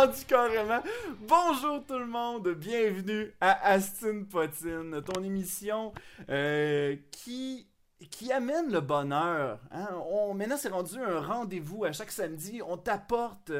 Entendu 0.00 0.24
carrément. 0.26 0.82
Bonjour 1.28 1.84
tout 1.84 1.98
le 1.98 2.06
monde, 2.06 2.48
bienvenue 2.54 3.34
à 3.38 3.72
Astin 3.72 4.22
Potine, 4.24 5.02
ton 5.02 5.22
émission 5.22 5.92
euh, 6.30 6.96
qui 7.10 7.66
qui 8.10 8.32
amène 8.32 8.72
le 8.72 8.80
bonheur. 8.80 9.60
Hein? 9.70 9.88
On, 10.10 10.32
maintenant, 10.32 10.56
c'est 10.56 10.70
rendu 10.70 10.98
un 10.98 11.20
rendez-vous 11.20 11.84
à 11.84 11.92
chaque 11.92 12.10
samedi. 12.10 12.62
On 12.66 12.78
t'apporte, 12.78 13.52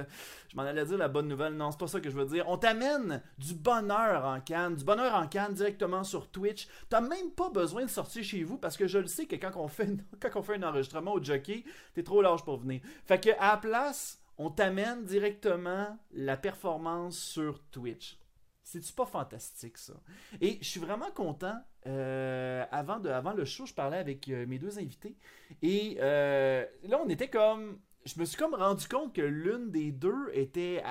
je 0.49 0.57
m'en 0.57 0.63
allais 0.63 0.87
dire 0.87 0.97
la 0.97 1.09
bonne 1.09 1.29
nouvelle, 1.29 1.53
non, 1.53 1.71
c'est 1.73 1.79
pas 1.79 1.89
ça 1.89 2.01
que 2.01 2.09
je 2.09 2.17
veux 2.17 2.25
dire. 2.25 2.47
On 2.49 2.57
t'amène 2.57 3.23
du 3.37 3.53
bonheur 3.53 4.25
en 4.25 4.41
canne, 4.41 4.77
du 4.77 4.85
bonheur 4.85 5.15
en 5.15 5.27
canne 5.27 5.53
directement 5.53 6.05
sur 6.05 6.31
Twitch. 6.31 6.69
T'as 6.89 7.03
même 7.03 7.33
pas 7.37 7.51
besoin 7.51 7.83
de 7.83 7.91
sortir 7.91 8.25
chez 8.25 8.43
vous 8.43 8.57
parce 8.57 8.79
que 8.79 8.87
je 8.87 8.99
le 8.99 9.09
sais 9.09 9.27
que 9.27 9.37
quand 9.37 9.57
on 9.57 9.69
fait, 9.69 9.91
quand 10.21 10.31
on 10.37 10.43
fait 10.43 10.55
un 10.55 10.63
enregistrement 10.63 11.13
au 11.13 11.23
jockey, 11.23 11.65
t'es 11.93 12.03
trop 12.03 12.23
large 12.23 12.43
pour 12.43 12.57
venir. 12.57 12.81
Fait 13.05 13.23
que 13.23 13.31
à 13.39 13.53
la 13.53 13.57
place, 13.59 14.20
on 14.43 14.49
t'amène 14.49 15.05
directement 15.05 15.99
la 16.13 16.39
performance 16.39 17.19
sur 17.19 17.63
Twitch. 17.71 18.19
C'est-tu 18.63 18.95
pas 18.95 19.05
fantastique, 19.05 19.77
ça? 19.77 19.93
Et 20.41 20.57
je 20.63 20.67
suis 20.67 20.81
vraiment 20.81 21.11
content. 21.11 21.61
Euh, 21.87 22.65
avant, 22.71 22.99
de, 23.01 23.37
le 23.37 23.45
show, 23.45 23.67
je 23.67 23.75
parlais 23.75 23.99
avec 23.99 24.31
euh, 24.31 24.47
mes 24.47 24.59
deux 24.59 24.79
invités. 24.79 25.15
Et 25.61 25.99
euh, 26.01 26.65
là, 26.85 26.99
on 27.05 27.09
était 27.11 27.29
comme. 27.29 27.81
Je 28.07 28.19
me 28.19 28.25
suis 28.25 28.39
comme 28.39 28.55
rendu 28.55 28.89
compte 28.89 29.15
que 29.15 29.21
l'une 29.21 29.71
des 29.71 29.93
deux 29.93 30.31
était. 30.33 30.83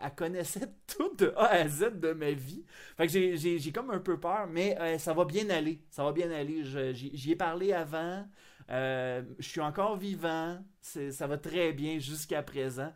Elle, 0.00 0.14
connaissait 0.14 0.72
tout 0.86 1.12
de 1.16 1.34
A 1.36 1.46
à 1.46 1.66
Z 1.68 1.98
de 1.98 2.12
ma 2.12 2.30
vie. 2.30 2.64
Fait 2.96 3.08
que 3.08 3.34
j'ai 3.36 3.72
comme 3.72 3.90
un 3.90 3.98
peu 3.98 4.20
peur, 4.20 4.46
mais 4.46 4.96
ça 4.98 5.12
va 5.12 5.24
bien 5.24 5.50
aller. 5.50 5.82
Ça 5.90 6.04
va 6.04 6.12
bien 6.12 6.30
aller. 6.30 6.62
J'y 6.94 7.32
ai 7.32 7.36
parlé 7.36 7.72
avant. 7.72 8.24
Je 8.68 9.24
suis 9.40 9.60
encore 9.60 9.96
vivant. 9.96 10.58
Ça 10.80 11.26
va 11.26 11.38
très 11.38 11.72
bien 11.72 11.98
jusqu'à 11.98 12.42
présent. 12.42 12.92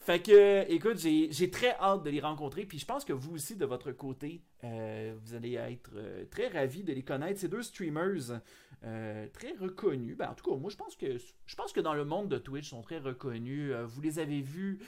Fait 0.00 0.20
que, 0.20 0.70
écoute, 0.70 0.98
j'ai 0.98 1.50
très 1.50 1.76
hâte 1.78 2.02
de 2.02 2.10
les 2.10 2.20
rencontrer. 2.20 2.64
Puis 2.64 2.78
je 2.78 2.86
pense 2.86 3.04
que 3.04 3.12
vous 3.12 3.34
aussi, 3.34 3.56
de 3.56 3.64
votre 3.64 3.92
côté, 3.92 4.42
euh, 4.64 5.14
vous 5.24 5.34
allez 5.34 5.54
être 5.54 5.90
euh, 5.96 6.24
très 6.30 6.48
ravis 6.48 6.84
de 6.84 6.92
les 6.92 7.02
connaître. 7.02 7.40
Ces 7.40 7.48
deux 7.48 7.62
streamers 7.62 8.40
euh, 8.84 9.26
très 9.32 9.52
reconnus. 9.52 10.16
Ben, 10.16 10.30
en 10.30 10.34
tout 10.34 10.48
cas, 10.48 10.56
moi, 10.56 10.70
je 10.70 10.76
pense 10.76 10.94
que 10.94 11.18
je 11.18 11.56
pense 11.56 11.72
que 11.72 11.80
dans 11.80 11.94
le 11.94 12.04
monde 12.04 12.28
de 12.28 12.38
Twitch, 12.38 12.66
ils 12.66 12.70
sont 12.70 12.82
très 12.82 12.98
reconnus. 12.98 13.72
vous 13.86 14.00
les 14.00 14.18
avez 14.18 14.40
vus, 14.40 14.78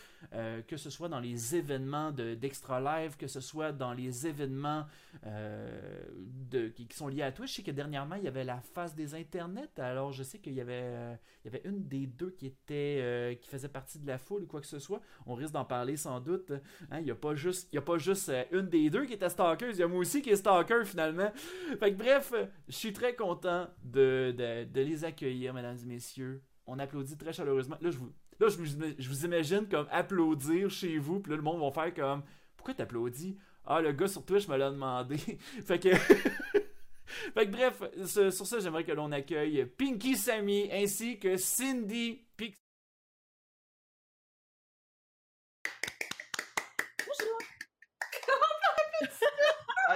que 0.66 0.76
ce 0.76 0.90
soit 0.90 1.08
dans 1.08 1.20
les 1.20 1.56
événements 1.56 2.10
d'Extra 2.10 2.80
Live, 2.80 3.16
que 3.16 3.26
ce 3.26 3.40
soit 3.40 3.72
dans 3.72 3.92
les 3.92 4.26
événements 4.26 4.86
de, 5.22 6.68
qui, 6.68 6.88
sont 6.92 7.08
liés 7.08 7.22
à 7.22 7.32
Twitch. 7.32 7.50
Je 7.50 7.56
sais 7.56 7.62
que 7.62 7.70
dernièrement, 7.70 8.16
il 8.16 8.24
y 8.24 8.28
avait 8.28 8.44
la 8.44 8.60
phase 8.60 8.94
des 8.94 9.14
internets. 9.14 9.78
Alors, 9.78 10.12
je 10.12 10.22
sais 10.22 10.38
qu'il 10.38 10.54
y 10.54 10.60
avait, 10.60 11.18
y 11.44 11.48
avait 11.48 11.62
une 11.64 11.86
des 11.86 12.06
deux 12.06 12.30
qui 12.30 12.46
était 12.46 13.38
qui 13.40 13.48
faisait 13.48 13.68
partie 13.68 13.98
de 13.98 14.06
la 14.06 14.18
foule 14.18 14.44
ou 14.44 14.46
quoi 14.46 14.60
que 14.60 14.66
ce 14.66 14.78
soit. 14.78 14.83
On 15.26 15.34
risque 15.34 15.52
d'en 15.52 15.64
parler 15.64 15.96
sans 15.96 16.20
doute. 16.20 16.52
Hein. 16.90 16.98
Il 16.98 17.04
n'y 17.04 17.10
a 17.10 17.14
pas 17.14 17.34
juste, 17.34 17.72
y 17.72 17.78
a 17.78 17.82
pas 17.82 17.98
juste 17.98 18.30
une 18.52 18.68
des 18.68 18.90
deux 18.90 19.04
qui 19.04 19.14
était 19.14 19.28
stalker 19.28 19.70
il 19.70 19.76
y 19.76 19.82
a 19.82 19.88
moi 19.88 19.98
aussi 19.98 20.22
qui 20.22 20.30
est 20.30 20.36
stalker 20.36 20.84
finalement. 20.84 21.30
Fait 21.78 21.92
que 21.92 21.98
bref, 21.98 22.32
je 22.68 22.74
suis 22.74 22.92
très 22.92 23.14
content 23.14 23.68
de, 23.82 24.34
les 24.74 25.04
accueillir, 25.04 25.54
mesdames 25.54 25.76
et 25.82 25.86
messieurs. 25.86 26.42
On 26.66 26.78
applaudit 26.78 27.16
très 27.16 27.32
chaleureusement. 27.32 27.76
Là, 27.80 27.90
je 27.90 27.98
vous, 27.98 28.12
là, 28.40 28.48
je, 28.48 29.08
vous 29.08 29.24
imagine 29.24 29.66
comme 29.68 29.86
applaudir 29.90 30.70
chez 30.70 30.98
vous, 30.98 31.20
puis 31.20 31.30
là, 31.30 31.36
le 31.36 31.42
monde 31.42 31.60
va 31.60 31.70
faire 31.70 31.94
comme 31.94 32.22
Pourquoi 32.56 32.74
t'applaudis 32.74 33.36
Ah, 33.66 33.80
le 33.80 33.92
gars 33.92 34.08
sur 34.08 34.24
Twitch 34.24 34.48
me 34.48 34.56
l'a 34.56 34.70
demandé. 34.70 35.16
fait 35.64 35.78
que. 35.78 35.94
fait 37.34 37.46
que 37.46 37.50
bref, 37.50 37.82
sur 38.06 38.46
ça, 38.46 38.58
j'aimerais 38.60 38.84
que 38.84 38.92
l'on 38.92 39.12
accueille 39.12 39.66
Pinky 39.66 40.16
Sammy 40.16 40.70
ainsi 40.72 41.18
que 41.18 41.36
Cindy 41.36 42.23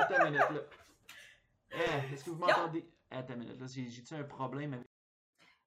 Attends 0.08 0.26
une 0.26 0.32
minute, 0.32 0.50
là. 0.50 0.60
Eh, 1.70 2.14
est-ce 2.14 2.24
que 2.24 2.30
vous 2.30 2.36
m'entendez? 2.36 2.88
Attends 3.10 3.34
une 3.34 3.40
minute, 3.40 3.60
là. 3.60 3.66
J'ai-tu 3.66 4.14
un 4.14 4.24
problème 4.24 4.74
avec. 4.74 4.86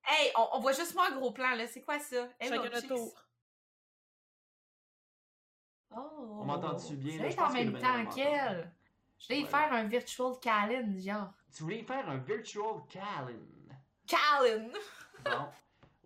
Hey, 0.03 0.31
on, 0.35 0.59
voit 0.59 0.74
juste 0.74 0.96
moi 0.96 1.07
un 1.12 1.16
gros 1.16 1.31
plan, 1.31 1.56
là. 1.56 1.68
C'est 1.68 1.81
quoi 1.81 2.00
ça? 2.00 2.28
Chacun 2.40 2.81
tour. 2.81 3.13
Oh. 5.96 6.40
On 6.41 6.46
m'entend-tu 6.46 6.96
bien? 6.96 7.29
C'est 7.29 7.40
en 7.40 7.52
même 7.52 7.78
temps 7.78 8.06
qu'elle. 8.07 8.72
Je 9.19 9.28
vais 9.28 9.41
y 9.41 9.46
faire 9.46 9.72
un 9.72 9.84
virtual 9.84 10.40
Callan, 10.41 10.97
genre. 10.97 11.34
Tu 11.53 11.63
voulais 11.63 11.79
y 11.79 11.84
faire 11.84 12.09
un 12.09 12.18
virtual 12.18 12.81
Callan? 12.90 13.38
Callan! 14.08 14.72
bon. 15.23 15.47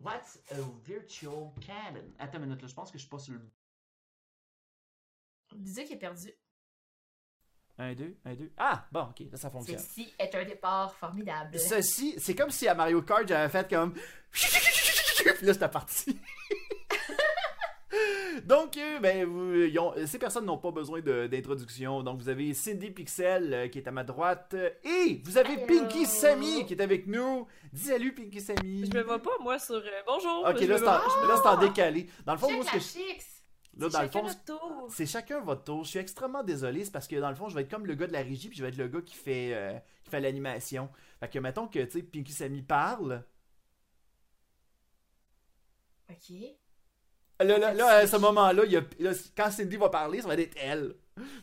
What's 0.02 0.40
a 0.52 0.56
virtual 0.84 1.54
Callan? 1.66 2.12
Attends 2.20 2.40
une 2.40 2.46
minute, 2.46 2.62
là. 2.62 2.68
Je 2.68 2.74
pense 2.74 2.92
que 2.92 2.98
je 2.98 3.04
suis 3.04 3.10
pas 3.10 3.20
sur 3.20 3.36
le. 3.36 3.50
Disais 5.54 5.86
qu'il 5.86 5.96
est 5.96 6.00
perdu. 6.00 6.34
Un, 7.78 7.94
deux, 7.94 8.16
un, 8.26 8.34
deux. 8.34 8.52
Ah, 8.58 8.86
bon, 8.90 9.02
ok, 9.02 9.28
là, 9.32 9.38
ça 9.38 9.50
fonctionne. 9.50 9.80
Ceci 9.80 10.14
est 10.18 10.34
un 10.34 10.46
départ 10.46 10.96
formidable. 10.96 11.60
Ceci, 11.60 12.16
c'est 12.18 12.34
comme 12.34 12.50
si 12.50 12.68
à 12.68 12.74
Mario 12.74 13.02
Kart, 13.02 13.28
j'avais 13.28 13.50
fait 13.50 13.70
comme. 13.70 13.94
Puis 14.32 15.46
là, 15.46 15.54
c'était 15.54 15.68
parti. 15.68 16.18
Donc, 18.46 18.78
euh, 18.78 19.00
ben, 19.00 19.26
vous, 19.26 20.06
ces 20.06 20.20
personnes 20.20 20.46
n'ont 20.46 20.58
pas 20.58 20.72
besoin 20.72 21.02
d'introduction. 21.02 22.04
Donc, 22.04 22.20
vous 22.20 22.30
avez 22.30 22.54
Cindy 22.54 22.92
Pixel 22.92 23.54
euh, 23.54 23.68
qui 23.68 23.80
est 23.80 23.88
à 23.88 23.92
ma 23.92 24.04
droite. 24.04 24.56
et 24.84 25.22
vous 25.24 25.38
avez 25.38 25.58
Pinky 25.66 26.06
Sammy 26.06 26.66
qui 26.66 26.74
est 26.74 26.82
avec 26.82 27.08
nous. 27.08 27.48
Dis 27.74 27.86
salut, 27.86 28.14
Pinky 28.14 28.42
Sammy. 28.42 28.86
Je 28.86 28.98
me 28.98 29.04
vois 29.04 29.22
pas, 29.22 29.32
moi, 29.42 29.60
sur. 29.60 29.76
Euh, 29.76 30.02
bonjour. 30.06 30.46
Ok, 30.48 30.62
là, 30.62 30.78
c'est 30.78 31.48
en, 31.48 31.58
décalé. 31.58 32.08
Dans 32.26 32.34
le 32.34 32.40
fond, 32.40 32.52
moi, 32.52 32.64
ce 32.66 32.72
que 32.72 32.80
je. 32.80 33.35
Là, 33.78 33.90
dans 33.90 34.02
le 34.02 34.08
fond, 34.08 34.26
c'est 34.90 35.06
chacun 35.06 35.42
votre 35.42 35.64
tour. 35.64 35.84
Je 35.84 35.90
suis 35.90 36.00
extrêmement 36.00 36.44
désolé, 36.44 36.86
c'est 36.86 36.92
parce 36.92 37.08
que 37.08 37.18
dans 37.18 37.30
le 37.30 37.36
fond, 37.36 37.50
je 37.50 37.56
vais 37.56 37.62
être 37.62 37.72
comme 37.72 37.86
le 37.86 37.96
gars 37.96 38.08
de 38.08 38.14
la 38.14 38.22
régie, 38.22 38.48
puis 38.48 38.58
je 38.58 38.64
vais 38.64 38.70
être 38.70 38.78
le 38.78 38.88
gars 38.88 39.02
qui 39.02 39.16
fait, 39.16 39.54
euh, 39.54 39.78
qui 40.04 40.10
fait 40.10 40.22
l'animation. 40.22 40.90
Fait 41.20 41.30
que 41.30 41.40
mettons 41.40 41.68
que, 41.68 41.80
tu 41.80 41.92
sais, 41.92 42.04
Pinky 42.04 42.32
Sammy 42.32 42.62
parle. 42.62 43.24
Ok. 46.10 46.36
Là, 47.40 47.58
là, 47.58 47.74
là 47.74 47.88
à 47.88 48.08
ce 48.08 48.16
moment-là, 48.16 48.64
il 48.66 48.72
y 48.72 48.78
a, 48.78 48.82
quand 49.36 49.52
Cindy 49.52 49.76
va 49.76 49.90
parler, 49.90 50.22
ça 50.22 50.28
va 50.28 50.36
être 50.36 50.56
elle. 50.58 50.96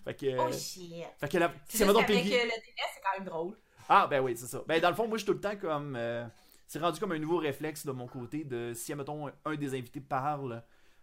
Fait 0.05 0.15
que. 0.15 0.39
Oh 0.39 0.53
shit. 0.53 1.05
Fait 1.19 1.29
que 1.29 1.39
là, 1.39 1.53
c'est 1.69 1.85
mettons 1.85 2.01
Pinky. 2.01 2.31
le 2.31 2.31
délai, 2.31 2.53
c'est 2.95 3.01
quand 3.03 3.19
même 3.19 3.29
drôle. 3.29 3.59
Ah, 3.89 4.07
ben 4.07 4.21
oui, 4.21 4.35
c'est 4.37 4.47
ça. 4.47 4.63
Ben, 4.67 4.81
dans 4.81 4.89
le 4.89 4.95
fond, 4.95 5.07
moi, 5.07 5.19
je 5.19 5.25
suis 5.25 5.27
tout 5.27 5.35
le 5.35 5.41
temps 5.41 5.57
comme. 5.57 5.97
Euh, 5.97 6.25
c'est 6.67 6.79
rendu 6.79 6.99
comme 6.99 7.13
un 7.13 7.19
nouveau 7.19 7.37
réflexe 7.37 7.85
de 7.85 7.93
mon 7.93 8.07
côté 8.07 8.45
de 8.45 8.73
si, 8.75 8.95
mettons, 8.95 9.31
un 9.45 9.57
des 9.57 9.75
invités 9.75 10.01
parle, 10.01 10.63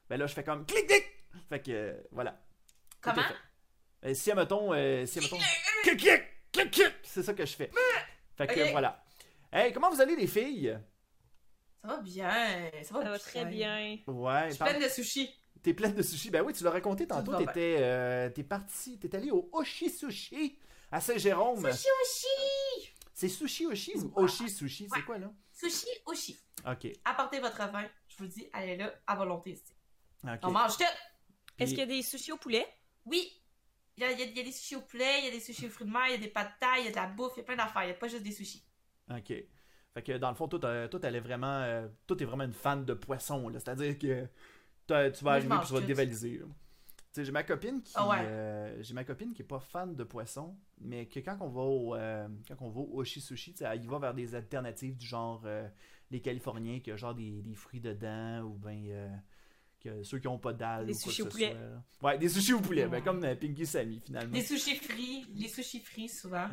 ben 0.10 0.18
là, 0.18 0.26
je 0.26 0.34
fais 0.34 0.44
comme 0.44 0.66
clic, 0.66 0.88
clic, 0.88 1.06
fait 1.50 1.62
que, 1.62 1.72
euh, 1.72 2.02
voilà. 2.12 2.40
Comment? 3.02 3.22
Euh, 4.06 4.14
si, 4.14 4.34
mettons, 4.34 4.74
euh, 4.74 5.06
si, 5.06 5.20
mettons, 5.20 5.38
clic, 5.84 6.84
c'est 7.04 7.24
ça 7.24 7.34
que 7.34 7.46
je 7.46 7.56
fais. 7.56 7.72
Fait 8.38 8.48
que, 8.48 8.72
voilà. 8.72 9.04
Hey, 9.52 9.74
comment 9.74 9.90
vous 9.90 10.00
allez, 10.00 10.16
les 10.16 10.28
filles? 10.28 10.80
Ça 11.82 11.88
va 11.88 11.98
bien. 11.98 12.72
Ça 12.84 13.00
va, 13.00 13.20
très 13.20 13.46
bien. 13.46 13.98
Ouais. 14.08 14.50
Je 14.50 14.56
suis 14.56 14.64
pleine 14.64 14.82
de 14.82 14.88
sushis. 14.88 15.36
T'es 15.62 15.74
pleine 15.74 15.94
de 15.94 16.02
sushis. 16.02 16.30
Ben 16.30 16.42
oui, 16.42 16.54
tu 16.54 16.64
l'as 16.64 16.72
raconté 16.72 17.06
tantôt. 17.08 17.36
T'étais, 17.36 17.78
euh, 17.80 18.30
t'es 18.30 18.44
parti, 18.44 18.98
t'es 19.00 19.14
allé 19.16 19.32
au 19.32 19.50
Oshi 19.52 19.90
Sushi 19.90 20.58
à 20.92 21.02
Saint-Jérôme. 21.02 21.70
Sushi 21.72 21.88
Oshi! 22.02 22.94
C'est 23.14 23.28
Sushi 23.28 23.66
Oshi 23.66 23.94
ou 23.98 24.12
Oshi 24.16 24.50
Sushi? 24.50 24.88
C'est 24.94 25.02
quoi, 25.04 25.18
là? 25.18 25.30
Sushi 25.52 25.88
Oshi. 26.06 26.40
OK. 26.66 26.88
Apportez 27.04 27.40
votre 27.40 27.58
vin. 27.72 27.86
Je 28.08 28.18
vous 28.18 28.28
dis, 28.28 28.50
allez 28.54 28.78
là, 28.78 28.94
à 29.06 29.16
volonté 29.16 29.52
ici. 29.52 29.74
On 30.44 30.52
mange 30.52 30.78
tout! 30.78 30.84
Est-ce 31.60 31.72
qu'il 31.72 31.80
y 31.80 31.84
a 31.84 31.86
des 31.86 32.02
sushis 32.02 32.32
au 32.32 32.38
poulet? 32.38 32.66
Oui! 33.06 33.40
Il 33.98 34.04
y, 34.04 34.06
a, 34.06 34.44
des 34.44 34.52
sushis 34.52 34.78
au 34.78 34.82
poulet, 34.82 35.20
il 35.20 35.26
y 35.26 35.28
a 35.28 35.32
des 35.32 35.42
sushis 35.42 35.66
aux 35.66 35.70
fruits 35.70 35.86
de 35.86 35.92
mer, 35.92 36.04
il 36.08 36.12
y 36.12 36.16
a 36.16 36.20
des 36.20 36.30
pâtes 36.30 36.54
de 36.54 36.60
taille, 36.60 36.84
il 36.84 36.86
y 36.86 36.88
a 36.88 36.92
de 36.92 36.96
la 36.96 37.08
bouffe, 37.08 37.34
il 37.36 37.40
y 37.40 37.42
a 37.42 37.44
plein 37.44 37.58
d'affaires, 37.58 37.84
il 37.84 37.88
n'y 37.88 37.92
a 37.92 37.96
pas 37.96 38.08
juste 38.08 38.24
des 38.24 38.32
sushis. 38.32 38.64
Ok. 39.14 39.34
Fait 39.94 40.02
que 40.04 40.18
dans 40.18 40.30
le 40.30 40.36
fond, 40.36 40.48
toi, 40.48 40.60
euh, 40.64 40.88
toi 40.88 41.00
elle 41.04 41.16
est 41.16 41.20
vraiment. 41.20 41.62
Euh, 41.64 41.88
toi, 42.08 42.16
t'es 42.16 42.24
vraiment 42.24 42.46
une 42.46 42.54
fan 42.54 42.86
de 42.86 42.94
poisson, 42.94 43.50
là. 43.50 43.60
C'est-à-dire 43.60 43.98
que 43.98 44.26
tu 44.88 45.24
vas 45.24 45.32
arriver 45.32 45.56
et 45.56 45.66
tu 45.66 45.74
vas 45.74 45.82
te 45.82 45.86
dévaliser. 45.86 46.40
Tu 46.40 46.46
sais, 47.12 47.26
j'ai 47.26 47.32
ma 47.32 47.44
copine 47.44 47.82
qui. 47.82 47.92
Ah 47.96 48.22
euh, 48.22 48.78
j'ai 48.82 48.94
ma 48.94 49.04
copine 49.04 49.34
qui 49.34 49.42
est 49.42 49.46
pas 49.46 49.60
fan 49.60 49.96
de 49.96 50.04
poisson, 50.06 50.56
mais 50.80 51.08
que 51.08 51.20
quand 51.20 51.38
on 51.42 51.50
va 51.50 51.62
au. 51.62 51.96
quand 52.48 52.66
on 52.66 52.70
va 52.70 52.80
au 52.80 53.00
Oshi 53.00 53.20
Sushi, 53.20 53.54
elle 53.60 53.86
va 53.88 54.00
vers 54.00 54.14
des 54.14 54.36
alternatives 54.36 54.96
du 54.96 55.06
genre 55.06 55.46
les 56.12 56.22
Californiens, 56.22 56.80
qui 56.80 56.92
a 56.92 56.96
genre 56.96 57.16
des, 57.16 57.42
des 57.42 57.56
fruits 57.56 57.82
dedans, 57.82 58.44
ou 58.44 58.54
ben 58.54 59.22
que 59.80 60.04
ceux 60.04 60.20
qui 60.20 60.28
n'ont 60.28 60.38
pas 60.38 60.54
d'algues. 60.54 60.88
Des 60.88 60.94
sushis 60.94 61.22
au 61.22 61.28
poulet. 61.28 61.56
Ouais, 62.02 62.18
des 62.18 62.30
sushis 62.30 62.54
au 62.54 62.60
poulet, 62.62 62.88
ben, 62.88 63.02
comme 63.04 63.24
euh, 63.24 63.36
Pinky 63.36 63.66
Sammy 63.66 64.02
finalement. 64.06 64.34
Des 64.34 64.44
sushis 64.44 64.76
frits, 64.76 65.26
les 65.36 65.48
sushis 65.48 65.80
frits 65.82 66.10
souvent. 66.10 66.48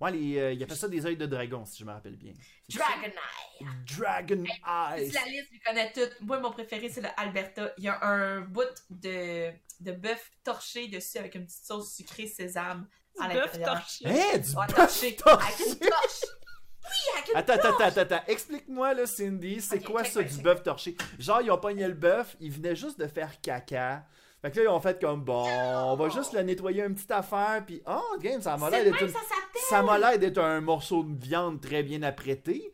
Ouais, 0.00 0.10
les, 0.10 0.38
euh, 0.38 0.52
il 0.52 0.60
appelle 0.62 0.76
ça 0.76 0.88
des 0.88 1.06
œils 1.06 1.16
de 1.16 1.26
dragon, 1.26 1.64
si 1.64 1.78
je 1.78 1.84
me 1.84 1.92
rappelle 1.92 2.16
bien. 2.16 2.32
Dragon 2.68 3.12
Eye. 3.60 3.66
Dragon 3.96 4.42
Eye. 4.66 5.10
la 5.12 5.24
liste, 5.26 5.48
je 5.52 5.60
connais 5.64 5.92
toutes. 5.92 6.20
Moi, 6.22 6.40
mon 6.40 6.50
préféré, 6.50 6.88
c'est 6.88 7.02
le 7.02 7.08
Alberta. 7.16 7.72
Il 7.78 7.84
y 7.84 7.88
a 7.88 8.02
un 8.04 8.40
bout 8.40 8.62
de, 8.90 9.52
de 9.78 9.92
bœuf 9.92 10.32
torché 10.42 10.88
dessus 10.88 11.18
avec 11.18 11.36
une 11.36 11.46
petite 11.46 11.64
sauce 11.64 11.94
sucrée 11.94 12.26
sésame 12.26 12.88
à 13.20 13.28
l'intérieur. 13.28 13.52
Bœuf 13.52 13.64
torché. 13.64 14.06
Hein, 14.06 14.38
du 14.38 14.54
bœuf 14.54 14.74
torché. 14.74 15.16
Avec 15.24 15.60
une 15.60 15.78
torche. 15.88 16.22
Oui, 16.92 17.18
avec 17.18 17.36
Attends, 17.36 17.52
attends, 17.68 17.84
attends, 17.84 18.00
attends. 18.00 18.24
Explique-moi, 18.26 18.94
là, 18.94 19.06
Cindy, 19.06 19.60
c'est 19.60 19.80
quoi 19.82 20.02
check, 20.04 20.12
ça 20.12 20.20
check, 20.20 20.28
du 20.28 20.34
check. 20.36 20.44
bœuf 20.44 20.62
torché? 20.62 20.96
Genre, 21.18 21.40
ils 21.42 21.50
ont 21.50 21.58
pogné 21.58 21.86
le 21.88 21.94
bœuf, 21.94 22.36
ils 22.40 22.50
venaient 22.52 22.76
juste 22.76 22.98
de 22.98 23.06
faire 23.06 23.40
caca. 23.40 24.04
Fait 24.42 24.50
que 24.50 24.56
là, 24.58 24.62
ils 24.64 24.68
ont 24.68 24.80
fait 24.80 25.00
comme, 25.00 25.22
bon, 25.22 25.46
on 25.48 25.94
va 25.96 26.08
juste 26.08 26.32
le 26.32 26.42
nettoyer 26.42 26.82
une 26.82 26.94
petite 26.94 27.12
affaire, 27.12 27.62
puis 27.64 27.80
oh, 27.86 28.16
game, 28.18 28.42
ça 28.42 28.56
m'a 28.56 28.68
l'air 28.70 28.80
C'est 28.80 28.90
d'être 28.90 29.02
une- 29.02 29.08
ça. 29.08 29.18
Ça 29.68 29.82
m'a 29.82 29.98
l'air 29.98 30.18
d'être 30.18 30.38
un 30.38 30.60
morceau 30.60 31.04
de 31.04 31.16
viande 31.24 31.60
très 31.60 31.82
bien 31.84 32.02
apprêté. 32.02 32.72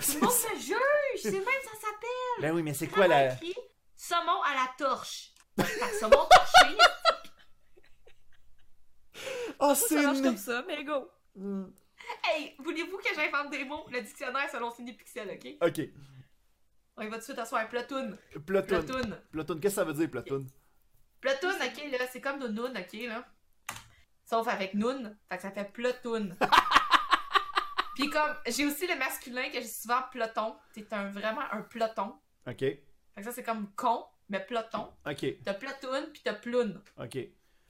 C'est- 0.00 0.22
On 0.22 0.30
se 0.30 0.48
juge, 0.58 0.76
c'est 1.22 1.30
même 1.32 1.42
ça 1.42 1.80
s'appelle. 1.80 2.40
ben 2.42 2.52
oui, 2.54 2.62
mais 2.62 2.74
c'est 2.74 2.86
quoi 2.88 3.06
la. 3.08 3.32
écrit 3.34 3.54
saumon 3.96 4.42
à 4.42 4.54
la 4.54 4.70
torche. 4.86 5.32
Saumon 5.98 6.10
torché. 6.30 6.76
Oh, 9.58 9.74
Ça 9.74 10.02
marche 10.02 10.16
c'est. 10.18 10.22
comme 10.22 10.36
ça, 10.36 10.64
mais 10.66 10.84
go. 10.84 11.08
Hmm. 11.34 11.64
Hey, 12.24 12.54
voulez-vous 12.58 12.98
que 12.98 13.14
j'invente 13.14 13.50
des 13.50 13.64
mots? 13.64 13.86
Le 13.90 14.00
dictionnaire 14.00 14.50
selon 14.50 14.70
Cindy 14.70 14.92
Pixel, 14.92 15.30
ok? 15.30 15.68
Ok. 15.68 15.88
On 16.96 17.02
y 17.02 17.08
va 17.08 17.16
tout 17.16 17.18
de 17.18 17.24
suite 17.24 17.38
asseoir. 17.38 17.68
Platoon. 17.68 18.16
Platoon. 18.46 18.82
Platoon. 18.82 19.18
Platoon, 19.30 19.60
qu'est-ce 19.60 19.74
que 19.74 19.80
ça 19.80 19.84
veut 19.84 19.92
dire, 19.94 20.10
Platoon? 20.10 20.46
Platoon, 21.20 21.54
ok, 21.54 21.90
là, 21.92 22.06
c'est 22.10 22.20
comme 22.20 22.38
Nounoun, 22.38 22.76
ok, 22.76 22.92
là. 23.08 23.26
Sauf 24.24 24.48
avec 24.48 24.74
Noun, 24.74 25.16
fait 25.28 25.36
que 25.36 25.42
ça 25.42 25.50
fait 25.50 25.72
Platoon. 25.72 26.36
Puis 27.94 28.10
comme, 28.10 28.36
j'ai 28.46 28.66
aussi 28.66 28.86
le 28.86 28.96
masculin 28.96 29.48
que 29.48 29.60
j'ai 29.60 29.66
souvent 29.66 30.02
Ploton. 30.10 30.56
T'es 30.74 30.86
un, 30.92 31.10
vraiment 31.10 31.42
un 31.52 31.62
Ploton. 31.62 32.14
Ok. 32.46 32.58
Fait 32.58 32.82
que 33.16 33.22
ça, 33.22 33.32
c'est 33.32 33.42
comme 33.42 33.72
con, 33.74 34.04
mais 34.28 34.44
Ploton. 34.44 34.92
Ok. 35.06 35.24
T'as 35.44 35.54
Platoon, 35.54 36.08
puis 36.12 36.22
t'as 36.22 36.34
Ploun. 36.34 36.82
Ok. 36.98 37.18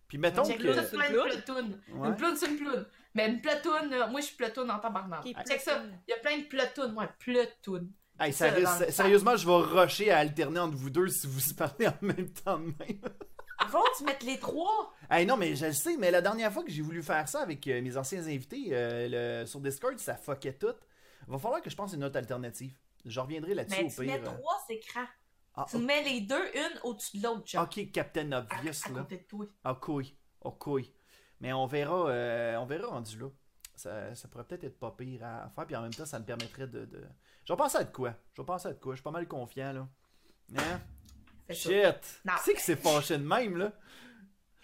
Puis 0.09 0.19
mettons 0.19 0.43
que. 0.43 0.49
c'est? 0.75 0.97
Platoon. 0.97 1.79
Ouais. 1.95 2.09
Une 2.09 2.17
ploune, 2.17 2.37
c'est 2.37 2.47
une 2.49 2.57
ploune. 2.57 2.87
Mais 3.15 3.29
une 3.29 3.41
Platoon, 3.41 3.89
là, 3.91 4.07
moi, 4.09 4.21
je 4.21 4.27
suis 4.27 4.37
Platoon 4.37 4.69
en 4.69 4.79
tabarnak. 4.79 5.23
Check 5.25 5.61
ça, 5.61 5.75
Platoon. 5.77 5.91
il 6.07 6.11
y 6.11 6.15
a 6.15 6.19
plein 6.19 6.39
de 6.39 6.45
Platoon. 6.45 6.95
Ouais, 6.97 7.09
Platoon. 7.19 7.89
Hey, 8.19 8.33
ça, 8.33 8.51
sérieusement, 8.91 9.37
je 9.37 9.47
vais 9.47 9.81
rusher 9.83 10.11
à 10.11 10.19
alterner 10.19 10.61
entre 10.61 10.77
vous 10.77 10.89
deux 10.91 11.09
si 11.09 11.27
vous 11.27 11.41
parlez 11.55 11.89
en 11.89 11.95
même 12.01 12.31
temps 12.33 12.59
de 12.59 12.65
même. 12.79 13.01
Avant, 13.59 13.83
tu 13.97 14.05
mettes 14.05 14.23
les 14.23 14.39
trois. 14.39 14.93
Hey, 15.11 15.25
non, 15.27 15.37
mais 15.37 15.57
je 15.57 15.67
le 15.67 15.73
sais, 15.73 15.97
mais 15.99 16.11
la 16.11 16.21
dernière 16.21 16.53
fois 16.53 16.63
que 16.63 16.71
j'ai 16.71 16.83
voulu 16.83 17.03
faire 17.03 17.27
ça 17.29 17.41
avec 17.41 17.67
euh, 17.69 17.81
mes 17.81 17.97
anciens 17.97 18.23
invités 18.27 18.69
euh, 18.73 19.41
le- 19.43 19.47
sur 19.47 19.61
Discord, 19.61 19.99
ça 19.99 20.15
fuckait 20.15 20.53
tout. 20.55 20.75
Va 21.27 21.39
falloir 21.39 21.61
que 21.63 21.71
je 21.71 21.75
pense 21.77 21.93
à 21.93 21.97
une 21.97 22.05
autre 22.05 22.19
alternative. 22.19 22.73
Je 23.05 23.19
reviendrai 23.19 23.55
là-dessus 23.55 23.81
Mais 23.83 23.87
au 23.87 23.91
tu 23.95 24.01
mets 24.07 24.19
pire. 24.19 24.31
euh. 24.31 24.35
trois 24.37 24.65
écrans. 24.69 25.07
Ah, 25.57 25.65
Tu 25.71 25.79
mets 25.79 26.03
les 26.03 26.21
deux, 26.21 26.45
une 26.55 26.79
au-dessus 26.85 27.19
de 27.19 27.23
l'autre, 27.23 27.47
genre. 27.47 27.65
ok, 27.65 27.91
Captain 27.91 28.31
à, 28.33 28.41
Obvious, 28.41 28.73
à 28.85 28.89
là. 28.91 29.01
côté 29.01 29.17
de 29.19 29.23
toi. 29.25 29.47
Ah, 29.65 29.75
couille. 29.75 30.17
Oh, 30.43 30.51
couille. 30.53 30.93
Mais 31.41 31.53
on 31.53 31.67
verra, 31.67 32.09
euh, 32.11 32.57
on 32.57 32.67
verra 32.67 32.89
rendu 32.89 33.19
là. 33.19 33.29
Ça, 33.75 34.15
ça 34.15 34.29
pourrait 34.29 34.45
peut-être 34.45 34.65
être 34.65 34.79
pas 34.79 34.91
pire 34.91 35.23
à, 35.25 35.45
à 35.45 35.49
faire, 35.51 35.67
puis 35.67 35.77
en 35.77 35.83
même 35.83 35.93
temps, 35.95 36.07
ça 36.07 36.19
me 36.19 36.25
permettrait 36.25 36.67
de. 36.67 36.85
de... 36.87 37.05
Je 37.45 37.53
vais 37.53 37.57
penser 37.57 37.79
à 37.79 37.85
de 37.85 37.93
quoi? 37.93 38.15
Je 38.35 38.43
vais 38.43 38.47
penser 38.47 38.69
à 38.69 38.73
de 38.73 38.79
quoi? 38.79 38.93
Je 38.95 38.97
suis 38.99 39.03
pas 39.05 39.11
mal 39.11 39.27
confiant, 39.29 39.73
là. 39.73 39.89
Hein? 40.59 40.81
Shit 41.51 42.21
Non. 42.25 42.33
Qui 42.35 42.43
c'est 42.45 42.55
qui 42.55 42.61
s'est 42.63 42.77
fâché 42.77 43.19
de 43.19 43.23
même, 43.25 43.57
là? 43.57 43.73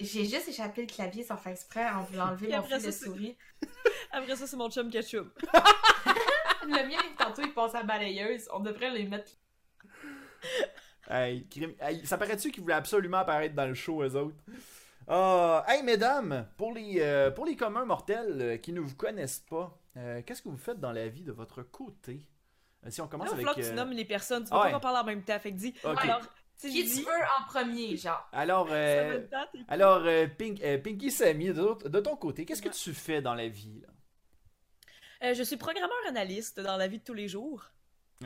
J'ai 0.01 0.25
juste 0.25 0.49
échappé 0.49 0.81
le 0.83 0.87
clavier 0.89 1.23
sans 1.25 1.37
faire 1.37 1.53
exprès 1.53 1.89
en 1.89 2.03
voulant 2.05 2.29
enlever 2.29 2.49
mon 2.49 2.59
après 2.59 2.79
fil 2.79 2.87
de 2.87 2.91
c'est- 2.91 3.05
souris. 3.05 3.37
Après 4.11 4.35
ça, 4.37 4.47
c'est 4.47 4.57
mon 4.57 4.69
chum 4.71 4.91
ketchup. 4.91 5.29
Le 6.65 6.87
mien, 6.89 6.99
tantôt, 7.19 7.43
il 7.43 7.53
passe 7.55 7.75
à 7.75 7.79
la 7.79 7.85
balayeuse. 7.85 8.49
On 8.53 8.61
devrait 8.61 8.91
les 8.91 9.05
mettre. 9.07 9.31
Hey, 11.11 11.47
crime- 11.49 11.75
hey, 11.81 12.07
ça 12.07 12.17
paraît-tu 12.17 12.51
qu'ils 12.51 12.63
voulaient 12.63 12.75
absolument 12.75 13.19
apparaître 13.19 13.55
dans 13.55 13.67
le 13.67 13.75
show, 13.75 14.03
eux 14.03 14.15
autres? 14.17 14.37
Ah, 15.09 15.65
hey, 15.69 15.83
mesdames, 15.83 16.47
pour 16.57 16.73
les, 16.73 17.01
euh, 17.01 17.31
pour 17.31 17.45
les 17.45 17.57
communs 17.57 17.85
mortels 17.85 18.41
euh, 18.41 18.57
qui 18.57 18.73
ne 18.73 18.81
vous 18.81 18.95
connaissent 18.95 19.41
pas, 19.41 19.77
euh, 19.97 20.23
qu'est-ce 20.25 20.43
que 20.43 20.49
vous 20.49 20.57
faites 20.57 20.81
dans 20.81 20.93
la 20.93 21.09
vie 21.09 21.25
de 21.25 21.33
votre 21.33 21.63
côté? 21.63 22.21
Euh, 22.87 22.91
si 22.91 23.01
on 23.01 23.09
Là, 23.09 23.11
commence 23.11 23.29
va 23.31 23.35
avec... 23.35 23.47
falloir 23.47 23.57
que 23.57 23.61
tu 23.69 23.75
nommes 23.75 23.93
les 23.93 24.05
personnes. 24.05 24.45
Tu 24.45 24.51
ah 24.51 24.57
vas 24.59 24.65
ouais. 24.65 24.71
pas 24.71 24.77
en 24.77 24.81
parler 24.81 24.99
en 24.99 25.05
même 25.05 25.25
temps. 25.25 25.39
Fait 25.39 25.53
que 25.53 25.57
dis. 25.57 25.75
Alors, 25.97 26.23
Qui 26.59 26.85
tu 26.85 27.01
veux 27.03 27.23
en 27.41 27.45
premier, 27.47 27.97
genre? 27.97 28.29
Alors, 28.33 28.69
euh, 28.71 29.27
alors 29.69 30.03
euh, 30.07 30.27
Pink- 30.27 30.63
euh, 30.63 30.79
Pinky 30.79 31.11
Sammy, 31.11 31.53
de, 31.53 32.01
ton 32.01 32.17
côté, 32.17 32.45
qu'est-ce 32.45 32.63
que 32.63 32.69
Ouais. 32.69 32.75
tu 32.75 32.95
fais 32.95 33.21
dans 33.23 33.35
la 33.35 33.49
vie? 33.49 33.81
Là? 33.81 33.89
Euh, 35.23 35.35
je 35.35 35.43
suis 35.43 35.57
programmeur 35.57 35.97
analyste 36.09 36.61
dans 36.61 36.77
la 36.77 36.87
vie 36.89 36.99
de 36.99 37.05
tous 37.05 37.15
les 37.15 37.29
jours. 37.29 37.71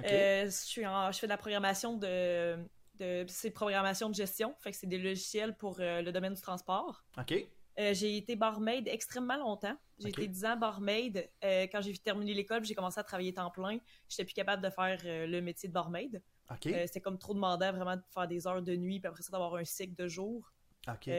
Euh, 0.05 0.45
je, 0.47 0.51
suis 0.51 0.87
en- 0.87 1.11
je 1.13 1.19
fais 1.19 1.27
de 1.27 1.31
la 1.33 1.37
programmation 1.39 1.97
de, 1.97 2.57
de 2.99 3.25
c'est 3.29 3.51
programmation 3.51 4.09
de 4.11 4.15
gestion, 4.15 4.55
fait 4.61 4.71
que 4.73 4.77
c'est 4.77 4.87
des 4.87 4.99
logiciels 4.99 5.57
pour 5.57 5.79
euh, 5.81 6.03
le 6.03 6.13
domaine 6.13 6.35
du 6.35 6.41
transport. 6.41 7.05
Ok. 7.19 7.33
Euh, 7.79 7.93
j'ai 7.93 8.17
été 8.17 8.37
barmaid 8.37 8.89
extrêmement 8.89 9.37
longtemps. 9.37 9.77
J'ai 9.99 10.09
été 10.09 10.27
10 10.29 10.45
ans 10.47 10.57
barmaid. 10.57 11.29
Quand 11.43 11.81
j'ai 11.83 11.95
terminé 11.99 12.33
l'école, 12.33 12.65
j'ai 12.65 12.75
commencé 12.75 12.99
à 12.99 13.05
travailler 13.05 13.35
temps 13.35 13.51
plein. 13.51 13.79
J'étais 14.09 14.25
plus 14.25 14.33
capable 14.35 14.63
de 14.63 14.71
faire 14.71 14.99
le 15.05 15.41
métier 15.41 15.69
de 15.69 15.75
barmaid. 15.75 16.23
Ok. 16.51 16.63
C'était 16.63 17.01
comme 17.01 17.19
trop 17.19 17.35
demandant 17.35 17.73
vraiment 17.73 17.97
de 17.97 18.03
faire 18.15 18.27
des 18.29 18.47
heures 18.47 18.63
de 18.63 18.75
nuit, 18.77 18.99
puis 19.01 19.09
après 19.09 19.23
ça 19.23 19.31
d'avoir 19.31 19.57
un 19.57 19.65
cycle 19.65 19.95
de 19.95 20.09
jour. 20.09 20.51
ok. 20.89 21.11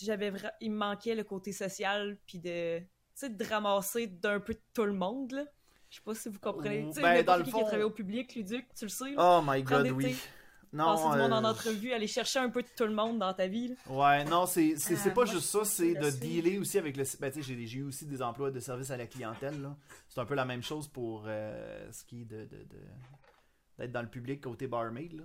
J'avais 0.00 0.32
il 0.60 0.70
me 0.70 0.76
manquait 0.76 1.14
le 1.16 1.24
côté 1.24 1.50
social 1.52 2.18
puis 2.26 2.38
de 2.38 2.80
de 3.20 3.44
ramasser 3.48 4.06
d'un 4.06 4.38
peu 4.38 4.54
de 4.54 4.60
tout 4.72 4.84
le 4.84 4.92
monde 4.92 5.32
là. 5.32 5.44
Je 5.90 5.96
sais 5.96 6.02
pas 6.04 6.14
si 6.14 6.28
vous 6.28 6.38
comprenez. 6.38 6.84
Ou- 6.84 6.88
Tu 6.88 6.94
sais, 6.96 7.02
ben, 7.02 7.24
dans 7.24 7.36
le 7.36 7.44
qui 7.44 7.50
fond- 7.50 7.58
qui 7.58 7.62
a 7.64 7.66
travaillé 7.66 7.84
au 7.84 7.90
public, 7.90 8.34
Luduc, 8.34 8.66
tu 8.76 8.84
le 8.84 8.88
sais. 8.90 9.12
Là. 9.12 9.38
Oh 9.38 9.42
my 9.42 9.62
prendre 9.62 9.82
god, 9.82 9.84
des- 9.84 9.90
oui. 9.92 10.04
passer 10.04 10.28
Non, 10.70 10.94
du 11.12 11.18
monde 11.18 11.32
en 11.32 11.44
euh, 11.44 11.48
entrevue, 11.50 11.92
aller 11.94 12.06
chercher 12.06 12.40
un 12.40 12.50
peu 12.50 12.60
de 12.62 12.68
tout 12.76 12.84
le 12.84 12.92
monde 12.94 13.18
dans 13.18 13.32
ta 13.32 13.46
vie. 13.46 13.68
là. 13.68 13.74
Ouais, 13.88 14.24
non, 14.24 14.44
c'est 14.44 14.76
c'est- 14.76 14.96
c'est 14.96 15.08
Euh, 15.10 15.14
pas 15.14 15.24
moi, 15.24 15.32
juste 15.32 15.48
ça, 15.48 15.64
c'est 15.64 15.94
de 15.94 16.10
dealer 16.10 16.58
aussi 16.58 16.76
avec 16.78 16.96
le. 16.98 17.04
Ben, 17.20 17.30
tu 17.32 17.42
sais, 17.42 17.54
j'ai 17.66 17.78
eu 17.78 17.84
aussi 17.84 18.04
des 18.04 18.20
emplois 18.20 18.50
de 18.50 18.60
service 18.60 18.90
à 18.90 18.98
la 18.98 19.06
clientèle, 19.06 19.62
là. 19.62 19.74
C'est 20.08 20.20
un 20.20 20.26
peu 20.26 20.34
la 20.34 20.44
même 20.44 20.62
chose 20.62 20.86
pour 20.86 21.24
euh, 21.26 21.90
ce 21.90 22.04
qui 22.04 22.20
est 22.22 22.24
de. 22.26 22.42
de- 22.44 22.64
de- 22.64 23.78
d'être 23.78 23.92
dans 23.92 24.02
le 24.02 24.08
public 24.08 24.42
côté 24.42 24.66
barmaid, 24.66 25.12
là. 25.14 25.22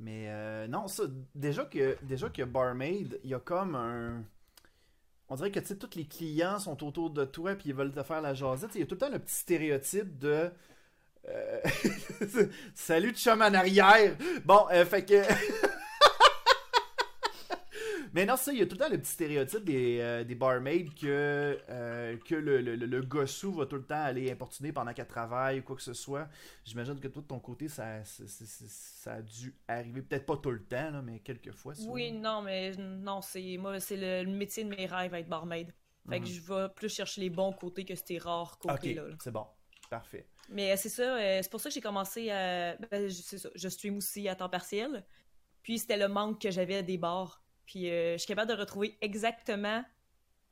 Mais 0.00 0.26
euh, 0.28 0.66
non, 0.66 0.88
ça, 0.88 1.04
déjà 1.34 1.64
que, 1.66 1.96
déjà 2.02 2.30
que 2.30 2.42
barmaid, 2.42 3.20
il 3.22 3.30
y 3.30 3.34
a 3.34 3.40
comme 3.40 3.74
un. 3.74 4.24
On 5.28 5.36
dirait 5.36 5.50
que, 5.50 5.60
tu 5.60 5.66
sais, 5.66 5.76
tous 5.76 5.96
les 5.96 6.06
clients 6.06 6.58
sont 6.58 6.86
autour 6.86 7.10
de 7.10 7.24
toi 7.24 7.54
puis 7.54 7.70
ils 7.70 7.74
veulent 7.74 7.92
te 7.92 8.02
faire 8.02 8.20
la 8.20 8.34
jasette. 8.34 8.70
Il 8.74 8.80
y 8.80 8.82
a 8.84 8.86
tout 8.86 8.94
le 8.94 8.98
temps 9.00 9.10
le 9.10 9.18
petit 9.18 9.34
stéréotype 9.34 10.18
de. 10.18 10.50
euh, 11.28 11.60
Salut, 12.74 13.14
chum 13.14 13.42
en 13.42 13.54
arrière! 13.54 14.16
Bon, 14.44 14.66
euh, 14.72 14.84
fait 14.84 15.04
que. 15.04 15.22
Mais 18.14 18.24
non, 18.24 18.36
ça, 18.36 18.52
il 18.52 18.60
y 18.60 18.62
a 18.62 18.66
tout 18.66 18.76
le 18.76 18.78
temps 18.78 18.88
le 18.88 18.96
petit 18.98 19.10
stéréotype 19.10 19.64
des, 19.64 19.98
euh, 20.00 20.22
des 20.24 20.34
barmaids 20.36 20.84
que, 20.84 21.58
euh, 21.68 22.16
que 22.24 22.34
le, 22.36 22.60
le, 22.60 22.76
le- 22.76 23.02
gossou 23.02 23.52
va 23.52 23.66
tout 23.66 23.74
le 23.76 23.84
temps 23.84 24.02
aller 24.02 24.30
importuner 24.30 24.72
pendant 24.72 24.92
qu'elle 24.94 25.08
travaille 25.08 25.58
ou 25.58 25.62
quoi 25.64 25.74
que 25.76 25.82
ce 25.82 25.94
soit. 25.94 26.28
J'imagine 26.64 26.98
que 27.00 27.08
toi, 27.08 27.22
de 27.22 27.26
ton 27.26 27.40
côté, 27.40 27.68
ça, 27.68 28.04
c'est- 28.04 28.28
ça 28.28 29.14
a 29.14 29.20
dû 29.22 29.52
arriver, 29.66 30.00
peut-être 30.02 30.26
pas 30.26 30.36
tout 30.36 30.52
le 30.52 30.62
temps, 30.64 30.90
là, 30.92 31.02
mais 31.02 31.18
quelques 31.20 31.52
fois. 31.52 31.74
souvent. 31.74 31.92
Oui, 31.92 32.12
non, 32.12 32.40
mais 32.42 32.70
non, 32.76 33.20
c'est 33.20 33.56
moi, 33.58 33.80
c'est 33.80 33.96
le, 33.96 34.30
le 34.30 34.36
métier 34.36 34.62
de 34.64 34.68
mes 34.70 34.86
rêves 34.86 35.12
être 35.12 35.28
barmaid. 35.28 35.74
Fait 36.08 36.20
que 36.20 36.24
Mhm. 36.24 36.30
je 36.30 36.40
vais 36.42 36.68
plus 36.76 36.88
chercher 36.94 37.20
les 37.22 37.30
bons 37.30 37.52
côtés 37.52 37.84
que 37.84 37.94
ces 37.94 38.18
rares 38.18 38.58
côtés-là. 38.58 39.08
là. 39.08 39.14
c'est 39.22 39.30
bon. 39.32 39.46
Parfait. 39.90 40.26
Mais 40.50 40.72
euh, 40.72 40.76
c'est 40.76 40.88
ça, 40.88 41.16
c'est 41.42 41.50
pour 41.50 41.60
ça 41.60 41.68
que 41.68 41.74
j'ai 41.74 41.80
commencé 41.80 42.30
à. 42.30 42.76
ben, 42.76 43.08
je- 43.08 43.36
ça, 43.38 43.48
je 43.54 43.68
stream 43.68 43.96
aussi 43.96 44.28
à 44.28 44.34
temps 44.34 44.48
partiel. 44.48 45.04
Puis 45.62 45.78
c'était 45.78 45.96
le 45.96 46.08
manque 46.08 46.40
que 46.40 46.50
j'avais 46.50 46.82
des 46.82 46.98
bars. 46.98 47.42
Puis 47.66 47.90
euh, 47.90 48.12
je 48.14 48.18
suis 48.18 48.26
capable 48.28 48.50
de 48.50 48.56
retrouver 48.56 48.96
exactement 49.00 49.84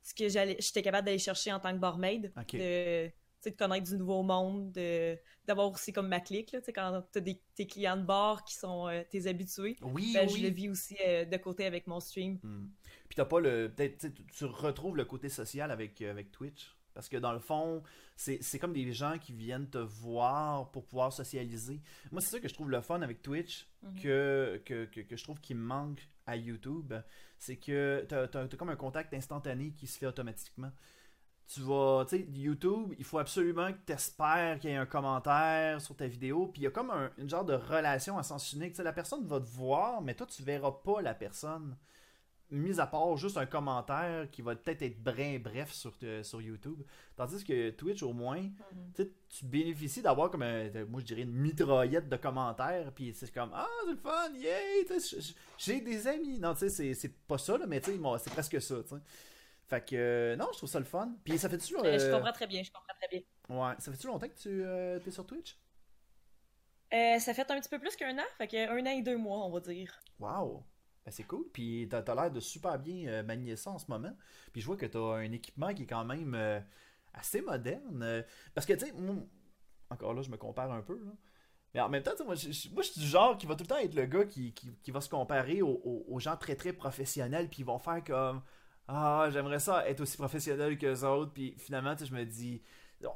ce 0.01 0.13
que 0.13 0.27
j'allais, 0.29 0.57
j'étais 0.59 0.81
capable 0.81 1.05
d'aller 1.05 1.19
chercher 1.19 1.51
en 1.51 1.59
tant 1.59 1.71
que 1.73 1.77
barmaid. 1.79 2.31
Ok. 2.37 2.55
De, 2.55 3.09
tu 3.41 3.51
de 3.51 3.55
connaître 3.57 3.89
du 3.89 3.97
nouveau 3.97 4.23
monde, 4.23 4.71
de, 4.71 5.17
d'avoir 5.45 5.69
aussi 5.69 5.91
comme 5.91 6.07
ma 6.07 6.21
clique, 6.21 6.53
là, 6.53 6.59
tu 6.61 6.65
sais, 6.67 6.73
quand 6.73 7.03
t'as 7.11 7.19
des, 7.19 7.41
tes 7.55 7.67
clients 7.67 7.97
de 7.97 8.03
bar 8.03 8.45
qui 8.45 8.55
sont 8.55 8.87
euh, 8.87 9.03
tes 9.09 9.27
habitués. 9.27 9.75
Oui, 9.81 10.11
Ben, 10.13 10.27
oui. 10.29 10.39
Je 10.41 10.47
le 10.47 10.53
vis 10.53 10.69
aussi 10.69 10.95
euh, 11.05 11.25
de 11.25 11.37
côté 11.37 11.65
avec 11.65 11.85
mon 11.87 11.99
stream. 11.99 12.39
Hmm. 12.41 12.67
Puis 13.09 13.15
t'as 13.17 13.25
pas 13.25 13.41
le. 13.41 13.73
Tu 13.75 13.97
tu- 13.97 14.25
tu 14.27 14.45
retrouves 14.45 14.95
le 14.95 15.03
côté 15.03 15.27
social 15.27 15.71
avec, 15.71 16.01
euh, 16.01 16.11
avec 16.11 16.31
Twitch? 16.31 16.73
Parce 16.93 17.09
que 17.09 17.17
dans 17.17 17.33
le 17.33 17.39
fond, 17.39 17.81
c'est 18.15 18.59
comme 18.59 18.71
des 18.73 18.93
gens 18.93 19.17
qui 19.17 19.33
viennent 19.33 19.67
te 19.69 19.79
voir 19.79 20.69
pour 20.71 20.85
pouvoir 20.85 21.11
socialiser. 21.11 21.81
Moi, 22.11 22.21
c'est 22.21 22.29
ça 22.29 22.39
que 22.39 22.47
je 22.47 22.53
trouve 22.53 22.69
le 22.69 22.81
fun 22.81 23.01
avec 23.01 23.21
Twitch, 23.23 23.67
Mhm. 23.81 23.99
que, 23.99 24.61
que, 24.63 24.85
que, 24.85 25.01
que 25.01 25.17
je 25.17 25.23
trouve 25.23 25.41
qui 25.41 25.55
me 25.55 25.63
manque 25.63 26.07
à 26.25 26.35
YouTube. 26.35 26.93
C'est 27.37 27.57
que 27.57 28.05
t'as 28.07 28.23
as, 28.41 28.47
comme 28.57 28.69
un 28.69 28.75
contact 28.75 29.13
instantané 29.13 29.71
qui 29.71 29.87
se 29.87 29.97
fait 29.97 30.05
automatiquement. 30.05 30.71
Tu 31.47 31.59
vas, 31.61 32.05
tu 32.07 32.17
sais, 32.17 32.25
YouTube, 32.31 32.93
il 32.97 33.03
faut 33.03 33.19
absolument 33.19 33.73
que 33.73 33.79
tu 33.85 33.93
espères 33.93 34.59
qu'il 34.59 34.69
y 34.69 34.73
ait 34.73 34.77
un 34.77 34.85
commentaire 34.85 35.81
sur 35.81 35.95
ta 35.95 36.07
vidéo. 36.07 36.47
Puis 36.47 36.61
il 36.61 36.63
y 36.65 36.67
a 36.67 36.71
comme 36.71 36.89
un, 36.89 37.11
une 37.17 37.29
genre 37.29 37.43
de 37.45 37.53
relation 37.53 38.17
à 38.17 38.23
sens 38.23 38.53
unique. 38.53 38.71
Tu 38.71 38.77
sais, 38.77 38.83
la 38.83 38.93
personne 38.93 39.25
va 39.25 39.39
te 39.39 39.45
voir, 39.45 40.01
mais 40.01 40.15
toi, 40.15 40.25
tu 40.25 40.41
verras 40.43 40.71
pas 40.71 41.01
la 41.01 41.13
personne 41.13 41.75
mis 42.53 42.79
à 42.79 42.87
part 42.87 43.15
juste 43.17 43.37
un 43.37 43.45
commentaire 43.45 44.29
qui 44.31 44.41
va 44.41 44.55
peut-être 44.55 44.81
être 44.81 45.01
brin 45.03 45.39
bref 45.39 45.71
sur, 45.71 45.97
te- 45.97 46.23
sur 46.23 46.41
YouTube. 46.41 46.81
Tandis 47.15 47.43
que 47.43 47.69
Twitch, 47.71 48.03
au 48.03 48.13
moins, 48.13 48.41
Mhm. 48.41 49.07
tu 49.29 49.45
bénéficies 49.45 50.01
d'avoir 50.01 50.29
comme 50.31 50.43
un, 50.43 50.69
moi 50.85 51.01
je 51.01 51.05
dirais 51.05 51.21
une 51.23 51.33
mitraillette 51.33 52.07
de 52.09 52.15
commentaires, 52.17 52.91
puis 52.93 53.13
c'est 53.13 53.31
comme 53.33 53.51
Ah, 53.53 53.67
c'est 53.85 53.91
le 53.91 53.97
fun, 53.97 54.29
yay! 54.35 54.87
J'ai 55.57 55.81
des 55.81 56.07
amis. 56.07 56.39
Non, 56.39 56.53
tu 56.53 56.69
sais, 56.69 56.93
c'est- 56.93 57.09
pas 57.27 57.37
ça, 57.37 57.57
là, 57.57 57.65
mais 57.67 57.81
tu 57.81 57.91
sais, 57.91 57.99
c'est 58.19 58.29
presque 58.31 58.61
ça. 58.61 58.75
Fait 59.67 59.83
que, 59.85 59.95
euh, 59.95 60.35
non, 60.35 60.47
je 60.51 60.57
trouve 60.57 60.69
ça 60.69 60.79
le 60.79 60.85
fun. 60.85 61.15
Puis 61.23 61.37
ça 61.37 61.49
fait 61.49 61.57
toujours. 61.57 61.83
Euh, 61.85 61.97
je 61.97 62.11
comprends 62.11 62.33
très 62.33 62.47
bien, 62.47 62.61
je 62.63 62.71
comprends 62.71 62.93
très 62.99 63.07
bien. 63.07 63.21
Ouais, 63.49 63.73
ça 63.79 63.91
fait-tu 63.91 64.07
longtemps 64.07 64.27
que 64.27 64.35
tu 64.39 64.63
euh, 64.63 64.99
es 65.05 65.11
sur 65.11 65.25
Twitch? 65.25 65.57
Euh, 66.93 67.17
ça 67.19 67.33
fait 67.33 67.49
un 67.49 67.59
petit 67.59 67.69
peu 67.69 67.79
plus 67.79 67.95
qu'un 67.95 68.15
an, 68.19 68.25
fait 68.37 68.47
que 68.47 68.69
un 68.69 68.81
an 68.85 68.89
et 68.97 69.01
deux 69.01 69.17
mois, 69.17 69.39
on 69.45 69.49
va 69.49 69.59
dire. 69.61 69.99
Wow! 70.19 70.63
Ben, 71.05 71.11
c'est 71.11 71.23
cool, 71.23 71.45
puis 71.51 71.87
t'as 71.89 71.99
as, 71.99 72.15
l'air 72.15 72.31
de 72.31 72.39
super 72.39 72.79
bien 72.79 73.23
manier 73.23 73.55
ça 73.55 73.71
en 73.71 73.79
ce 73.79 73.85
moment. 73.89 74.15
Puis 74.51 74.61
je 74.61 74.65
vois 74.65 74.77
que 74.77 74.85
t'as 74.85 75.17
un 75.17 75.31
équipement 75.31 75.73
qui 75.73 75.83
est 75.83 75.87
quand 75.87 76.05
même 76.05 76.63
assez 77.13 77.41
moderne. 77.41 78.23
parce 78.53 78.65
que, 78.65 78.73
tu 78.73 78.85
sais, 78.85 78.93
encore 79.89 80.13
là, 80.13 80.21
je 80.21 80.29
me 80.29 80.37
compare 80.37 80.71
un 80.71 80.81
peu, 80.81 80.97
là. 81.03 81.11
Mais 81.73 81.81
en 81.81 81.89
même 81.89 82.03
temps, 82.03 82.11
moi 82.23 82.35
je, 82.35 82.51
suis 82.51 82.69
du 82.99 83.07
genre 83.07 83.35
qui 83.35 83.47
va 83.47 83.55
tout 83.55 83.63
le 83.63 83.67
temps 83.67 83.77
être 83.77 83.95
le 83.95 84.05
gars 84.05 84.25
qui, 84.25 84.53
qui, 84.53 84.91
va 84.91 85.01
se 85.01 85.09
comparer 85.09 85.61
aux, 85.63 86.19
gens 86.19 86.37
très 86.37 86.55
très 86.55 86.71
professionnels, 86.71 87.49
puis 87.49 87.61
ils 87.61 87.65
vont 87.65 87.79
faire 87.79 88.03
comme 88.03 88.43
Ah, 88.87 89.27
j'aimerais 89.31 89.59
ça 89.59 89.87
être 89.89 90.01
aussi 90.01 90.17
professionnel 90.17 90.77
que 90.77 90.85
les 90.85 91.03
autres, 91.03 91.33
puis 91.33 91.55
finalement, 91.57 91.95
je 91.97 92.13
me 92.13 92.25
dis. 92.25 92.61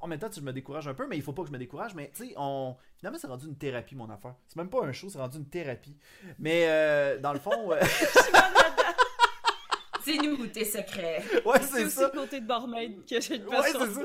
En 0.02 0.08
même 0.08 0.20
temps, 0.20 0.30
je 0.34 0.42
me 0.42 0.52
décourage 0.54 0.88
un 0.88 0.94
peu, 0.94 1.08
mais 1.08 1.18
il 1.18 1.22
faut 1.22 1.34
pas 1.34 1.44
que 1.44 1.48
je 1.48 1.54
me 1.54 1.58
décourage. 1.58 1.96
Mais 1.96 2.12
tu 2.14 2.28
sais, 2.28 2.34
on... 2.38 2.76
finalement, 2.98 3.20
c'est 3.20 3.28
rendu 3.28 3.48
une 3.48 3.58
thérapie, 3.58 3.96
mon 3.96 4.10
affaire. 4.10 4.36
C'est 4.48 4.58
même 4.58 4.70
pas 4.70 4.84
un 4.84 4.92
show, 4.92 5.10
c'est 5.10 5.18
rendu 5.18 5.38
une 5.38 5.50
thérapie. 5.50 5.98
Mais 6.40 6.66
euh, 6.68 7.20
dans 7.20 7.34
le 7.34 7.40
fond. 7.40 7.72
Euh... 7.72 7.80
Dis-nous 10.06 10.48
tes 10.48 10.64
secrets. 10.64 11.22
Ouais, 11.46 11.60
c'est 11.60 11.68
ça. 11.68 11.78
C'est 11.78 11.86
aussi 11.86 12.02
le 12.02 12.20
côté 12.22 12.40
de 12.40 12.48
barmaid 12.48 13.06
que 13.06 13.20
j'ai 13.20 13.44
Ouais, 13.44 13.58
c'est 13.64 13.74
ça. 13.74 14.02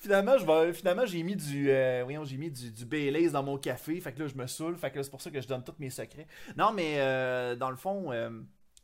Finalement, 0.00 0.38
je 0.38 0.46
vais, 0.46 0.72
finalement, 0.72 1.04
j'ai 1.04 1.22
mis 1.22 1.36
du, 1.36 1.70
euh, 1.70 2.00
voyons, 2.04 2.24
j'ai 2.24 2.38
mis 2.38 2.50
du, 2.50 2.70
du 2.70 2.86
Baileys 2.86 3.30
dans 3.30 3.42
mon 3.42 3.58
café. 3.58 4.00
Fait 4.00 4.12
que 4.12 4.20
là, 4.20 4.28
je 4.28 4.34
me 4.34 4.46
saoule. 4.46 4.76
Fait 4.76 4.90
que 4.90 5.02
c'est 5.02 5.10
pour 5.10 5.20
ça 5.20 5.30
que 5.30 5.40
je 5.40 5.46
donne 5.46 5.62
tous 5.62 5.74
mes 5.78 5.90
secrets. 5.90 6.26
Non, 6.56 6.72
mais 6.72 7.00
euh, 7.00 7.54
dans 7.54 7.68
le 7.68 7.76
fond, 7.76 8.10
euh, 8.10 8.30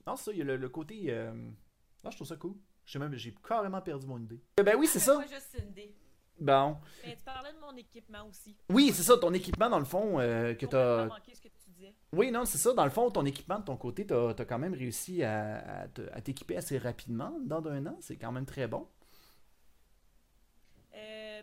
non, 0.06 0.16
ça, 0.16 0.30
il 0.32 0.38
y 0.38 0.42
a 0.42 0.44
le, 0.44 0.68
côté. 0.68 1.06
Euh, 1.08 1.32
non, 1.32 2.10
je 2.10 2.16
trouve 2.16 2.28
ça 2.28 2.36
cool. 2.36 2.54
J'ai 2.84 2.98
même, 2.98 3.14
j'ai 3.14 3.34
carrément 3.46 3.80
perdu 3.80 4.06
mon 4.06 4.18
idée. 4.18 4.40
Ben 4.62 4.76
oui, 4.76 4.86
c'est 4.86 4.98
ça. 4.98 5.14
Moi, 5.14 5.24
juste 5.24 5.56
une 5.58 5.70
idée. 5.70 5.94
Bon. 6.38 6.76
Mais 7.04 7.16
tu 7.16 7.22
parlais 7.24 7.52
de 7.52 7.58
mon 7.58 7.74
équipement 7.76 8.26
aussi. 8.28 8.56
Oui, 8.68 8.92
c'est 8.92 9.02
ça, 9.02 9.16
ton 9.16 9.32
équipement, 9.32 9.70
dans 9.70 9.78
le 9.78 9.84
fond, 9.84 10.20
euh, 10.20 10.54
que 10.54 10.66
t'as. 10.66 11.08
ce 11.08 11.40
que 11.40 11.48
tu 11.48 11.70
disais. 11.70 11.94
Oui, 12.12 12.30
non, 12.30 12.44
c'est 12.44 12.58
ça. 12.58 12.72
Dans 12.74 12.84
le 12.84 12.90
fond, 12.90 13.10
ton 13.10 13.24
équipement 13.24 13.58
de 13.58 13.64
ton 13.64 13.76
côté, 13.76 14.06
t'as 14.06 14.30
as 14.30 14.44
quand 14.44 14.58
même 14.58 14.74
réussi 14.74 15.22
à, 15.22 15.88
à 16.12 16.20
t'équiper 16.20 16.56
assez 16.56 16.78
rapidement 16.78 17.38
dans 17.44 17.66
un 17.66 17.86
an. 17.86 17.96
C'est 18.00 18.16
quand 18.16 18.32
même 18.32 18.46
très 18.46 18.66
bon. 18.66 18.86
Euh, 20.94 21.42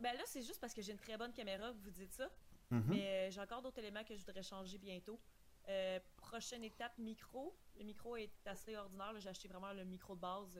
ben 0.00 0.14
là, 0.14 0.22
c'est 0.26 0.42
juste 0.42 0.60
parce 0.60 0.74
que 0.74 0.82
j'ai 0.82 0.92
une 0.92 0.98
très 0.98 1.16
bonne 1.16 1.32
caméra 1.32 1.70
que 1.72 1.78
vous 1.84 1.90
dites 1.90 2.12
ça. 2.12 2.28
Mm-hmm. 2.70 2.82
Mais 2.88 3.06
euh, 3.06 3.30
j'ai 3.30 3.40
encore 3.40 3.62
d'autres 3.62 3.78
éléments 3.78 4.04
que 4.04 4.14
je 4.14 4.24
voudrais 4.24 4.42
changer 4.42 4.78
bientôt. 4.78 5.20
Euh, 5.68 6.00
prochaine 6.16 6.64
étape, 6.64 6.96
micro. 6.98 7.54
Le 7.78 7.84
micro 7.84 8.16
est 8.16 8.32
assez 8.46 8.76
ordinaire. 8.76 9.14
J'ai 9.18 9.28
acheté 9.28 9.48
vraiment 9.48 9.72
le 9.72 9.84
micro 9.84 10.14
de 10.14 10.20
base 10.20 10.58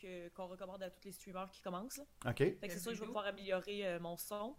que, 0.00 0.28
qu'on 0.30 0.46
recommande 0.46 0.82
à 0.82 0.90
tous 0.90 1.04
les 1.04 1.12
streamers 1.12 1.50
qui 1.50 1.62
commencent. 1.62 2.00
OK. 2.26 2.38
Fait 2.38 2.56
que 2.62 2.72
c'est 2.72 2.78
ça, 2.78 2.92
je 2.92 3.00
vais 3.00 3.06
pouvoir 3.06 3.26
améliorer 3.26 3.98
mon 4.00 4.16
son. 4.16 4.56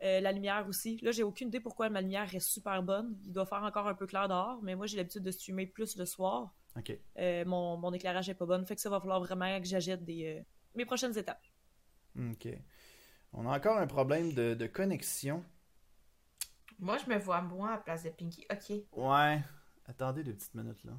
la 0.00 0.32
lumière 0.32 0.66
aussi. 0.68 0.98
Là, 1.02 1.10
j'ai 1.12 1.22
aucune 1.22 1.48
idée 1.48 1.60
pourquoi 1.60 1.88
ma 1.88 2.00
lumière 2.00 2.28
reste 2.28 2.48
super 2.48 2.82
bonne. 2.82 3.16
Il 3.24 3.32
doit 3.32 3.46
faire 3.46 3.62
encore 3.62 3.88
un 3.88 3.94
peu 3.94 4.06
clair 4.06 4.28
dehors, 4.28 4.60
mais 4.62 4.74
moi, 4.74 4.86
j'ai 4.86 4.96
l'habitude 4.96 5.22
de 5.22 5.30
streamer 5.30 5.66
plus 5.66 5.96
le 5.96 6.04
soir. 6.04 6.54
OK. 6.76 6.98
mon, 7.46 7.76
mon, 7.76 7.92
éclairage 7.92 8.28
est 8.28 8.34
pas 8.34 8.46
bon. 8.46 8.64
Fait 8.66 8.74
que 8.74 8.80
ça 8.80 8.90
va 8.90 9.00
falloir 9.00 9.20
vraiment 9.20 9.60
que 9.60 9.66
j'achète 9.66 10.04
des, 10.04 10.44
mes 10.74 10.84
prochaines 10.84 11.16
étapes. 11.16 11.44
OK. 12.18 12.48
On 13.32 13.46
a 13.46 13.56
encore 13.56 13.78
un 13.78 13.86
problème 13.86 14.32
de, 14.32 14.66
connexion. 14.66 15.44
Moi, 16.78 16.98
je 16.98 17.08
me 17.08 17.18
vois 17.18 17.40
moi 17.42 17.72
à 17.72 17.78
place 17.78 18.02
de 18.02 18.10
Pinky. 18.10 18.46
OK. 18.50 18.76
Ouais. 18.92 19.42
Attendez 19.86 20.22
deux 20.22 20.34
petites 20.34 20.54
minutes, 20.54 20.84
là. 20.84 20.92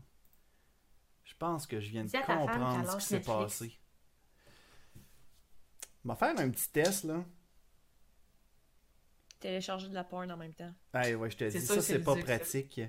Je 1.27 1.36
pense 1.36 1.67
que 1.67 1.81
je 1.81 1.89
viens 1.89 2.05
de 2.05 2.10
comprendre 2.10 2.89
ce 2.89 2.98
qui 2.98 3.03
s'est 3.03 3.19
passé. 3.19 3.77
On 6.05 6.10
va 6.10 6.15
faire 6.15 6.39
un 6.39 6.50
petit 6.50 6.69
test, 6.72 7.03
là. 7.03 7.24
Télécharger 9.41 9.89
de 9.89 9.93
la 9.93 10.05
porn 10.05 10.31
en 10.31 10.38
même 10.38 10.53
temps. 10.53 10.74
Ah 10.93 11.12
ouais, 11.12 11.29
je 11.29 11.38
te 11.38 11.43
dis, 11.43 11.60
ça, 11.60 11.81
c'est 11.81 12.00
pas 12.00 12.15
pratique. 12.15 12.81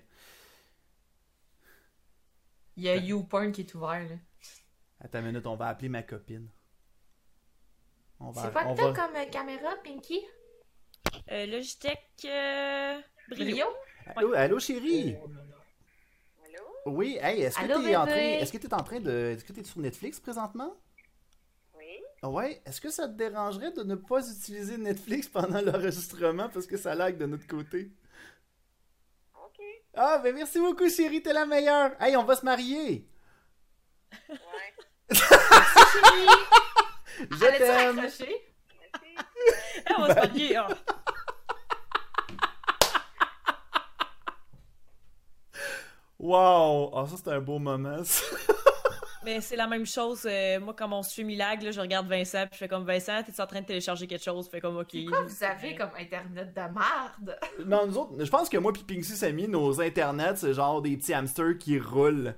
Il 2.77 2.85
y 2.85 2.89
a 2.89 2.95
YouPorn 2.95 3.51
qui 3.51 3.63
est 3.63 3.75
ouvert, 3.75 4.09
là. 4.09 4.17
Attends 5.01 5.19
une 5.19 5.27
minute, 5.27 5.47
on 5.47 5.57
va 5.57 5.67
appeler 5.67 5.89
ma 5.89 6.05
copine. 6.05 6.49
C'est 8.35 8.53
quoi 8.53 8.65
que 8.65 8.77
t'as 8.77 8.93
comme 8.93 9.17
euh, 9.17 9.27
caméra, 9.27 9.75
Pinky? 9.83 10.21
Euh, 11.31 11.47
Logitech 11.47 12.09
euh... 12.25 13.01
Brio. 13.29 13.67
Allô, 14.17 14.33
allô, 14.35 14.59
chérie? 14.61 15.17
Oui, 16.87 17.19
hey, 17.21 17.43
est-ce 17.43 17.59
que 17.59 17.67
t'es 17.67 17.97
en 17.97 18.07
train, 18.07 18.15
est-ce 18.17 18.53
que 18.53 18.59
t'es 18.59 18.73
en 18.75 18.83
train 18.83 19.01
de, 19.01 19.35
est-ce 19.35 19.45
que 19.45 19.53
t'es 19.53 19.65
sur 19.65 19.81
Netflix 19.81 20.19
présentement? 20.21 20.75
Oui. 21.77 22.01
Ouais, 22.23 22.63
est-ce 22.65 22.81
que 22.81 22.91
ça 22.91 23.07
te 23.09 23.13
dérangerait 23.15 23.73
de 23.73 23.83
ne 23.83 23.95
pas 23.95 24.27
utiliser 24.29 24.77
Netflix 24.79 25.29
pendant 25.29 25.61
l'enregistrement 25.61 26.49
parce 26.49 26.67
que 26.67 26.77
ça 26.77 26.95
lag 26.95 27.17
de 27.17 27.27
notre 27.27 27.47
côté? 27.47 27.91
Ok. 29.35 29.61
Ah, 29.95 30.19
ben 30.19 30.35
merci 30.35 30.59
beaucoup, 30.59 30.89
chérie, 30.89 31.23
t'es 31.23 31.33
la 31.33 31.47
meilleure. 31.47 31.93
Hey, 32.01 32.17
on 32.17 32.25
va 32.25 32.37
se 32.37 32.45
marier. 32.45 33.09
Ouais. 34.29 34.37
Merci, 35.11 35.85
chérie. 35.93 36.29
Je 37.31 37.59
t'aime. 37.59 37.99
Elle 39.87 39.97
va 39.97 40.09
se 40.09 40.15
marier. 40.15 40.57
Hein. 40.57 40.69
Wow! 46.19 46.91
Ah, 46.95 47.07
ça, 47.09 47.17
c'était 47.17 47.33
un 47.33 47.41
beau 47.41 47.59
moment, 47.59 48.03
Mais 49.25 49.41
c'est 49.41 49.57
la 49.57 49.67
même 49.67 49.85
chose. 49.85 50.27
Euh, 50.27 50.59
moi, 50.61 50.75
quand 50.75 50.89
mon 50.89 51.03
stream 51.03 51.29
il 51.31 51.39
lag, 51.39 51.61
là, 51.63 51.71
je 51.71 51.81
regarde 51.81 52.09
Vincent, 52.09 52.47
puis 52.47 52.51
je 52.53 52.59
fais 52.59 52.69
comme 52.69 52.85
Vincent, 52.85 53.23
t'es 53.25 53.41
en 53.41 53.47
train 53.47 53.61
de 53.61 53.67
télécharger 53.67 54.07
quelque 54.07 54.25
chose? 54.25 54.49
Fait 54.49 54.61
comme 54.61 54.79
OK. 54.79 54.97
Pourquoi 55.05 55.25
vous 55.25 55.45
avez 55.45 55.75
comme 55.75 55.91
internet 55.99 56.55
de 56.55 56.61
merde? 56.61 57.39
non, 57.67 57.87
nous 57.87 57.99
autres, 57.99 58.25
je 58.25 58.31
pense 58.31 58.49
que 58.49 58.57
moi, 58.57 58.73
puis 58.73 58.85
Pinksy 58.85 59.17
Samy, 59.17 59.49
nos 59.49 59.81
internets, 59.81 60.37
c'est 60.37 60.55
genre 60.55 60.81
des 60.81 60.97
petits 60.97 61.13
hamsters 61.13 61.59
qui 61.59 61.79
roulent 61.79 62.35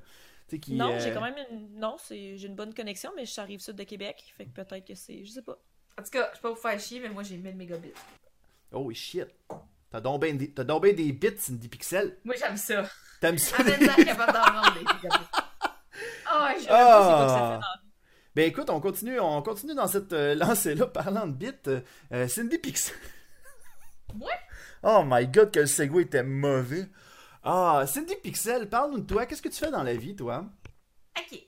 non, 0.68 0.98
j'ai 0.98 1.10
euh, 1.10 1.14
quand 1.14 1.20
même 1.20 1.36
une... 1.50 1.78
Non, 1.78 1.96
j'ai 2.08 2.44
une 2.44 2.54
bonne 2.54 2.74
connexion, 2.74 3.12
mais 3.14 3.24
j'arrive 3.24 3.60
sud 3.60 3.76
de 3.76 3.84
Québec, 3.84 4.32
fait 4.36 4.46
que 4.46 4.50
peut-être 4.50 4.86
que 4.86 4.94
c'est... 4.94 5.24
Je 5.24 5.30
sais 5.30 5.42
pas. 5.42 5.58
En 5.98 6.02
tout 6.02 6.10
cas, 6.10 6.30
je 6.34 6.40
peux 6.40 6.48
pas 6.48 6.54
vous 6.54 6.60
faire 6.60 6.80
chier, 6.80 7.00
mais 7.00 7.08
moi 7.08 7.22
j'ai 7.22 7.36
1000 7.36 7.56
mégabits. 7.56 7.92
Oh 8.72 8.90
shit! 8.92 9.26
T'as 9.90 10.00
donc 10.00 10.22
bien 10.22 10.34
des... 10.34 10.48
des 10.48 11.12
bits, 11.12 11.30
des 11.48 11.68
pixels. 11.68 12.16
Moi 12.24 12.36
j'aime 12.38 12.56
ça. 12.56 12.88
T'aimes 13.20 13.38
ça? 13.38 13.56
Amène-la 13.58 13.94
capable 13.94 14.32
d'en 14.32 14.42
rendre 14.42 14.74
des 14.74 14.80
mégabits. 14.80 15.26
Je 16.60 16.66
ah! 16.68 16.78
pas 16.88 17.16
quoi 17.16 17.24
que 17.24 17.32
ça 17.32 17.60
fait 17.60 17.80
Ben 18.34 18.48
écoute, 18.48 18.70
on 18.70 18.80
continue, 18.80 19.18
on 19.18 19.42
continue 19.42 19.74
dans 19.74 19.88
cette 19.88 20.12
euh, 20.12 20.34
lancée-là, 20.34 20.86
parlant 20.94 21.26
de 21.26 21.32
bits. 21.32 21.82
Euh, 22.12 22.28
Cindy 22.28 22.58
Pixel. 22.58 22.94
Ouais? 24.14 24.38
Oh 24.82 25.02
my 25.04 25.26
god, 25.26 25.52
que 25.52 25.60
le 25.60 25.66
segway 25.66 26.02
était 26.02 26.22
mauvais. 26.22 26.86
Ah, 27.42 27.84
Cindy 27.86 28.14
Pixel, 28.22 28.68
parle-nous 28.68 29.00
de 29.00 29.06
toi. 29.06 29.26
Qu'est-ce 29.26 29.42
que 29.42 29.48
tu 29.48 29.58
fais 29.58 29.70
dans 29.70 29.82
la 29.82 29.94
vie, 29.94 30.14
toi? 30.14 30.44
OK. 31.18 31.38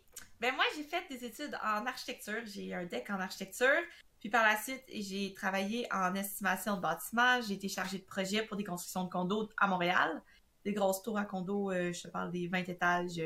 Ben 0.41 0.55
moi, 0.55 0.65
j'ai 0.77 0.83
fait 0.83 1.05
des 1.09 1.25
études 1.25 1.57
en 1.63 1.87
architecture. 1.87 2.43
J'ai 2.47 2.75
un 2.75 2.85
deck 2.85 3.09
en 3.11 3.21
architecture. 3.21 3.83
Puis 4.23 4.31
par 4.31 4.45
la 4.45 4.57
suite, 4.57 4.85
j'ai 4.89 5.35
travaillé 5.35 5.89
en 5.93 6.15
estimation 6.15 6.77
de 6.77 6.81
bâtiments. 6.81 7.43
J'ai 7.43 7.55
été 7.55 7.67
chargée 7.67 7.99
de 7.99 8.05
projet 8.05 8.45
pour 8.45 8.57
des 8.57 8.63
constructions 8.63 9.03
de 9.03 9.11
condos 9.11 9.49
à 9.57 9.67
Montréal. 9.67 10.23
Des 10.65 10.73
grosses 10.73 11.03
tours 11.03 11.19
à 11.19 11.25
condos, 11.25 11.73
euh, 11.73 11.93
je 11.93 12.03
te 12.05 12.09
parle 12.09 12.31
des 12.31 12.47
20 12.47 12.69
étages, 12.69 13.21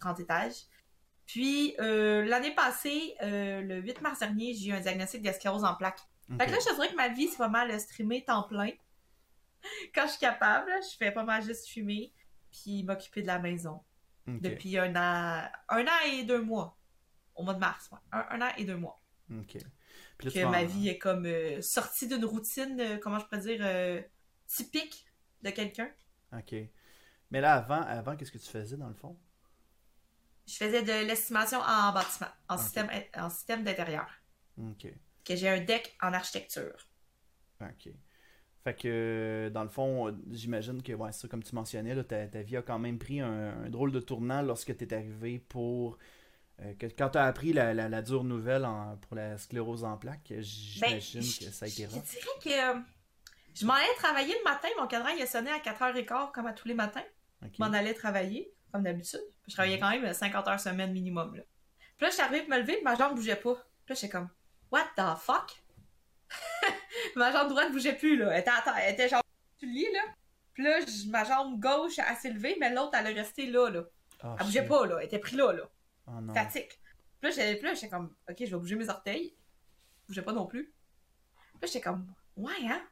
30 0.00 0.18
euh, 0.18 0.22
étages. 0.24 0.64
Puis 1.24 1.76
euh, 1.78 2.24
l'année 2.24 2.52
passée, 2.52 3.14
le 3.20 3.80
8 3.80 4.00
mars 4.02 4.18
dernier, 4.18 4.52
j'ai 4.54 4.70
eu 4.70 4.72
un 4.72 4.80
diagnostic 4.80 5.22
d'esclérose 5.22 5.62
en 5.62 5.76
plaques. 5.76 6.00
Fait 6.36 6.46
que 6.46 6.50
là, 6.50 6.58
je 6.58 6.74
dirais 6.74 6.88
que 6.88 6.96
ma 6.96 7.10
vie, 7.10 7.28
c'est 7.28 7.38
pas 7.38 7.48
mal 7.48 7.80
streamer 7.80 8.24
temps 8.24 8.42
plein. 8.42 8.70
quand 9.94 10.06
je 10.06 10.10
suis 10.10 10.20
capable, 10.20 10.68
je 10.82 10.96
fais 10.96 11.12
pas 11.12 11.22
mal 11.22 11.44
juste 11.44 11.68
fumer 11.68 12.12
puis 12.50 12.82
m'occuper 12.82 13.22
de 13.22 13.28
la 13.28 13.38
maison. 13.38 13.80
Depuis 14.26 14.78
un 14.78 14.96
an, 14.96 15.48
un 15.68 15.84
an 15.84 16.00
et 16.08 16.24
deux 16.24 16.42
mois. 16.42 16.76
Au 17.36 17.44
mois 17.44 17.54
de 17.54 17.60
mars, 17.60 17.88
un, 18.10 18.42
an 18.42 18.50
et 18.56 18.64
deux 18.64 18.76
mois. 18.76 19.00
OK. 19.30 19.58
Que 20.20 20.44
ma 20.46 20.64
vie 20.64 20.88
est 20.88 20.98
comme 20.98 21.26
euh, 21.26 21.60
sortie 21.62 22.08
d'une 22.08 22.24
routine, 22.24 22.78
euh, 22.80 22.98
comment 22.98 23.18
je 23.18 23.24
pourrais 23.24 23.40
dire, 23.40 23.60
euh, 23.62 24.00
typique 24.46 25.06
de 25.42 25.50
quelqu'un. 25.50 25.90
OK. 26.36 26.54
Mais 27.30 27.40
là, 27.40 27.54
avant, 27.54 27.82
avant 27.82 28.16
qu'est-ce 28.16 28.32
que 28.32 28.38
tu 28.38 28.50
faisais 28.50 28.76
dans 28.76 28.88
le 28.88 28.94
fond? 28.94 29.16
Je 30.46 30.54
faisais 30.54 30.82
de 30.82 31.06
l'estimation 31.06 31.60
en 31.60 31.92
bâtiment, 31.92 32.30
en 32.48 32.58
système, 32.58 32.90
en 33.14 33.30
système 33.30 33.62
d'intérieur. 33.62 34.10
OK. 34.58 34.86
Que 35.24 35.36
j'ai 35.36 35.48
un 35.48 35.60
deck 35.60 35.96
en 36.00 36.12
architecture. 36.12 36.88
OK. 37.60 37.92
Fait 38.64 38.74
que, 38.74 39.50
dans 39.54 39.62
le 39.62 39.70
fond, 39.70 40.14
j'imagine 40.30 40.82
que, 40.82 40.92
ouais, 40.92 41.12
ça, 41.12 41.28
comme 41.28 41.42
tu 41.42 41.54
mentionnais, 41.54 41.94
là, 41.94 42.04
ta, 42.04 42.42
vie 42.42 42.58
a 42.58 42.62
quand 42.62 42.78
même 42.78 42.98
pris 42.98 43.20
un, 43.20 43.70
drôle 43.70 43.90
de 43.90 44.00
tournant 44.00 44.42
lorsque 44.42 44.76
tu 44.76 44.84
es 44.84 44.94
arrivé 44.94 45.38
pour. 45.38 45.98
Euh, 46.62 46.74
que, 46.74 46.86
quand 46.86 47.10
tu 47.10 47.18
as 47.18 47.24
appris 47.24 47.52
la, 47.52 47.72
la, 47.72 48.02
dure 48.02 48.24
nouvelle 48.24 48.68
pour 49.02 49.16
la 49.16 49.38
sclérose 49.38 49.84
en 49.84 49.96
plaques, 49.96 50.32
j'imagine 50.40 51.20
ben, 51.20 51.46
que 51.46 51.52
ça 51.52 51.64
a 51.64 51.68
été 51.68 51.86
rare. 51.86 52.02
Je 52.04 52.10
dirais 52.10 52.26
que 52.42 52.76
euh, 52.76 52.80
je 53.54 53.66
m'en 53.66 53.74
allais 53.74 53.94
travailler 53.96 54.34
le 54.36 54.44
matin. 54.44 54.68
Mon 54.78 54.86
cadran, 54.86 55.08
il 55.08 55.22
a 55.22 55.26
sonné 55.26 55.50
à 55.50 55.58
4h15 55.58 56.32
comme 56.32 56.46
à 56.46 56.52
tous 56.52 56.68
les 56.68 56.74
matins. 56.74 57.04
Je 57.42 57.62
m'en 57.62 57.72
allais 57.72 57.94
travailler, 57.94 58.52
comme 58.72 58.82
d'habitude. 58.82 59.22
Je 59.48 59.54
travaillais 59.54 59.78
quand 59.78 59.90
même 59.90 60.12
50 60.12 60.48
heures 60.48 60.60
semaine 60.60 60.92
minimum. 60.92 61.34
Là. 61.34 61.42
Puis 61.96 62.06
là, 62.06 62.08
je 62.08 62.14
suis 62.14 62.22
arrivée 62.22 62.42
pour 62.42 62.50
me 62.50 62.58
lever, 62.58 62.74
puis 62.74 62.84
ma 62.84 62.94
jambe 62.94 63.14
bougeait 63.14 63.36
pas. 63.36 63.54
Puis 63.54 63.94
là, 63.94 63.94
j'étais 63.94 64.10
comme, 64.10 64.28
what 64.70 64.84
the 64.96 65.18
fuck? 65.18 65.62
ma 67.16 67.32
jambe 67.32 67.48
droite 67.48 67.72
bougeait 67.72 67.96
plus, 67.96 68.16
là. 68.16 68.30
Elle 68.32 68.40
était, 68.40 68.50
attends, 68.50 68.74
elle 68.76 68.92
était 68.92 69.08
genre 69.08 69.22
sur 69.58 69.66
le 69.68 69.74
lit, 69.74 69.92
là. 69.92 70.02
Puis 70.52 70.64
là, 70.64 70.78
ma 71.08 71.24
jambe 71.24 71.58
gauche, 71.58 71.98
elle 71.98 72.16
s'est 72.16 72.30
levée, 72.30 72.56
mais 72.60 72.72
l'autre, 72.72 72.92
elle 72.98 73.06
est 73.06 73.20
restée 73.20 73.46
là, 73.46 73.70
là. 73.70 73.84
Ah, 74.22 74.36
Elle 74.38 74.46
bougeait 74.46 74.60
shit. 74.60 74.68
pas, 74.68 74.86
là. 74.86 74.96
Elle 74.98 75.06
était 75.06 75.18
prise 75.18 75.38
là, 75.38 75.52
là. 75.52 75.62
Oh 76.10 76.20
non. 76.20 76.32
Puis 76.32 77.28
là, 77.28 77.30
j'étais 77.30 77.74
j'étais 77.74 77.88
comme, 77.88 78.14
ok, 78.28 78.36
je 78.38 78.44
vais 78.44 78.56
bouger 78.56 78.76
mes 78.76 78.88
orteils. 78.88 79.34
Je 80.02 80.06
bougeais 80.08 80.22
pas 80.22 80.32
non 80.32 80.46
plus. 80.46 80.72
Puis 81.52 81.58
là, 81.62 81.66
j'étais 81.66 81.80
comme, 81.80 82.12
ouais, 82.36 82.66
hein? 82.66 82.82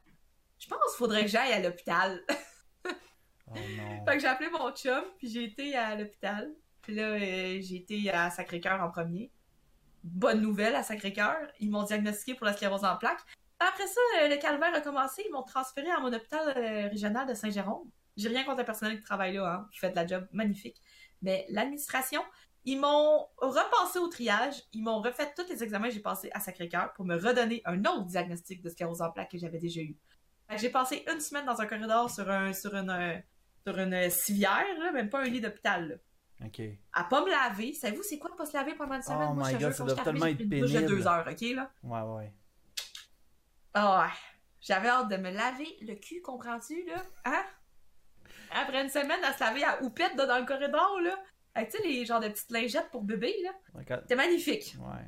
Je 0.59 0.67
pense 0.67 0.79
qu'il 0.89 0.97
faudrait 0.97 1.21
que 1.23 1.31
j'aille 1.31 1.53
à 1.53 1.59
l'hôpital. 1.59 2.23
Oh 3.51 3.55
non. 3.55 4.05
Fait 4.05 4.13
que 4.13 4.19
j'ai 4.19 4.27
appelé 4.27 4.47
mon 4.51 4.71
chum, 4.73 5.03
puis 5.17 5.27
j'ai 5.27 5.45
été 5.45 5.75
à 5.75 5.95
l'hôpital. 5.95 6.53
Puis 6.83 6.93
là, 6.93 7.13
euh, 7.13 7.59
j'ai 7.61 7.77
été 7.77 8.11
à 8.11 8.29
Sacré-Cœur 8.29 8.79
en 8.79 8.91
premier. 8.91 9.31
Bonne 10.03 10.41
nouvelle 10.41 10.75
à 10.75 10.83
Sacré-Cœur. 10.83 11.35
Ils 11.59 11.71
m'ont 11.71 11.81
diagnostiqué 11.81 12.35
pour 12.35 12.45
la 12.45 12.53
sclérose 12.53 12.83
en 12.85 12.95
plaques. 12.97 13.21
Après 13.59 13.87
ça, 13.87 14.01
euh, 14.21 14.27
le 14.27 14.37
calvaire 14.37 14.73
a 14.73 14.81
commencé. 14.81 15.23
Ils 15.27 15.31
m'ont 15.31 15.41
transféré 15.41 15.89
à 15.89 15.99
mon 15.99 16.13
hôpital 16.13 16.47
euh, 16.55 16.89
régional 16.89 17.27
de 17.27 17.33
Saint-Jérôme. 17.33 17.89
J'ai 18.17 18.29
rien 18.29 18.43
contre 18.43 18.59
le 18.59 18.65
personnel 18.65 18.97
qui 18.97 19.03
travaille 19.03 19.33
là, 19.33 19.51
hein, 19.51 19.67
qui 19.71 19.79
fait 19.79 19.89
de 19.89 19.95
la 19.95 20.05
job 20.05 20.27
magnifique. 20.31 20.81
Mais 21.21 21.45
l'administration, 21.49 22.21
ils 22.65 22.79
m'ont 22.79 23.27
repensé 23.37 23.99
au 23.99 24.07
triage. 24.07 24.55
Ils 24.73 24.83
m'ont 24.83 25.01
refait 25.01 25.33
tous 25.35 25.47
les 25.49 25.63
examens 25.63 25.87
que 25.87 25.93
j'ai 25.93 26.01
passés 26.01 26.29
à 26.33 26.39
Sacré-Cœur 26.39 26.93
pour 26.93 27.05
me 27.05 27.15
redonner 27.15 27.61
un 27.65 27.79
autre 27.85 28.05
diagnostic 28.05 28.61
de 28.61 28.69
sclérose 28.69 29.01
en 29.01 29.11
plaques 29.11 29.31
que 29.31 29.37
j'avais 29.37 29.59
déjà 29.59 29.81
eu. 29.81 29.95
J'ai 30.55 30.69
passé 30.69 31.05
une 31.11 31.19
semaine 31.19 31.45
dans 31.45 31.61
un 31.61 31.65
corridor 31.67 32.09
sur, 32.09 32.29
un, 32.29 32.53
sur 32.53 32.73
une, 32.75 33.23
sur 33.65 33.77
une 33.77 34.09
civière, 34.09 34.65
là, 34.79 34.91
même 34.91 35.09
pas 35.09 35.19
un 35.19 35.25
lit 35.25 35.41
d'hôpital. 35.41 35.99
Ok. 36.43 36.61
À 36.93 37.03
pas 37.03 37.23
me 37.23 37.29
laver. 37.29 37.73
Savez-vous, 37.73 38.01
c'est 38.01 38.17
quoi 38.17 38.31
de 38.31 38.35
pas 38.35 38.45
se 38.45 38.53
laver 38.53 38.73
pendant 38.73 38.95
une 38.95 39.01
semaine? 39.01 39.27
Oh 39.29 39.33
Moi, 39.33 39.51
my 39.51 39.57
God, 39.57 39.73
ça 39.73 39.83
doit 39.83 39.95
tellement 39.95 40.25
j'ai 40.25 40.31
être 40.31 40.49
pénible. 40.49 40.85
deux 40.87 41.05
heures, 41.05 41.27
ok, 41.29 41.41
là? 41.53 41.71
Ouais, 41.83 42.01
ouais. 42.01 42.33
Ah 43.73 44.01
ouais. 44.01 44.13
J'avais 44.61 44.87
hâte 44.87 45.09
de 45.09 45.17
me 45.17 45.31
laver 45.31 45.77
le 45.81 45.95
cul, 45.95 46.21
comprends-tu, 46.21 46.83
là? 46.85 47.03
Hein? 47.25 47.43
Après 48.51 48.81
une 48.81 48.89
semaine 48.89 49.23
à 49.23 49.33
se 49.33 49.39
laver 49.41 49.63
à 49.63 49.83
houppette 49.83 50.15
là, 50.15 50.25
dans 50.25 50.39
le 50.39 50.45
corridor, 50.45 50.99
là? 51.01 51.15
Avec, 51.59 51.71
tu 51.71 51.77
sais, 51.77 51.83
les 51.87 52.05
genres 52.05 52.19
de 52.19 52.27
petites 52.29 52.51
lingettes 52.51 52.89
pour 52.91 53.03
bébé, 53.03 53.33
là. 53.43 53.51
C'était 54.01 54.15
magnifique. 54.15 54.75
ouais. 54.79 55.05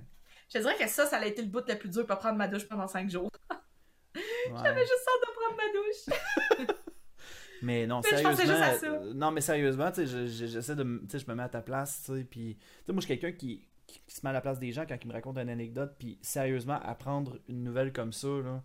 Je 0.50 0.58
te 0.58 0.64
dirais 0.64 0.76
que 0.78 0.88
ça, 0.88 1.06
ça 1.06 1.18
a 1.18 1.26
été 1.26 1.42
le 1.42 1.48
bout 1.48 1.64
le 1.68 1.76
plus 1.78 1.90
dur 1.90 2.06
pour 2.06 2.18
prendre 2.18 2.38
ma 2.38 2.48
douche 2.48 2.68
pendant 2.68 2.88
cinq 2.88 3.10
jours. 3.10 3.30
ouais. 4.16 4.22
J'avais 4.64 4.82
juste 4.82 5.08
hâte 5.08 5.30
de 5.30 5.34
prendre 5.34 5.58
ma 5.58 6.68
douche. 6.68 6.78
Mais 7.62 7.86
non, 7.86 8.02
Mais 8.04 8.10
sérieusement. 8.10 8.36
juste 8.46 8.50
à 8.64 8.78
ça. 8.80 8.86
euh, 8.88 9.14
non, 9.14 9.30
mais 9.32 9.42
sérieusement, 9.42 9.92
tu 9.92 9.98
sais, 9.98 10.08
je- 10.08 10.26
je- 10.26 10.46
j'essaie 10.48 10.76
de. 10.76 10.84
Tu 11.04 11.10
sais, 11.12 11.20
je 11.20 11.28
me 11.30 11.36
mets 11.36 11.44
à 11.44 11.50
ta 11.50 11.62
place, 11.62 12.02
tu 12.06 12.18
sais, 12.18 12.24
puis. 12.24 12.56
Tu 12.58 12.66
sais, 12.88 12.92
moi, 12.92 13.02
je 13.02 13.06
suis 13.06 13.18
quelqu'un 13.20 13.38
qui, 13.38 13.68
qui, 13.86 14.02
qui 14.08 14.16
se 14.16 14.22
met 14.26 14.32
à 14.32 14.34
la 14.34 14.42
place 14.42 14.58
des 14.58 14.72
gens 14.72 14.86
quand 14.88 14.98
ils 15.00 15.08
me 15.08 15.14
racontent 15.14 15.40
une 15.42 15.50
anecdote, 15.50 15.94
puis 16.00 16.18
sérieusement, 16.24 16.80
apprendre 16.84 17.38
une 17.48 17.64
nouvelle 17.64 17.94
comme 17.94 18.14
ça, 18.14 18.28
là, 18.28 18.64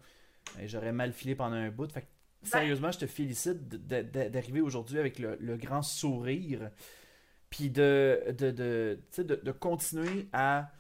ben, 0.57 0.67
j'aurais 0.67 0.93
mal 0.93 1.13
filé 1.13 1.35
pendant 1.35 1.57
un 1.57 1.69
bout. 1.71 1.93
Fait 1.93 2.01
que, 2.03 2.07
Ben 2.45 2.49
sérieusement, 2.51 2.91
je 2.91 2.99
te 3.01 3.07
félicite 3.07 3.69
d'arriver 3.69 4.63
aujourd'hui 4.63 4.99
avec 4.99 5.19
le, 5.19 5.37
le 5.41 5.57
grand 5.59 5.83
sourire, 5.83 6.71
puis 7.57 7.71
de, 7.71 8.23
de, 8.37 8.51
de, 8.51 8.99
de, 9.23 9.35
de 9.37 9.53
continuer 9.53 10.29
à 10.35 10.71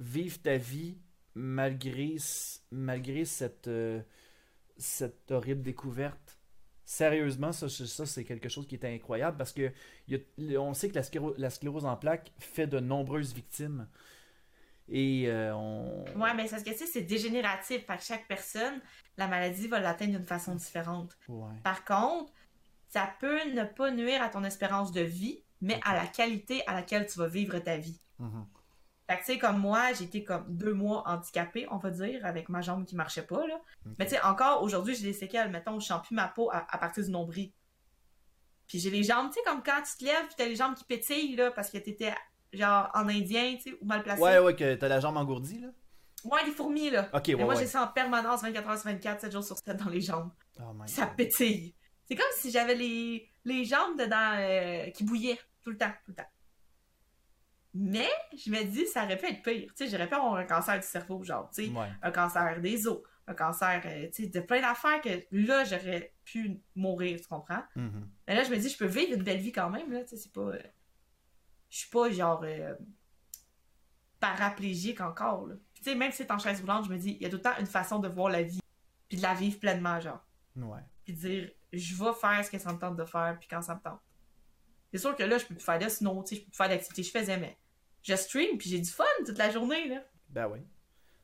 vivre 0.00 0.36
ta 0.42 0.56
vie 0.56 0.98
malgré, 1.36 2.16
malgré 2.72 3.24
cette, 3.24 3.68
euh, 3.68 4.00
cette 4.76 5.30
horrible 5.30 5.62
découverte. 5.62 6.38
Sérieusement, 6.84 7.52
ça, 7.52 7.68
c'est- 7.68 7.86
ça 7.86 8.04
c'est 8.04 8.24
quelque 8.24 8.48
chose 8.48 8.66
qui 8.66 8.74
est 8.74 8.84
incroyable 8.84 9.36
parce 9.36 9.52
que 9.52 9.70
y 10.08 10.16
a- 10.16 10.60
on 10.60 10.74
sait 10.74 10.88
que 10.90 10.96
la, 10.96 11.02
scléro- 11.02 11.34
la 11.38 11.50
sclérose 11.50 11.84
en 11.86 11.96
plaques 11.96 12.32
fait 12.38 12.66
de 12.66 12.80
nombreuses 12.80 13.32
victimes. 13.32 13.86
Et 14.88 15.26
euh, 15.28 15.54
on. 15.54 16.04
Ouais, 16.16 16.34
mais 16.34 16.44
c'est 16.46 16.56
parce 16.56 16.64
que, 16.64 16.70
tu 16.70 16.78
sais, 16.78 16.86
c'est 16.86 17.02
dégénératif. 17.02 17.86
Fait 17.86 17.96
que 17.96 18.02
chaque 18.02 18.26
personne, 18.26 18.80
la 19.16 19.28
maladie 19.28 19.68
va 19.68 19.78
l'atteindre 19.78 20.16
d'une 20.18 20.26
façon 20.26 20.56
différente. 20.56 21.16
Ouais. 21.28 21.54
Par 21.62 21.84
contre, 21.84 22.32
ça 22.88 23.08
peut 23.20 23.50
ne 23.52 23.64
pas 23.64 23.92
nuire 23.92 24.20
à 24.20 24.28
ton 24.30 24.42
espérance 24.44 24.90
de 24.92 25.00
vie, 25.00 25.43
mais 25.64 25.80
à 25.84 25.94
la 25.94 26.06
qualité 26.06 26.62
à 26.66 26.74
laquelle 26.74 27.06
tu 27.06 27.18
vas 27.18 27.26
vivre 27.26 27.58
ta 27.58 27.76
vie. 27.76 28.00
Mhm. 28.18 28.46
Fait 29.08 29.16
que, 29.16 29.20
tu 29.20 29.32
sais, 29.32 29.38
comme 29.38 29.58
moi, 29.58 29.92
j'ai 29.92 30.04
été 30.04 30.24
comme 30.24 30.44
deux 30.48 30.72
mois 30.72 31.02
handicapée, 31.06 31.66
on 31.70 31.76
va 31.76 31.90
dire, 31.90 32.24
avec 32.24 32.48
ma 32.48 32.62
jambe 32.62 32.86
qui 32.86 32.96
marchait 32.96 33.26
pas, 33.26 33.46
là. 33.46 33.60
Mais 33.98 34.06
tu 34.06 34.12
sais, 34.12 34.22
encore 34.22 34.62
aujourd'hui, 34.62 34.94
j'ai 34.94 35.04
des 35.04 35.12
séquelles. 35.12 35.50
Mettons, 35.50 35.78
je 35.78 35.86
sens 35.86 36.06
plus 36.06 36.14
ma 36.14 36.28
peau 36.28 36.50
à, 36.50 36.66
à 36.68 36.78
partir 36.78 37.04
du 37.04 37.10
nombril. 37.10 37.52
Puis 38.66 38.78
j'ai 38.78 38.90
les 38.90 39.02
jambes, 39.02 39.28
tu 39.28 39.34
sais, 39.34 39.40
comme 39.44 39.62
quand 39.62 39.82
tu 39.82 39.98
te 39.98 40.04
lèves, 40.04 40.26
puis 40.26 40.34
t'as 40.38 40.46
les 40.46 40.56
jambes 40.56 40.74
qui 40.74 40.84
pétillent, 40.84 41.36
là, 41.36 41.50
parce 41.50 41.70
que 41.70 41.76
t'étais, 41.78 42.14
genre, 42.52 42.90
en 42.94 43.08
indien, 43.08 43.56
tu 43.56 43.70
sais, 43.70 43.78
ou 43.80 43.84
mal 43.84 44.02
placé. 44.02 44.22
Ouais, 44.22 44.38
ouais, 44.38 44.56
que 44.56 44.74
t'as 44.74 44.88
la 44.88 45.00
jambe 45.00 45.16
engourdie, 45.18 45.60
là. 45.60 45.68
Ouais, 46.24 46.42
les 46.46 46.52
fourmis, 46.52 46.88
là. 46.88 47.10
Ok, 47.12 47.28
Mais 47.28 47.34
ouais, 47.34 47.44
moi, 47.44 47.54
ouais. 47.54 47.60
j'ai 47.60 47.66
ça 47.66 47.82
en 47.84 47.88
permanence, 47.88 48.40
24 48.42 48.68
heures 48.70 48.78
sur 48.78 48.90
24, 48.90 49.20
7 49.20 49.32
jours 49.32 49.44
sur 49.44 49.58
7 49.58 49.76
dans 49.76 49.90
les 49.90 50.00
jambes. 50.00 50.30
Oh 50.58 50.72
my 50.74 50.88
Ça 50.88 51.04
God. 51.06 51.16
pétille. 51.16 51.74
C'est 52.08 52.16
comme 52.16 52.26
si 52.36 52.50
j'avais 52.50 52.74
les, 52.74 53.28
les 53.44 53.64
jambes 53.66 53.98
dedans 53.98 54.34
euh, 54.38 54.90
qui 54.92 55.04
bouillaient 55.04 55.38
tout 55.64 55.70
le 55.70 55.78
temps, 55.78 55.92
tout 56.04 56.10
le 56.12 56.14
temps. 56.16 56.30
Mais 57.76 58.08
je 58.36 58.50
me 58.50 58.62
dis, 58.64 58.86
ça 58.86 59.04
aurait 59.04 59.16
pu 59.18 59.26
être 59.26 59.42
pire. 59.42 59.72
Tu 59.74 59.84
sais, 59.84 59.90
j'aurais 59.90 60.08
pu 60.08 60.14
avoir 60.14 60.34
un 60.36 60.44
cancer 60.44 60.76
du 60.78 60.86
cerveau, 60.86 61.22
genre, 61.24 61.50
tu 61.50 61.64
sais, 61.66 61.70
Ouais. 61.72 61.88
un 62.02 62.10
cancer 62.12 62.60
des 62.60 62.86
os, 62.86 63.02
un 63.26 63.34
cancer, 63.34 63.82
euh, 63.84 64.06
tu 64.14 64.24
sais, 64.24 64.28
de 64.28 64.40
plein 64.40 64.60
d'affaires 64.60 65.00
que 65.00 65.24
là, 65.32 65.64
j'aurais 65.64 66.14
pu 66.24 66.60
mourir, 66.76 67.20
tu 67.20 67.26
comprends? 67.26 67.64
Mhm. 67.74 68.08
Mais 68.28 68.36
là, 68.36 68.44
je 68.44 68.50
me 68.50 68.56
dis, 68.58 68.68
je 68.68 68.78
peux 68.78 68.86
vivre 68.86 69.14
une 69.16 69.24
belle 69.24 69.40
vie 69.40 69.50
quand 69.50 69.70
même, 69.70 69.90
là, 69.90 70.02
tu 70.04 70.10
sais, 70.10 70.16
c'est 70.18 70.32
pas... 70.32 70.40
euh, 70.42 70.62
Je 71.70 71.78
suis 71.78 71.90
pas, 71.90 72.08
genre, 72.10 72.42
euh, 72.44 72.74
paraplégique 74.20 75.00
encore, 75.00 75.46
là. 75.48 75.54
Tu 75.74 75.82
sais, 75.82 75.94
même 75.94 76.10
si 76.12 76.18
c'est 76.18 76.30
en 76.30 76.38
chaise 76.38 76.60
roulante, 76.60 76.86
je 76.86 76.90
me 76.90 76.96
dis, 76.98 77.12
il 77.12 77.22
y 77.22 77.26
a 77.26 77.28
tout 77.28 77.36
le 77.36 77.42
temps 77.42 77.56
une 77.58 77.66
façon 77.66 77.98
de 77.98 78.08
voir 78.08 78.30
la 78.30 78.42
vie, 78.42 78.60
puis 79.08 79.18
de 79.18 79.22
la 79.22 79.34
vivre 79.34 79.58
pleinement, 79.58 79.98
genre 80.00 80.24
Ouais. 80.56 80.80
puis 81.04 81.12
dire 81.12 81.50
je 81.72 81.96
vais 81.96 82.12
faire 82.12 82.44
ce 82.44 82.50
que 82.52 82.58
ça 82.58 82.72
me 82.72 82.78
tente 82.78 82.94
de 82.96 83.04
faire 83.04 83.36
puis 83.40 83.48
quand 83.48 83.60
ça 83.60 83.74
me 83.74 83.80
tente. 83.80 84.00
C'est 84.94 85.00
sûr 85.00 85.16
que 85.16 85.24
là 85.24 85.38
je 85.38 85.44
peux 85.44 85.56
plus 85.56 85.64
faire 85.64 85.80
de 85.80 85.88
snow, 85.88 86.22
tu 86.22 86.36
sais, 86.36 86.40
je 86.40 86.44
peux 86.44 86.50
plus 86.50 86.56
faire 86.56 86.68
d'activités 86.68 87.02
que 87.02 87.08
je 87.08 87.12
faisais 87.12 87.36
mais 87.36 87.58
je 88.04 88.14
stream 88.14 88.56
puis 88.58 88.70
j'ai 88.70 88.78
du 88.78 88.88
fun 88.88 89.02
toute 89.26 89.38
la 89.38 89.50
journée 89.50 89.88
là. 89.88 90.04
Ben 90.28 90.46
oui. 90.46 90.60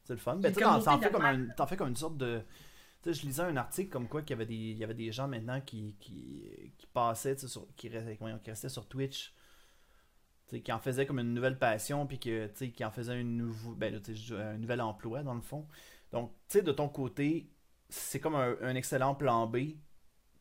C'est 0.02 0.14
le 0.14 0.18
fun. 0.18 0.34
Une 0.34 0.40
Ben, 0.40 0.52
tu 0.52 0.60
t'en, 0.60 0.98
fais 0.98 1.08
comme 1.08 1.68
fais 1.68 1.84
une 1.84 1.96
sorte 1.96 2.16
de. 2.16 2.42
Tu 3.02 3.14
sais, 3.14 3.20
je 3.20 3.26
lisais 3.26 3.42
un 3.42 3.56
article 3.56 3.90
comme 3.90 4.08
quoi 4.08 4.22
qu'il 4.22 4.30
y 4.30 4.32
avait 4.34 4.46
des, 4.46 4.54
il 4.54 4.76
y 4.76 4.82
avait 4.82 4.94
des 4.94 5.12
gens 5.12 5.28
maintenant 5.28 5.60
qui, 5.60 5.94
qui, 6.00 6.50
qui 6.76 6.86
passaient, 6.88 7.36
tu 7.36 7.42
sais, 7.42 7.48
sur, 7.48 7.68
qui, 7.76 7.88
restaient, 7.88 8.18
qui 8.42 8.50
restaient 8.50 8.68
sur 8.68 8.88
Twitch. 8.88 9.32
Qui 10.48 10.72
en 10.72 10.80
faisaient 10.80 11.06
comme 11.06 11.20
une 11.20 11.32
nouvelle 11.32 11.60
passion, 11.60 12.08
puis 12.08 12.18
que, 12.18 12.48
qui 12.48 12.84
en 12.84 12.90
faisaient 12.90 13.12
un, 13.12 13.22
nouveau, 13.22 13.76
ben, 13.76 14.02
un 14.32 14.58
nouvel 14.58 14.80
emploi, 14.80 15.22
dans 15.22 15.34
le 15.34 15.40
fond. 15.40 15.68
Donc, 16.10 16.32
tu 16.48 16.58
sais, 16.58 16.62
de 16.62 16.72
ton 16.72 16.88
côté, 16.88 17.52
c'est 17.88 18.18
comme 18.18 18.34
un, 18.34 18.56
un 18.60 18.74
excellent 18.74 19.14
plan 19.14 19.46
B 19.46 19.76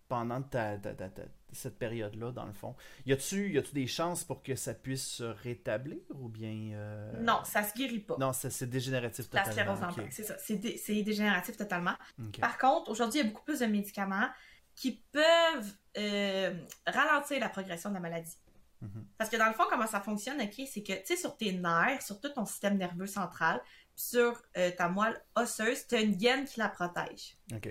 pendant 0.08 0.42
ta- 0.42 0.80
ta- 0.80 0.96
ta- 0.96 1.10
cette 1.52 1.78
période-là, 1.80 2.32
dans 2.32 2.46
le 2.46 2.54
fond. 2.54 2.76
Y 3.06 3.14
a-tu, 3.14 3.62
des 3.74 3.88
chances 3.88 4.24
pour 4.24 4.44
que 4.44 4.56
ça 4.56 4.74
puisse 4.74 5.06
se 5.08 5.24
rétablir, 5.24 6.00
ou 6.12 6.28
bien... 6.30 6.72
euh, 6.74 7.12
Non, 7.22 7.42
ça 7.44 7.64
se 7.64 7.74
guérit 7.74 8.00
pas. 8.00 8.18
non, 8.20 8.32
c'est 8.34 8.70
dégénératif 8.70 9.28
La 9.34 9.44
totalement. 9.44 9.76
sclérose 9.76 9.84
en 9.84 9.90
ok. 9.90 9.96
plaques, 9.96 10.14
c'est 10.14 10.24
ça. 10.24 10.38
C'est 10.38 10.56
dé- 10.58 10.78
c'est 10.78 11.02
dégénératif 11.04 11.58
totalement. 11.58 11.96
Par 12.40 12.58
contre, 12.58 12.90
aujourd'hui, 12.92 13.20
il 13.20 13.24
y 13.26 13.28
a 13.28 13.32
beaucoup 13.32 13.44
plus 13.46 13.60
de 13.60 13.66
médicaments 13.66 14.28
qui 14.76 15.04
peuvent 15.12 15.74
euh, 15.98 16.54
ralentir 16.88 17.40
la 17.40 17.50
progression 17.50 17.90
de 17.90 17.96
la 17.96 18.00
maladie. 18.00 18.38
Mhm. 18.82 19.06
Parce 19.18 19.30
que 19.30 19.36
dans 19.36 19.48
le 19.48 19.54
fond, 19.54 19.64
comment 19.70 19.88
ça 19.88 20.00
fonctionne, 20.00 20.40
ok, 20.42 20.62
c'est 20.66 20.84
que, 20.84 20.94
tu 20.94 21.06
sais, 21.06 21.18
sur 21.18 21.36
tes 21.36 21.52
nerfs, 21.52 22.02
sur 22.02 22.22
tout 22.22 22.30
ton 22.30 22.46
système 22.46 22.78
nerveux 22.78 23.08
central, 23.08 23.62
sur 23.96 24.42
euh, 24.58 24.72
ta 24.72 24.88
moelle 24.88 25.22
osseuse, 25.36 25.86
tu 25.88 25.96
as 25.96 26.02
une 26.02 26.16
gaine 26.16 26.46
qui 26.46 26.60
la 26.62 26.70
protège. 26.70 27.36
Ok. 27.54 27.64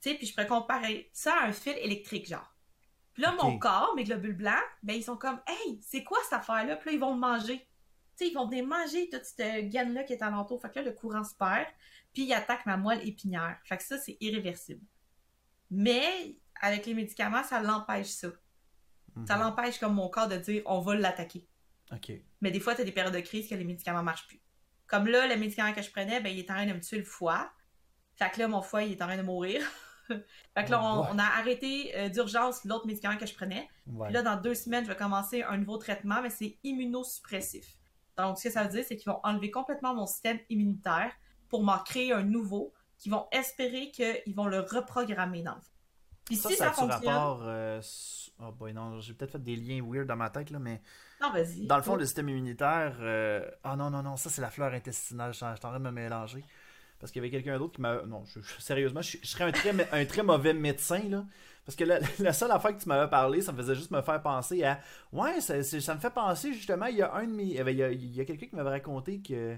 Tu 0.00 0.10
sais, 0.12 0.14
puis 0.14 0.26
je 0.26 0.32
pourrais 0.32 0.46
comparer 0.46 1.10
ça 1.12 1.34
à 1.42 1.46
un 1.48 1.52
fil 1.52 1.74
électrique, 1.76 2.26
genre. 2.28 2.54
Puis 3.16 3.22
là, 3.22 3.32
mon 3.32 3.58
corps, 3.58 3.94
mes 3.96 4.04
globules 4.04 4.36
blancs, 4.36 4.62
ben, 4.82 4.92
ils 4.94 5.02
sont 5.02 5.16
comme, 5.16 5.40
hey, 5.46 5.80
c'est 5.82 6.04
quoi 6.04 6.18
cette 6.24 6.34
affaire-là? 6.34 6.76
Puis 6.76 6.90
là, 6.90 6.92
ils 6.96 7.00
vont 7.00 7.14
le 7.14 7.18
manger. 7.18 7.60
Tu 8.14 8.26
sais, 8.26 8.30
ils 8.30 8.34
vont 8.34 8.46
venir 8.46 8.66
manger 8.66 9.08
toute 9.08 9.24
cette 9.24 9.70
gaine-là 9.70 10.04
qui 10.04 10.12
est 10.12 10.22
alentour. 10.22 10.60
Fait 10.60 10.68
que 10.68 10.80
là, 10.80 10.82
le 10.84 10.92
courant 10.92 11.24
se 11.24 11.34
perd, 11.34 11.66
puis 12.12 12.24
il 12.24 12.32
attaque 12.34 12.66
ma 12.66 12.76
moelle 12.76 13.06
épinière. 13.08 13.58
Fait 13.64 13.78
que 13.78 13.82
ça, 13.82 13.96
c'est 13.96 14.18
irréversible. 14.20 14.84
Mais, 15.70 16.36
avec 16.60 16.84
les 16.84 16.92
médicaments, 16.92 17.42
ça 17.42 17.62
l'empêche 17.62 18.08
ça. 18.08 18.28
Ça 19.26 19.36
Mhm. 19.36 19.42
l'empêche, 19.44 19.78
comme 19.78 19.94
mon 19.94 20.10
corps, 20.10 20.28
de 20.28 20.36
dire, 20.36 20.62
on 20.66 20.80
va 20.80 20.94
l'attaquer. 20.94 21.46
Ok. 21.92 22.12
Mais 22.42 22.50
des 22.50 22.60
fois, 22.60 22.74
tu 22.74 22.82
as 22.82 22.84
des 22.84 22.92
périodes 22.92 23.14
de 23.14 23.20
crise 23.20 23.48
que 23.48 23.54
les 23.54 23.64
médicaments 23.64 24.02
marchent 24.02 24.26
plus. 24.26 24.42
Comme 24.86 25.06
là, 25.08 25.26
le 25.26 25.36
médicament 25.36 25.72
que 25.72 25.80
je 25.80 25.90
prenais, 25.90 26.20
ben, 26.20 26.28
il 26.28 26.38
est 26.40 26.50
en 26.50 26.54
train 26.54 26.66
de 26.66 26.74
me 26.74 26.80
tuer 26.80 26.98
le 26.98 27.04
foie. 27.04 27.50
Fait 28.14 28.30
que 28.30 28.40
là, 28.40 28.48
mon 28.48 28.60
foie, 28.60 28.82
il 28.84 28.92
est 28.92 29.00
en 29.02 29.06
train 29.06 29.16
de 29.16 29.22
mourir. 29.22 29.62
fait 30.54 30.64
que 30.64 30.70
là, 30.70 30.82
on, 30.82 31.00
Ouais. 31.02 31.08
on 31.12 31.18
a 31.18 31.24
arrêté 31.24 31.92
euh, 31.96 32.08
d'urgence 32.08 32.64
l'autre 32.64 32.86
médicament 32.86 33.16
que 33.18 33.26
je 33.26 33.34
prenais. 33.34 33.68
Ouais. 33.86 34.06
Puis 34.06 34.14
là, 34.14 34.22
dans 34.22 34.36
deux 34.40 34.54
semaines, 34.54 34.84
je 34.84 34.90
vais 34.90 34.96
commencer 34.96 35.42
un 35.42 35.56
nouveau 35.58 35.76
traitement, 35.78 36.22
mais 36.22 36.30
c'est 36.30 36.58
immunosuppressif. 36.64 37.76
Donc, 38.16 38.38
ce 38.38 38.44
que 38.44 38.50
ça 38.50 38.62
veut 38.64 38.70
dire, 38.70 38.84
c'est 38.86 38.96
qu'ils 38.96 39.10
vont 39.12 39.20
enlever 39.24 39.50
complètement 39.50 39.94
mon 39.94 40.06
système 40.06 40.38
immunitaire 40.48 41.12
pour 41.48 41.62
m'en 41.62 41.78
créer 41.78 42.12
un 42.12 42.22
nouveau, 42.22 42.72
qui 42.98 43.10
vont 43.10 43.26
espérer 43.30 43.90
qu'ils 43.90 44.34
vont 44.34 44.46
le 44.46 44.60
reprogrammer 44.60 45.42
dans 45.42 45.54
le 45.54 45.60
fond. 45.60 45.70
Puis 46.24 46.36
Ça, 46.36 46.48
si 46.48 46.56
ça 46.56 46.64
ça, 46.64 46.70
a-tu 46.70 46.80
fonctionne. 46.92 47.12
rapport. 47.12 47.42
euh, 47.44 47.80
Oh 48.40 48.52
boy, 48.52 48.72
non, 48.74 49.00
j'ai 49.00 49.14
peut-être 49.14 49.32
fait 49.32 49.42
des 49.42 49.54
liens 49.56 49.82
weird 49.86 50.06
dans 50.06 50.16
ma 50.16 50.28
tête, 50.30 50.50
là, 50.50 50.58
mais. 50.58 50.80
Non, 51.22 51.30
vas-y. 51.30 51.66
Dans 51.66 51.76
le 51.76 51.82
fond, 51.82 51.94
le 51.96 52.04
système 52.04 52.28
immunitaire. 52.28 52.96
euh, 53.00 53.48
Ah 53.62 53.76
non, 53.76 53.90
non, 53.90 54.02
non, 54.02 54.16
ça 54.16 54.28
c'est 54.28 54.42
la 54.42 54.50
fleur 54.50 54.72
intestinale. 54.74 55.32
Je 55.32 55.36
suis 55.36 55.46
en 55.46 55.54
train 55.54 55.72
de 55.78 55.84
me 55.84 55.90
mélanger. 55.90 56.44
Parce 56.98 57.12
qu'il 57.12 57.20
y 57.20 57.24
avait 57.24 57.30
quelqu'un 57.30 57.58
d'autre 57.58 57.74
qui 57.74 57.80
m'a. 57.82 58.02
Non, 58.06 58.24
je- 58.24 58.40
sérieusement, 58.62 59.02
je, 59.02 59.18
je 59.22 59.26
serais 59.26 59.44
un 59.44 59.52
très, 59.52 59.72
un 59.92 60.04
très 60.06 60.22
mauvais 60.22 60.54
médecin, 60.54 61.00
là. 61.08 61.24
Parce 61.64 61.76
que 61.76 61.84
la, 61.84 61.98
la 62.20 62.32
seule 62.32 62.50
affaire 62.50 62.76
que 62.76 62.82
tu 62.82 62.88
m'avais 62.88 63.10
parlé, 63.10 63.40
ça 63.42 63.52
me 63.52 63.58
faisait 63.58 63.74
juste 63.74 63.90
me 63.90 64.00
faire 64.02 64.22
penser 64.22 64.62
à. 64.64 64.80
Ouais, 65.12 65.40
ça, 65.40 65.62
ça 65.62 65.94
me 65.94 66.00
fait 66.00 66.10
penser 66.10 66.52
justement, 66.54 66.86
il 66.86 66.96
y 66.96 67.02
a 67.02 67.12
un 67.14 67.24
de 67.24 67.32
mes. 67.32 67.44
Y, 67.44 67.58
avait- 67.60 67.72
il 67.74 67.78
y 67.78 67.82
a, 67.82 67.90
il 67.92 68.14
y 68.16 68.20
a 68.20 68.24
quelqu'un 68.24 68.46
qui 68.46 68.56
m'avait 68.56 68.70
raconté 68.70 69.20
que. 69.20 69.56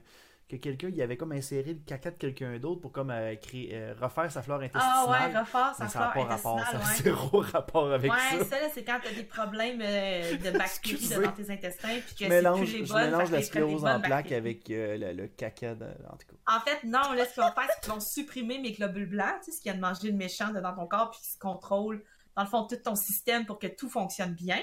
Que 0.48 0.56
quelqu'un, 0.56 0.88
il 0.88 1.02
avait 1.02 1.18
comme 1.18 1.32
inséré 1.32 1.74
le 1.74 1.80
caca 1.84 2.11
de 2.11 2.16
quelqu'un 2.16 2.58
d'autre 2.58 2.80
pour 2.80 2.90
comme 2.90 3.11
euh, 3.11 3.34
créer, 3.37 3.68
euh, 3.74 3.92
refaire 4.00 4.32
sa 4.32 4.40
flore 4.40 4.61
intestinale. 4.61 4.88
Ah 4.90 5.11
ouais, 5.11 5.38
refaire 5.38 5.74
sa 5.74 5.84
Mais 5.84 5.90
ça 5.90 5.98
n'a 5.98 6.11
flore 6.11 6.26
pas 6.26 6.34
rapport, 6.34 6.58
ça 6.61 6.76
intestinale, 6.76 6.82
a 6.82 6.88
ouais. 6.88 7.02
zéro 7.02 7.40
rapport 7.40 7.92
avec 7.92 8.11
ouais, 8.11 8.18
ça. 8.38 8.44
ça, 8.46 8.61
là, 8.62 8.68
c'est 8.72 8.82
quand 8.82 8.98
t'as 9.04 9.12
des 9.12 9.24
problèmes 9.24 9.80
euh, 9.82 10.37
de 10.38 10.50
bactéries 10.58 11.08
dans 11.22 11.32
tes 11.32 11.50
intestins, 11.50 11.88
puis 11.88 12.00
que 12.00 12.08
Je 12.11 12.14
c'est 12.24 12.28
mélange, 12.30 12.61
plus 12.61 12.78
les 12.78 12.87
je 12.87 12.92
bonnes. 12.94 13.04
mélange 13.04 13.28
fait 13.28 13.37
la 13.37 13.42
sclérose 13.42 13.84
en 13.84 14.00
plaques 14.00 14.32
avec 14.32 14.68
le, 14.70 15.12
le 15.12 15.26
caca, 15.26 15.74
de... 15.74 15.84
en 15.84 16.16
tout 16.16 16.26
cas. 16.28 16.56
En 16.56 16.61
fait, 16.61 16.82
non, 16.84 17.12
là, 17.12 17.26
ce 17.26 17.34
qu'ils 17.34 17.42
vont 17.42 17.52
faire, 17.52 17.68
c'est 17.74 17.80
qu'ils 17.82 17.92
vont 17.92 18.00
supprimer 18.00 18.58
mes 18.58 18.72
globules 18.72 19.08
blancs, 19.11 19.34
tu 19.44 19.50
sais, 19.50 19.58
ce 19.58 19.61
qu'il 19.62 19.70
y 19.70 19.74
a 19.74 19.76
de 19.76 19.82
manger 19.82 20.11
de 20.11 20.16
méchant 20.16 20.48
dans 20.50 20.74
ton 20.74 20.87
corps, 20.87 21.11
puis 21.11 21.20
qui 21.20 21.30
se 21.30 21.38
contrôle, 21.38 22.02
dans 22.37 22.42
le 22.44 22.48
fond, 22.48 22.66
tout 22.66 22.76
ton 22.76 22.94
système 22.94 23.44
pour 23.44 23.58
que 23.58 23.66
tout 23.66 23.90
fonctionne 23.90 24.32
bien. 24.32 24.61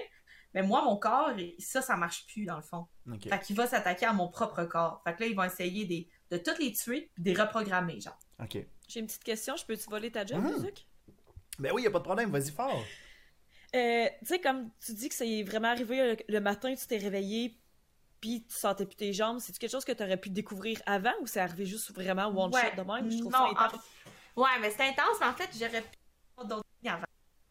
Mais 0.56 0.64
moi, 0.64 0.82
mon 0.84 0.96
corps, 0.98 1.30
ça, 1.60 1.82
ça 1.84 1.96
marche 1.98 2.26
plus, 2.26 2.46
dans 2.46 2.56
le 2.56 2.64
fond. 2.64 2.88
Ok. 3.12 3.30
Fait 3.30 3.40
qu'il 3.42 3.56
va 3.56 3.68
s'attaquer 3.68 4.06
à 4.08 4.14
mon 4.14 4.30
propre 4.30 4.64
corps. 4.64 5.02
Fait 5.04 5.14
que 5.14 5.22
là, 5.22 5.28
ils 5.28 5.36
vont 5.36 5.44
essayer 5.44 5.86
des- 5.86 6.10
de 6.32 6.38
toutes 6.38 6.58
les 6.60 6.72
tuer, 6.72 7.12
puis 7.14 7.24
de 7.24 7.30
les 7.30 7.40
reprogrammer, 7.40 8.00
genre. 8.00 8.18
Ok. 8.42 8.58
J'ai 8.88 9.00
une 9.02 9.06
petite 9.06 9.24
question, 9.24 9.56
je 9.58 9.66
peux-tu 9.66 9.88
voler 9.90 10.12
ta 10.12 10.26
job. 10.26 10.42
Zuc? 10.60 10.88
Ben 11.60 11.72
oui, 11.74 11.84
y 11.84 11.88
a 11.88 11.92
pas 11.92 12.00
de 12.00 12.04
problème, 12.04 12.32
vas-y 12.32 12.52
fort. 12.52 12.84
Euh, 13.76 14.06
tu 14.20 14.26
sais, 14.26 14.40
comme 14.40 14.70
tu 14.84 14.94
dis 14.94 15.10
que 15.10 15.16
c'est 15.16 15.44
vraiment 15.44 15.68
arrivé 15.68 16.16
le, 16.16 16.18
le 16.34 16.40
matin, 16.40 16.74
tu 16.74 16.88
t'es 16.88 16.98
réveillé, 16.98 17.60
puis 18.22 18.46
tu 18.48 18.56
sentais 18.56 18.86
plus 18.86 18.96
tes 18.96 19.12
jambes, 19.14 19.40
c'est-tu 19.40 19.60
quelque 19.60 19.72
chose 19.72 19.84
que 19.86 19.92
tu 19.92 20.04
aurais 20.04 20.18
pu 20.18 20.30
découvrir 20.30 20.82
avant 20.86 21.12
ou 21.22 21.28
c'est 21.28 21.42
arrivé 21.42 21.66
juste 21.66 21.92
vraiment 21.94 22.28
one 22.28 22.54
Ouais. 22.54 22.62
shot 22.62 22.82
de 22.82 22.88
même? 22.88 23.12
Je 23.12 23.18
trouve 23.20 23.32
Non, 23.34 23.40
ça 23.56 23.66
intense. 23.66 23.82
en- 24.38 24.42
Ouais, 24.42 24.50
mais 24.62 24.72
c'est 24.72 24.84
intense, 24.88 25.18
mais 25.20 25.28
en 25.28 25.34
fait, 25.34 25.50
j'aurais 25.58 25.82
pu 25.82 26.48
d'autres 26.48 26.64
avant. 26.86 27.04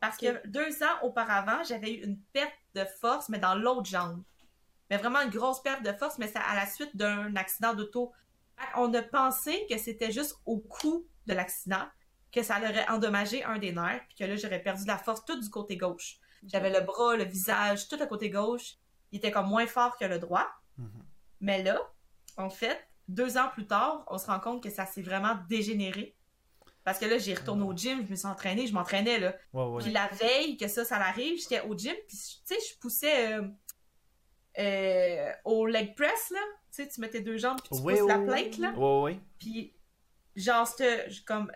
Parce 0.04 0.18
que 0.18 0.46
deux 0.46 0.82
ans 0.82 1.00
auparavant, 1.02 1.62
j'avais 1.66 1.94
eu 1.94 2.04
une 2.04 2.20
perte 2.34 2.52
de 2.74 2.84
force, 3.00 3.30
mais 3.30 3.38
dans 3.38 3.54
l'autre 3.54 3.86
jambe. 3.86 4.22
Mais 4.90 4.98
vraiment 4.98 5.22
une 5.22 5.30
grosse 5.30 5.62
perte 5.62 5.82
de 5.82 5.94
force, 5.94 6.18
mais 6.18 6.28
c'est 6.28 6.36
à 6.36 6.54
la 6.54 6.66
suite 6.66 6.94
d'un 6.94 7.34
accident 7.36 7.72
d'auto. 7.72 8.12
On 8.76 8.92
a 8.92 9.00
pensé 9.00 9.66
que 9.70 9.78
c'était 9.78 10.12
juste 10.12 10.36
au 10.44 10.58
coup 10.58 11.06
de 11.26 11.32
l'accident, 11.32 11.86
que 12.30 12.42
ça 12.42 12.58
aurait 12.58 12.86
endommagé 12.90 13.44
un 13.44 13.56
des 13.56 13.72
nerfs, 13.72 14.02
puis 14.08 14.18
que 14.18 14.24
là, 14.24 14.36
j'aurais 14.36 14.62
perdu 14.62 14.84
la 14.84 14.98
force 14.98 15.24
tout 15.24 15.40
du 15.40 15.48
côté 15.48 15.78
gauche. 15.78 16.18
J'avais 16.48 16.68
le 16.68 16.84
bras, 16.84 17.16
le 17.16 17.24
visage, 17.24 17.88
tout 17.88 17.96
le 17.96 18.04
côté 18.04 18.28
gauche. 18.28 18.74
Il 19.10 19.16
était 19.16 19.30
comme 19.30 19.48
moins 19.48 19.66
fort 19.66 19.96
que 19.96 20.04
le 20.04 20.18
droit. 20.18 20.46
Mhm. 20.76 21.02
Mais 21.40 21.62
là, 21.62 21.80
en 22.36 22.50
fait, 22.50 22.78
deux 23.08 23.38
ans 23.38 23.48
plus 23.54 23.66
tard, 23.66 24.04
on 24.08 24.18
se 24.18 24.26
rend 24.26 24.40
compte 24.40 24.62
que 24.62 24.68
ça 24.68 24.84
s'est 24.84 25.00
vraiment 25.00 25.38
dégénéré. 25.48 26.14
Parce 26.84 26.98
que 26.98 27.06
là, 27.06 27.16
j'ai 27.16 27.34
retourné 27.34 27.64
au 27.64 27.74
gym, 27.74 28.04
je 28.04 28.10
me 28.10 28.16
suis 28.16 28.26
entraînée, 28.26 28.66
je 28.66 28.74
m'entraînais 28.74 29.18
là. 29.18 29.34
Ouais, 29.54 29.64
ouais. 29.64 29.82
Puis 29.82 29.92
la 29.92 30.08
veille 30.08 30.56
que 30.58 30.68
ça, 30.68 30.84
ça 30.84 30.96
arrive, 30.96 31.40
j'étais 31.40 31.62
au 31.62 31.76
gym, 31.76 31.94
puis 32.06 32.16
tu 32.16 32.40
sais, 32.44 32.56
je 32.70 32.78
poussais 32.78 33.38
euh, 33.38 33.48
euh, 34.58 35.32
au 35.44 35.66
leg 35.66 35.94
press 35.94 36.30
là. 36.30 36.40
Tu 36.74 36.82
sais, 36.82 36.88
tu 36.88 37.00
mets 37.00 37.08
tes 37.08 37.20
deux 37.20 37.38
jambes, 37.38 37.58
puis 37.60 37.76
tu 37.76 37.82
Ouais, 37.82 37.98
pousses 37.98 38.08
la 38.08 38.18
plate 38.18 38.58
là. 38.58 38.72
Ouais, 38.72 39.02
ouais. 39.02 39.20
Puis, 39.38 39.74
genre, 40.36 40.68
comme 41.26 41.50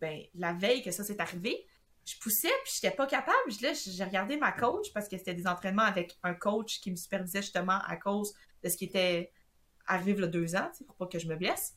ben, 0.00 0.22
la 0.34 0.52
veille 0.54 0.82
que 0.82 0.90
ça 0.90 1.04
s'est 1.04 1.20
arrivé, 1.20 1.64
je 2.04 2.18
poussais, 2.18 2.52
puis 2.64 2.72
j'étais 2.74 2.94
pas 2.94 3.06
capable. 3.06 3.36
Là, 3.62 3.72
j'ai 3.74 4.04
regardé 4.04 4.38
ma 4.38 4.50
coach 4.50 4.92
parce 4.92 5.08
que 5.08 5.18
c'était 5.18 5.34
des 5.34 5.46
entraînements 5.46 5.82
avec 5.82 6.16
un 6.22 6.34
coach 6.34 6.80
qui 6.80 6.90
me 6.90 6.96
supervisait 6.96 7.42
justement 7.42 7.78
à 7.86 7.96
cause 7.96 8.32
de 8.64 8.68
ce 8.68 8.76
qui 8.76 8.86
était 8.86 9.30
arrivé 9.86 10.12
il 10.12 10.20
y 10.20 10.24
a 10.24 10.26
deux 10.26 10.56
ans, 10.56 10.70
pour 10.86 10.96
pas 10.96 11.06
que 11.06 11.18
je 11.18 11.28
me 11.28 11.36
blesse. 11.36 11.74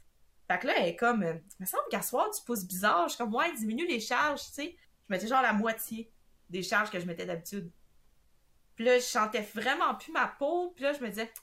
Fait 0.52 0.60
que 0.60 0.68
là, 0.68 0.74
elle 0.78 0.90
est 0.90 0.96
comme, 0.96 1.24
euh, 1.24 1.34
il 1.34 1.62
me 1.62 1.66
semble 1.66 1.84
qu'à 1.90 2.02
soir, 2.02 2.30
tu 2.36 2.44
pousses 2.44 2.66
bizarre. 2.66 3.08
Je 3.08 3.16
suis 3.16 3.24
comme, 3.24 3.34
ouais, 3.34 3.54
diminue 3.54 3.88
les 3.88 4.00
charges, 4.00 4.42
tu 4.48 4.52
sais. 4.52 4.76
Je 5.08 5.14
mettais 5.14 5.28
genre 5.28 5.42
la 5.42 5.54
moitié 5.54 6.12
des 6.50 6.62
charges 6.62 6.90
que 6.90 7.00
je 7.00 7.06
mettais 7.06 7.26
d'habitude. 7.26 7.72
Puis 8.76 8.84
là, 8.86 8.98
je 8.98 9.04
sentais 9.04 9.48
vraiment 9.56 9.96
plus 9.96 10.12
ma 10.12 10.28
peau. 10.28 10.72
Puis 10.76 10.84
là, 10.84 10.94
je 10.94 11.00
me 11.00 11.08
disais, 11.08 11.28
tu 11.28 11.42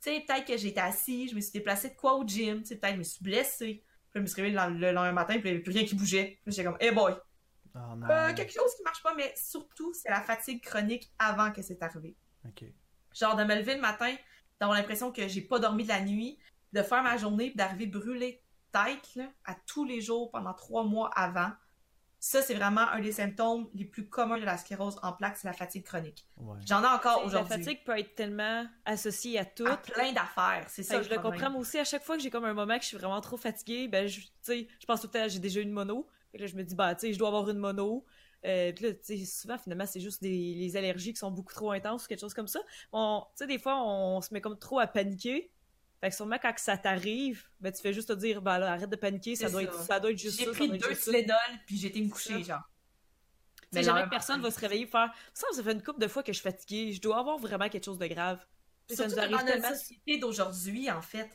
sais, 0.00 0.24
peut-être 0.26 0.46
que 0.46 0.56
j'étais 0.56 0.80
assis, 0.80 1.28
je 1.28 1.34
me 1.34 1.40
suis 1.40 1.52
déplacée 1.52 1.90
de 1.90 1.94
quoi 1.94 2.14
au 2.16 2.26
gym, 2.26 2.60
tu 2.60 2.68
sais, 2.68 2.76
peut-être 2.76 2.94
je 2.94 2.98
me 2.98 3.04
suis 3.04 3.24
blessée. 3.24 3.82
Puis 4.12 4.16
je 4.16 4.20
me 4.20 4.26
suis 4.26 4.42
réveillée 4.42 4.58
le, 4.58 4.78
le 4.78 4.92
lendemain 4.92 5.12
matin, 5.12 5.34
puis 5.34 5.42
il 5.42 5.44
n'y 5.44 5.50
avait 5.52 5.62
plus 5.62 5.72
rien 5.72 5.84
qui 5.86 5.94
bougeait. 5.94 6.38
Puis 6.44 6.52
j'étais 6.52 6.64
comme, 6.64 6.76
hey 6.80 6.90
boy, 6.92 7.14
Oh 7.76 8.10
euh, 8.10 8.32
quelque 8.34 8.52
chose 8.52 8.74
qui 8.74 8.82
marche 8.82 9.02
pas, 9.02 9.14
mais 9.14 9.32
surtout, 9.36 9.92
c'est 9.92 10.08
la 10.08 10.20
fatigue 10.20 10.62
chronique 10.62 11.12
avant 11.18 11.52
que 11.52 11.62
c'est 11.62 11.82
arrivé. 11.82 12.16
Genre, 13.12 13.36
de 13.36 13.44
me 13.44 13.54
lever 13.54 13.74
le 13.74 13.80
matin, 13.80 14.14
d'avoir 14.60 14.78
l'impression 14.78 15.12
que 15.12 15.28
j'ai 15.28 15.42
pas 15.42 15.58
dormi 15.58 15.82
de 15.82 15.88
la 15.88 16.00
nuit, 16.00 16.38
de 16.72 16.82
faire 16.82 17.02
ma 17.02 17.16
journée, 17.16 17.48
puis 17.48 17.56
d'arriver 17.56 17.86
brûlée 17.86 18.42
tête, 18.72 19.14
là, 19.14 19.28
à 19.44 19.54
tous 19.66 19.84
les 19.84 20.00
jours 20.00 20.30
pendant 20.30 20.52
trois 20.54 20.84
mois 20.84 21.10
avant. 21.14 21.50
Ça, 22.18 22.42
c'est 22.42 22.54
vraiment 22.54 22.88
un 22.88 23.00
des 23.00 23.12
symptômes 23.12 23.68
les 23.74 23.84
plus 23.84 24.08
communs 24.08 24.38
de 24.38 24.44
la 24.44 24.56
sclérose 24.56 24.98
en 25.02 25.12
plaques, 25.12 25.36
c'est 25.36 25.46
la 25.46 25.52
fatigue 25.52 25.84
chronique. 25.84 26.26
Ouais. 26.38 26.58
J'en 26.66 26.82
ai 26.82 26.86
encore 26.86 27.20
La 27.20 27.26
aujourd'hui. 27.26 27.62
fatigue 27.64 27.84
peut 27.84 27.96
être 27.96 28.14
tellement 28.14 28.66
associée 28.84 29.38
à 29.38 29.44
tout. 29.44 29.66
À 29.66 29.76
plein 29.76 30.12
d'affaires, 30.12 30.64
c'est 30.68 30.82
ça. 30.82 30.98
que 30.98 31.04
je 31.04 31.10
le 31.10 31.18
comprends 31.20 31.50
moi 31.50 31.60
aussi. 31.60 31.78
À 31.78 31.84
chaque 31.84 32.02
fois 32.02 32.16
que 32.16 32.22
j'ai 32.22 32.30
comme 32.30 32.44
un 32.44 32.54
moment 32.54 32.76
que 32.76 32.82
je 32.82 32.88
suis 32.88 32.96
vraiment 32.96 33.20
trop 33.20 33.36
fatiguée, 33.36 33.86
ben, 33.86 34.08
je, 34.08 34.20
tu 34.20 34.30
sais, 34.42 34.68
je 34.80 34.86
pense 34.86 35.02
tout 35.02 35.08
le 35.12 35.18
temps, 35.18 35.28
j'ai 35.28 35.38
déjà 35.38 35.60
une 35.60 35.70
mono. 35.70 36.08
Que 36.32 36.38
là, 36.38 36.46
je 36.46 36.56
me 36.56 36.64
dis, 36.64 36.74
bah, 36.74 36.94
tu 36.94 37.02
sais, 37.06 37.12
je 37.12 37.18
dois 37.18 37.28
avoir 37.28 37.48
une 37.48 37.58
mono. 37.58 38.04
Euh, 38.44 38.72
puis 38.72 38.86
là, 38.86 38.92
tu 38.94 39.18
sais, 39.18 39.24
souvent, 39.24 39.58
finalement, 39.58 39.86
c'est 39.86 40.00
juste 40.00 40.22
des 40.22 40.54
les 40.54 40.76
allergies 40.76 41.12
qui 41.12 41.18
sont 41.18 41.30
beaucoup 41.30 41.54
trop 41.54 41.70
intenses 41.72 42.04
ou 42.04 42.08
quelque 42.08 42.20
chose 42.20 42.34
comme 42.34 42.48
ça. 42.48 42.60
On, 42.92 43.22
tu 43.30 43.44
sais, 43.44 43.46
des 43.46 43.58
fois, 43.58 43.80
on 43.82 44.20
se 44.20 44.32
met 44.32 44.40
comme 44.40 44.58
trop 44.58 44.78
à 44.78 44.86
paniquer. 44.86 45.50
Fait 46.00 46.10
que 46.10 46.14
sûrement, 46.14 46.38
quand 46.40 46.52
que 46.52 46.60
ça 46.60 46.76
t'arrive, 46.76 47.44
ben, 47.60 47.72
tu 47.72 47.80
fais 47.80 47.92
juste 47.92 48.08
te 48.08 48.12
dire, 48.12 48.42
bah, 48.42 48.58
là, 48.58 48.72
arrête 48.72 48.90
de 48.90 48.96
paniquer, 48.96 49.34
ça 49.34 49.48
doit, 49.50 49.62
ça. 49.62 49.66
être, 49.68 49.80
ça 49.82 50.00
doit 50.00 50.10
être 50.10 50.18
juste 50.18 50.38
J'ai 50.38 50.46
pris 50.50 50.68
deux. 50.68 50.94
Tylenol, 50.94 51.36
puis 51.66 51.76
j'ai 51.78 51.88
été 51.88 52.00
me 52.02 52.10
coucher, 52.10 52.42
genre. 52.44 52.62
Tu 53.72 53.78
sais, 53.78 53.82
jamais 53.82 54.04
que 54.04 54.10
personne 54.10 54.40
va 54.42 54.50
se 54.50 54.60
réveiller 54.60 54.84
et 54.84 54.86
faire, 54.86 55.10
ça, 55.34 55.46
ça 55.52 55.62
fait 55.62 55.72
une 55.72 55.82
couple 55.82 56.00
de 56.00 56.06
fois 56.08 56.22
que 56.22 56.32
je 56.32 56.38
suis 56.38 56.42
fatiguée, 56.48 56.92
je 56.92 57.00
dois 57.00 57.18
avoir 57.18 57.38
vraiment 57.38 57.68
quelque 57.68 57.84
chose 57.84 57.98
de 57.98 58.06
grave. 58.06 58.38
Tu 58.88 58.94
sais, 58.94 59.02
Ça 59.02 59.08
Surtout 59.08 59.14
nous 59.16 59.34
arrive 59.34 59.36
dans 59.38 59.52
notre 59.52 59.62
tellement. 59.62 59.78
société 59.78 60.18
d'aujourd'hui, 60.18 60.90
en 60.90 61.02
fait. 61.02 61.30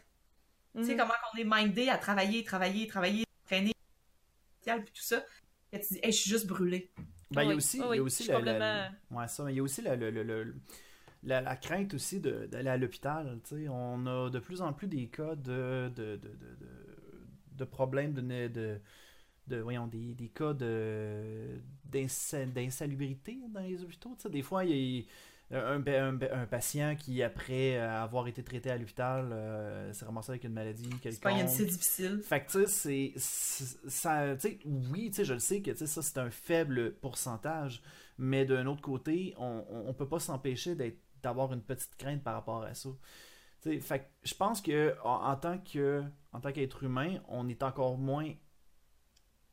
Tu 0.78 0.86
sais 0.86 0.91
Mhm. 0.93 1.00
comment 1.00 1.13
on 1.34 1.38
est 1.38 1.43
mindé 1.43 1.89
à 1.89 1.97
travailler, 1.97 2.43
travailler, 2.43 2.88
travailler, 2.88 3.26
traîner, 3.45 3.74
puis 4.63 4.74
tout 4.93 5.02
ça. 5.02 5.26
Et 5.74 5.80
tu 5.82 5.95
dis, 5.95 6.00
hey, 6.04 6.12
je 6.13 6.17
suis 6.19 6.30
juste 6.30 6.47
brûlée. 6.47 6.91
Ben, 7.32 7.43
il 7.43 7.45
y 7.45 7.47
a 7.47 7.50
Oui, 7.52 7.56
aussi, 7.58 7.80
oui, 7.82 7.84
il 7.84 7.88
y 7.88 7.88
a 7.88 7.89
oui, 7.91 8.00
aussi 8.00 8.24
la, 8.26 8.34
la- 8.34 8.39
complètement- 8.39 9.19
ouais, 9.19 9.28
ça, 9.28 9.43
mais 9.43 9.54
il 9.54 9.56
y 9.58 9.60
a 9.60 9.63
aussi 9.63 9.82
la, 9.82 9.95
le- 9.95 10.12
le- 10.12 10.24
le- 10.24 10.56
la, 11.24 11.42
la 11.42 11.56
crainte 11.56 11.94
aussi 11.94 12.20
d'aller 12.20 12.70
à 12.70 12.78
l'hôpital. 12.78 13.40
On 13.70 14.06
a 14.08 14.30
de 14.30 14.40
plus 14.40 14.62
en 14.62 14.74
plus 14.74 14.88
des 14.88 15.08
cas 15.08 15.36
de, 15.36 15.92
de, 15.96 16.16
de, 16.18 16.32
de, 17.58 17.66
problèmes 17.66 18.14
de, 18.14 18.22
de, 19.48 19.58
voyons, 19.58 19.88
des, 19.88 20.14
des 20.16 20.30
cas 20.30 20.54
d'insalubrité 22.46 23.40
dans 23.54 23.62
les 23.62 23.84
hôpitaux. 23.84 24.16
Des 24.30 24.42
fois, 24.42 24.66
il 24.66 24.72
y 24.72 25.08
a 25.54 25.68
un, 25.70 25.86
un- 25.86 26.20
un 26.22 26.46
patient 26.46 26.96
qui, 26.96 27.22
après 27.22 27.78
avoir 27.78 28.28
été 28.28 28.42
traité 28.44 28.72
à 28.72 28.78
l'hôpital, 28.78 29.30
euh, 29.32 29.92
s'est 29.94 30.06
ramassé 30.06 30.32
avec 30.32 30.44
une 30.46 30.54
maladie 30.54 30.90
quelconque. 31.02 31.50
c'est 31.50 31.66
difficile. 31.66 32.22
Fait 32.24 32.42
que, 32.42 32.52
tu 32.52 32.68
sais, 32.68 33.14
c'est- 33.18 34.38
Tu 34.38 34.50
sais, 34.50 34.60
oui, 34.66 35.10
tu 35.10 35.18
sais, 35.18 35.26
je 35.26 35.34
le 35.34 35.40
sais 35.40 35.62
que, 35.62 35.72
tu 35.72 35.78
sais, 35.78 35.88
ça, 35.88 36.02
c'est 36.02 36.18
un 36.20 36.30
faible 36.30 36.94
pourcentage, 36.96 37.82
mais 38.18 38.46
d'un 38.46 38.66
autre 38.68 38.82
côté, 38.82 39.34
on, 39.38 39.66
on, 39.70 39.90
on 39.90 39.94
peut 39.94 40.08
pas 40.08 40.20
s'empêcher 40.20 40.76
d'être 40.76 40.98
d'avoir 41.24 41.52
une 41.54 41.62
petite 41.62 41.96
crainte 41.96 42.24
par 42.24 42.34
rapport 42.34 42.64
à 42.64 42.74
ça. 42.74 42.90
Tu 43.62 43.74
sais, 43.74 43.80
fait 43.80 44.00
que 44.00 44.06
je 44.24 44.34
pense 44.34 44.62
que 44.62 44.96
en, 45.04 45.28
en 45.32 45.36
tant 45.36 45.58
que 45.60 46.04
en 46.34 46.40
tant 46.40 46.52
qu'être 46.52 46.84
humain, 46.84 47.20
on 47.28 47.48
est 47.48 47.62
encore 47.64 47.98
moins 47.98 48.32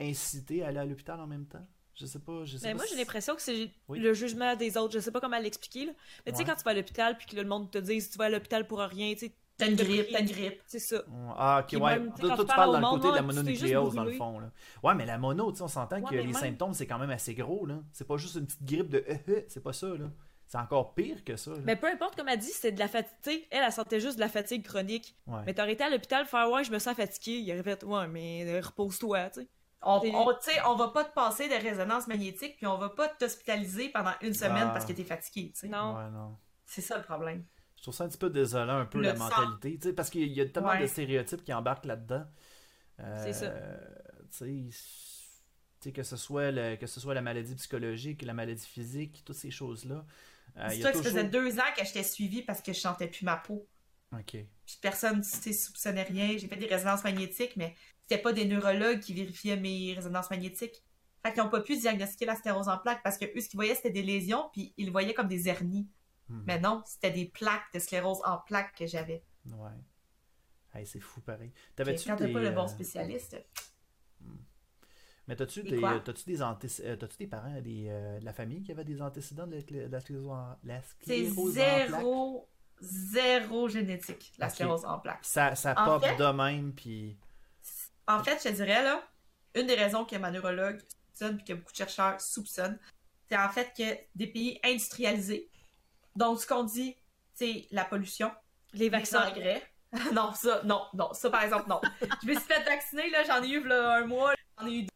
incité 0.00 0.62
à 0.62 0.68
aller 0.68 0.78
à 0.78 0.84
l'hôpital 0.84 1.20
en 1.20 1.26
même 1.26 1.46
temps. 1.46 1.66
Je 1.94 2.06
sais 2.06 2.20
pas, 2.20 2.44
je 2.44 2.56
sais 2.56 2.66
Mais 2.68 2.72
pas 2.72 2.76
moi, 2.78 2.86
si- 2.86 2.92
j'ai 2.94 3.00
l'impression 3.00 3.34
que 3.34 3.42
c'est 3.42 3.70
Oui. 3.88 3.98
le 3.98 4.14
jugement 4.14 4.54
des 4.54 4.76
autres. 4.76 4.94
Je 4.94 5.00
sais 5.00 5.10
pas 5.10 5.20
comment 5.20 5.38
l'expliquer. 5.38 5.86
là. 5.86 5.92
Mais 6.24 6.30
tu 6.32 6.38
sais, 6.38 6.44
Ouais. 6.44 6.48
quand 6.50 6.54
tu 6.54 6.62
vas 6.62 6.70
à 6.70 6.74
l'hôpital 6.74 7.18
puis 7.18 7.26
que 7.26 7.34
le 7.36 7.44
monde 7.44 7.70
te 7.70 7.78
dit 7.78 7.98
tu 8.08 8.16
vas 8.18 8.26
à 8.26 8.28
l'hôpital 8.30 8.66
pour 8.66 8.78
rien, 8.78 9.12
tu 9.14 9.26
sais, 9.26 9.34
T'as 9.56 9.66
une 9.68 9.74
grippe, 9.74 10.06
t'as 10.12 10.20
une 10.20 10.26
grippe. 10.26 10.62
c'est 10.66 10.78
ça. 10.78 11.02
Ah, 11.36 11.58
ok, 11.62 11.66
Puis 11.66 11.76
ouais. 11.78 11.98
même, 11.98 12.14
Toi, 12.14 12.36
tu 12.38 12.44
parles 12.46 12.80
dans 12.80 12.92
le 12.92 12.96
côté 12.96 13.10
de 13.10 13.14
la 13.16 13.22
mononucléose, 13.22 13.94
dans 13.94 14.04
le 14.04 14.12
fond. 14.12 14.38
Là. 14.38 14.52
Ouais, 14.84 14.94
mais 14.94 15.04
la 15.04 15.18
mono, 15.18 15.50
tu 15.50 15.56
sais, 15.58 15.64
on 15.64 15.68
s'entend 15.68 15.96
Ouais, 15.96 16.10
que 16.10 16.14
les 16.14 16.22
même- 16.26 16.32
symptômes, 16.34 16.74
c'est 16.74 16.86
quand 16.86 16.98
même 17.00 17.10
assez 17.10 17.34
gros, 17.34 17.66
là. 17.66 17.80
C'est 17.92 18.06
pas 18.06 18.16
juste 18.18 18.36
une 18.36 18.46
petite 18.46 18.62
grippe 18.62 18.88
de 18.90 18.98
euh, 19.08 19.16
euh, 19.30 19.42
c'est 19.48 19.60
pas 19.60 19.72
ça, 19.72 19.88
là. 19.88 20.08
C'est 20.50 20.56
encore 20.58 20.94
pire 20.94 21.22
que 21.24 21.36
ça, 21.36 21.50
là. 21.50 21.58
Mais 21.62 21.76
peu 21.76 21.86
importe, 21.88 22.16
comme 22.16 22.28
elle 22.28 22.38
dit, 22.38 22.46
c'est 22.48 22.72
de 22.72 22.78
la 22.78 22.88
fatigue. 22.88 23.46
Elle, 23.50 23.62
elle 23.64 23.70
sentait 23.72 24.00
juste 24.00 24.16
de 24.16 24.20
la 24.20 24.30
fatigue 24.30 24.64
chronique. 24.64 25.14
Ouais. 25.26 25.42
Mais 25.44 25.52
t'aurais 25.52 25.74
été 25.74 25.84
à 25.84 25.90
l'hôpital 25.90 26.24
faire 26.24 26.50
ouais, 26.50 26.64
je 26.64 26.72
me 26.72 26.78
sens 26.78 26.96
fatiguée. 26.96 27.38
Il 27.40 27.52
aurait 27.52 27.62
fait 27.62 27.84
ouais, 27.84 28.08
mais 28.08 28.44
euh, 28.46 28.60
repose-toi, 28.64 29.28
tu 29.30 29.42
sais. 29.42 29.48
On, 29.82 30.00
on, 30.02 30.32
tu 30.34 30.50
sais, 30.50 30.58
on 30.66 30.74
va 30.74 30.88
pas 30.88 31.04
te 31.04 31.12
passer 31.14 31.48
de 31.48 31.54
résonance 31.54 32.08
magnétique, 32.08 32.56
puis 32.56 32.66
on 32.66 32.78
va 32.78 32.88
pas 32.88 33.08
t'hospitaliser 33.08 33.90
pendant 33.90 34.10
une 34.22 34.34
semaine 34.34 34.68
Ah. 34.68 34.70
parce 34.72 34.84
que 34.86 34.92
t'es 34.94 35.04
fatigué. 35.04 35.52
tu 35.52 35.60
sais. 35.60 35.68
Non. 35.68 35.94
Ouais, 35.96 36.10
non. 36.10 36.36
C'est 36.66 36.80
ça 36.80 36.96
le 36.96 37.04
problème. 37.04 37.44
Je 37.76 37.82
trouve 37.82 37.94
ça 37.94 38.04
un 38.04 38.08
petit 38.08 38.18
peu 38.18 38.30
désolant, 38.30 38.78
un 38.78 38.86
peu, 38.86 38.98
Le 38.98 39.04
la 39.08 39.16
sang. 39.16 39.24
mentalité. 39.28 39.78
tu 39.78 39.88
sais, 39.88 39.92
parce 39.94 40.08
qu'il 40.10 40.26
y 40.32 40.40
a 40.40 40.46
tellement 40.46 40.70
Ouais. 40.70 40.80
de 40.80 40.86
stéréotypes 40.86 41.44
qui 41.44 41.52
embarquent 41.52 41.84
là-dedans. 41.84 42.24
Euh, 43.00 43.22
C'est 43.22 43.32
ça. 43.34 43.50
Tu 44.30 44.70
sais, 44.72 44.78
Tu 45.80 45.90
sais, 45.90 45.92
que 45.92 46.02
ce 46.02 46.16
soit 46.16 46.50
le, 46.50 46.74
que 46.74 46.86
ce 46.88 46.98
soit 46.98 47.14
la 47.14 47.20
maladie 47.22 47.54
psychologique, 47.54 48.22
la 48.22 48.34
maladie 48.34 48.66
physique, 48.66 49.22
toutes 49.24 49.36
ces 49.36 49.52
choses-là. 49.52 50.04
Euh, 50.58 50.68
y 50.68 50.76
Dis-toi 50.76 50.90
a 50.90 50.92
que 50.92 50.98
ça 50.98 51.04
faisait 51.04 51.24
deux 51.24 51.58
ans 51.58 51.70
que 51.76 51.84
j'étais 51.84 52.02
suivie 52.02 52.42
parce 52.42 52.60
que 52.60 52.72
je 52.72 52.80
sentais 52.80 53.08
plus 53.08 53.24
ma 53.24 53.36
peau. 53.36 53.66
Ok. 54.12 54.36
Puis 54.66 54.78
personne, 54.80 55.22
sais, 55.22 55.52
soupçonnait 55.52 56.02
rien. 56.02 56.36
J'ai 56.36 56.48
fait 56.48 56.56
des 56.56 56.66
résonances 56.66 57.04
magnétiques, 57.04 57.56
mais 57.56 57.74
c'était 58.02 58.20
pas 58.20 58.32
des 58.32 58.44
neurologues 58.44 59.00
qui 59.00 59.14
vérifiaient 59.14 59.56
mes 59.56 59.94
résonances 59.94 60.30
magnétiques. 60.30 60.82
Fait 61.22 61.32
qu'ils 61.32 61.42
n'ont 61.42 61.50
pas 61.50 61.60
pu 61.60 61.76
diagnostiquer 61.76 62.26
la 62.26 62.36
sclérose 62.36 62.68
en 62.68 62.78
plaques 62.78 63.02
parce 63.02 63.18
que 63.18 63.24
eux, 63.24 63.40
ce 63.40 63.48
qu'ils 63.48 63.56
voyaient, 63.56 63.74
c'était 63.74 63.90
des 63.90 64.02
lésions, 64.02 64.48
puis 64.52 64.72
ils 64.76 64.86
le 64.86 64.92
voyaient 64.92 65.14
comme 65.14 65.28
des 65.28 65.48
hernies. 65.48 65.88
Mhm. 66.28 66.44
Mais 66.46 66.60
non, 66.60 66.82
c'était 66.86 67.10
des 67.10 67.26
plaques 67.26 67.72
de 67.74 67.78
sclérose 67.78 68.20
en 68.24 68.38
plaques 68.38 68.74
que 68.76 68.86
j'avais. 68.86 69.22
Ouais. 69.46 69.70
Hey, 70.74 70.86
c'est 70.86 71.00
fou 71.00 71.20
pareil. 71.20 71.52
T'avais-tu 71.74 72.14
des. 72.14 72.32
pas 72.32 72.40
le 72.40 72.50
bon 72.50 72.64
euh, 72.64 72.68
spécialiste, 72.68 73.36
Mais 75.28 75.36
t'as-tu 75.36 75.62
des, 75.62 75.80
t'as-tu 76.04 76.24
des, 76.24 76.38
antéc- 76.40 76.80
euh, 76.84 76.96
des 77.18 77.26
parents 77.26 77.60
des, 77.60 77.86
euh, 77.88 78.18
de 78.18 78.24
la 78.24 78.32
famille 78.32 78.62
qui 78.62 78.72
avaient 78.72 78.84
des 78.84 79.00
antécédents 79.02 79.46
de 79.46 79.56
la, 79.56 79.62
clé- 79.62 79.86
de 79.86 79.92
la 79.92 80.00
sclérose 80.00 80.30
en, 80.30 80.56
la 80.64 80.80
c'est 81.02 81.24
sclérose 81.26 81.54
plaques? 81.54 81.88
zéro, 81.90 82.48
zéro 82.80 83.68
génétique, 83.68 84.32
la 84.38 84.48
sclérose 84.48 84.84
en 84.84 84.98
plaques. 84.98 85.18
Ça, 85.22 85.54
ça 85.54 85.74
En 85.76 85.84
pop 85.84 86.02
fait- 86.02 86.16
de 86.16 86.32
même, 86.32 86.72
puis. 86.72 87.16
En 88.06 88.24
fait, 88.24 88.38
je 88.42 88.48
te 88.48 88.54
dirais, 88.54 88.82
là, 88.82 89.02
une 89.54 89.66
des 89.66 89.74
raisons 89.74 90.04
que 90.06 90.16
ma 90.16 90.30
neurologue 90.30 90.80
soupçonne 91.12 91.36
puis 91.36 91.44
que 91.44 91.52
beaucoup 91.52 91.72
de 91.72 91.76
chercheurs 91.76 92.18
soupçonnent, 92.20 92.78
c'est 93.28 93.36
en 93.36 93.48
fait 93.50 93.70
que 93.76 93.98
des 94.14 94.26
pays 94.28 94.58
industrialisés, 94.64 95.50
donc 96.16 96.40
ce 96.40 96.46
qu'on 96.46 96.64
dit, 96.64 96.96
c'est 97.34 97.66
la 97.70 97.84
pollution, 97.84 98.32
Les 98.72 98.78
les 98.84 98.88
vaccins. 98.88 99.28
engrais. 99.28 99.62
non, 100.14 100.32
ça, 100.32 100.62
non, 100.64 100.82
non, 100.94 101.12
ça 101.12 101.28
par 101.30 101.42
exemple, 101.42 101.68
non. 101.68 101.80
je 102.22 102.28
me 102.28 102.32
suis 102.34 102.42
fait 102.44 102.62
vacciner, 102.64 103.10
là, 103.10 103.24
j'en 103.24 103.42
ai 103.42 103.48
eu 103.48 103.62
là, 103.66 103.96
un 103.96 104.06
mois, 104.06 104.32
j'en 104.58 104.66
ai 104.66 104.72
eu 104.78 104.82
deux. 104.84 104.88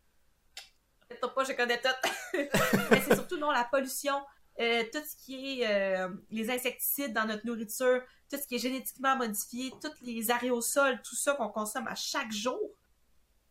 Pas, 1.20 1.44
je 1.44 1.52
connais 1.52 1.80
tout. 1.80 1.88
Mais 2.90 3.00
c'est 3.00 3.14
surtout, 3.14 3.38
non, 3.38 3.50
la 3.50 3.64
pollution, 3.64 4.14
euh, 4.60 4.84
tout 4.92 5.00
ce 5.04 5.16
qui 5.24 5.62
est 5.62 5.66
euh, 5.66 6.08
les 6.30 6.50
insecticides 6.50 7.12
dans 7.12 7.26
notre 7.26 7.46
nourriture, 7.46 8.02
tout 8.30 8.36
ce 8.36 8.46
qui 8.46 8.56
est 8.56 8.58
génétiquement 8.58 9.16
modifié, 9.16 9.72
tous 9.80 9.92
les 10.02 10.30
aérosols, 10.30 11.00
tout 11.02 11.16
ça 11.16 11.34
qu'on 11.34 11.48
consomme 11.48 11.88
à 11.88 11.94
chaque 11.94 12.32
jour. 12.32 12.60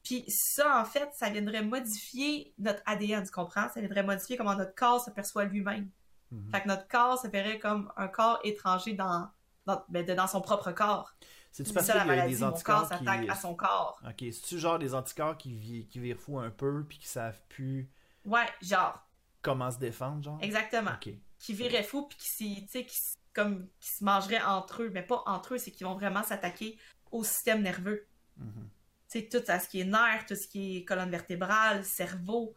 Puis 0.04 0.26
ça, 0.28 0.80
en 0.80 0.86
fait, 0.86 1.10
ça 1.14 1.30
viendrait 1.30 1.64
modifier 1.64 2.54
notre 2.58 2.82
ADN, 2.86 3.24
tu 3.24 3.32
comprends? 3.32 3.70
Ça 3.70 3.80
viendrait 3.80 4.04
modifier 4.04 4.38
comment 4.38 4.56
notre 4.56 4.76
corps 4.76 5.04
se 5.04 5.12
perçoit 5.12 5.46
lui-même. 5.46 5.90
Mhm. 6.32 6.52
Fait 6.52 6.62
que 6.62 6.68
notre 6.68 6.88
corps 6.88 7.20
se 7.20 7.28
verrait 7.28 7.60
comme 7.60 7.92
un 7.98 8.08
corps 8.08 8.40
étranger 8.44 8.94
dans, 8.94 9.30
dans, 9.66 9.84
ben, 9.90 10.06
dans 10.06 10.28
son 10.28 10.42
propre 10.42 10.72
corps. 10.72 11.14
C'est-tu 11.52 11.70
C'est 11.70 11.74
parce 11.74 11.86
ça 11.88 12.00
qu'il 12.00 12.08
y 12.08 12.20
a 12.20 12.28
des 12.28 12.34
mon 12.36 12.40
corps 12.40 12.54
anticorps 12.54 12.88
s'attaque 12.88 13.22
qui. 13.24 13.30
à 13.30 13.36
son 13.36 13.56
corps. 13.56 14.02
Ok, 14.08 14.16
c'est-tu 14.20 14.58
genre 14.60 14.80
des 14.80 14.94
anticorps 14.96 15.38
qui, 15.38 15.88
qui 15.90 16.00
virent 16.00 16.18
fou 16.18 16.40
un 16.40 16.50
peu, 16.50 16.86
puis 16.88 16.98
qui 16.98 17.08
savent 17.08 17.42
plus 17.50 17.90
Ouais, 18.24 18.46
genre, 18.62 19.00
comment 19.42 19.70
se 19.72 19.78
défendre, 19.80 20.24
genre? 20.24 20.38
exactement. 20.42 20.92
Ok. 20.94 21.14
Qui 21.40 21.54
virait 21.54 21.84
fou 21.84 22.08
puis 22.08 22.18
qui, 22.20 22.28
s'y- 22.30 22.66
tu 22.66 22.72
sais, 22.72 22.86
qui, 22.86 22.98
comme, 23.34 23.68
qui 23.80 23.90
se 23.90 24.04
mangeraient 24.04 24.42
entre 24.42 24.84
eux, 24.84 24.92
mais 24.94 25.02
pas 25.04 25.24
entre 25.26 25.56
eux, 25.56 25.58
c'est 25.58 25.72
qu'ils 25.72 25.88
vont 25.88 25.96
vraiment 25.96 26.24
s'attaquer 26.24 26.78
au 27.12 27.24
système 27.24 27.62
nerveux. 27.64 28.08
Mhm. 28.38 28.70
Tu 29.10 29.20
sais, 29.20 29.28
tout 29.28 29.44
à 29.50 29.60
ce 29.60 29.68
qui 29.68 29.82
est 29.82 29.86
nerfs, 29.86 30.26
tout 30.28 30.36
ce 30.36 30.48
qui 30.48 30.78
est 30.78 30.86
colonne 30.86 31.10
vertébrale, 31.10 31.84
cerveau, 31.84 32.54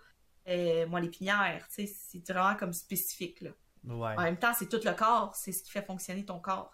euh, 0.46 0.86
moi, 0.86 1.00
l'épinière, 1.00 1.66
tu 1.68 1.86
sais, 1.86 1.92
c'est 2.22 2.30
vraiment 2.32 2.54
comme 2.56 2.72
spécifique, 2.72 3.40
là. 3.40 3.50
Ouais. 3.84 4.14
En 4.16 4.22
même 4.22 4.38
temps, 4.38 4.52
c'est 4.56 4.68
tout 4.68 4.80
le 4.84 4.92
corps, 4.92 5.34
c'est 5.34 5.52
ce 5.52 5.62
qui 5.62 5.70
fait 5.70 5.82
fonctionner 5.84 6.24
ton 6.24 6.38
corps. 6.38 6.73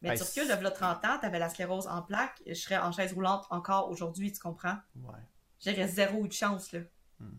Mais 0.00 0.10
Ben, 0.10 0.16
tu 0.16 0.22
recules, 0.22 0.46
là, 0.62 0.70
30 0.70 1.04
ans, 1.04 1.18
t'avais 1.20 1.38
la 1.40 1.48
sclérose 1.48 1.86
en 1.88 2.02
plaques, 2.02 2.40
je 2.46 2.54
serais 2.54 2.78
en 2.78 2.92
chaise 2.92 3.12
roulante 3.14 3.46
encore 3.50 3.90
aujourd'hui, 3.90 4.30
tu 4.32 4.38
comprends? 4.38 4.76
Ouais. 4.96 5.18
J'aurais 5.64 5.88
zéro 5.88 6.26
de 6.26 6.32
chance, 6.32 6.70
là. 6.72 6.80
Hmm. 7.18 7.36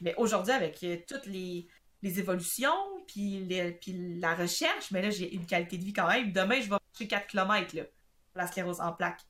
Mais 0.00 0.14
aujourd'hui, 0.16 0.52
avec 0.52 0.80
euh, 0.84 0.98
toutes 1.08 1.26
les, 1.26 1.66
les 2.02 2.18
évolutions, 2.20 2.72
puis, 3.08 3.44
les- 3.44 3.72
puis 3.72 4.18
la 4.20 4.34
recherche, 4.36 4.92
mais 4.92 5.02
là, 5.02 5.10
j'ai 5.10 5.34
une 5.34 5.44
qualité 5.44 5.76
de 5.78 5.84
vie 5.84 5.92
quand 5.92 6.06
même. 6.06 6.30
Demain, 6.32 6.56
je 6.60 6.64
vais 6.68 6.76
marcher 6.92 7.08
4 7.08 7.26
km, 7.26 7.74
là, 7.74 7.82
pour 7.84 7.92
la 8.36 8.46
sclérose 8.46 8.80
en 8.80 8.92
plaques. 8.92 9.22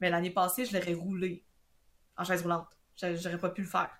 Mais 0.00 0.10
l'année 0.10 0.30
passée, 0.30 0.64
je 0.64 0.76
l'aurais 0.76 0.94
roulé 0.94 1.44
en 2.16 2.24
chaise 2.24 2.42
roulante. 2.42 2.66
J'a- 2.96 3.14
J'aurais 3.14 3.38
pas 3.38 3.50
pu 3.50 3.62
le 3.62 3.68
faire. 3.68 3.90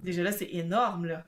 Déjà 0.00 0.22
là, 0.24 0.32
c'est 0.32 0.48
énorme, 0.52 1.06
là. 1.06 1.24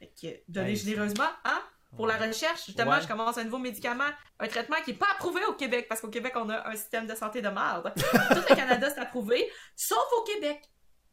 Fait 0.00 0.12
que, 0.20 0.42
donner 0.50 0.70
Hey, 0.70 0.76
généreusement, 0.76 1.30
hein? 1.44 1.62
Pour 1.96 2.06
la 2.06 2.16
recherche, 2.16 2.66
justement, 2.66 2.92
Ouais. 2.92 3.02
je 3.02 3.06
commence 3.08 3.36
un 3.36 3.44
nouveau 3.44 3.58
médicament, 3.58 4.08
un 4.38 4.48
traitement 4.48 4.76
qui 4.84 4.92
n'est 4.92 4.96
pas 4.96 5.08
approuvé 5.12 5.44
au 5.44 5.52
Québec, 5.52 5.86
parce 5.88 6.00
qu'au 6.00 6.08
Québec, 6.08 6.32
on 6.36 6.48
a 6.48 6.66
un 6.68 6.74
système 6.74 7.06
de 7.06 7.14
santé 7.14 7.42
de 7.42 7.48
merde. 7.48 7.92
Tout 7.96 8.44
le 8.48 8.54
Canada, 8.54 8.88
c'est 8.88 9.00
approuvé, 9.00 9.46
sauf 9.76 9.98
au 10.18 10.22
Québec. 10.22 10.62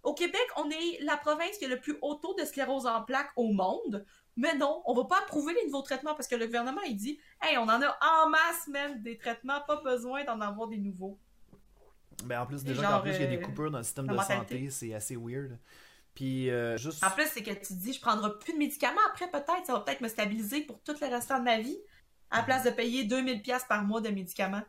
Au 0.04 0.14
Québec, 0.14 0.48
on 0.56 0.70
est 0.70 1.00
la 1.02 1.18
province 1.18 1.58
qui 1.58 1.66
a 1.66 1.68
le 1.68 1.80
plus 1.82 1.98
haut 2.02 2.16
taux 2.16 2.34
de 2.36 2.46
sclérose 2.46 2.86
en 2.86 3.02
plaques 3.04 3.32
au 3.36 3.52
monde. 3.52 4.06
Mais 4.38 4.56
non, 4.56 4.82
on 4.86 4.94
va 4.94 5.04
pas 5.04 5.18
approuver 5.20 5.54
les 5.54 5.66
nouveaux 5.66 5.82
traitements 5.82 6.16
parce 6.16 6.30
que 6.30 6.36
le 6.36 6.46
gouvernement, 6.46 6.82
il 6.88 6.96
dit 6.96 7.20
Hey, 7.42 7.58
on 7.58 7.64
en 7.64 7.82
a 7.82 7.98
en 8.02 8.30
masse 8.30 8.68
même 8.70 9.02
des 9.02 9.18
traitements, 9.18 9.60
pas 9.68 9.82
besoin 9.84 10.24
d'en 10.24 10.40
avoir 10.40 10.70
des 10.70 10.78
nouveaux. 10.78 11.20
Ben 12.24 12.42
en 12.42 12.46
plus, 12.46 12.64
déjà 12.64 12.84
qu'en 12.84 13.02
plus, 13.02 13.12
il 13.16 13.22
y 13.22 13.24
a 13.26 13.28
des 13.28 13.38
euh, 13.38 13.42
coupures 13.42 13.72
dans 13.72 13.80
le 13.80 13.84
système 13.84 14.08
de 14.08 14.14
mentalité. 14.14 14.56
santé, 14.56 14.70
c'est 14.70 14.94
assez 14.94 15.18
weird. 15.18 15.58
Puis, 16.20 16.50
euh, 16.50 16.76
juste. 16.76 17.02
En 17.02 17.12
plus, 17.12 17.28
c'est 17.28 17.42
que 17.44 17.52
tu 17.52 17.60
te 17.68 17.74
dis 17.76 17.94
Je 17.94 18.02
prendrai 18.02 18.30
plus 18.40 18.52
de 18.52 18.58
médicaments 18.58 19.00
après, 19.10 19.32
peut-être, 19.32 19.66
ça 19.66 19.72
va 19.72 19.80
peut-être 19.80 20.02
me 20.02 20.10
stabiliser 20.10 20.60
pour 20.66 20.82
tout 20.84 20.94
le 21.00 21.08
restant 21.08 21.40
de 21.40 21.46
ma 21.46 21.62
vie, 21.62 21.78
à 22.30 22.40
la 22.40 22.44
place 22.44 22.66
de 22.66 22.72
payer 22.72 23.06
2000$ 23.06 23.66
par 23.70 23.86
mois 23.86 24.02
de 24.02 24.10
médicaments. 24.10 24.64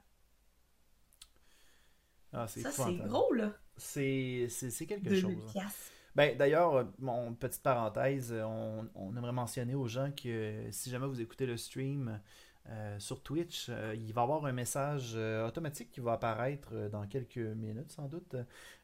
Ah, 2.33 2.47
c'est 2.47 2.61
Ça, 2.61 2.71
c'est 2.71 2.95
gros, 2.99 3.33
là. 3.33 3.53
C'est 3.77 4.47
c'est- 4.49 4.71
c'est 4.71 4.87
quelque 4.87 5.13
chose. 5.13 5.33
2000$. 5.33 5.91
Ben, 6.15 6.37
d'ailleurs, 6.37 6.89
mon 7.01 7.35
petite 7.35 7.65
parenthèse, 7.65 8.33
on, 8.33 8.89
on 8.95 9.17
aimerait 9.17 9.33
mentionner 9.33 9.75
aux 9.75 9.89
gens 9.89 10.13
que 10.13 10.69
si 10.71 10.89
jamais 10.89 11.09
vous 11.09 11.21
écoutez 11.21 11.47
le 11.47 11.57
stream 11.57 12.21
euh, 12.69 12.97
sur 13.01 13.25
Twitch, 13.25 13.67
euh, 13.71 13.97
il 13.97 14.13
va 14.13 14.21
y 14.21 14.25
avoir 14.25 14.45
un 14.47 14.53
message 14.53 15.15
euh, 15.17 15.49
automatique 15.49 15.91
qui 15.91 15.99
va 15.99 16.13
apparaître 16.13 16.89
dans 16.93 17.09
quelques 17.09 17.39
minutes, 17.39 17.91
sans 17.91 18.07
doute. 18.07 18.37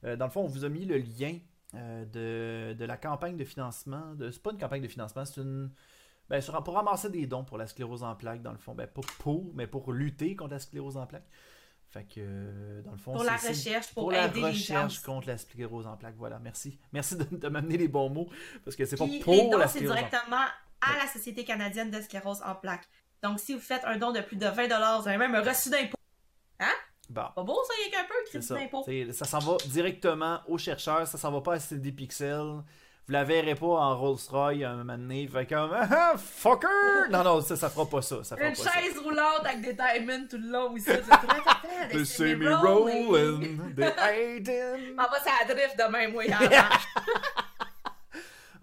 Dans 0.02 0.24
le 0.24 0.30
fond, 0.32 0.42
on 0.42 0.48
vous 0.48 0.64
a 0.64 0.68
mis 0.68 0.84
le 0.84 0.96
lien 0.98 1.38
de, 1.74 2.74
de 2.74 2.84
la 2.84 2.96
campagne 2.96 3.36
de 3.36 3.44
financement. 3.44 4.14
De, 4.14 4.30
c'est 4.30 4.42
pas 4.42 4.50
une 4.52 4.58
campagne 4.58 4.82
de 4.82 4.88
financement, 4.88 5.24
c'est 5.24 5.40
une. 5.40 5.70
Ben, 6.28 6.40
sur- 6.40 6.60
pour 6.64 6.74
ramasser 6.74 7.08
des 7.10 7.26
dons 7.26 7.44
pour 7.44 7.56
la 7.58 7.66
sclérose 7.66 8.02
en 8.02 8.14
plaques, 8.16 8.42
dans 8.42 8.52
le 8.52 8.58
fond. 8.58 8.74
Ben, 8.74 8.86
pas 8.86 9.00
pour, 9.18 9.52
mais 9.54 9.66
pour 9.66 9.92
lutter 9.92 10.34
contre 10.34 10.52
la 10.52 10.58
sclérose 10.58 10.96
en 10.96 11.06
plaques. 11.06 11.28
Fait 11.88 12.02
que, 12.02 12.14
euh, 12.18 12.82
dans 12.82 12.90
le 12.92 12.98
fond, 12.98 13.12
Pour 13.12 13.22
la 13.22 13.38
c'est- 13.38 13.54
c'est- 13.54 13.70
recherche, 13.70 13.94
pour, 13.94 14.04
pour 14.04 14.12
la 14.12 14.26
aider 14.26 14.40
les 14.40 14.52
gens. 14.52 14.74
recherche 14.84 15.00
contre 15.02 15.28
la 15.28 15.38
sclérose 15.38 15.86
en 15.86 15.96
plaques. 15.96 16.16
Voilà, 16.18 16.40
merci. 16.40 16.80
Merci 16.92 17.16
de, 17.16 17.24
de 17.36 17.48
m'amener 17.48 17.76
les 17.78 17.86
bons 17.88 18.10
mots, 18.10 18.28
parce 18.64 18.74
que 18.76 18.84
c'est 18.84 18.96
pas 18.96 19.04
Puis 19.06 19.20
pour 19.20 19.34
les 19.34 19.48
dons, 19.50 19.56
la 19.58 19.68
c'est 19.68 19.78
sclérose 19.78 19.96
en 19.96 20.00
plaques. 20.00 20.10
directement 20.10 20.44
à 20.80 20.96
la 20.98 21.06
Société 21.06 21.44
canadienne 21.44 21.90
de 21.92 22.00
sclérose 22.00 22.42
en 22.44 22.54
plaques. 22.56 22.88
Donc, 23.22 23.38
si 23.38 23.54
vous 23.54 23.60
faites 23.60 23.84
un 23.84 23.96
don 23.96 24.12
de 24.12 24.20
plus 24.20 24.36
de 24.36 24.46
20 24.46 24.66
vous 25.00 25.08
avez 25.08 25.16
même 25.16 25.34
un 25.34 25.42
reçu 25.42 25.70
d'impôt. 25.70 25.95
Bon, 27.08 27.22
Pas 27.34 27.42
beau, 27.42 27.58
ça, 27.66 27.74
il 27.78 27.90
y 27.90 27.94
a 27.94 27.98
qu'un 27.98 28.04
peu, 28.08 28.14
crédit 28.28 28.46
ça. 28.46 28.54
d'impôt. 28.54 28.84
Ça 29.12 29.24
s'en 29.24 29.38
va 29.38 29.56
directement 29.66 30.40
aux 30.48 30.58
chercheurs, 30.58 31.06
ça 31.06 31.16
s'en 31.18 31.30
va 31.30 31.40
pas 31.40 31.54
à 31.54 31.60
CD 31.60 31.92
Pixel. 31.92 32.62
Vous 33.08 33.12
la 33.12 33.22
verrez 33.22 33.54
pas 33.54 33.66
en 33.66 33.96
Rolls-Royce 33.96 34.64
un 34.64 34.76
moment 34.78 34.98
donné. 34.98 35.28
Fait 35.28 35.46
comme, 35.46 35.70
ah, 35.72 35.86
ah, 35.88 36.14
fucker! 36.18 36.66
Non, 37.08 37.22
non, 37.22 37.40
ça, 37.40 37.54
ça 37.54 37.70
fera 37.70 37.88
pas 37.88 38.02
ça. 38.02 38.24
Ça 38.24 38.36
fera 38.36 38.48
Une 38.48 38.56
pas 38.56 38.62
ça. 38.64 38.72
chaise 38.72 38.98
roulante 38.98 39.44
avec 39.44 39.60
des 39.60 39.74
diamonds 39.74 40.26
tout 40.28 40.38
le 40.38 40.50
long 40.50 40.72
aussi. 40.72 40.90
On 44.98 45.02
va 45.02 45.20
ça 45.20 45.44
drift. 45.48 45.80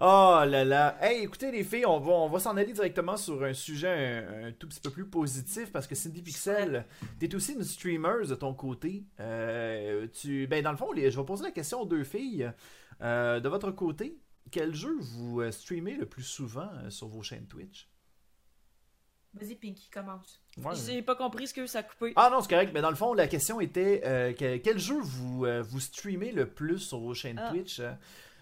Oh 0.06 0.42
là 0.46 0.66
là. 0.66 0.98
Hey, 1.02 1.24
écoutez 1.24 1.50
les 1.50 1.64
filles, 1.64 1.86
on 1.86 1.98
va, 1.98 2.12
on 2.12 2.28
va 2.28 2.38
s'en 2.40 2.58
aller 2.58 2.74
directement 2.74 3.16
sur 3.16 3.42
un 3.42 3.54
sujet 3.54 3.88
un, 4.28 4.48
un 4.48 4.52
tout 4.52 4.68
petit 4.68 4.82
peu 4.82 4.90
plus 4.90 5.06
positif 5.06 5.72
parce 5.72 5.88
que 5.88 5.96
Cindy 5.96 6.22
Pixel, 6.22 6.86
t'es 7.20 7.34
aussi 7.34 7.54
une 7.54 7.64
streamer 7.64 8.28
de 8.28 8.36
ton 8.36 8.54
côté. 8.54 9.06
Euh, 9.22 10.06
tu, 10.12 10.46
ben 10.48 10.62
dans 10.62 10.72
le 10.72 10.78
fond, 10.78 10.92
les- 10.92 11.10
je 11.10 11.18
vais 11.18 11.26
poser 11.26 11.44
la 11.46 11.52
question 11.52 11.80
aux 11.80 11.86
deux 11.86 12.04
filles. 12.04 12.52
Euh, 13.02 13.40
de 13.40 13.48
votre 13.48 13.72
côté, 13.72 14.18
quel 14.52 14.76
jeu 14.76 14.94
vous 15.00 15.40
euh, 15.40 15.52
streamez 15.52 15.96
le 15.96 16.06
plus 16.06 16.24
souvent 16.24 16.70
sur 16.90 17.08
vos 17.08 17.24
chaînes 17.24 17.48
Twitch? 17.48 17.88
Vas-y, 19.36 19.56
Pinky, 19.56 19.90
commence. 19.90 20.42
Ouais. 20.58 20.76
J'ai 20.86 21.02
pas 21.02 21.16
compris 21.16 21.48
ce 21.48 21.54
que 21.54 21.66
ça 21.66 21.80
a 21.80 21.84
coupé. 21.84 22.12
Ah 22.18 22.30
non, 22.30 22.42
c'est 22.42 22.50
correct. 22.50 22.72
Mais 22.74 22.82
dans 22.82 22.90
le 22.92 22.96
fond, 22.98 23.14
la 23.14 23.28
question 23.28 23.62
était 23.62 24.02
euh, 24.06 24.34
que- 24.34 24.58
quel 24.58 24.78
jeu 24.80 25.00
vous, 25.00 25.46
euh, 25.46 25.62
vous 25.62 25.80
streamez 25.80 26.34
le 26.34 26.46
plus 26.50 26.80
sur 26.80 27.00
vos 27.00 27.14
chaînes 27.14 27.40
Ah. 27.42 27.50
Twitch? 27.52 27.82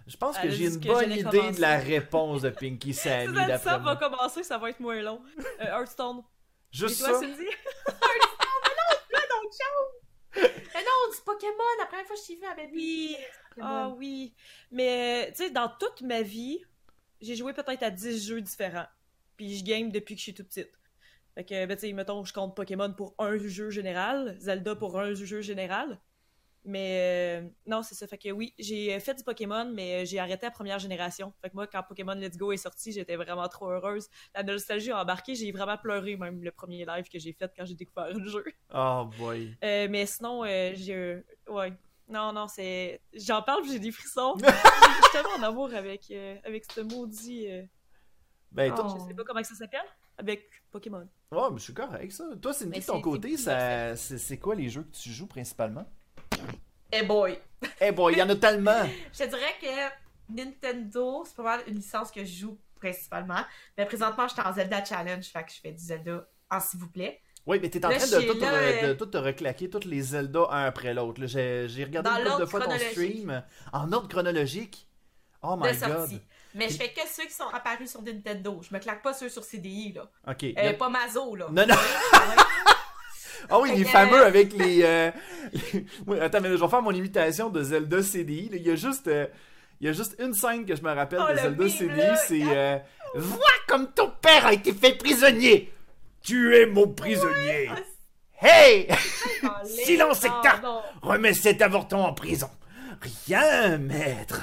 Je 0.08 0.18
pense 0.18 0.38
que 0.38 0.50
j'ai 0.50 0.66
une 0.66 0.80
que 0.80 0.88
bonne 0.88 1.12
idée 1.12 1.24
commencer. 1.24 1.56
de 1.58 1.62
la 1.62 1.78
réponse 1.78 2.42
de 2.42 2.50
Pinky 2.50 2.94
Sammy 2.96 3.36
ça 3.64 3.78
moi. 3.78 3.94
va 3.94 3.96
commencer, 4.10 4.44
ça 4.44 4.58
va 4.58 4.70
être 4.70 4.80
moins 4.80 5.02
long. 5.02 5.22
Euh, 5.62 5.66
Hearthstone. 5.66 6.20
Et 6.20 6.78
Juste 6.78 7.00
toi, 7.00 7.14
ça? 7.14 7.20
Cindy? 7.20 7.46
Mais 10.74 10.80
non, 10.80 11.14
du 11.14 11.22
Pokémon, 11.26 11.64
la 11.80 11.86
première 11.88 12.06
fois 12.06 12.16
que 12.16 12.22
je 12.22 12.28
t'ai 12.28 12.36
vu 12.36 12.46
avec 12.46 12.70
Oui. 12.74 13.18
Ah 13.60 13.90
oui. 13.98 14.34
Mais, 14.72 15.32
tu 15.36 15.44
sais, 15.44 15.50
dans 15.50 15.70
toute 15.80 16.02
ma 16.02 16.22
vie, 16.22 16.64
j'ai 17.20 17.36
joué 17.36 17.54
peut-être 17.54 17.84
à 17.84 17.90
10 17.92 18.26
jeux 18.28 18.42
différents. 18.42 18.88
Puis 19.36 19.58
je 19.58 19.64
game 19.66 19.92
depuis 19.92 20.16
que 20.16 20.20
je 20.20 20.24
suis 20.24 20.34
toute 20.34 20.48
petite. 20.48 20.72
Fait 21.36 21.44
que, 21.44 21.66
ben, 21.66 21.76
tu 21.76 21.88
sais, 21.88 21.94
mettons, 21.94 22.24
je 22.24 22.34
compte 22.34 22.56
Pokémon 22.56 22.94
pour 22.94 23.14
un 23.20 23.38
jeu 23.38 23.70
général, 23.70 24.36
Zelda 24.40 24.76
pour 24.76 25.00
un 25.00 25.14
jeu 25.14 25.42
général. 25.42 26.00
Mais 26.64 27.42
euh, 27.42 27.50
non, 27.66 27.82
c'est 27.82 27.96
ça. 27.96 28.06
Fait 28.06 28.20
que 28.20 28.30
oui, 28.30 28.54
j'ai 28.60 29.00
fait 29.00 29.16
du 29.16 29.24
Pokémon, 29.24 29.66
mais 29.74 30.06
j'ai 30.06 30.20
arrêté 30.20 30.46
la 30.46 30.52
première 30.52 30.78
génération. 30.78 31.34
Fait 31.42 31.50
que 31.50 31.56
moi, 31.56 31.66
quand 31.66 31.82
Pokémon 31.82 32.14
Let's 32.14 32.38
Go 32.38 32.52
est 32.52 32.58
sorti, 32.58 32.92
j'étais 32.92 33.16
vraiment 33.16 33.48
trop 33.48 33.70
heureuse. 33.70 34.08
La 34.36 34.44
nostalgie 34.44 34.92
a 34.92 35.02
embarqué, 35.02 35.34
j'ai 35.34 35.52
vraiment 35.52 35.78
pleuré 35.78 36.16
même 36.18 36.44
le 36.44 36.52
premier 36.52 36.86
live 36.86 37.10
que 37.10 37.18
j'ai 37.18 37.34
fait 37.34 37.52
quand 37.58 37.66
j'ai 37.66 37.74
découvert 37.74 38.14
le 38.14 38.28
jeu. 38.28 38.46
Oh 38.74 39.10
boy. 39.18 39.58
Euh, 39.64 39.88
mais 39.90 40.06
sinon, 40.06 40.44
euh, 40.46 40.72
j'ai. 40.76 41.24
Ouais. 41.50 41.74
Non, 42.08 42.32
non, 42.34 42.48
c'est. 42.48 43.02
J'en 43.14 43.42
parle, 43.42 43.64
j'ai 43.68 43.80
des 43.80 43.92
frissons. 43.92 44.36
je 44.40 44.46
suis 44.46 45.12
tellement 45.12 45.30
en 45.40 45.44
amour 45.44 45.74
avec, 45.74 46.12
euh, 46.12 46.36
avec 46.44 46.66
ce 46.72 46.82
maudit. 46.82 47.48
euh, 47.50 47.64
Ben, 48.52 48.72
Oh. 48.74 48.82
toi, 48.82 48.96
Je 49.00 49.08
sais 49.08 49.14
pas 49.16 49.24
comment 49.24 49.44
ça 49.44 49.56
s'appelle. 49.56 49.80
Avec 50.18 50.48
Pokémon. 50.70 51.08
ouais, 51.32 51.42
mais 51.52 51.60
c'est 51.60 51.74
correct 51.74 52.12
ça. 52.12 52.26
Toi, 52.40 52.52
de 52.52 52.66
ton 52.86 52.96
c'est- 52.98 53.02
côté, 53.02 53.30
c'est 53.38 53.44
ça, 53.46 53.96
c'est 53.96 54.18
c'est 54.20 54.38
quoi 54.38 54.54
les 54.54 54.70
jeux 54.70 54.84
que 54.84 54.92
tu 54.96 55.10
joues 55.10 55.26
principalement? 55.26 55.86
Eh 56.92 57.04
boy! 57.04 57.38
Eh 57.80 57.92
boy, 57.92 58.14
il 58.14 58.20
y 58.20 58.22
en 58.24 58.30
a 58.30 58.36
tellement! 58.36 58.84
Je 59.14 59.20
te 59.20 59.30
dirais 59.30 59.56
que 59.62 60.34
Nintendo, 60.36 61.24
c'est 61.26 61.36
pas 61.36 61.44
mal 61.44 61.62
une 61.68 61.76
licence 61.76 62.12
que 62.12 62.24
je 62.24 62.32
joue 62.42 62.58
principalement. 62.80 63.42
Mais 63.78 63.86
présentement, 63.86 64.28
je 64.28 64.34
suis 64.34 64.42
en 64.42 64.54
Zelda 64.54 64.84
Challenge, 64.84 65.24
fait 65.26 65.44
que 65.44 65.52
je 65.52 65.60
fais 65.62 65.72
du 65.72 65.84
Zelda 65.84 66.28
en 66.50 66.60
s'il 66.60 66.80
vous 66.80 66.90
plaît. 66.90 67.22
Oui, 67.46 67.60
mais 67.62 67.70
t'es 67.70 67.84
en 67.86 67.90
Là, 67.90 67.98
train 67.98 68.08
de 68.08 68.28
tout, 68.32 68.40
là, 68.40 68.52
re- 68.52 68.82
de 68.82 68.88
euh, 68.88 68.94
tout 68.96 69.06
te 69.08 69.18
reclaquer, 69.18 69.70
toutes 69.70 69.86
les 69.86 70.02
Zelda 70.02 70.48
un 70.52 70.66
après 70.66 70.94
l'autre. 70.94 71.26
J'ai 71.26 71.84
regardé 71.84 72.10
une 72.10 72.24
couple 72.30 72.40
de 72.42 72.46
fois 72.46 72.62
ton 72.62 72.78
stream 72.78 73.44
en 73.74 73.92
ordre 73.92 74.08
chronologique? 74.08 74.88
Oh 75.42 75.56
my 75.60 75.76
god. 75.78 76.22
Mais 76.54 76.70
je 76.70 76.78
fais 76.78 76.90
que 76.92 77.02
ceux 77.08 77.24
qui 77.26 77.34
sont 77.34 77.48
apparus 77.54 77.90
sur 77.90 78.02
Nintendo. 78.02 78.62
Je 78.62 78.74
me 78.74 78.80
claque 78.80 79.02
pas 79.02 79.14
ceux 79.14 79.30
sur 79.30 79.44
CDI, 79.44 79.94
là. 79.94 80.10
Ok. 80.28 80.44
Euh, 80.44 80.70
a- 80.70 80.74
Pas 80.74 80.90
Mazo, 80.90 81.36
là. 81.36 81.48
Non, 81.52 81.66
non. 81.66 81.76
Ah 83.50 83.60
oui, 83.60 83.70
Fait 83.70 83.76
les 83.78 83.86
fameux 83.86 84.24
avec 84.26 84.54
les. 84.54 84.82
euh, 84.84 85.12
les- 85.74 85.86
Oui, 86.08 86.20
attends, 86.20 86.40
mais 86.42 86.50
je 86.50 86.56
vais 86.56 86.68
faire 86.68 86.82
mon 86.82 86.92
imitation 86.92 87.50
de 87.50 87.62
Zelda 87.64 88.02
CDI. 88.02 88.50
là. 88.50 88.58
Il 88.58 88.68
y 88.68 88.72
a 88.72 88.76
juste. 88.76 89.08
euh, 89.08 89.28
Il 89.80 89.88
y 89.88 89.90
a 89.90 89.94
juste 89.94 90.16
une 90.20 90.34
scène 90.34 90.66
que 90.66 90.76
je 90.76 90.82
me 90.82 90.92
rappelle 90.94 91.20
Oh, 91.28 91.32
de 91.32 91.38
Zelda 91.38 91.68
CDI, 91.70 91.98
là. 91.98 92.16
c'est 92.16 92.42
euh, 92.46 92.78
Vois 93.16 93.40
comme 93.68 93.92
ton 93.92 94.12
père 94.22 94.46
a 94.46 94.54
été 94.54 94.74
fait 94.74 94.94
prisonnier! 94.98 95.72
Tu 96.24 96.56
es 96.56 96.66
mon 96.68 96.88
prisonnier! 96.88 97.70
Hey! 98.40 98.88
Allez, 99.42 99.70
Silence, 99.86 100.24
non. 100.64 100.82
Remets 101.02 101.34
cet 101.34 101.62
avorton 101.62 102.04
en 102.06 102.14
prison! 102.14 102.50
Rien, 103.28 103.78
maître! 103.80 104.42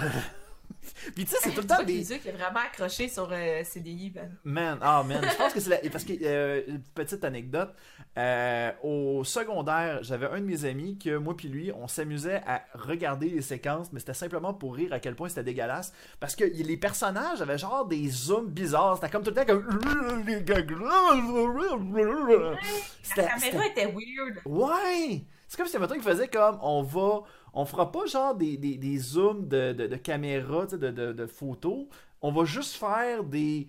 Puis 1.14 1.24
tu 1.24 1.30
sais, 1.30 1.36
c'est 1.42 1.50
tout 1.50 1.60
le 1.60 1.66
temps 1.66 1.82
des. 1.82 2.02
qui 2.02 2.12
est 2.28 2.32
vraiment 2.32 2.60
accroché 2.66 3.08
sur 3.08 3.28
euh, 3.32 3.62
CDI, 3.64 4.10
ben. 4.10 4.30
Man, 4.44 4.78
ah 4.80 5.02
man, 5.02 5.20
je 5.30 5.36
pense 5.36 5.52
que 5.52 5.60
c'est 5.60 5.70
la... 5.70 5.90
parce 5.90 6.04
que 6.04 6.12
euh, 6.22 6.62
une 6.66 6.82
petite 6.82 7.24
anecdote, 7.24 7.70
euh, 8.16 8.72
au 8.82 9.24
secondaire, 9.24 10.02
j'avais 10.02 10.26
un 10.26 10.40
de 10.40 10.44
mes 10.44 10.64
amis 10.64 10.98
que 10.98 11.16
moi 11.16 11.36
puis 11.36 11.48
lui, 11.48 11.72
on 11.72 11.88
s'amusait 11.88 12.42
à 12.46 12.62
regarder 12.74 13.28
les 13.28 13.42
séquences, 13.42 13.92
mais 13.92 14.00
c'était 14.00 14.14
simplement 14.14 14.54
pour 14.54 14.74
rire 14.74 14.92
à 14.92 14.98
quel 15.00 15.14
point 15.14 15.28
c'était 15.28 15.44
dégueulasse, 15.44 15.92
parce 16.20 16.34
que 16.36 16.44
les 16.44 16.76
personnages 16.76 17.40
avaient 17.42 17.58
genre 17.58 17.86
des 17.86 18.08
zooms 18.08 18.48
bizarres, 18.48 18.96
c'était 18.96 19.10
comme 19.10 19.22
tout 19.22 19.30
le 19.30 19.36
temps 19.36 19.46
comme. 19.46 19.80
La 23.16 23.24
caméra 23.24 23.38
c'était- 23.64 23.82
était 23.82 23.86
weird. 23.86 24.40
Ouais! 24.44 25.24
C'est 25.48 25.56
comme 25.56 25.66
si 25.66 25.78
mettons 25.78 25.94
qu'il 25.94 26.02
faisait 26.02 26.28
comme 26.28 26.58
on 26.60 26.82
va. 26.82 27.22
On 27.52 27.64
fera 27.64 27.90
pas 27.90 28.06
genre 28.06 28.34
des, 28.34 28.56
des, 28.56 28.76
des 28.76 28.98
zooms 28.98 29.48
de, 29.48 29.72
de, 29.72 29.87
de 29.87 29.96
caméra, 29.96 30.66
de, 30.66 30.76
de, 30.76 31.12
de 31.12 31.26
photos. 31.26 31.87
On 32.20 32.32
va 32.32 32.44
juste 32.44 32.76
faire 32.76 33.24
des. 33.24 33.68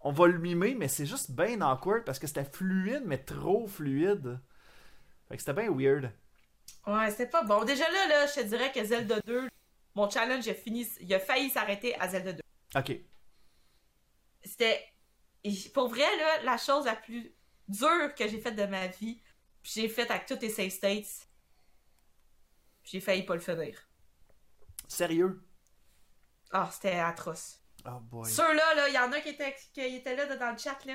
On 0.00 0.12
va 0.12 0.26
le 0.26 0.38
mimer, 0.38 0.74
mais 0.74 0.88
c'est 0.88 1.06
juste 1.06 1.30
bien 1.30 1.60
awkward 1.60 2.04
parce 2.04 2.18
que 2.18 2.26
c'était 2.26 2.44
fluide, 2.44 3.02
mais 3.06 3.18
trop 3.18 3.66
fluide. 3.66 4.40
Fait 5.28 5.36
que 5.36 5.42
c'était 5.42 5.60
bien 5.62 5.70
weird. 5.70 6.10
Ouais, 6.86 7.10
c'était 7.10 7.28
pas 7.28 7.44
bon. 7.44 7.64
Déjà 7.64 7.88
là, 7.90 8.08
là, 8.08 8.26
je 8.26 8.40
te 8.40 8.46
dirais 8.46 8.72
que 8.72 8.84
Zelda 8.84 9.20
2, 9.20 9.48
mon 9.94 10.10
challenge 10.10 10.48
a 10.48 10.54
fini, 10.54 10.86
il 11.00 11.14
a 11.14 11.20
failli 11.20 11.50
s'arrêter 11.50 11.94
à 12.00 12.08
Zelda 12.08 12.32
2. 12.32 12.40
Ok. 12.76 12.96
C'était, 14.42 14.84
pour 15.72 15.88
vrai, 15.88 16.00
là, 16.18 16.42
la 16.44 16.56
chose 16.56 16.86
la 16.86 16.96
plus 16.96 17.32
dure 17.68 18.14
que 18.16 18.26
j'ai 18.26 18.40
faite 18.40 18.56
de 18.56 18.66
ma 18.66 18.88
vie, 18.88 19.20
j'ai 19.62 19.88
faite 19.88 20.10
avec 20.10 20.26
tous 20.26 20.40
les 20.40 20.48
save 20.48 20.70
states, 20.70 21.28
j'ai 22.84 23.00
failli 23.00 23.24
pas 23.24 23.34
le 23.34 23.40
finir. 23.40 23.78
Sérieux? 24.88 25.42
Ah, 26.52 26.68
c'était 26.70 26.98
atroce. 26.98 27.60
Oh 27.86 27.98
boy. 28.00 28.30
Ceux-là, 28.30 28.74
là, 28.74 28.88
il 28.88 28.94
y 28.94 28.98
en 28.98 29.10
a 29.12 29.20
qui 29.20 29.30
étaient, 29.30 29.56
qui 29.72 29.80
étaient 29.80 30.14
là 30.14 30.36
dans 30.36 30.50
le 30.50 30.58
chat, 30.58 30.78
là. 30.84 30.94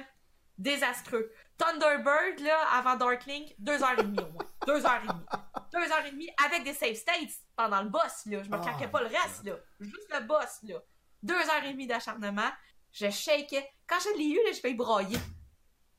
Désastreux. 0.57 1.31
Thunderbird, 1.57 2.39
là, 2.39 2.59
avant 2.73 2.95
Darklink, 2.95 3.55
deux 3.59 3.81
heures 3.83 3.99
et 3.99 4.03
demie 4.03 4.19
au 4.19 4.31
moins. 4.31 4.45
Deux 4.65 4.85
heures 4.85 5.01
et 5.03 5.07
demie. 5.07 5.25
Deux 5.73 5.91
heures 5.91 6.05
et 6.05 6.11
demie 6.11 6.29
avec 6.45 6.63
des 6.63 6.73
save 6.73 6.95
states 6.95 7.33
pendant 7.55 7.81
le 7.81 7.89
boss, 7.89 8.25
là. 8.25 8.43
Je 8.43 8.49
me 8.49 8.57
Oh 8.57 8.61
claquais 8.61 8.87
pas 8.87 9.01
le 9.01 9.07
reste, 9.07 9.43
là. 9.43 9.55
Juste 9.79 10.13
le 10.13 10.21
boss, 10.21 10.59
là. 10.63 10.79
Deux 11.23 11.35
heures 11.35 11.63
et 11.63 11.71
demie 11.71 11.87
d'acharnement. 11.87 12.49
Je 12.91 13.09
shakeais. 13.09 13.69
Quand 13.85 13.99
je 13.99 14.17
l'ai 14.17 14.25
eu, 14.25 14.43
là, 14.45 14.51
je 14.53 14.61
vais 14.61 14.73
broyer. 14.73 15.17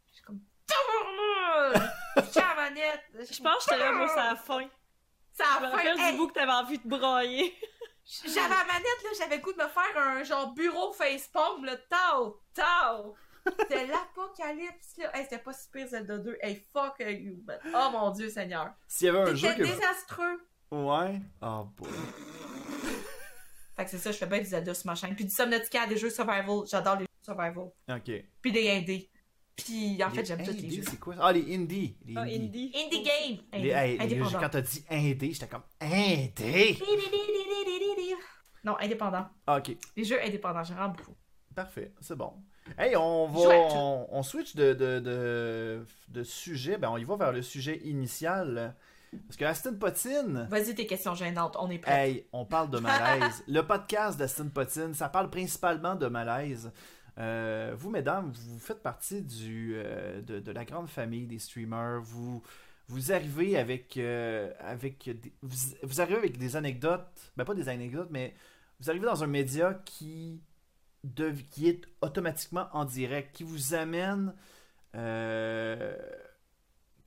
Je 0.09 0.15
suis 0.15 0.23
comme... 0.23 0.41
Je 2.19 3.43
pense 3.43 3.65
que 3.65 3.75
j'étais 3.75 3.79
là, 3.79 3.93
moi, 3.93 4.09
c'est 4.09 4.21
à 4.21 4.31
la 4.31 4.37
fin. 4.37 4.69
Ça 5.39 5.45
Je 5.59 5.61
me 5.63 5.67
a 5.67 5.71
rappelle 5.71 5.99
fait... 5.99 6.11
du 6.13 6.17
bout 6.19 6.27
que 6.29 6.33
t'avais 6.35 6.53
envie 6.53 6.79
de 6.79 6.89
broyer. 6.89 7.55
J'avais 8.25 8.49
la 8.49 8.65
manette, 8.65 9.03
là, 9.05 9.11
j'avais 9.19 9.37
le 9.37 9.43
goût 9.43 9.53
de 9.53 9.59
me 9.63 9.69
faire 9.69 9.97
un 9.97 10.23
genre 10.25 10.53
bureau 10.55 10.93
facepalm, 10.93 11.65
là, 11.65 11.77
tao, 11.77 12.41
tao. 12.55 13.15
C'était 13.61 13.87
l'apocalypse, 13.87 14.97
là. 14.99 15.17
Hey, 15.17 15.25
c'était 15.25 15.39
pas 15.39 15.53
si 15.53 15.69
pire 15.71 15.87
Zelda 15.89 16.19
2. 16.19 16.39
Hey, 16.43 16.63
fuck 16.73 16.95
you, 17.01 17.37
man. 17.47 17.59
Oh 17.75 17.91
mon 17.93 18.11
dieu, 18.11 18.29
Seigneur. 18.31 18.73
S'il 18.87 19.07
y 19.07 19.11
avait 19.11 19.31
un 19.31 19.35
jeu 19.35 19.49
C'était 19.49 19.63
que. 19.63 19.67
désastreux. 19.69 20.49
Ouais. 20.71 21.21
Oh 21.43 21.65
boy. 21.77 21.89
Fait 23.77 23.85
que 23.85 23.91
c'est 23.91 23.99
ça, 23.99 24.11
je 24.11 24.19
fais 24.19 24.27
bien 24.27 24.39
du 24.39 24.47
Zelda 24.47 24.75
sur 24.75 24.87
ma 24.87 24.95
chaîne. 24.95 25.15
Puis 25.15 25.25
du 25.25 25.31
Subnautica, 25.31 25.87
des 25.87 25.97
jeux 25.97 26.11
survival. 26.11 26.67
J'adore 26.67 26.97
les 26.97 27.03
jeux 27.05 27.09
survival. 27.23 27.71
Ok. 27.89 28.11
Puis 28.43 28.53
des 28.53 28.71
indés. 28.71 29.11
Puis 29.59 30.03
en 30.03 30.11
fait, 30.11 30.25
j'aime 30.25 30.43
tous 30.45 30.53
les 30.53 30.71
jeux. 30.71 30.83
C'est 30.89 30.99
quoi? 31.01 31.15
Ah, 31.21 31.33
les 31.33 31.55
indies. 31.55 31.97
Les 32.07 32.15
Ah. 32.17 32.21
Indie. 32.23 32.73
Indie 32.75 33.03
game. 33.03 33.39
Les, 33.61 33.73
Indie. 33.73 34.01
hey, 34.03 34.09
les- 34.09 34.19
quand 34.21 34.49
t'as 34.49 34.61
dit 34.61 34.85
indé, 34.89 35.33
j'étais 35.33 35.49
comme 35.49 35.63
indé? 35.81 36.79
Non, 38.65 38.77
indépendant. 38.81 39.27
Ah, 39.47 39.59
ok. 39.59 39.77
Les 39.97 40.05
jeux 40.05 40.21
indépendants, 40.23 40.65
j'en 40.65 40.77
rends 40.77 40.89
beaucoup. 40.89 41.15
Parfait, 41.55 41.93
c'est 42.01 42.17
bon. 42.17 42.33
Hey, 42.79 42.95
on 42.97 43.27
va. 43.27 43.41
On, 43.41 44.07
on 44.11 44.23
switch 44.23 44.55
de, 44.55 44.75
de, 44.75 45.01
de, 45.01 45.87
de 46.09 46.23
sujet. 46.23 46.77
Ben, 46.77 46.91
on 46.91 46.99
y 46.99 47.05
va 47.05 47.17
vers 47.17 47.33
le 47.33 47.43
sujet 47.43 47.81
initial. 47.85 48.75
Parce 49.27 49.37
que 49.37 49.45
Aston 49.47 49.75
Potine. 49.75 50.47
Vas-y, 50.51 50.75
tes 50.75 50.87
questions 50.87 51.15
gênantes, 51.15 51.57
on 51.59 51.71
est 51.71 51.79
prêts. 51.79 52.11
Hey, 52.11 52.27
on 52.33 52.45
parle 52.45 52.69
de 52.71 52.79
malaise. 52.79 53.43
le 53.49 53.63
podcast 53.63 54.19
d'Aston 54.19 54.51
Potine, 54.51 54.93
ça 54.93 55.09
parle 55.09 55.31
principalement 55.31 55.95
de 55.95 56.07
malaise. 56.09 56.71
Euh, 57.19 57.75
vous, 57.77 57.91
mesdames, 57.91 58.31
vous 58.33 58.59
faites 58.61 58.83
partie 58.83 59.23
du, 59.23 59.73
euh, 59.75 60.23
de, 60.23 60.39
de 60.39 60.53
la 60.53 60.65
grande 60.65 60.89
famille 60.89 61.27
des 61.27 61.39
streamers. 61.39 62.01
Vous, 62.01 62.43
vous 62.87 63.13
arrivez 63.13 63.57
avec, 63.59 63.97
euh, 63.97 64.53
avec 64.61 65.11
des, 65.11 65.33
vous, 65.43 66.01
arrivez 66.01 66.19
avec 66.19 66.39
des 66.39 66.55
anecdotes, 66.57 67.33
ben 67.37 67.45
pas 67.45 67.55
des 67.55 67.69
anecdotes, 67.69 68.09
mais 68.11 68.35
vous 68.81 68.89
arrivez 68.91 69.07
dans 69.07 69.25
un 69.25 69.27
média 69.27 69.75
qui, 69.85 70.41
dev- 71.03 71.43
qui 71.51 71.69
est 71.69 71.83
automatiquement 72.01 72.69
en 72.73 72.85
direct, 72.85 73.35
qui 73.35 73.43
vous 73.43 73.75
amène, 73.75 74.33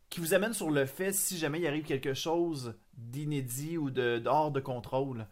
qui 0.09 0.19
vous 0.19 0.33
amène 0.33 0.53
sur 0.53 0.69
le 0.69 0.85
fait 0.85 1.13
si 1.13 1.37
jamais 1.37 1.59
il 1.61 1.67
arrive 1.67 1.85
quelque 1.85 2.13
chose 2.13 2.75
d'inédit 2.93 3.77
ou 3.77 3.89
de, 3.89 4.21
hors 4.25 4.51
de 4.51 4.59
contrôle. 4.59 5.25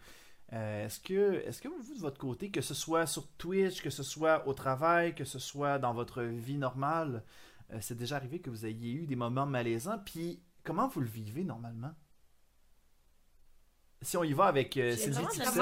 Euh, 0.53 0.85
est-ce 0.85 0.99
que, 0.99 1.43
est-ce 1.45 1.61
que 1.61 1.67
vous, 1.67 1.93
de 1.93 1.99
votre 1.99 2.17
côté, 2.17 2.49
que 2.49 2.61
ce 2.61 2.73
soit 2.73 3.05
sur 3.05 3.27
Twitch, 3.37 3.81
que 3.81 3.91
ce 3.91 4.01
soit 4.01 4.47
au 4.47 4.53
travail, 4.53 5.13
que 5.13 5.25
ce 5.25 5.37
soit 5.37 5.77
dans 5.77 5.93
votre 5.93 6.23
vie 6.23 6.57
normale, 6.57 7.23
euh, 7.71 7.77
c'est 7.81 7.95
déjà 7.95 8.15
arrivé 8.15 8.39
que 8.39 8.49
vous 8.49 8.65
ayez 8.65 8.93
eu 8.93 9.05
des 9.05 9.15
moments 9.15 9.45
malaisants, 9.45 9.99
puis 10.03 10.41
comment 10.63 10.87
vous 10.87 11.01
le 11.01 11.07
vivez 11.07 11.43
normalement? 11.43 11.93
Si 14.01 14.17
on 14.17 14.23
y 14.23 14.33
va 14.33 14.45
avec 14.45 14.75
euh, 14.77 14.95
Sylvie 14.95 15.27
Tipsel. 15.27 15.61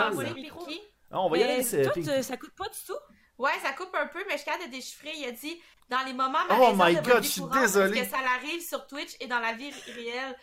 Ah, 1.09 1.21
on 1.21 1.29
va 1.29 1.37
y 1.37 1.43
aller 1.43 1.53
avec 1.53 1.93
tout, 1.93 2.09
euh, 2.09 2.21
ça 2.21 2.37
coûte 2.37 2.53
pas 2.55 2.67
du 2.69 2.79
tout? 2.85 2.93
Ouais, 3.37 3.51
ça 3.61 3.71
coupe 3.73 3.93
un 3.93 4.07
peu, 4.07 4.19
mais 4.27 4.33
je 4.33 4.37
suis 4.37 4.45
capable 4.45 4.65
de 4.65 4.71
déchiffrer. 4.75 5.11
Il 5.15 5.25
a 5.25 5.31
dit 5.31 5.59
dans 5.89 6.03
les 6.05 6.13
moments 6.13 6.39
Oh 6.49 6.73
malaisants 6.73 6.85
my 6.85 6.91
de 6.91 6.99
votre 6.99 7.13
God, 7.13 7.23
je 7.23 7.29
suis 7.29 7.41
courante, 7.41 7.59
désolé. 7.61 7.97
Est-ce 7.99 8.09
que 8.09 8.15
ça 8.15 8.21
l'arrive 8.21 8.61
sur 8.61 8.87
Twitch 8.87 9.15
et 9.19 9.27
dans 9.27 9.39
la 9.39 9.53
vie 9.53 9.71
réelle? 9.95 10.35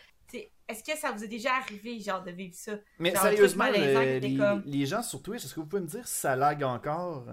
Est-ce 0.67 0.83
que 0.83 0.97
ça 0.97 1.11
vous 1.11 1.23
est 1.23 1.27
déjà 1.27 1.53
arrivé, 1.55 1.99
genre, 1.99 2.23
de 2.23 2.31
vivre 2.31 2.55
ça? 2.55 2.73
Mais 2.99 3.11
genre 3.13 3.21
sérieusement, 3.23 3.65
le- 3.67 4.17
les, 4.19 4.35
comme- 4.37 4.63
les 4.65 4.85
gens 4.85 5.03
sur 5.03 5.21
Twitch, 5.21 5.43
est-ce 5.45 5.53
que 5.53 5.59
vous 5.59 5.67
pouvez 5.67 5.81
me 5.83 5.87
dire 5.87 6.07
si 6.07 6.15
ça 6.15 6.35
lag 6.35 6.63
encore? 6.63 7.27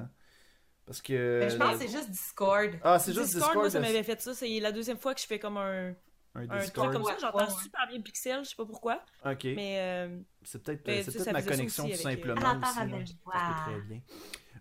Parce 0.85 1.01
que. 1.01 1.41
Ben, 1.41 1.49
je 1.51 1.57
pense 1.57 1.73
que 1.79 1.79
c'est 1.87 1.93
juste 1.93 2.11
Discord. 2.11 2.71
Ah, 2.83 2.99
c'est 2.99 3.13
juste 3.13 3.27
Discord, 3.35 3.55
moi, 3.55 3.65
ça 3.71 3.79
Discord, 3.79 3.85
m'avait 3.95 4.03
fait 4.05 4.21
ça. 4.21 4.35
C'est 4.35 4.61
la 4.61 4.73
deuxième 4.73 4.99
fois 4.99 5.15
que 5.15 5.21
je 5.21 5.27
fais 5.27 5.39
comme 5.39 5.57
un, 5.57 5.95
un 6.35 6.51
un 6.51 6.59
Discord. 6.59 6.91
truc 6.91 7.03
comme 7.03 7.05
ça. 7.05 7.15
Ouais, 7.15 7.21
J'entends 7.21 7.39
ouais, 7.39 7.45
ouais. 7.55 7.63
super 7.63 7.87
bien 7.89 8.01
Pixel, 8.01 8.45
je 8.45 8.51
sais 8.51 8.57
pas 8.57 8.67
pourquoi. 8.67 9.03
Ok. 9.25 9.45
Mais 9.45 9.77
euh, 9.81 10.19
C'est 10.43 10.63
peut-être 10.63 10.83
Mais 10.87 11.03
ça 11.05 11.33
ma 11.33 11.41
connexion 11.43 11.85
tout 11.87 11.93
euh, 11.93 11.97
simplement 11.97 12.41
la 12.41 12.59
aussi. 12.59 12.75
Ça 12.75 12.85
se 12.85 13.13
peut 13.13 13.19
toi. 13.23 13.33
très 13.65 13.81
bien. 13.89 14.01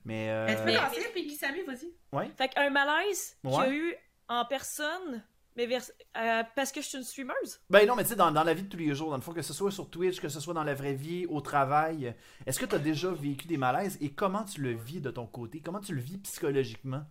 Mais 0.06 0.46
Mais 0.46 0.56
tu 0.56 0.56
peux 0.56 0.62
euh, 0.62 0.66
Mais- 0.66 0.76
lancer, 0.76 1.08
puis 1.14 1.36
Samy, 1.36 1.64
vas-y. 1.64 2.30
Fait 2.38 2.48
qu'un 2.50 2.70
malaise 2.70 3.36
qu'il 3.42 3.52
y 3.52 3.54
a 3.54 3.58
Ouais. 3.60 3.70
eu 3.76 3.96
en 4.30 4.46
personne, 4.46 5.24
Mais 5.58 5.66
vers- 5.66 5.84
euh, 6.18 6.44
parce 6.56 6.72
que 6.72 6.82
je 6.82 6.88
suis 6.88 6.98
une 6.98 7.04
streameuse. 7.04 7.60
Ben 7.70 7.86
non, 7.86 7.96
mais 7.96 8.04
tu 8.04 8.10
sais, 8.10 8.16
dans, 8.16 8.32
dans 8.32 8.44
la 8.44 8.54
vie 8.54 8.64
de 8.64 8.70
tous 8.70 8.78
les 8.78 8.96
jours, 8.96 9.10
dans 9.10 9.18
le 9.18 9.22
fond, 9.22 9.34
que 9.34 9.42
ce 9.42 9.54
soit 9.54 9.70
sur 9.72 9.90
Twitch, 9.90 10.22
que 10.22 10.30
ce 10.30 10.40
soit 10.40 10.54
dans 10.54 10.64
la 10.64 10.74
vraie 10.74 10.94
vie, 10.94 11.26
au 11.26 11.42
travail, 11.42 12.16
est-ce 12.46 12.58
que 12.58 12.66
tu 12.66 12.76
as 12.76 12.80
déjà 12.80 13.12
vécu 13.12 13.48
des 13.48 13.58
malaises 13.58 13.98
et 14.00 14.14
comment 14.14 14.46
tu 14.46 14.62
le 14.62 14.72
vis 14.74 15.02
de 15.02 15.12
ton 15.12 15.28
côté? 15.28 15.60
Comment 15.60 15.82
tu 15.82 15.94
le 15.94 16.02
vis 16.02 16.18
psychologiquement? 16.20 17.04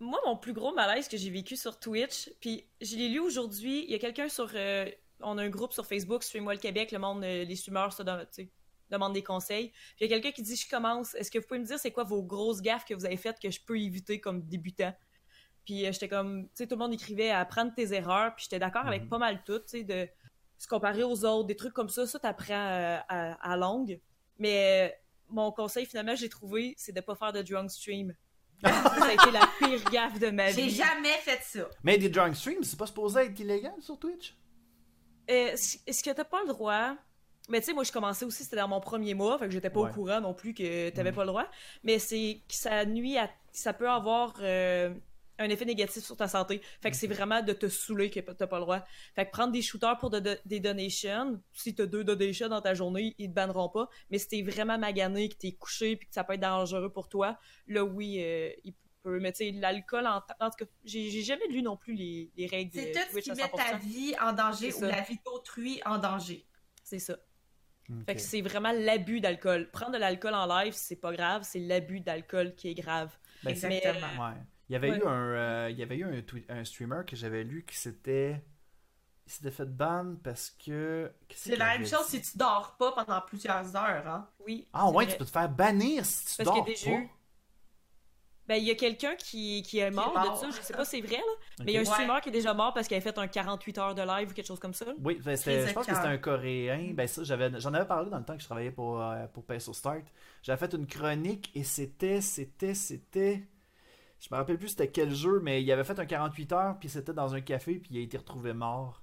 Moi, 0.00 0.20
mon 0.26 0.36
plus 0.36 0.52
gros 0.52 0.72
malaise 0.74 1.08
que 1.08 1.16
j'ai 1.16 1.30
vécu 1.30 1.56
sur 1.56 1.78
Twitch, 1.78 2.30
puis 2.40 2.64
je 2.80 2.96
l'ai 2.96 3.08
lu 3.08 3.20
aujourd'hui, 3.20 3.84
il 3.84 3.90
y 3.90 3.94
a 3.94 3.98
quelqu'un 3.98 4.28
sur... 4.28 4.50
euh, 4.54 4.88
on 5.20 5.38
a 5.38 5.42
un 5.42 5.48
groupe 5.48 5.72
sur 5.72 5.86
Facebook, 5.86 6.22
Stream-moi 6.22 6.54
le 6.54 6.60
Québec, 6.60 6.92
le 6.92 6.98
monde, 7.00 7.24
euh, 7.24 7.44
les 7.44 7.56
streamers 7.56 7.90
don- 8.04 8.18
tu 8.20 8.26
sais, 8.30 8.50
demandent 8.90 9.12
des 9.14 9.24
conseils. 9.24 9.70
Puis 9.96 10.04
il 10.06 10.10
y 10.10 10.14
a 10.14 10.16
quelqu'un 10.16 10.30
qui 10.32 10.42
dit 10.42 10.56
«Je 10.56 10.68
commence, 10.68 11.14
est-ce 11.14 11.30
que 11.30 11.38
vous 11.38 11.46
pouvez 11.46 11.60
me 11.60 11.64
dire 11.64 11.78
c'est 11.78 11.90
quoi 11.90 12.04
vos 12.04 12.22
grosses 12.22 12.62
gaffes 12.62 12.84
que 12.84 12.94
vous 12.94 13.04
avez 13.06 13.16
faites 13.16 13.40
que 13.40 13.50
je 13.50 13.60
peux 13.60 13.78
éviter 13.78 14.20
comme 14.20 14.42
débutant?» 14.42 14.94
Puis 15.68 15.84
euh, 15.84 15.92
j'étais 15.92 16.08
comme... 16.08 16.44
Tu 16.44 16.50
sais, 16.54 16.66
tout 16.66 16.76
le 16.76 16.78
monde 16.78 16.94
écrivait 16.94 17.28
«Apprendre 17.30 17.74
tes 17.74 17.92
erreurs», 17.92 18.34
puis 18.36 18.44
j'étais 18.44 18.58
d'accord 18.58 18.86
avec 18.86 19.02
Mhm. 19.02 19.08
pas 19.10 19.18
mal 19.18 19.42
tout, 19.44 19.58
tu 19.58 19.64
sais, 19.66 19.84
de 19.84 20.08
se 20.56 20.66
comparer 20.66 21.02
aux 21.02 21.26
autres, 21.26 21.46
des 21.46 21.56
trucs 21.56 21.74
comme 21.74 21.90
ça, 21.90 22.06
ça 22.06 22.18
t'apprends 22.18 22.54
euh, 22.54 22.96
à, 23.06 23.52
à 23.52 23.56
longue. 23.58 24.00
Mais 24.38 24.90
euh, 24.90 24.96
mon 25.28 25.52
conseil, 25.52 25.84
finalement, 25.84 26.14
j'ai 26.14 26.30
trouvé, 26.30 26.72
c'est 26.78 26.92
de 26.92 27.02
pas 27.02 27.14
faire 27.14 27.34
de 27.34 27.42
drunk 27.42 27.70
stream. 27.70 28.14
ça 28.64 28.70
a 29.04 29.12
été 29.12 29.30
la 29.30 29.46
pire 29.58 29.84
gaffe 29.90 30.18
de 30.18 30.30
ma 30.30 30.50
J'ai 30.50 30.62
vie. 30.62 30.70
jamais 30.70 31.12
fait 31.20 31.40
ça. 31.42 31.68
Mais 31.84 31.98
des 31.98 32.08
drunk 32.08 32.34
streams, 32.34 32.64
c'est 32.64 32.78
pas 32.78 32.86
supposé 32.86 33.20
être 33.26 33.38
illégal 33.38 33.74
sur 33.80 33.98
Twitch? 33.98 34.34
Euh, 35.30 35.52
Est-ce 35.52 36.02
que 36.02 36.10
t'as 36.12 36.24
pas 36.24 36.40
le 36.40 36.48
droit? 36.48 36.96
Mais 37.50 37.60
tu 37.60 37.66
sais, 37.66 37.72
moi, 37.74 37.84
je 37.84 37.92
commençais 37.92 38.24
aussi, 38.24 38.42
c'était 38.42 38.56
dans 38.56 38.68
mon 38.68 38.80
premier 38.80 39.12
mois, 39.12 39.38
fait 39.38 39.44
que 39.46 39.52
j'étais 39.52 39.68
pas 39.70 39.80
Ouais. 39.80 39.90
au 39.90 39.92
courant 39.92 40.20
non 40.22 40.32
plus 40.32 40.54
que 40.54 40.88
t'avais 40.90 41.10
Mhm. 41.10 41.16
pas 41.16 41.22
le 41.24 41.28
droit. 41.28 41.46
Mais 41.84 41.98
c'est 41.98 42.40
que 42.48 42.54
ça 42.54 42.86
nuit 42.86 43.18
à. 43.18 43.28
Ça 43.52 43.74
peut 43.74 43.88
avoir 43.88 44.34
euh, 44.40 44.94
un 45.38 45.48
effet 45.48 45.64
négatif 45.64 46.04
sur 46.04 46.16
ta 46.16 46.28
santé. 46.28 46.60
Fait 46.80 46.90
que 46.90 46.96
c'est 46.96 47.06
vraiment 47.06 47.42
de 47.42 47.52
te 47.52 47.68
saouler 47.68 48.10
que 48.10 48.20
t'as 48.20 48.46
pas 48.46 48.56
le 48.58 48.62
droit. 48.64 48.84
Fait 49.14 49.26
que 49.26 49.30
prendre 49.30 49.52
des 49.52 49.62
shooters 49.62 49.98
pour 49.98 50.10
de- 50.10 50.20
de- 50.20 50.38
des 50.44 50.60
donations, 50.60 51.40
si 51.52 51.74
t'as 51.74 51.86
deux 51.86 52.04
donations 52.04 52.48
dans 52.48 52.60
ta 52.60 52.74
journée, 52.74 53.14
ils 53.18 53.28
te 53.28 53.34
banneront 53.34 53.68
pas. 53.68 53.88
Mais 54.10 54.18
si 54.18 54.28
t'es 54.28 54.42
vraiment 54.42 54.78
magané, 54.78 55.28
que 55.28 55.36
t'es 55.36 55.52
couché, 55.52 55.96
puis 55.96 56.08
que 56.08 56.14
ça 56.14 56.24
peut 56.24 56.34
être 56.34 56.40
dangereux 56.40 56.92
pour 56.92 57.08
toi, 57.08 57.38
là, 57.66 57.84
oui, 57.84 58.18
euh, 58.22 58.50
il 58.64 58.74
peut. 59.02 59.20
Mais 59.20 59.32
tu 59.32 59.38
sais, 59.44 59.50
l'alcool, 59.52 60.06
en, 60.06 60.16
en 60.40 60.50
tout 60.50 60.64
cas, 60.64 60.70
j'ai 60.84 61.08
j'ai 61.10 61.22
jamais 61.22 61.46
lu 61.48 61.62
non 61.62 61.76
plus 61.76 61.94
les, 61.94 62.30
les 62.36 62.46
règles 62.46 62.72
C'est 62.74 62.92
tout 62.92 62.98
ce 63.14 63.18
qui 63.20 63.30
à 63.30 63.34
met 63.34 63.42
100%. 63.44 63.56
ta 63.56 63.76
vie 63.78 64.14
en 64.20 64.32
danger 64.32 64.70
C'est 64.72 64.76
ou 64.76 64.80
ça. 64.80 64.88
la 64.96 65.00
vie 65.02 65.18
d'autrui 65.24 65.80
en 65.86 65.98
danger. 65.98 66.44
C'est 66.82 66.98
ça. 66.98 67.16
Fait 68.04 68.16
que 68.16 68.20
c'est 68.20 68.42
vraiment 68.42 68.72
l'abus 68.72 69.20
d'alcool. 69.22 69.70
Prendre 69.70 69.92
de 69.92 69.96
l'alcool 69.98 70.34
en 70.34 70.46
live, 70.46 70.74
c'est 70.74 70.96
pas 70.96 71.10
grave, 71.10 71.42
c'est 71.42 71.58
l'abus 71.60 72.00
d'alcool 72.00 72.54
qui 72.54 72.68
est 72.68 72.74
grave. 72.74 73.16
Ben, 73.42 73.54
c'est- 73.56 73.66
Exactement. 73.78 74.26
Ouais. 74.28 74.34
Il 74.68 74.74
y 74.74 74.76
avait 74.76 74.90
Ouais. 74.90 74.98
eu 74.98 75.02
un, 75.06 75.34
euh, 75.34 75.68
il 75.70 75.78
y 75.78 75.82
avait 75.82 75.96
eu 75.96 76.24
un, 76.48 76.64
streamer 76.64 77.02
que 77.06 77.16
j'avais 77.16 77.42
lu 77.44 77.64
qui 77.66 77.76
s'était, 77.76 78.42
il 79.26 79.32
s'était 79.32 79.50
fait 79.50 79.64
ban 79.64 80.16
parce 80.22 80.50
que. 80.50 81.10
C'est 81.34 81.56
la 81.56 81.78
même 81.78 81.86
chose 81.86 82.04
si 82.06 82.20
tu 82.20 82.36
dors 82.36 82.76
pas 82.78 82.92
pendant 82.92 83.20
plusieurs 83.22 83.74
heures. 83.76 84.06
Hein? 84.06 84.28
Oui. 84.46 84.66
Ah 84.72 84.86
ouais, 84.88 85.04
vrai. 85.04 85.12
tu 85.12 85.18
peux 85.18 85.24
te 85.24 85.30
faire 85.30 85.48
bannir 85.48 86.04
si 86.04 86.26
tu 86.26 86.36
Parce 86.44 86.56
dors 86.56 86.64
qu'il 86.66 86.90
y 86.90 86.94
a 86.94 86.98
pas. 86.98 87.04
Ben, 88.46 88.54
il 88.56 88.64
y 88.64 88.70
a 88.70 88.74
quelqu'un 88.76 89.14
qui, 89.16 89.62
qui 89.62 89.78
est 89.78 89.90
mort, 89.90 90.14
mort. 90.14 90.32
de 90.32 90.50
ça, 90.50 90.58
je 90.58 90.62
sais 90.64 90.72
pas 90.72 90.86
si 90.86 91.02
c'est 91.02 91.06
vrai, 91.06 91.18
là. 91.18 91.64
Mais 91.66 91.72
il 91.72 91.74
y 91.74 91.76
a 91.76 91.80
un 91.80 91.84
Ouais. 91.84 91.90
streamer 91.90 92.18
qui 92.22 92.30
est 92.30 92.32
déjà 92.32 92.54
mort 92.54 92.72
parce 92.72 92.88
qu'il 92.88 92.96
avait 92.96 93.04
fait 93.04 93.18
un 93.18 93.28
48 93.28 93.76
heures 93.76 93.94
de 93.94 94.00
live 94.00 94.30
ou 94.30 94.32
quelque 94.32 94.46
chose 94.46 94.58
comme 94.58 94.72
ça. 94.72 94.86
Oui, 95.04 95.20
ben, 95.22 95.36
je 95.36 95.72
pense 95.74 95.86
que 95.86 95.94
c'était 95.94 96.06
un 96.08 96.16
Coréen. 96.16 96.92
Ben 96.94 97.06
ça, 97.06 97.24
j'avais, 97.24 97.60
j'en 97.60 97.74
avais 97.74 97.86
parlé 97.86 98.08
dans 98.08 98.16
le 98.18 98.24
temps 98.24 98.34
que 98.36 98.40
je 98.40 98.46
travaillais 98.46 98.70
pour, 98.70 99.02
euh, 99.02 99.26
pour 99.26 99.44
Peso 99.44 99.74
Start. 99.74 100.04
J'avais 100.42 100.58
fait 100.58 100.74
une 100.74 100.86
chronique 100.86 101.50
et 101.54 101.62
c'était, 101.62 102.22
c'était, 102.22 102.72
c'était... 102.74 103.46
Je 104.20 104.28
me 104.32 104.36
rappelle 104.36 104.58
plus 104.58 104.68
c'était 104.68 104.88
quel 104.90 105.14
jeu, 105.14 105.40
mais 105.42 105.62
il 105.62 105.70
avait 105.72 105.84
fait 105.84 105.98
un 105.98 106.06
48 106.06 106.52
heures, 106.52 106.78
puis 106.78 106.88
c'était 106.88 107.12
dans 107.12 107.34
un 107.34 107.40
café, 107.40 107.74
puis 107.78 107.90
il 107.94 107.98
a 107.98 108.00
été 108.02 108.16
retrouvé 108.18 108.52
mort. 108.52 109.02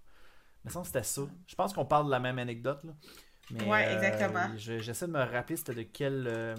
Mais 0.64 0.72
ça, 0.72 0.84
c'était 0.84 1.04
ça. 1.04 1.22
Je 1.48 1.56
pense 1.56 1.74
qu'on 1.74 1.86
parle 1.86 2.08
de 2.08 2.12
la 2.12 2.20
même 2.20 2.40
anecdote, 2.40 2.84
là. 2.84 2.92
Mais, 3.52 3.64
Ouais, 3.64 3.86
euh, 3.88 3.94
exactement. 3.96 4.48
je- 4.58 4.80
j'essaie 4.80 5.06
de 5.08 5.12
me 5.12 5.24
rappeler 5.24 5.56
c'était 5.56 5.76
de 5.76 5.84
quel... 5.84 6.26
euh, 6.28 6.56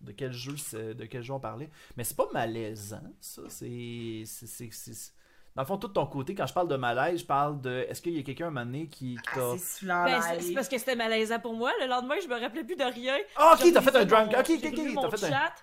de 0.00 0.12
quel 0.12 0.32
jeu 0.32 0.54
de 0.94 1.04
quel 1.06 1.22
jeu 1.22 1.32
on 1.32 1.40
parlait. 1.40 1.70
Mais 1.96 2.04
c'est 2.04 2.16
pas 2.16 2.28
malaisant, 2.32 3.02
ça. 3.20 3.42
C'est... 3.48 4.22
c'est- 4.26 4.46
c'est- 4.46 4.70
c'est- 4.72 5.12
Dans 5.56 5.62
le 5.62 5.66
fond, 5.66 5.76
tout 5.78 5.88
de 5.88 5.92
ton 5.92 6.06
côté, 6.06 6.34
quand 6.36 6.46
je 6.46 6.52
parle 6.54 6.68
de 6.68 6.76
malaise, 6.76 7.20
je 7.20 7.24
parle 7.26 7.60
de... 7.60 7.84
Est-ce 7.88 8.00
qu'il 8.02 8.12
y 8.12 8.18
a 8.20 8.22
quelqu'un 8.22 8.44
à 8.44 8.48
un 8.48 8.50
moment 8.52 8.66
donné 8.66 8.88
qui, 8.88 9.14
qui 9.16 9.20
Ah, 9.32 9.34
t'a... 9.34 9.56
Ben, 9.82 10.18
là, 10.18 10.40
c'est- 10.40 10.54
parce 10.54 10.68
que 10.68 10.78
c'était 10.78 10.94
malaisant 10.94 11.40
pour 11.40 11.54
moi. 11.54 11.72
Le 11.80 11.86
lendemain, 11.88 12.14
je 12.22 12.28
me 12.28 12.38
rappelais 12.38 12.62
plus 12.64 12.76
de 12.76 12.84
rien. 12.84 13.16
Ah, 13.36 13.56
ok, 13.58 13.72
t'as 13.72 13.80
fait 13.82 13.96
un 13.96 14.04
drunk. 14.04 14.28
Ok, 14.38 14.50
ok, 14.50 14.64
ok. 14.66 14.94
T'as 15.10 15.16
fait 15.16 15.26
un. 15.26 15.30
chat. 15.30 15.54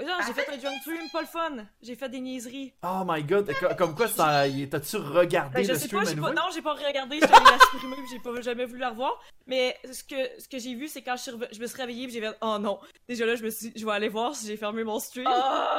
Non, 0.00 0.18
j'ai 0.26 0.32
fait 0.32 0.48
un 0.52 0.56
drunk 0.56 0.80
stream, 0.82 1.08
pas 1.12 1.20
le 1.20 1.26
fun. 1.26 1.56
J'ai 1.80 1.94
fait 1.94 2.08
des 2.08 2.18
niaiseries. 2.20 2.72
Oh 2.82 3.02
my 3.06 3.22
god. 3.22 3.48
Co- 3.60 3.74
Comme 3.76 3.94
quoi, 3.94 4.08
t'as-tu 4.08 4.96
regardé 4.96 5.54
Ben, 5.58 5.64
je 5.64 5.72
le 5.72 5.78
sais 5.78 5.86
stream 5.86 6.02
pas, 6.02 6.06
à 6.08 6.10
j'ai 6.10 6.16
nouveau? 6.16 6.28
pas, 6.28 6.34
non, 6.34 6.48
j'ai 6.52 6.62
pas 6.62 6.74
regardé, 6.74 7.20
j'étais 7.20 7.32
allée 7.32 7.44
la 7.44 7.58
supprimer 7.58 7.96
j'ai 8.10 8.18
pas 8.18 8.40
jamais 8.40 8.64
voulu 8.64 8.80
la 8.80 8.90
revoir. 8.90 9.22
Mais 9.46 9.78
ce 9.92 10.02
que, 10.02 10.40
ce 10.40 10.48
que 10.48 10.58
j'ai 10.58 10.74
vu, 10.74 10.88
c'est 10.88 11.02
quand 11.02 11.16
je, 11.16 11.22
suis 11.22 11.32
je 11.52 11.60
me 11.60 11.66
suis 11.66 11.76
réveillée 11.80 12.08
j'ai 12.10 12.20
fait 12.20 12.36
Oh 12.40 12.58
non. 12.58 12.80
Déjà 13.08 13.24
là, 13.24 13.36
je 13.36 13.44
me 13.44 13.50
suis 13.50 13.70
dit, 13.70 13.78
je 13.80 13.86
vais 13.86 13.92
aller 13.92 14.08
voir 14.08 14.34
si 14.34 14.46
j'ai 14.48 14.56
fermé 14.56 14.82
mon 14.82 14.98
stream. 14.98 15.26
Oh 15.28 15.30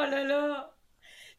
là 0.10 0.24
là! 0.24 0.72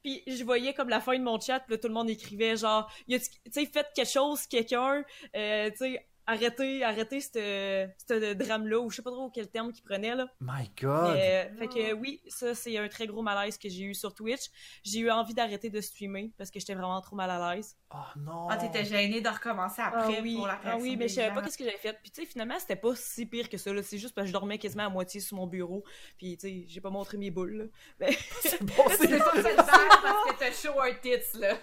Puis 0.02 0.22
je 0.26 0.44
voyais 0.44 0.74
comme 0.74 0.88
la 0.90 1.00
fin 1.00 1.18
de 1.18 1.24
mon 1.24 1.40
chat, 1.40 1.60
puis 1.60 1.72
là, 1.74 1.78
tout 1.78 1.88
le 1.88 1.94
monde 1.94 2.10
écrivait 2.10 2.56
genre, 2.56 2.90
tu 3.08 3.18
sais, 3.50 3.66
faites 3.66 3.88
quelque 3.94 4.08
chose, 4.10 4.46
quelqu'un, 4.46 5.02
euh, 5.34 5.70
tu 5.70 5.76
sais, 5.78 6.06
arrêtez, 6.26 6.82
arrêtez 6.82 7.20
ce 7.20 8.34
drame-là, 8.34 8.78
ou 8.80 8.90
je 8.90 8.96
sais 8.96 9.02
pas 9.02 9.10
trop 9.10 9.30
quel 9.30 9.48
terme 9.48 9.72
qu'il 9.72 9.84
prenait, 9.84 10.14
là. 10.14 10.26
My 10.40 10.70
god. 10.80 11.14
Mais, 11.14 11.50
euh, 11.50 11.56
fait 11.56 11.68
que 11.68 11.92
oui, 11.94 12.20
ça, 12.28 12.54
c'est 12.54 12.76
un 12.78 12.88
très 12.88 13.06
gros 13.06 13.22
malaise 13.22 13.56
que 13.58 13.68
j'ai 13.68 13.84
eu 13.84 13.94
sur 13.94 14.14
Twitch. 14.14 14.50
J'ai 14.82 15.00
eu 15.00 15.10
envie 15.10 15.34
d'arrêter 15.34 15.70
de 15.70 15.80
streamer 15.80 16.32
parce 16.36 16.50
que 16.50 16.58
j'étais 16.58 16.74
vraiment 16.74 17.00
trop 17.00 17.16
mal 17.16 17.30
à 17.30 17.54
l'aise. 17.54 17.76
Oh 17.94 17.98
non. 18.16 18.48
Ah, 18.50 18.56
t'étais 18.56 18.84
gênée 18.84 19.20
de 19.20 19.28
recommencer 19.28 19.82
après 19.82 20.16
ah 20.18 20.20
oui, 20.22 20.36
pour 20.36 20.46
la 20.46 20.60
ah 20.64 20.76
oui, 20.78 20.96
mais 20.96 21.08
je 21.08 21.14
savais 21.14 21.32
pas 21.34 21.42
qu'est-ce 21.42 21.58
que 21.58 21.64
j'avais 21.64 21.78
fait. 21.78 21.98
Puis 22.02 22.10
tu 22.10 22.22
sais, 22.22 22.26
finalement, 22.26 22.58
c'était 22.58 22.76
pas 22.76 22.94
si 22.96 23.26
pire 23.26 23.48
que 23.48 23.56
ça. 23.56 23.72
là. 23.72 23.82
C'est 23.82 23.98
juste 23.98 24.14
parce 24.14 24.24
que 24.24 24.28
je 24.28 24.32
dormais 24.32 24.58
quasiment 24.58 24.86
à 24.86 24.88
moitié 24.88 25.20
sur 25.20 25.36
mon 25.36 25.46
bureau. 25.46 25.84
Puis 26.18 26.36
tu 26.36 26.48
sais, 26.48 26.64
j'ai 26.66 26.80
pas 26.80 26.90
montré 26.90 27.16
mes 27.18 27.30
boules. 27.30 27.56
là. 27.56 27.64
Mais, 28.00 28.12
C'est 28.40 28.62
bon, 28.62 28.74
C'est 28.90 29.06
faire 29.08 29.22
parce 29.24 30.30
que 30.30 30.38
t'as 30.38 30.52
chaud 30.52 30.80
un 30.80 30.94
tits, 30.94 31.38
là. 31.38 31.56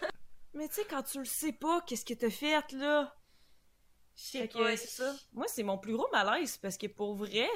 mais 0.54 0.68
tu 0.68 0.76
sais, 0.76 0.86
quand 0.90 1.04
tu 1.04 1.20
le 1.20 1.26
sais 1.26 1.52
pas, 1.52 1.82
qu'est-ce 1.86 2.06
que 2.06 2.14
t'as 2.14 2.30
fait, 2.30 2.72
là? 2.74 3.14
Je 4.16 4.22
sais 4.24 4.40
Fait 4.42 4.48
que, 4.48 4.58
pas. 4.60 4.78
c'est 4.78 4.88
ça. 4.88 5.14
Moi, 5.34 5.46
c'est 5.48 5.64
mon 5.64 5.78
plus 5.78 5.94
gros 5.96 6.08
malaise 6.12 6.58
parce 6.58 6.78
que 6.78 6.88
pour 6.88 7.16
vrai. 7.16 7.48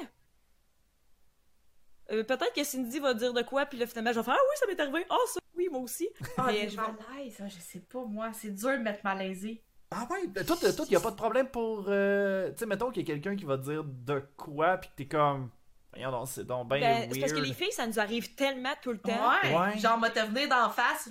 euh, 2.10 2.24
Peut-être 2.24 2.52
que 2.54 2.64
Cindy 2.64 2.98
va 2.98 3.14
dire 3.14 3.32
de 3.32 3.42
quoi, 3.42 3.66
puis 3.66 3.78
là, 3.78 3.86
finalement, 3.86 4.12
je 4.12 4.18
vais 4.20 4.24
faire 4.24 4.34
Ah 4.36 4.42
oui, 4.50 4.56
ça 4.58 4.66
m'est 4.66 4.80
arrivé. 4.80 5.06
Ah, 5.10 5.16
ça, 5.32 5.40
oui, 5.54 5.68
moi 5.70 5.80
aussi. 5.82 6.08
Ah, 6.36 6.44
Mais 6.48 6.68
je 6.68 6.76
vais- 6.76 6.82
malaises, 6.82 7.36
ah, 7.40 7.48
je 7.48 7.58
sais 7.60 7.80
pas, 7.80 8.04
moi. 8.04 8.32
C'est 8.32 8.50
dur 8.50 8.70
de 8.70 8.76
mettre 8.78 9.00
malaisé. 9.04 9.62
Ah 9.90 10.06
ouais, 10.10 10.44
toi, 10.44 10.56
t'as- 10.60 10.72
toi, 10.72 10.84
y 10.90 10.96
a 10.96 11.00
pas 11.00 11.10
de 11.12 11.16
problème 11.16 11.48
pour. 11.48 11.86
euh, 11.88 12.50
Tu 12.52 12.58
sais, 12.58 12.66
mettons 12.66 12.90
qu'il 12.90 13.02
y 13.08 13.10
a 13.10 13.14
quelqu'un 13.14 13.36
qui 13.36 13.44
va 13.44 13.56
dire 13.56 13.84
de 13.84 14.20
quoi, 14.36 14.76
pis 14.78 14.88
que 14.88 14.94
t'es 14.96 15.06
comme. 15.08 15.50
Voyons 15.92 16.10
donc, 16.10 16.28
c'est 16.28 16.44
donc 16.44 16.68
ben, 16.68 16.78
Ben, 16.80 16.98
weird. 17.00 17.14
c'est 17.14 17.20
parce 17.20 17.32
que 17.32 17.38
les 17.38 17.54
filles, 17.54 17.72
ça 17.72 17.86
nous 17.86 17.98
arrive 17.98 18.34
tellement 18.34 18.74
tout 18.82 18.92
le 18.92 18.98
temps. 18.98 19.30
Ouais. 19.42 19.56
Ouais. 19.56 19.78
Genre, 19.78 19.96
m'a 19.96 20.10
te 20.10 20.20
venir 20.20 20.48
d'en 20.48 20.68
face. 20.70 21.08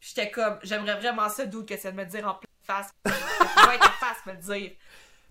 Puis 0.00 0.08
J'étais 0.14 0.30
comme, 0.30 0.58
j'aimerais 0.62 0.96
vraiment 0.96 1.28
ça, 1.28 1.46
doute 1.46 1.68
que 1.68 1.76
ça 1.76 1.90
de 1.92 1.96
me 1.96 2.04
dire 2.04 2.26
en 2.26 2.34
pleine 2.34 2.47
face. 2.72 2.88
Je 3.06 3.68
vais 3.68 3.74
être 3.76 3.86
en 3.86 4.06
face, 4.06 4.26
me 4.26 4.32
le 4.32 4.38
dire. 4.38 4.70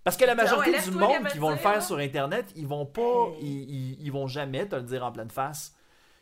Parce 0.03 0.15
que 0.17 0.25
la 0.25 0.35
majorité 0.35 0.71
ouais, 0.77 0.81
du 0.83 0.91
monde 0.91 1.27
qui 1.27 1.37
vont 1.37 1.49
le 1.51 1.57
faire 1.57 1.73
là. 1.73 1.81
sur 1.81 1.97
Internet, 1.97 2.45
ils 2.55 2.65
vont 2.67 2.85
pas. 2.85 3.01
Hey. 3.39 3.41
Ils, 3.41 3.69
ils, 3.93 4.05
ils 4.05 4.11
vont 4.11 4.27
jamais 4.27 4.67
te 4.67 4.75
le 4.75 4.83
dire 4.83 5.03
en 5.05 5.11
pleine 5.11 5.29
face. 5.29 5.73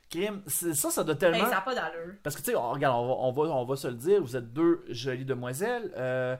Crime, 0.09 0.43
ça, 0.47 0.91
ça 0.91 1.03
doit 1.03 1.13
Hey, 1.13 1.20
tellement. 1.20 1.43
ça 1.45 1.49
n'a 1.49 1.61
pas 1.61 1.76
d'allure. 1.76 2.13
Parce 2.24 2.36
que, 2.36 2.41
tu 2.41 2.51
sais, 2.51 2.55
on- 2.55 2.72
regarde, 2.72 2.95
on 2.95 3.07
va, 3.07 3.13
on, 3.13 3.32
va, 3.32 3.41
on 3.55 3.66
va 3.66 3.76
se 3.76 3.88
le 3.88 3.93
dire, 3.95 4.22
vous 4.22 4.36
êtes 4.36 4.53
deux 4.53 4.84
jolies 4.89 5.26
demoiselles. 5.26 5.91
Euh, 5.97 6.36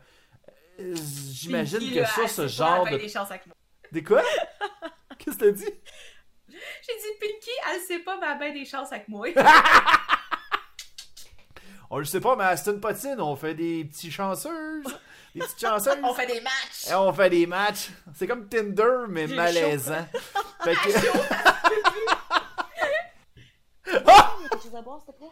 euh, 0.80 0.96
J'imagine 1.32 1.80
que 1.94 2.00
là, 2.00 2.06
ça, 2.06 2.28
ce 2.28 2.48
genre 2.48 2.86
de. 2.86 2.96
a 2.96 2.98
des 2.98 3.10
chances 3.10 3.30
avec 3.32 3.46
moi. 3.48 3.56
Des 3.92 4.04
quoi? 4.04 4.22
Qu'est-ce 5.18 5.38
que 5.38 5.46
t'as 5.46 5.52
dit? 5.52 5.70
J'ai 6.50 6.94
dit, 6.96 7.20
Pinky, 7.20 7.50
elle 7.74 7.82
sait 7.82 8.00
pas, 8.00 8.18
mais 8.20 8.26
elle 8.28 8.32
a 8.34 8.36
bien 8.36 8.54
des 8.54 8.66
chances 8.66 8.92
avec 8.92 9.08
moi. 9.08 9.28
On 11.90 12.00
le 12.00 12.06
sait 12.06 12.20
pas, 12.20 12.36
mais 12.36 12.44
à 12.44 12.50
Aston 12.50 12.80
Potine, 12.80 13.20
on 13.20 13.36
fait 13.36 13.54
des 13.54 13.86
petits 13.86 14.12
chanceuses. 14.12 14.86
Des 15.34 15.42
petites 15.42 15.60
chanceuses. 15.62 15.98
On 16.04 16.14
fait 16.14 16.28
des 16.28 16.42
matchs. 16.42 16.88
Et 16.90 16.94
on 16.96 17.12
fait 17.14 17.30
des 17.30 17.46
matchs. 17.46 17.90
C'est 18.16 18.26
comme 18.28 18.48
Tinder, 18.48 19.06
mais 19.10 19.28
J'ai 19.28 19.36
malaisant. 19.36 20.08
Fait 20.64 20.76
que- 20.76 20.92
Quelque 23.84 24.64
chose 24.64 24.76
à 24.76 24.82
boire, 24.82 25.00
s'il 25.04 25.14
te 25.14 25.18
plaît? 25.20 25.30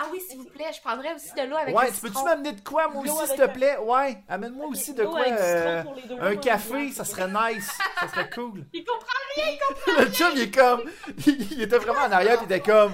Ah 0.00 0.04
oui, 0.12 0.20
s'il 0.20 0.38
vous 0.38 0.44
plaît, 0.44 0.70
je 0.74 0.80
prendrais 0.80 1.14
aussi 1.14 1.32
de 1.34 1.42
l'eau 1.48 1.56
avec 1.56 1.74
Ouais, 1.76 1.86
le 1.86 1.92
tu 1.92 2.00
peux-tu 2.00 2.12
citron. 2.14 2.24
m'amener 2.24 2.52
de 2.52 2.60
quoi, 2.60 2.88
moi 2.88 3.02
aussi, 3.02 3.26
s'il 3.26 3.36
te 3.36 3.46
plaît? 3.48 3.76
Ouais, 3.78 4.22
amène-moi 4.28 4.66
aussi 4.66 4.94
de 4.94 5.04
quoi. 5.04 5.24
du 5.24 5.30
citron 5.30 5.40
euh, 5.40 5.82
un 6.20 6.36
café, 6.36 6.72
ouais, 6.74 6.90
ça 6.92 7.04
serait 7.04 7.26
nice. 7.28 7.68
Ça 8.00 8.08
serait 8.08 8.30
cool. 8.30 8.64
Il 8.72 8.84
comprend 8.84 10.00
Le 10.00 10.12
chum, 10.12 10.30
il 10.36 10.42
est 10.42 10.50
comme. 10.54 10.82
Il 11.26 11.62
était 11.62 11.78
vraiment 11.78 12.00
en 12.02 12.12
arrière, 12.12 12.36
puis 12.38 12.46
il 12.48 12.52
était 12.54 12.70
comme. 12.70 12.92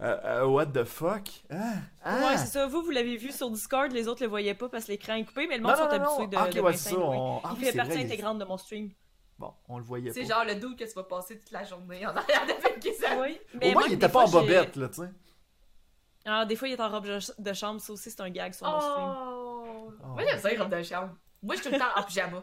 Euh, 0.00 0.18
euh, 0.24 0.44
what 0.46 0.66
the 0.66 0.84
fuck? 0.84 1.28
Hein? 1.50 1.74
Hein? 2.04 2.22
Ouais, 2.26 2.36
c'est 2.36 2.46
ça. 2.46 2.66
Vous, 2.66 2.82
vous 2.82 2.90
l'avez 2.90 3.16
vu 3.16 3.30
sur 3.30 3.50
Discord, 3.50 3.92
les 3.92 4.08
autres 4.08 4.22
le 4.22 4.28
voyaient 4.28 4.54
pas 4.54 4.68
parce 4.68 4.86
que 4.86 4.92
l'écran 4.92 5.14
est 5.14 5.24
coupé, 5.24 5.46
mais 5.46 5.56
le 5.56 5.62
monde 5.62 5.72
Non, 5.72 5.78
sont 5.78 5.84
non, 5.84 5.98
non, 6.04 6.16
habitués 6.18 6.26
de, 6.26 6.36
Ah, 6.36 6.44
ok, 6.46 6.54
de 6.54 6.60
ouais, 6.60 6.72
ça, 6.76 6.98
on- 6.98 7.40
ah 7.44 7.50
Il 7.54 7.58
oui, 7.60 7.64
fait 7.70 7.76
partie 7.76 7.92
vrai, 7.92 8.04
intégrante 8.04 8.38
de 8.38 8.44
mon 8.44 8.56
stream. 8.56 8.90
Bon, 9.38 9.52
on 9.68 9.78
le 9.78 9.84
voyait 9.84 10.08
pas. 10.10 10.14
C'est 10.14 10.24
genre 10.26 10.44
le 10.44 10.56
doux 10.56 10.74
que 10.76 10.84
tu 10.84 10.92
vas 10.94 11.04
passer 11.04 11.38
toute 11.38 11.50
la 11.52 11.64
journée 11.64 12.04
en 12.06 12.10
arrière 12.16 12.44
de 12.46 12.52
Pinky 12.60 12.92
ça. 12.94 13.20
Oui, 13.20 13.38
Au 13.54 13.58
mais 13.58 13.66
moins, 13.72 13.82
moi, 13.82 13.82
il 13.88 13.94
était 13.94 14.08
pas 14.08 14.24
en 14.26 14.30
bobette, 14.30 14.76
là, 14.76 14.88
tu 14.88 14.94
sais. 15.02 15.08
Ah, 16.26 16.44
des 16.44 16.56
fois, 16.56 16.68
il 16.68 16.72
est 16.74 16.80
en 16.80 16.88
robe 16.88 17.06
de 17.38 17.52
chambre, 17.52 17.80
ça 17.80 17.92
aussi, 17.92 18.10
c'est 18.10 18.20
un 18.20 18.30
gag 18.30 18.52
sur 18.54 18.66
mon 18.66 18.80
stream. 18.80 19.14
Oh! 19.16 19.92
Oh. 20.02 20.06
Moi, 20.08 20.24
j'aime 20.26 20.38
ça, 20.40 20.50
les 20.50 20.56
robes 20.58 20.74
de 20.74 20.82
chambre. 20.82 21.14
Moi, 21.42 21.54
je 21.56 21.60
suis 21.60 21.68
tout 21.70 21.74
le 21.74 21.78
temps 21.80 21.92
en 21.96 22.02
pyjama. 22.02 22.42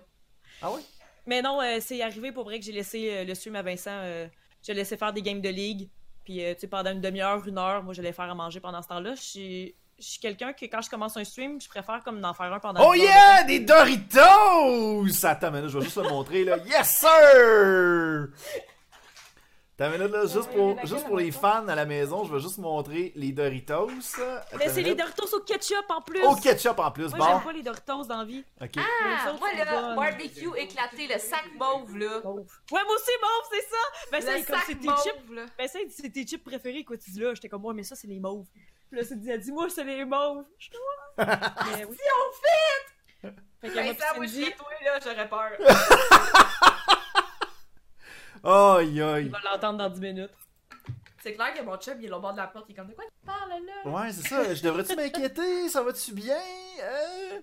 Ah 0.62 0.72
oui? 0.72 0.82
Mais 1.26 1.42
non, 1.42 1.62
euh, 1.62 1.78
c'est 1.82 2.02
arrivé 2.02 2.32
pour 2.32 2.44
vrai 2.46 2.60
que 2.60 2.66
j'ai 2.66 2.72
laissé 2.72 3.10
euh, 3.12 3.24
le 3.24 3.34
stream 3.36 3.56
à 3.56 3.62
Vincent. 3.62 3.92
euh, 3.92 4.28
je 4.66 4.72
laissais 4.74 4.98
faire 4.98 5.12
des 5.14 5.22
games 5.22 5.42
de 5.42 5.50
ligue. 5.50 5.90
Puis, 6.24 6.44
euh, 6.44 6.54
tu 6.54 6.62
sais, 6.62 6.68
pendant 6.68 6.92
une 6.92 7.02
demi-heure, 7.02 7.46
une 7.48 7.58
heure, 7.58 7.84
moi, 7.84 7.94
j'allais 7.94 8.14
faire 8.14 8.30
à 8.30 8.36
manger 8.36 8.60
pendant 8.60 8.82
ce 8.82 8.88
temps-là. 8.90 9.16
Je 9.16 9.22
suis, 9.22 9.76
je 9.98 10.06
suis 10.06 10.20
quelqu'un 10.20 10.54
que 10.54 10.66
quand 10.66 10.82
je 10.82 10.90
commence 10.90 11.18
un 11.18 11.24
stream, 11.24 11.60
je 11.60 11.68
préfère 11.68 12.02
comme 12.04 12.22
d'en 12.22 12.34
faire 12.34 12.52
un 12.54 12.60
pendant 12.60 12.88
Oh 12.88 12.94
yeah! 12.94 13.44
Des 13.44 13.60
Doritos! 13.60 15.06
Attends, 15.24 15.52
mais 15.52 15.62
là, 15.62 15.68
je 15.68 15.78
vais 15.78 15.84
juste 15.84 15.98
le 15.98 16.10
montrer, 16.10 16.44
là. 16.44 16.58
Yes, 16.66 17.00
sir! 17.00 18.28
Là, 19.90 19.98
là, 20.08 20.22
juste, 20.28 20.50
pour, 20.52 20.70
laquelle, 20.70 20.88
juste 20.88 21.06
pour 21.08 21.18
les 21.18 21.32
fans 21.32 21.68
à 21.68 21.76
la 21.76 21.86
maison, 21.86 22.24
je 22.24 22.34
vais 22.34 22.40
juste 22.40 22.60
montrer 22.60 23.12
les 23.16 23.32
Doritos. 23.32 23.90
Mais 24.58 24.70
c'est 24.70 24.82
les. 24.82 24.94
Doritos 24.96 25.36
au 25.36 25.40
ketchup 25.40 25.86
en 25.90 26.02
plus! 26.02 26.22
Au 26.24 26.36
ketchup 26.36 26.78
en 26.78 26.92
plus, 26.92 27.10
Moi, 27.10 27.18
bon. 27.18 27.26
j'aime 27.26 27.44
pas 27.44 27.52
les 27.54 27.64
Doritos 27.64 28.04
dans 28.06 28.18
la 28.20 28.26
vie. 28.26 28.44
Ah, 28.60 28.66
autres 28.66 29.40
moi, 29.40 29.50
bonnes. 29.58 29.96
barbecue 29.96 30.50
éclaté, 30.58 31.08
le 31.08 31.18
sac 31.20 31.46
mauve, 31.58 31.98
là. 31.98 32.18
Ouais, 32.26 32.44
moi 32.72 32.96
aussi, 32.96 33.12
mauve, 33.22 33.50
c'est 33.52 33.62
ça! 33.70 33.78
Ben, 34.12 34.22
ça, 34.22 34.38
Le 34.38 34.46
comme 34.46 34.60
c'est 34.68 34.76
tes 34.76 34.88
chips. 34.88 35.32
là. 35.36 35.46
Ben, 35.58 35.68
ça, 35.68 35.80
dit, 35.80 35.94
c'est 35.96 36.10
tes 36.10 36.26
chips 36.28 36.44
préférés, 36.44 36.84
quoi, 36.84 36.98
tu 36.98 37.10
dis 37.10 37.20
là. 37.20 37.34
J'étais 37.34 37.50
comme, 37.50 37.62
moi, 37.64 37.74
mais 37.74 37.84
ça, 37.84 37.96
c'est 37.96 38.08
les 38.08 38.20
mauves. 38.20 38.46
Puis 38.90 39.00
là, 39.00 39.06
c'est 39.08 39.20
dit, 39.20 39.30
elle 39.32 39.40
dit, 39.40 39.52
moi, 39.52 39.68
c'est 39.70 39.84
les 39.84 40.06
mauves. 40.06 40.44
Je. 40.60 40.70
Mais 41.18 41.86
oui. 41.90 41.96
Si 41.96 42.04
on 42.20 42.32
fait! 43.28 43.36
Fait 43.62 43.70
que 43.70 43.76
Ben, 43.76 43.86
moi, 43.86 43.94
ça, 43.98 44.14
moi, 44.16 44.28
serais 44.28 44.52
toi, 44.52 44.68
là, 44.84 45.00
j'aurais 45.04 45.30
peur. 45.30 45.52
Aïe, 48.44 48.90
il 48.96 49.02
aïe. 49.02 49.30
va 49.30 49.40
l'entendre 49.52 49.78
dans 49.80 49.90
10 49.90 50.00
minutes. 50.02 50.32
C'est 51.22 51.34
clair 51.34 51.54
que 51.54 51.62
mon 51.62 51.78
chum, 51.78 51.98
il 52.02 52.08
est 52.10 52.12
au 52.14 52.20
bord 52.20 52.32
de 52.34 52.38
la 52.38 52.48
porte, 52.48 52.66
il 52.70 52.72
est 52.72 52.76
comme 52.76 52.88
de 52.88 52.94
quoi 52.94 53.04
tu 53.06 53.26
parles, 53.26 53.52
là? 53.52 53.92
Ouais, 53.92 54.12
c'est 54.12 54.28
ça. 54.28 54.54
Je 54.56 54.64
devrais-tu 54.64 54.96
m'inquiéter? 54.96 55.70
Ça 55.70 55.84
va-tu 55.84 56.14
bien? 56.14 56.40
Euh... 56.82 57.40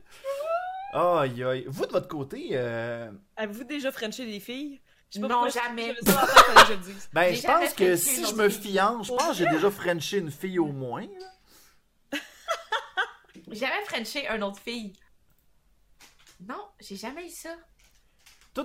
Aïe, 1.20 1.44
aïe. 1.44 1.64
Vous, 1.68 1.86
de 1.86 1.92
votre 1.92 2.09
côté, 2.09 2.49
euh... 2.53 3.11
Avez-vous 3.36 3.64
déjà 3.64 3.92
frenché 3.92 4.26
des 4.26 4.40
filles? 4.40 4.80
Je 5.14 5.20
Non, 5.20 5.46
je- 5.46 5.53
jamais. 5.53 5.94
je 5.94 6.72
le 6.72 6.76
dise. 6.78 7.09
ben, 7.12 7.34
je 7.34 7.42
pense 7.42 7.72
que 7.72 7.96
si 7.96 8.26
je 8.26 8.34
me 8.34 8.49
fiance, 8.49 9.07
je 9.07 9.12
pense 9.12 9.28
que 9.28 9.34
j'ai 9.34 9.46
déjà 9.49 9.70
frenché 9.70 10.18
une 10.18 10.30
fille 10.30 10.59
au 10.59 10.66
moins. 10.66 11.07
J'ai 13.51 13.55
jamais 13.61 13.84
frenché 13.86 14.28
une 14.28 14.42
autre 14.42 14.59
fille. 14.61 14.92
Non, 16.46 16.68
j'ai 16.80 16.96
jamais 16.96 17.26
eu 17.26 17.30
ça. 17.30 17.51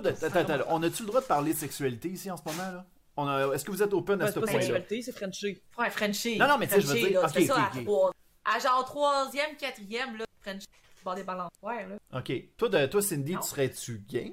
de- 0.12 0.24
attends, 0.26 0.40
attends, 0.52 0.64
on 0.70 0.82
a-tu 0.82 1.02
le 1.02 1.06
droit 1.08 1.20
de 1.20 1.26
parler 1.26 1.52
de 1.52 1.58
sexualité 1.58 2.08
ici 2.08 2.28
en 2.30 2.36
ce 2.36 2.42
moment, 2.46 2.72
là? 2.72 2.84
On 3.16 3.28
a... 3.28 3.54
Est-ce 3.54 3.64
que 3.64 3.70
vous 3.70 3.80
êtes 3.82 3.92
open 3.92 4.20
à 4.22 4.26
ce 4.26 4.32
c'est 4.32 4.40
pas 4.40 4.46
point-là? 4.46 4.60
sexualité, 4.60 5.02
c'est 5.02 5.12
frenché. 5.12 5.62
Ouais, 5.78 5.90
frenché. 5.90 6.36
Non, 6.36 6.48
non, 6.48 6.58
mais 6.58 6.66
tu 6.66 6.74
sais, 6.74 6.80
je 6.80 6.86
veux 6.88 6.94
dire- 6.94 7.20
là, 7.20 7.26
ok, 7.28 7.32
tu 7.32 7.38
fais 7.40 7.46
ça 7.46 7.70
ok, 7.76 8.12
à 8.44 8.56
À 8.56 8.58
genre 8.58 8.84
troisième, 8.84 9.56
quatrième, 9.56 10.16
là, 10.16 10.24
frenché. 10.40 10.66
Bord 11.04 11.14
des 11.14 11.22
balançoires, 11.22 11.86
là. 11.88 12.18
Ok. 12.18 12.32
Toi, 12.56 12.68
de... 12.70 12.86
Toi 12.86 13.02
Cindy, 13.02 13.34
Non. 13.34 13.40
tu 13.40 13.48
serais-tu 13.48 14.02
game? 14.08 14.32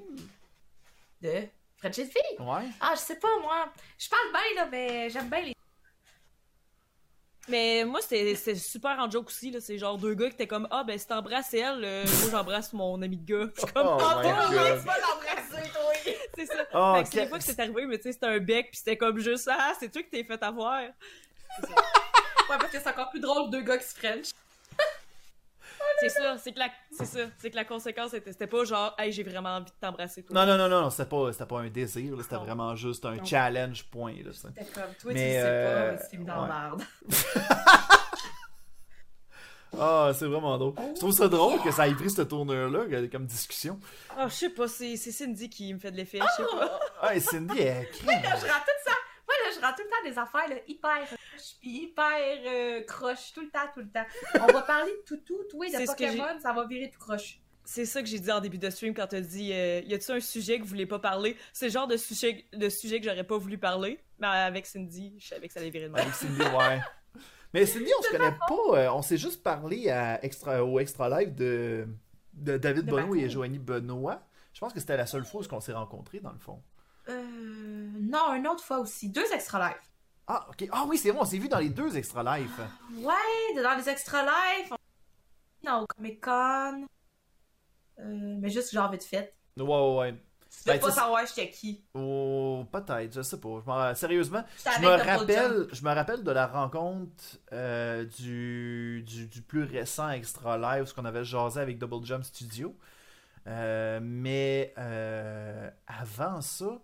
De 1.20 1.44
frenché 1.76 2.06
de 2.06 2.10
fille. 2.10 2.38
Ouais. 2.40 2.68
Ah, 2.80 2.94
je 2.96 3.00
sais 3.00 3.16
pas, 3.20 3.38
moi. 3.40 3.66
Je 3.98 4.08
parle 4.08 4.32
bien, 4.32 4.62
là, 4.64 4.68
mais 4.70 5.10
j'aime 5.10 5.28
bien 5.28 5.42
les. 5.42 5.54
Mais 7.48 7.84
moi, 7.84 8.00
c'était 8.00 8.54
super 8.54 8.98
en 9.00 9.10
joke 9.10 9.26
aussi. 9.28 9.50
là. 9.50 9.60
C'est 9.60 9.76
genre 9.78 9.98
deux 9.98 10.14
gars 10.14 10.28
qui 10.28 10.34
étaient 10.34 10.46
comme 10.46 10.68
Ah, 10.70 10.84
ben 10.84 10.96
si 10.98 11.06
t'embrasses 11.06 11.52
elle, 11.54 11.84
euh, 11.84 12.04
moi 12.20 12.30
j'embrasse 12.30 12.72
mon 12.72 13.00
ami 13.02 13.16
de 13.16 13.24
gars. 13.26 13.50
Je 13.56 13.60
suis 13.62 13.72
comme 13.72 13.86
Oh 13.88 13.98
Ah, 14.00 14.20
my 14.22 14.28
oui, 14.28 14.56
God. 14.56 14.78
tu 14.80 14.86
vas 14.86 14.94
l'embrasser, 15.00 15.70
toi. 15.72 16.14
c'est 16.36 16.46
ça. 16.46 16.54
Oh, 16.74 16.94
Fait 16.96 17.02
que 17.02 17.08
c'est 17.08 17.16
que- 17.16 17.20
des 17.22 17.28
fois 17.28 17.38
que 17.38 17.44
c'est 17.44 17.60
arrivé, 17.60 17.86
mais 17.86 17.96
tu 17.98 18.04
sais, 18.04 18.12
c'était 18.12 18.26
un 18.26 18.38
bec, 18.38 18.68
puis 18.70 18.78
c'était 18.78 18.96
comme 18.96 19.18
juste 19.18 19.48
Ah, 19.52 19.72
c'est 19.78 19.90
toi 19.90 20.02
qui 20.02 20.10
t'es 20.10 20.24
fait 20.24 20.42
avoir. 20.42 20.80
Ouais, 20.82 20.92
parce 22.48 22.70
que 22.70 22.78
c'est 22.80 22.88
encore 22.88 23.10
plus 23.10 23.20
drôle, 23.20 23.50
deux 23.50 23.62
gars 23.62 23.78
qui 23.78 23.86
se 23.88 23.94
french. 23.98 24.26
C'est 26.02 26.08
ça, 26.08 26.36
c'est 26.38 26.52
que 26.52 26.58
la, 26.58 26.68
c'est 26.90 27.04
ça, 27.06 27.20
c'est 27.38 27.50
que 27.50 27.56
la 27.56 27.64
conséquence 27.64 28.10
c'était, 28.10 28.32
c'était 28.32 28.46
pas 28.46 28.64
genre, 28.64 28.94
hey, 28.98 29.12
j'ai 29.12 29.22
vraiment 29.22 29.50
envie 29.56 29.66
de 29.66 29.70
t'embrasser 29.80 30.22
toi. 30.24 30.34
Non, 30.34 30.46
non, 30.56 30.68
non, 30.68 30.82
non, 30.82 30.90
c'était 30.90 31.08
pas, 31.08 31.32
c'était 31.32 31.46
pas 31.46 31.60
un 31.60 31.68
désir, 31.68 32.16
là, 32.16 32.22
c'était 32.22 32.34
Non. 32.36 32.44
vraiment 32.44 32.74
juste 32.76 33.04
un 33.04 33.16
Non. 33.16 33.24
challenge 33.24 33.84
point, 33.90 34.14
là, 34.24 34.32
ça. 34.32 34.48
C'était 34.56 34.70
comme, 34.72 34.94
toi, 35.00 35.12
Mais, 35.14 35.14
tu 35.14 35.32
sais 35.32 35.42
euh, 35.44 35.90
pas, 35.90 35.92
mais 35.96 36.08
c'est 36.10 36.16
une 36.16 36.24
dans 36.24 36.46
merde. 36.46 36.82
Ah, 39.78 40.12
c'est 40.14 40.26
vraiment 40.26 40.58
drôle. 40.58 40.74
Je 40.94 40.98
trouve 41.00 41.12
ça 41.12 41.28
drôle 41.28 41.58
que 41.62 41.70
ça 41.70 41.88
ait 41.88 41.94
pris 41.94 42.10
cette 42.10 42.28
tournure-là 42.28 42.80
comme 43.10 43.24
discussion. 43.24 43.80
Ah, 44.14 44.28
je 44.28 44.34
sais 44.34 44.50
pas, 44.50 44.68
c'est, 44.68 44.96
c'est 44.96 45.10
Cindy 45.12 45.48
qui 45.48 45.72
me 45.72 45.78
fait 45.78 45.90
de 45.90 45.96
l'effet, 45.96 46.18
je 46.20 46.42
sais 46.42 46.48
pas. 46.50 46.78
Ah, 47.00 47.18
Cindy, 47.18 47.58
elle 47.58 47.88
crée. 47.90 48.06
Là, 48.06 48.36
je 48.36 48.46
rate 48.46 48.64
tout 48.66 48.84
ça. 48.90 48.92
Moi, 49.52 49.60
je 49.60 49.66
rate 49.66 49.76
tout 49.76 49.82
le 49.84 49.90
temps 49.90 50.10
des 50.10 50.18
affaires 50.18 50.48
là, 50.48 50.56
hyper 50.66 51.04
croche, 51.04 51.56
puis 51.60 51.70
hyper 51.82 52.12
euh, 52.46 52.82
croche, 52.84 53.32
tout 53.32 53.40
le 53.40 53.50
temps, 53.50 53.66
tout 53.74 53.80
le 53.80 53.90
temps. 53.90 54.04
On 54.40 54.52
va 54.52 54.62
parler 54.62 54.92
de 54.92 55.04
toutou, 55.04 55.38
de 55.42 55.70
C'est 55.70 55.86
ce 55.86 55.92
que 55.92 56.04
Pokémon, 56.04 56.40
ça 56.40 56.52
va 56.52 56.66
virer 56.66 56.90
tout 56.90 56.98
croche. 56.98 57.38
C'est 57.64 57.84
ça 57.84 58.02
que 58.02 58.08
j'ai 58.08 58.18
dit 58.18 58.30
en 58.30 58.40
début 58.40 58.58
de 58.58 58.68
stream 58.70 58.92
quand 58.92 59.06
t'as 59.06 59.20
dit 59.20 59.52
euh, 59.52 59.80
Y 59.84 59.94
a-tu 59.94 60.10
un 60.10 60.20
sujet 60.20 60.58
que 60.58 60.62
vous 60.64 60.70
voulez 60.70 60.86
pas 60.86 60.98
parler? 60.98 61.36
C'est 61.52 61.66
le 61.66 61.70
genre 61.72 61.86
de 61.86 61.96
sujet, 61.96 62.44
de 62.52 62.68
sujet 62.68 63.00
que 63.00 63.06
j'aurais 63.08 63.24
pas 63.24 63.38
voulu 63.38 63.56
parler, 63.56 64.00
mais 64.18 64.26
avec 64.26 64.66
Cindy, 64.66 65.14
je 65.18 65.28
savais 65.28 65.46
que 65.46 65.52
ça 65.54 65.60
allait 65.60 65.70
virer 65.70 65.86
de 65.86 65.92
même. 65.92 66.02
Avec 66.02 66.14
Cindy, 66.14 66.40
ouais. 66.40 66.80
Mais 67.54 67.66
Cindy, 67.66 67.90
on 67.98 68.02
se 68.02 68.10
connaît 68.10 68.32
pas. 68.32 68.78
euh, 68.78 68.90
on 68.92 69.02
s'est 69.02 69.18
juste 69.18 69.42
parlé 69.42 69.90
à 69.90 70.24
extra, 70.24 70.64
au 70.64 70.80
extra 70.80 71.08
live 71.20 71.34
de, 71.34 71.86
de 72.32 72.56
David 72.56 72.86
De 72.86 72.90
Benoît 72.90 73.16
et. 73.18 73.28
Joanie 73.30 73.58
Benoît. 73.58 74.26
Je 74.52 74.60
pense 74.60 74.72
que 74.72 74.80
c'était 74.80 74.96
la 74.96 75.06
seule 75.06 75.24
fois 75.24 75.42
où 75.42 75.54
on 75.54 75.60
s'est 75.60 75.72
rencontrés, 75.72 76.20
dans 76.20 76.32
le 76.32 76.38
fond. 76.38 76.62
Euh. 77.08 77.88
Non, 78.00 78.34
une 78.34 78.46
autre 78.46 78.62
fois 78.62 78.78
aussi. 78.78 79.08
Deux 79.08 79.30
extra 79.32 79.68
live. 79.68 79.80
Ah, 80.26 80.46
ok. 80.48 80.68
Ah 80.72 80.84
oui, 80.88 80.98
c'est 80.98 81.10
vrai, 81.10 81.20
on 81.20 81.24
s'est 81.24 81.38
vu 81.38 81.48
dans 81.48 81.58
les 81.58 81.70
deux 81.70 81.96
extra 81.96 82.22
live. 82.22 82.50
Ouais, 82.96 83.62
dans 83.62 83.76
les 83.76 83.88
extra 83.88 84.22
live. 84.22 84.70
On... 84.70 84.76
Non, 85.68 85.82
au 85.82 85.86
Comic 85.86 86.20
Con. 86.20 86.86
Euh, 87.98 88.36
mais 88.40 88.48
juste 88.48 88.72
genre 88.72 88.90
vite 88.90 89.04
fait. 89.04 89.34
Ouais, 89.56 89.64
ouais, 89.64 89.96
ouais. 89.96 90.12
Tu 90.12 90.68
veux 90.68 90.74
Ben, 90.74 90.80
pas 90.80 90.90
savoir 90.90 91.26
j'étais 91.26 91.50
qui. 91.50 91.82
Oh, 91.94 92.64
peut-être, 92.70 93.14
je 93.14 93.22
sais 93.22 93.40
pas. 93.40 93.48
Je 93.66 93.94
Sérieusement, 93.94 94.44
je 94.58 94.82
me, 94.82 94.88
rappelle, 94.88 95.66
je 95.72 95.82
me 95.82 95.94
rappelle 95.94 96.22
de 96.22 96.30
la 96.30 96.46
rencontre 96.46 97.24
euh, 97.52 98.04
du, 98.04 99.02
du, 99.06 99.26
du 99.28 99.42
plus 99.42 99.64
récent 99.64 100.10
Extra 100.10 100.58
Live, 100.58 100.84
ce 100.86 100.94
qu'on 100.94 101.06
avait 101.06 101.24
jasé 101.24 101.58
avec 101.60 101.78
Double 101.78 102.04
Jump 102.04 102.22
Studio. 102.22 102.76
Euh, 103.46 103.98
mais 104.02 104.74
euh, 104.78 105.70
avant 105.86 106.42
ça, 106.42 106.80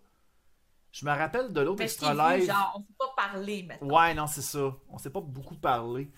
je 0.93 1.05
me 1.05 1.11
rappelle 1.11 1.53
de 1.53 1.61
l'autre 1.61 1.83
Extra 1.83 2.15
Live. 2.37 2.47
genre, 2.47 2.73
on 2.77 2.81
peut 2.83 2.95
pas 2.99 3.15
parler 3.17 3.63
maintenant. 3.63 3.89
Ouais, 3.97 4.15
non, 4.15 4.27
c'est 4.27 4.43
ça. 4.43 4.75
On 4.89 4.99
s'est 4.99 5.11
pas 5.11 5.21
beaucoup 5.21 5.57
parlé. 5.57 6.11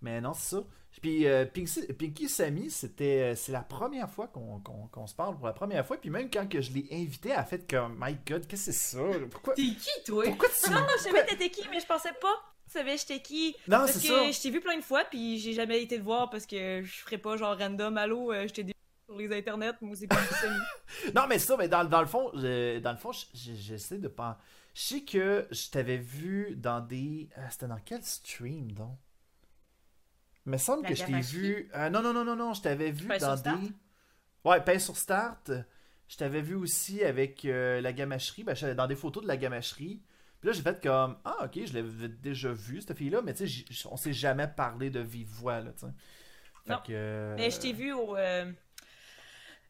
Mais 0.00 0.20
non, 0.20 0.32
c'est 0.34 0.56
ça. 0.56 0.62
Puis 1.02 1.26
euh, 1.26 1.44
Pinky, 1.44 1.92
Pinky 1.92 2.28
Sammy, 2.28 2.70
c'était 2.70 3.32
euh, 3.32 3.34
c'est 3.34 3.50
la 3.52 3.62
première 3.62 4.08
fois 4.08 4.28
qu'on 4.28 5.06
se 5.06 5.14
parle 5.14 5.36
pour 5.36 5.46
la 5.46 5.52
première 5.52 5.84
fois. 5.84 5.96
Puis 5.96 6.08
même 6.08 6.30
quand 6.30 6.48
que 6.48 6.60
je 6.60 6.72
l'ai 6.72 6.86
invité, 6.92 7.30
elle 7.30 7.36
a 7.38 7.44
fait 7.44 7.68
comme 7.68 7.96
My 8.00 8.16
God, 8.26 8.46
qu'est-ce 8.46 8.66
que 8.66 8.72
c'est 8.72 8.96
ça? 8.96 9.02
Pourquoi, 9.30 9.54
T'es 9.54 9.62
qui, 9.62 9.90
toi? 10.06 10.24
pourquoi 10.24 10.48
tu 10.64 10.70
Non, 10.70 10.86
je 10.98 11.02
savais 11.02 11.26
t'étais 11.26 11.50
qui, 11.50 11.66
mais 11.70 11.80
je 11.80 11.86
pensais 11.86 12.12
pas. 12.20 12.34
Tu 12.66 12.78
savais 12.78 12.96
j'étais 12.96 13.20
qui. 13.20 13.54
Non, 13.68 13.78
Parce 13.78 13.92
c'est 13.92 14.08
que 14.08 14.14
ça. 14.14 14.30
je 14.30 14.40
t'ai 14.40 14.50
vu 14.50 14.60
plein 14.60 14.76
de 14.78 14.82
fois, 14.84 15.02
puis 15.04 15.38
j'ai 15.38 15.52
jamais 15.52 15.82
été 15.82 15.98
te 15.98 16.02
voir 16.04 16.30
parce 16.30 16.46
que 16.46 16.82
je 16.82 16.96
ferais 17.02 17.18
pas 17.18 17.36
genre 17.36 17.58
random, 17.58 17.98
allô, 17.98 18.32
euh, 18.32 18.46
je 18.48 18.52
t'ai 18.54 18.73
sur 19.06 19.16
les 19.16 19.36
internets, 19.36 19.74
moi 19.80 19.96
c'est 19.96 20.06
pas. 20.06 20.16
Non, 21.14 21.26
mais 21.28 21.38
ça, 21.38 21.56
mais 21.56 21.68
dans, 21.68 21.84
dans 21.84 22.00
le 22.00 22.06
fond, 22.06 22.30
je- 22.34 22.78
dans 22.78 22.92
le 22.92 22.98
fond, 22.98 23.12
je- 23.12 23.26
je- 23.34 23.54
j'essaie 23.54 23.98
de 23.98 24.08
pas. 24.08 24.38
Je 24.74 24.82
sais 24.82 25.00
que 25.02 25.46
je 25.50 25.70
t'avais 25.70 25.98
vu 25.98 26.54
dans 26.56 26.80
des. 26.80 27.28
euh, 27.38 27.46
C'était 27.50 27.68
dans 27.68 27.78
quel 27.84 28.02
stream 28.02 28.72
donc? 28.72 28.98
Il 30.46 30.52
me 30.52 30.58
semble 30.58 30.82
La 30.82 30.88
que 30.90 30.94
je 30.94 31.04
t'ai 31.04 31.20
vu. 31.20 31.70
euh, 31.74 31.88
non, 31.90 32.02
non, 32.02 32.12
non, 32.12 32.24
non, 32.24 32.36
non, 32.36 32.52
je 32.54 32.62
t'avais 32.62 32.90
vu 32.90 33.06
Pain 33.06 33.18
dans 33.18 33.36
des. 33.36 33.72
Ouais, 34.44 34.60
pain 34.62 34.78
sur 34.78 34.96
start. 34.96 35.50
Je 36.06 36.16
t'avais 36.18 36.42
vu 36.42 36.54
aussi 36.54 37.02
avec 37.02 37.44
euh, 37.46 37.80
la 37.80 37.92
gamacherie. 37.94 38.44
Ben, 38.44 38.54
dans 38.74 38.86
des 38.86 38.96
photos 38.96 39.22
de 39.22 39.28
la 39.28 39.38
gamacherie. 39.38 40.02
Puis 40.40 40.48
là, 40.48 40.52
j'ai 40.52 40.62
fait 40.62 40.82
comme 40.82 41.16
Ah, 41.24 41.44
ok, 41.46 41.60
je 41.64 41.72
l'avais 41.72 42.08
déjà 42.08 42.52
vu, 42.52 42.82
cette 42.82 42.98
fille-là, 42.98 43.22
mais 43.22 43.32
tu 43.32 43.38
sais, 43.38 43.46
j- 43.46 43.86
on 43.90 43.96
s'est 43.96 44.12
jamais 44.12 44.46
parlé 44.46 44.90
de 44.90 45.00
vive 45.00 45.28
voix, 45.28 45.60
là, 45.60 45.72
tu 45.72 45.86
sais. 45.86 45.92
Fait 46.66 46.72
Non. 46.72 46.78
que, 46.78 46.92
euh, 46.92 47.34
Mais 47.36 47.50
je 47.50 47.58
t'ai 47.60 47.72
vu 47.72 47.92
au 47.94 48.14
euh, 48.16 48.52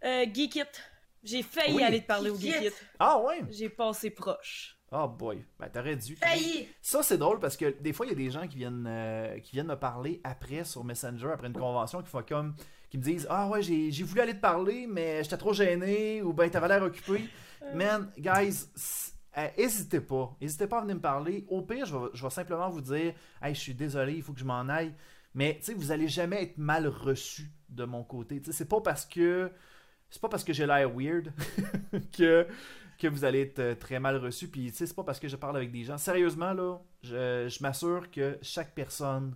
euh, 0.04 0.24
Geek 0.32 0.56
It. 0.56 0.82
J'ai 1.22 1.42
failli 1.42 1.74
Oui. 1.76 1.82
aller 1.82 2.02
te 2.02 2.06
parler 2.06 2.30
au 2.30 2.36
Geek 2.36 2.56
It. 2.56 2.62
It. 2.66 2.86
Ah, 2.98 3.18
ouais! 3.20 3.42
J'ai 3.50 3.68
passé 3.68 4.10
proche. 4.10 4.78
Oh 4.92 5.08
boy, 5.08 5.44
ben 5.58 5.68
t'aurais 5.68 5.96
dû. 5.96 6.14
Failli! 6.16 6.68
Ça, 6.80 7.02
c'est 7.02 7.18
drôle 7.18 7.40
parce 7.40 7.56
que 7.56 7.74
des 7.80 7.92
fois, 7.92 8.06
il 8.06 8.10
y 8.10 8.12
a 8.12 8.16
des 8.16 8.30
gens 8.30 8.46
qui 8.46 8.56
viennent, 8.56 8.86
euh, 8.86 9.38
qui 9.40 9.52
viennent 9.52 9.66
me 9.66 9.74
parler 9.76 10.20
après 10.22 10.64
sur 10.64 10.84
Messenger, 10.84 11.30
après 11.32 11.48
une 11.48 11.52
convention, 11.54 12.00
qui 12.02 12.08
font 12.08 12.22
comme. 12.22 12.54
qui 12.90 12.98
me 12.98 13.02
disent 13.02 13.26
Ah 13.30 13.48
ouais, 13.48 13.60
j'ai 13.62 13.90
j'ai 13.90 14.04
voulu 14.04 14.20
aller 14.20 14.34
te 14.34 14.40
parler, 14.40 14.86
mais 14.86 15.24
j'étais 15.24 15.36
trop 15.38 15.52
gêné, 15.52 16.22
ou 16.22 16.32
ben 16.32 16.48
t'avais 16.48 16.68
l'air 16.68 16.82
occupé. 16.82 17.24
Man, 17.74 18.12
guys, 18.18 18.66
s- 18.76 19.14
euh, 19.38 19.48
hésitez 19.56 20.00
pas. 20.00 20.36
Hésitez 20.40 20.66
pas 20.68 20.78
à 20.78 20.80
venir 20.82 20.94
me 20.96 21.00
parler. 21.00 21.44
Au 21.48 21.62
pire, 21.62 21.86
je 21.86 21.96
vais, 21.96 22.06
je 22.12 22.22
vais 22.22 22.30
simplement 22.30 22.68
vous 22.68 22.82
dire 22.82 23.14
Hey, 23.42 23.54
je 23.54 23.60
suis 23.60 23.74
désolé, 23.74 24.12
il 24.12 24.22
faut 24.22 24.32
que 24.34 24.38
je 24.40 24.44
m'en 24.44 24.68
aille. 24.68 24.94
Mais 25.34 25.56
tu 25.58 25.64
sais, 25.64 25.74
vous 25.74 25.90
allez 25.90 26.06
jamais 26.06 26.42
être 26.42 26.58
mal 26.58 26.86
reçu 26.86 27.50
de 27.68 27.84
mon 27.84 28.04
côté. 28.04 28.38
Tu 28.40 28.52
sais, 28.52 28.58
c'est 28.58 28.68
pas 28.68 28.80
parce 28.82 29.06
que. 29.06 29.50
C'est 30.14 30.20
pas 30.20 30.28
parce 30.28 30.44
que 30.44 30.52
j'ai 30.52 30.64
l'air 30.64 30.88
weird 30.94 31.32
que 32.16 32.46
que 32.96 33.08
vous 33.08 33.24
allez 33.24 33.40
être 33.40 33.58
euh, 33.58 33.74
très 33.74 33.98
mal 33.98 34.16
reçu. 34.18 34.46
Puis, 34.46 34.70
tu 34.70 34.76
sais, 34.76 34.86
c'est 34.86 34.94
pas 34.94 35.02
parce 35.02 35.18
que 35.18 35.26
je 35.26 35.34
parle 35.34 35.56
avec 35.56 35.72
des 35.72 35.82
gens. 35.82 35.98
Sérieusement, 35.98 36.52
là, 36.52 36.78
je, 37.02 37.48
je 37.48 37.60
m'assure 37.60 38.08
que 38.12 38.38
chaque 38.40 38.72
personne 38.72 39.34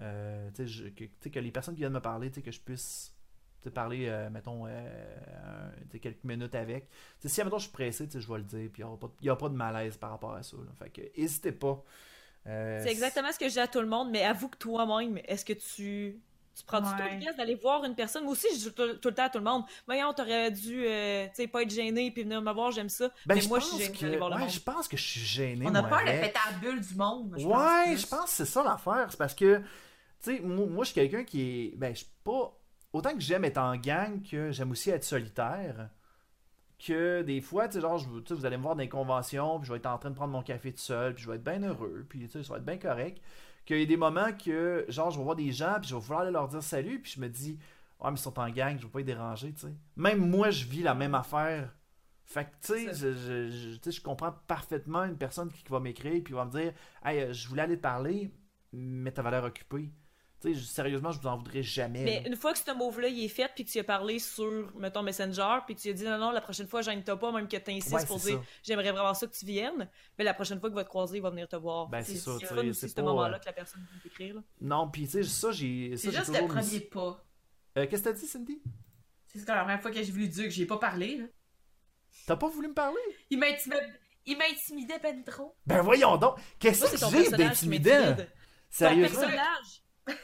euh, 0.00 0.48
tu 0.54 0.68
sais, 0.68 1.30
que, 1.30 1.38
les 1.40 1.50
personnes 1.50 1.74
qui 1.74 1.80
viennent 1.80 1.92
me 1.92 2.00
parler, 2.00 2.28
tu 2.30 2.36
sais, 2.36 2.42
que 2.42 2.52
je 2.52 2.60
puisse 2.60 3.12
parler, 3.74 4.06
euh, 4.08 4.30
mettons, 4.30 4.66
euh, 4.68 5.70
quelques 6.00 6.22
minutes 6.22 6.54
avec. 6.54 6.88
Tu 7.20 7.28
sais, 7.28 7.28
si, 7.28 7.42
mettons, 7.42 7.58
je 7.58 7.64
suis 7.64 7.72
pressé, 7.72 8.06
tu 8.06 8.12
sais, 8.12 8.20
je 8.20 8.30
vais 8.30 8.38
le 8.38 8.44
dire, 8.44 8.70
puis 8.72 8.82
il 8.82 8.84
n'y 9.24 9.30
aura, 9.30 9.38
pas- 9.38 9.48
de 9.48 9.56
malaise 9.56 9.96
par 9.96 10.10
rapport 10.10 10.34
à 10.34 10.44
ça. 10.44 10.56
là. 10.56 10.70
Fait 10.78 10.90
que, 10.90 11.18
n'hésitez 11.18 11.50
pas. 11.50 11.82
Euh, 12.46 12.80
C'est 12.84 12.92
exactement 12.92 13.32
ce 13.32 13.38
que 13.40 13.48
je 13.48 13.54
dis 13.54 13.58
à 13.58 13.66
tout 13.66 13.80
le 13.80 13.88
monde, 13.88 14.10
mais 14.12 14.22
avoue 14.22 14.48
que 14.48 14.58
toi-même, 14.58 15.18
est-ce 15.24 15.44
que 15.44 15.54
tu. 15.54 16.20
Tu 16.56 16.62
prends 16.64 16.80
du 16.80 16.86
Ouais. 16.86 16.92
tout 16.96 17.16
le 17.18 17.24
temps 17.32 17.36
d'aller 17.36 17.54
voir 17.56 17.84
une 17.84 17.94
personne? 17.96 18.22
Moi 18.24 18.32
aussi, 18.32 18.46
je 18.54 18.68
dis 18.68 18.72
tout, 18.74 18.94
tout 18.94 19.08
le 19.08 19.14
temps 19.14 19.24
à 19.24 19.28
tout 19.30 19.38
le 19.38 19.44
monde. 19.44 19.64
Voyons, 19.86 20.12
t'aurais 20.14 20.50
dû, 20.52 20.84
euh, 20.86 21.26
tu 21.26 21.34
sais, 21.34 21.46
pas 21.48 21.62
être 21.62 21.70
gêné 21.70 22.10
puis 22.12 22.22
venir 22.22 22.40
me 22.40 22.52
voir, 22.52 22.70
j'aime 22.70 22.88
ça. 22.88 23.08
Ben, 23.26 23.34
mais 23.34 23.40
je 23.40 23.48
moi, 23.48 23.58
je 23.58 23.64
suis 23.64 23.92
que- 23.92 24.00
d'aller 24.02 24.16
voir 24.18 24.30
le 24.30 24.36
ouais, 24.36 24.40
monde. 24.42 24.50
je 24.50 24.60
pense 24.60 24.86
que 24.86 24.96
je 24.96 25.02
suis 25.02 25.20
gêné. 25.20 25.66
On 25.68 25.74
a 25.74 25.82
peur 25.82 26.00
de 26.02 26.06
la 26.06 26.58
bulle 26.60 26.80
du 26.80 26.94
monde. 26.94 27.34
je 27.36 27.44
ouais, 27.44 27.52
pense, 27.52 28.00
je 28.00 28.06
pense 28.06 28.24
que 28.24 28.30
c'est 28.30 28.44
ça 28.44 28.62
l'affaire. 28.62 29.06
C'est 29.10 29.16
parce 29.18 29.34
que, 29.34 29.58
tu 29.58 29.64
sais, 30.20 30.40
moi, 30.40 30.66
moi, 30.66 30.84
je 30.84 30.90
suis 30.92 30.94
quelqu'un 31.00 31.24
qui 31.24 31.40
est. 31.42 31.76
Ben, 31.76 31.92
je 31.92 31.98
suis 32.04 32.12
pas. 32.22 32.56
Autant 32.92 33.12
que 33.14 33.20
j'aime 33.20 33.44
être 33.44 33.58
en 33.58 33.74
gang, 33.76 34.22
que 34.22 34.52
j'aime 34.52 34.70
aussi 34.70 34.90
être 34.90 35.02
solitaire. 35.04 35.88
Que 36.86 37.22
des 37.22 37.40
fois, 37.40 37.66
tu 37.68 37.74
sais, 37.74 37.80
genre, 37.80 37.98
je, 37.98 38.06
tu 38.20 38.28
sais, 38.28 38.34
vous 38.34 38.44
allez 38.46 38.56
me 38.58 38.62
voir 38.62 38.74
dans 38.74 38.82
les 38.82 38.88
conventions, 38.88 39.58
puis 39.58 39.66
je 39.66 39.72
vais 39.72 39.78
être 39.78 39.86
en 39.86 39.96
train 39.96 40.10
de 40.10 40.14
prendre 40.16 40.32
mon 40.32 40.42
café 40.42 40.70
tout 40.72 40.78
seul, 40.80 41.14
puis 41.14 41.24
je 41.24 41.30
vais 41.30 41.36
être 41.36 41.44
bien 41.44 41.62
heureux, 41.62 42.04
puis 42.08 42.26
tu 42.26 42.28
sais, 42.30 42.42
ça 42.42 42.52
va 42.52 42.58
être 42.58 42.64
bien 42.64 42.76
correct. 42.78 43.22
Qu'il 43.64 43.78
y 43.80 43.82
a 43.82 43.86
des 43.86 43.96
moments 43.96 44.32
que, 44.32 44.84
genre, 44.88 45.10
je 45.10 45.18
vais 45.18 45.24
voir 45.24 45.36
des 45.36 45.52
gens, 45.52 45.76
puis 45.80 45.88
je 45.88 45.94
vais 45.94 46.00
vouloir 46.00 46.20
aller 46.22 46.30
leur 46.32 46.48
dire 46.48 46.62
salut, 46.62 47.00
puis 47.00 47.12
je 47.16 47.20
me 47.20 47.28
dis, 47.28 47.58
ouais, 48.00 48.10
mais 48.10 48.16
ils 48.16 48.22
sont 48.22 48.38
en 48.38 48.50
gang, 48.50 48.76
je 48.78 48.84
vais 48.84 48.90
pas 48.90 48.98
les 48.98 49.04
déranger, 49.04 49.52
tu 49.54 49.60
sais. 49.62 49.74
Même 49.96 50.28
moi, 50.28 50.50
je 50.50 50.64
vis 50.66 50.82
la 50.82 50.94
même 50.94 51.14
affaire. 51.14 51.72
Fait 52.26 52.44
que, 52.44 52.50
tu 52.62 52.72
sais, 52.74 52.94
je, 52.94 53.12
je, 53.14 53.50
je- 53.50 53.76
tu 53.76 53.80
sais, 53.84 53.92
je 53.92 54.00
comprends 54.02 54.32
parfaitement 54.46 55.04
une 55.04 55.16
personne 55.18 55.50
qui, 55.52 55.62
qui 55.62 55.70
va 55.70 55.80
m'écrire, 55.80 56.22
puis 56.24 56.34
va 56.34 56.44
me 56.46 56.50
dire, 56.50 56.72
hey, 57.04 57.20
euh, 57.20 57.32
je 57.32 57.48
voulais 57.48 57.62
aller 57.62 57.76
te 57.76 57.82
parler, 57.82 58.30
mais 58.72 59.12
t'avais 59.12 59.30
l'air 59.30 59.44
occupé. 59.44 59.90
Sérieusement, 60.52 61.10
je 61.12 61.20
vous 61.20 61.26
en 61.26 61.36
voudrais 61.36 61.62
jamais. 61.62 62.04
Mais 62.04 62.20
là. 62.22 62.28
une 62.28 62.36
fois 62.36 62.52
que 62.52 62.58
ce 62.58 62.70
move-là 62.70 63.08
il 63.08 63.24
est 63.24 63.28
fait, 63.28 63.50
puis 63.54 63.64
que 63.64 63.70
tu 63.70 63.78
as 63.78 63.84
parlé 63.84 64.18
sur, 64.18 64.70
mettons, 64.76 65.02
Messenger, 65.02 65.58
puis 65.66 65.74
que 65.74 65.80
tu 65.80 65.90
as 65.90 65.92
dit 65.92 66.04
non, 66.04 66.18
non, 66.18 66.30
la 66.30 66.40
prochaine 66.40 66.66
fois, 66.66 66.82
gêne-toi 66.82 67.18
pas, 67.18 67.32
même 67.32 67.48
que 67.48 67.56
tu 67.56 67.70
insistes 67.70 67.94
Ouais, 67.94 68.06
pour 68.06 68.18
dire 68.18 68.42
j'aimerais 68.62 68.92
vraiment 68.92 69.14
ça 69.14 69.26
que 69.26 69.34
tu 69.34 69.46
viennes, 69.46 69.88
mais 70.18 70.24
la 70.24 70.34
prochaine 70.34 70.60
fois 70.60 70.68
qu'il 70.68 70.76
va 70.76 70.84
te 70.84 70.88
croiser, 70.88 71.16
il 71.18 71.22
va 71.22 71.30
venir 71.30 71.48
te 71.48 71.56
voir. 71.56 71.88
Ben, 71.88 72.02
c'est 72.02 72.16
ça, 72.16 72.32
c'est 72.40 72.88
ce 72.88 73.00
moment-là 73.00 73.36
euh, 73.36 73.38
que 73.38 73.46
la 73.46 73.52
personne 73.52 73.86
peut 73.92 74.08
t'écrire. 74.08 74.34
là. 74.34 74.42
Non, 74.60 74.90
puis 74.90 75.04
tu 75.04 75.10
sais, 75.10 75.22
ça, 75.22 75.52
j'ai. 75.52 75.96
ça, 75.96 76.02
C'est 76.10 76.16
juste 76.16 76.26
toujours 76.26 76.48
le 76.48 76.54
premier 76.54 76.80
pas. 76.80 77.24
Euh, 77.76 77.86
Qu'est-ce 77.88 78.02
que 78.02 78.08
t'as 78.08 78.14
dit, 78.14 78.26
Cindy? 78.26 78.62
C'est 79.26 79.48
la 79.48 79.60
première 79.60 79.80
fois 79.80 79.90
que 79.90 79.96
j'ai 80.02 80.12
vu 80.12 80.28
Duc, 80.28 80.50
j'ai 80.50 80.66
pas 80.66 80.78
parlé. 80.78 81.22
T'as 82.26 82.36
pas 82.36 82.48
voulu 82.48 82.68
me 82.68 82.74
parler? 82.74 83.00
Il 84.26 84.38
m'intimidait, 84.38 84.98
ben 85.00 85.22
trop. 85.24 85.54
Ben 85.66 85.82
voyons 85.82 86.16
donc 86.16 86.38
Qu'est-ce 86.58 86.84
que 86.84 86.98
ton 86.98 87.10
j'ai 87.10 87.16
personnage 87.18 87.58
qui 87.58 87.68
d'intimidant? 87.68 88.16
Sérieusement? 88.70 89.20
personnage! 89.20 89.83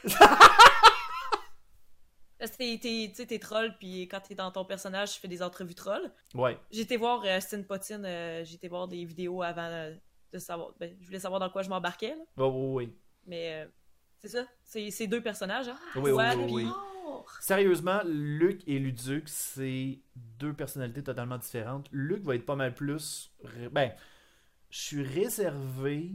Parce 2.39 2.51
que 2.53 2.57
t'es- 2.57 2.79
t'es 2.81 3.07
tu 3.09 3.15
sais, 3.15 3.25
t'es 3.27 3.37
troll, 3.37 3.75
puis 3.77 4.07
quand 4.07 4.19
t'es 4.21 4.33
dans 4.33 4.51
ton 4.51 4.65
personnage, 4.65 5.13
tu 5.13 5.19
fais 5.19 5.27
des 5.27 5.43
entrevues 5.43 5.75
troll. 5.75 6.11
Ouais. 6.33 6.57
J'ai 6.71 6.81
été 6.81 6.97
voir 6.97 7.21
euh, 7.23 7.39
Potine, 7.67 8.03
euh, 8.03 8.43
j'ai 8.43 8.55
été 8.55 8.67
voir 8.67 8.87
des 8.87 9.05
vidéos 9.05 9.43
avant 9.43 9.67
euh, 9.69 9.93
de 10.33 10.39
savoir. 10.39 10.71
Ben, 10.79 10.95
je 10.99 11.05
voulais 11.05 11.19
savoir 11.19 11.39
dans 11.39 11.51
quoi 11.51 11.61
je 11.61 11.69
m'embarquais. 11.69 12.15
Oui, 12.37 12.47
oui, 12.47 12.73
oui. 12.87 12.95
Mais 13.27 13.61
euh, 13.63 13.67
c'est 14.17 14.29
ça, 14.29 14.45
c'est 14.63 15.05
deux 15.07 15.21
personnages, 15.21 15.67
hein. 15.69 15.77
Oui, 15.95 16.01
oui, 16.05 16.11
Ouais, 16.13 16.35
oui. 16.35 16.65
Oh! 16.67 17.23
Sérieusement, 17.39 18.01
Luc 18.05 18.63
et 18.67 18.79
Luduc, 18.79 19.29
c'est 19.29 19.99
deux 20.15 20.53
personnalités 20.53 21.03
totalement 21.03 21.37
différentes. 21.37 21.87
Luc 21.91 22.23
va 22.23 22.33
être 22.35 22.45
pas 22.45 22.55
mal 22.55 22.73
plus. 22.73 23.31
Ben, 23.71 23.91
je 24.71 24.79
suis 24.79 25.03
réservé. 25.03 26.13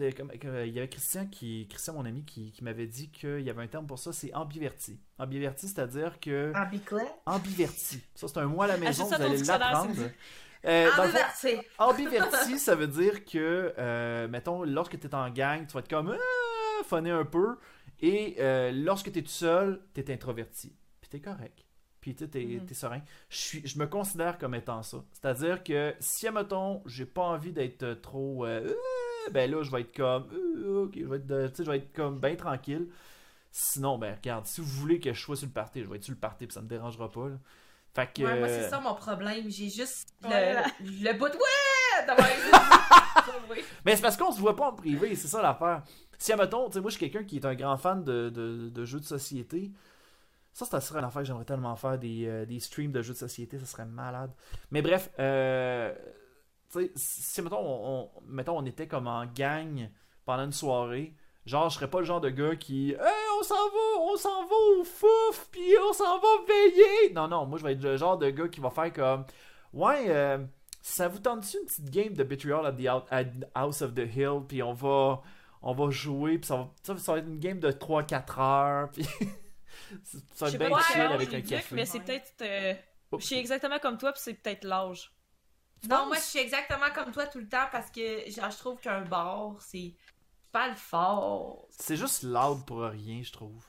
Euh, 0.00 0.66
Il 0.66 0.72
y 0.72 0.78
avait 0.78 0.88
Christian, 0.88 1.26
qui, 1.26 1.68
Christian 1.68 1.94
mon 1.94 2.04
ami, 2.04 2.24
qui, 2.24 2.50
qui 2.50 2.64
m'avait 2.64 2.86
dit 2.86 3.10
qu'il 3.10 3.40
y 3.42 3.50
avait 3.50 3.62
un 3.62 3.68
terme 3.68 3.86
pour 3.86 3.98
ça, 3.98 4.12
c'est 4.12 4.34
ambiverti. 4.34 4.98
Ambiverti, 5.18 5.68
c'est-à-dire 5.68 6.18
que. 6.20 6.52
Biclet? 6.70 7.06
Ambiverti. 7.26 8.02
Ça, 8.14 8.26
c'est 8.28 8.38
un 8.38 8.46
mot 8.46 8.62
à 8.62 8.66
la 8.66 8.76
maison, 8.76 9.04
Ajoute 9.04 9.10
ça 9.10 9.18
vous 9.18 9.32
allez 9.32 9.42
l'apprendre. 9.44 9.94
Euh, 10.64 10.90
diverti. 11.06 11.66
Ambiverti, 11.78 12.58
ça 12.58 12.74
veut 12.74 12.88
dire 12.88 13.24
que, 13.24 13.74
euh, 13.78 14.26
mettons, 14.28 14.64
lorsque 14.64 14.98
tu 14.98 15.06
es 15.06 15.14
en 15.14 15.30
gang, 15.30 15.66
tu 15.66 15.74
vas 15.74 15.80
être 15.80 15.88
comme 15.90 16.16
ah, 16.18 16.84
funner 16.84 17.10
un 17.10 17.24
peu. 17.24 17.58
Et 18.00 18.36
euh, 18.40 18.72
lorsque 18.72 19.12
tu 19.12 19.18
es 19.18 19.22
tout 19.22 19.28
seul, 19.28 19.80
tu 19.94 20.00
es 20.00 20.12
introverti. 20.12 20.74
Puis 21.00 21.10
tu 21.10 21.16
es 21.18 21.20
correct. 21.20 21.64
Puis 22.00 22.14
tu 22.14 22.24
es, 22.24 22.44
Mhm. 22.44 22.68
serein. 22.72 23.02
Je, 23.28 23.36
suis, 23.36 23.66
je 23.66 23.78
me 23.78 23.86
considère 23.86 24.38
comme 24.38 24.54
étant 24.54 24.82
ça. 24.82 25.04
C'est-à-dire 25.12 25.62
que 25.62 25.94
si, 26.00 26.28
mettons, 26.30 26.82
j'ai 26.86 27.06
pas 27.06 27.22
envie 27.22 27.52
d'être 27.52 27.94
trop. 28.00 28.44
Euh, 29.24 29.28
Euh, 29.28 29.32
ben 29.32 29.50
là, 29.50 29.62
je 29.62 29.70
vais 29.70 29.80
être 29.82 29.94
comme. 29.96 30.28
euh, 30.32 30.84
ok, 30.84 30.92
je 30.96 31.04
vais 31.06 31.16
être, 31.16 31.26
de- 31.26 31.48
tu 31.48 31.54
sais, 31.56 31.64
je 31.64 31.70
vais 31.70 31.76
être 31.78 31.92
comme 31.92 32.20
bien 32.20 32.36
tranquille. 32.36 32.88
Sinon, 33.50 33.98
ben 33.98 34.14
regarde, 34.16 34.46
si 34.46 34.60
vous 34.60 34.66
voulez 34.66 34.98
que 35.00 35.12
je 35.12 35.20
sois 35.20 35.36
sur 35.36 35.46
le 35.46 35.52
party, 35.52 35.82
je 35.82 35.88
vais 35.88 35.96
être 35.96 36.02
sur 36.04 36.12
le 36.14 36.18
party, 36.18 36.46
puis 36.46 36.54
ça 36.54 36.60
me 36.62 36.68
dérangera 36.68 37.10
pas. 37.10 37.28
là. 37.28 37.36
Fait 37.94 38.12
que. 38.12 38.22
Ouais, 38.22 38.38
moi, 38.40 38.48
euh, 38.48 38.62
c'est 38.62 38.68
ça 38.70 38.80
mon 38.80 38.94
problème. 38.94 39.48
J'ai 39.48 39.68
juste 39.70 40.08
le, 40.22 40.28
Voilà. 40.28 40.64
le 40.80 41.12
bout 41.18 41.28
de. 41.28 41.36
Ouais! 43.48 43.62
Mais 43.84 43.96
c'est 43.96 44.02
parce 44.02 44.16
qu'on 44.16 44.32
se 44.32 44.40
voit 44.40 44.56
pas 44.56 44.68
en 44.68 44.72
privé, 44.72 45.14
c'est 45.14 45.28
ça 45.28 45.40
l'affaire. 45.40 45.82
Si, 46.18 46.32
admettons, 46.32 46.66
tu 46.68 46.74
sais, 46.74 46.80
moi, 46.80 46.90
je 46.90 46.96
suis 46.96 47.08
quelqu'un 47.10 47.24
qui 47.26 47.36
est 47.36 47.44
un 47.46 47.54
grand 47.54 47.76
fan 47.76 48.02
de, 48.04 48.28
de- 48.30 48.68
de 48.68 48.84
jeux 48.84 49.00
de 49.00 49.04
société. 49.04 49.70
Ça, 50.52 50.64
ça 50.64 50.80
serait 50.80 51.00
une 51.00 51.04
affaire 51.04 51.22
que 51.22 51.26
j'aimerais 51.28 51.44
tellement 51.44 51.74
faire, 51.76 51.98
des, 51.98 52.26
euh, 52.26 52.46
des 52.46 52.60
streams 52.60 52.92
de 52.92 53.02
jeux 53.02 53.12
de 53.14 53.18
société, 53.18 53.58
ça 53.58 53.66
serait 53.66 53.86
malade. 53.86 54.30
Mais 54.70 54.82
bref, 54.82 55.10
euh, 55.18 55.92
tu 56.74 56.86
sais, 56.86 56.92
si, 56.96 57.42
mettons 57.42 57.58
on, 57.58 58.10
on- 58.16 58.22
mettons, 58.26 58.58
on 58.58 58.64
était 58.66 58.86
comme 58.86 59.06
en 59.06 59.26
gang 59.26 59.88
pendant 60.24 60.44
une 60.44 60.52
soirée, 60.52 61.14
genre, 61.46 61.68
je 61.70 61.74
serais 61.76 61.88
pas 61.90 62.00
le 62.00 62.04
genre 62.06 62.20
de 62.20 62.30
gars 62.30 62.56
qui, 62.56 62.90
hey, 62.92 62.98
on 63.40 63.42
s'en 63.42 63.54
va, 63.54 64.00
on 64.00 64.16
s'en 64.16 64.46
va 64.46 64.54
au 64.78 64.84
fouf, 64.84 65.48
puis 65.50 65.74
on 65.88 65.92
s'en 65.92 66.18
va 66.18 66.28
veiller. 66.48 67.12
Non, 67.14 67.28
non, 67.28 67.46
moi, 67.46 67.58
je 67.58 67.64
vais 67.64 67.72
être 67.72 67.82
le 67.82 67.96
genre 67.96 68.16
de 68.18 68.30
gars 68.30 68.48
qui 68.48 68.60
va 68.60 68.70
faire 68.70 68.92
comme, 68.92 69.24
ouais, 69.72 70.06
euh, 70.08 70.38
ça 70.82 71.08
vous 71.08 71.18
tente-tu 71.18 71.58
une 71.58 71.66
petite 71.66 71.90
game 71.90 72.12
de 72.14 72.24
Betrayal 72.24 72.66
at 72.66 72.72
the 72.72 72.88
Out- 72.88 73.06
at 73.10 73.24
House 73.54 73.82
of 73.82 73.94
the 73.94 74.06
Hill, 74.14 74.40
puis 74.48 74.62
on 74.62 74.72
va, 74.72 75.20
on 75.62 75.72
va 75.74 75.90
jouer, 75.90 76.38
puis 76.38 76.46
ça 76.46 76.56
va, 76.56 76.70
ça, 76.82 76.96
ça 76.98 77.12
va 77.12 77.18
être 77.18 77.26
une 77.28 77.38
game 77.38 77.58
de 77.60 77.70
3-4 77.70 78.40
heures, 78.40 78.90
puis 78.90 79.04
ça 80.34 80.48
Je 80.48 80.56
va 80.56 80.64
être 80.66 80.74
bien 80.74 80.80
chill 80.80 81.00
avec 81.02 81.34
un 81.34 81.40
café. 81.42 81.74
mais 81.74 81.84
c'est 81.86 82.00
peut-être. 82.00 82.32
euh. 82.42 82.74
Je 83.18 83.24
suis 83.24 83.36
exactement 83.36 83.78
comme 83.78 83.96
toi, 83.98 84.12
puis 84.12 84.20
c'est 84.24 84.34
peut-être 84.34 84.64
l'âge. 84.64 85.12
Non, 85.88 86.06
moi, 86.06 86.16
je 86.16 86.22
suis 86.22 86.38
exactement 86.38 86.90
comme 86.94 87.12
toi 87.12 87.26
tout 87.26 87.38
le 87.38 87.48
temps 87.48 87.66
parce 87.70 87.90
que 87.90 88.30
genre, 88.30 88.50
je 88.50 88.58
trouve 88.58 88.80
qu'un 88.80 89.02
bar, 89.02 89.56
c'est 89.60 89.94
pas 90.52 90.68
le 90.68 90.74
fort. 90.74 91.66
C'est 91.70 91.96
juste 91.96 92.22
loud 92.22 92.64
pour 92.64 92.82
rien, 92.82 93.22
je 93.22 93.32
trouve. 93.32 93.64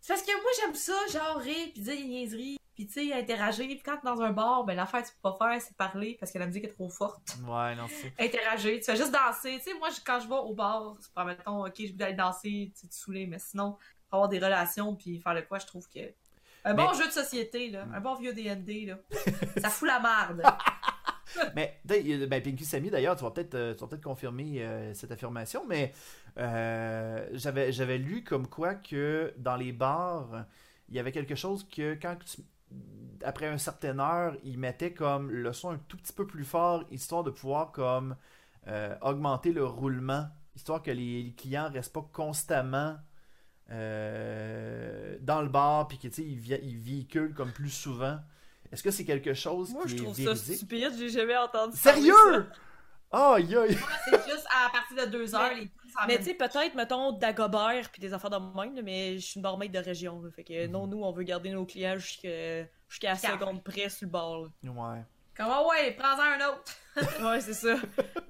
C'est 0.00 0.14
parce 0.14 0.26
que 0.26 0.32
moi, 0.32 0.50
j'aime 0.60 0.74
ça, 0.74 0.94
genre, 1.12 1.38
rire, 1.38 1.68
puis 1.72 1.82
dire 1.82 1.96
des 1.96 2.04
niaiseries, 2.04 2.58
puis 2.74 2.86
tu 2.86 3.08
sais, 3.08 3.12
interagir. 3.12 3.66
Puis 3.66 3.82
quand 3.84 3.96
t'es 3.98 4.06
dans 4.06 4.20
un 4.20 4.32
bar, 4.32 4.64
ben 4.64 4.74
l'affaire 4.74 5.02
que 5.02 5.08
tu 5.08 5.14
peux 5.14 5.30
pas 5.30 5.36
faire, 5.38 5.60
c'est 5.60 5.76
parler 5.76 6.16
parce 6.18 6.32
que 6.32 6.38
la 6.38 6.46
musique 6.46 6.64
est 6.64 6.74
trop 6.74 6.88
forte. 6.88 7.36
Ouais, 7.46 7.74
non, 7.76 7.86
c'est. 7.88 8.12
Interagir, 8.18 8.78
tu 8.78 8.84
fais 8.84 8.96
juste 8.96 9.12
danser. 9.12 9.58
Tu 9.58 9.70
sais, 9.70 9.78
moi, 9.78 9.90
quand 10.04 10.20
je 10.20 10.28
vais 10.28 10.34
au 10.34 10.54
bar, 10.54 10.96
c'est 11.00 11.12
pas, 11.12 11.24
mettons, 11.24 11.66
ok, 11.66 11.74
je 11.78 11.92
veux 11.92 12.02
aller 12.02 12.14
danser, 12.14 12.72
tu 12.74 12.80
sais, 12.80 12.88
te 12.88 12.94
saouler, 12.94 13.26
mais 13.26 13.38
sinon, 13.38 13.76
avoir 14.10 14.28
des 14.28 14.38
relations, 14.38 14.94
puis 14.96 15.20
faire 15.20 15.34
le 15.34 15.42
quoi, 15.42 15.58
je 15.58 15.66
trouve 15.66 15.88
que. 15.88 16.00
Un 16.64 16.74
bon 16.74 16.92
jeu 16.94 17.06
de 17.06 17.12
société, 17.12 17.70
là, 17.70 17.86
un 17.92 18.00
bon 18.00 18.14
vieux 18.14 18.32
DND, 18.32 18.86
là, 18.86 18.96
ça 19.60 19.68
fout 19.68 19.88
la 19.88 19.98
marde. 19.98 20.42
Mais, 21.56 21.80
ben, 21.84 22.42
Pinky 22.42 22.64
Sammy, 22.64 22.90
d'ailleurs, 22.90 23.16
tu 23.16 23.24
vas 23.24 23.30
peut-être 23.30 23.54
euh, 23.54 23.74
peut-être 23.74 24.02
confirmer 24.02 24.62
euh, 24.62 24.94
cette 24.94 25.12
affirmation, 25.12 25.64
mais 25.66 25.92
euh, 26.38 27.28
j'avais 27.34 27.98
lu 27.98 28.24
comme 28.24 28.46
quoi 28.48 28.74
que 28.74 29.32
dans 29.38 29.56
les 29.56 29.72
bars, 29.72 30.46
il 30.88 30.94
y 30.96 30.98
avait 30.98 31.12
quelque 31.12 31.34
chose 31.34 31.66
que 31.68 31.94
quand 32.00 32.16
tu- 32.24 32.42
après 33.24 33.46
une 33.50 33.58
certaine 33.58 34.00
heure, 34.00 34.34
ils 34.44 34.58
mettaient 34.58 34.92
comme 34.92 35.30
le 35.30 35.52
son 35.52 35.70
un 35.70 35.78
tout 35.88 35.96
petit 35.96 36.12
peu 36.12 36.26
plus 36.26 36.44
fort, 36.44 36.84
histoire 36.90 37.22
de 37.24 37.30
pouvoir 37.30 37.72
comme 37.72 38.16
augmenter 39.02 39.52
le 39.52 39.64
roulement, 39.64 40.26
histoire 40.54 40.82
que 40.82 40.90
les, 40.90 41.22
les 41.24 41.32
clients 41.34 41.70
restent 41.72 41.92
pas 41.92 42.08
constamment 42.12 42.96
dans 45.20 45.42
le 45.42 45.48
bar, 45.48 45.88
puis 45.88 45.98
que 45.98 46.08
tu 46.08 46.14
sais, 46.14 46.22
ils, 46.24 46.38
vi- 46.38 46.60
ils 46.62 46.78
véhiculent 46.78 47.34
comme 47.34 47.52
plus 47.52 47.70
souvent. 47.70 48.18
Est-ce 48.72 48.82
que 48.82 48.90
c'est 48.90 49.04
quelque 49.04 49.34
chose 49.34 49.72
Moi, 49.72 49.82
qui 49.84 49.90
je 49.90 49.94
est 49.96 49.98
trouve 50.04 50.16
ça 50.16 50.34
stupide, 50.34 50.92
j'ai 50.98 51.08
jamais 51.10 51.36
entendu 51.36 51.76
Sérieux? 51.76 52.46
Aïe 53.10 53.54
aïe! 53.56 53.76
Moi, 53.76 53.88
c'est 54.06 54.24
juste 54.30 54.46
à 54.50 54.70
partir 54.70 55.04
de 55.06 55.10
deux 55.10 55.34
heures, 55.34 55.50
Mais- 55.54 55.60
les 55.60 55.70
Mais 56.08 56.16
tu 56.16 56.24
sais, 56.24 56.34
peut-être, 56.34 56.74
mettons, 56.74 57.12
Dagobert 57.12 57.90
puis 57.92 58.00
des 58.00 58.14
affaires 58.14 58.30
de 58.30 58.38
même, 58.38 58.74
là, 58.74 58.80
mais 58.82 59.18
je 59.18 59.26
suis 59.26 59.36
une 59.36 59.42
barmaid 59.42 59.70
de 59.70 59.78
région. 59.78 60.22
là, 60.22 60.30
fait 60.34 60.44
que 60.44 60.66
non, 60.66 60.86
nous, 60.86 61.02
on 61.02 61.12
veut 61.12 61.22
garder 61.24 61.50
nos 61.50 61.66
clients 61.66 61.98
jusqu'à 61.98 62.64
jusqu'à 62.88 63.10
la 63.10 63.16
seconde 63.16 63.62
près 63.62 63.90
sur 63.90 64.06
le 64.06 64.10
bar. 64.12 64.40
là. 64.40 64.70
Ouais. 64.70 65.02
Comment 65.36 65.68
ouais, 65.68 65.92
prends-en 65.92 66.22
un 66.22 66.48
autre. 66.48 66.72
Ouais, 67.26 67.40
c'est 67.40 67.54
ça. 67.54 67.76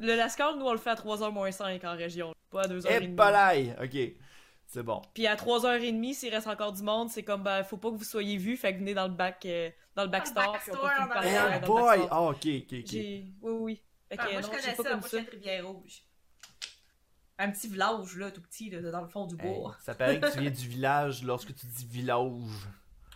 Le 0.01 0.15
Lascar, 0.17 0.57
nous, 0.57 0.65
on 0.65 0.73
le 0.73 0.79
fait 0.79 0.91
à 0.91 0.95
3h 0.95 1.33
moins 1.33 1.51
5 1.53 1.83
en 1.85 1.97
région, 1.97 2.33
pas 2.51 2.63
à 2.63 2.67
2h30. 2.69 3.03
Et 3.03 3.09
palaille! 3.09 3.77
Ok. 3.83 4.22
C'est 4.73 4.83
bon. 4.83 5.03
Puis 5.13 5.27
à 5.27 5.37
3h30, 5.37 6.15
s'il 6.15 6.35
reste 6.35 6.47
encore 6.47 6.73
du 6.73 6.83
monde, 6.83 7.11
c'est 7.11 7.23
comme, 7.23 7.43
ben, 7.43 7.63
faut 7.63 7.77
pas 7.77 7.91
que 7.91 7.97
vous 7.97 8.05
soyez 8.05 8.39
vus, 8.39 8.57
fait 8.57 8.73
que 8.73 8.79
venez 8.79 8.95
dans 8.95 9.07
le 9.07 9.13
back, 9.13 9.45
euh, 9.45 9.69
dans 9.95 10.03
le 10.05 10.09
backstore. 10.09 10.57
Eh 10.67 10.71
le 10.71 11.67
boy! 11.67 11.85
backstore. 11.99 12.09
Ah, 12.11 12.23
ok, 12.23 12.37
ok, 12.37 12.73
ok. 12.81 12.93
Oui, 12.93 13.33
oui. 13.43 13.83
Fait 14.09 14.17
que 14.17 14.23
Ah, 14.23 14.33
moi, 14.33 14.41
non, 14.41 14.41
je 14.41 14.51
connais 14.51 14.75
ça, 14.75 14.83
comme 14.83 15.01
moi, 15.01 15.09
je 15.13 15.17
suis 15.19 15.29
Rivière-Rouge. 15.31 16.03
un 17.39 17.51
petit 17.51 17.69
village, 17.69 18.17
là, 18.17 18.31
tout 18.31 18.41
petit, 18.41 18.71
là, 18.71 18.81
dans 18.91 19.03
le 19.03 19.09
fond 19.09 19.27
du 19.27 19.35
Hey, 19.45 19.55
bois. 19.59 19.77
ça 19.83 19.95
paraît 19.95 20.19
que 20.19 20.33
tu 20.33 20.39
viens 20.41 20.51
du 20.51 20.67
village 20.69 21.23
lorsque 21.23 21.55
tu 21.55 21.67
dis 21.67 21.85
village. 21.85 22.31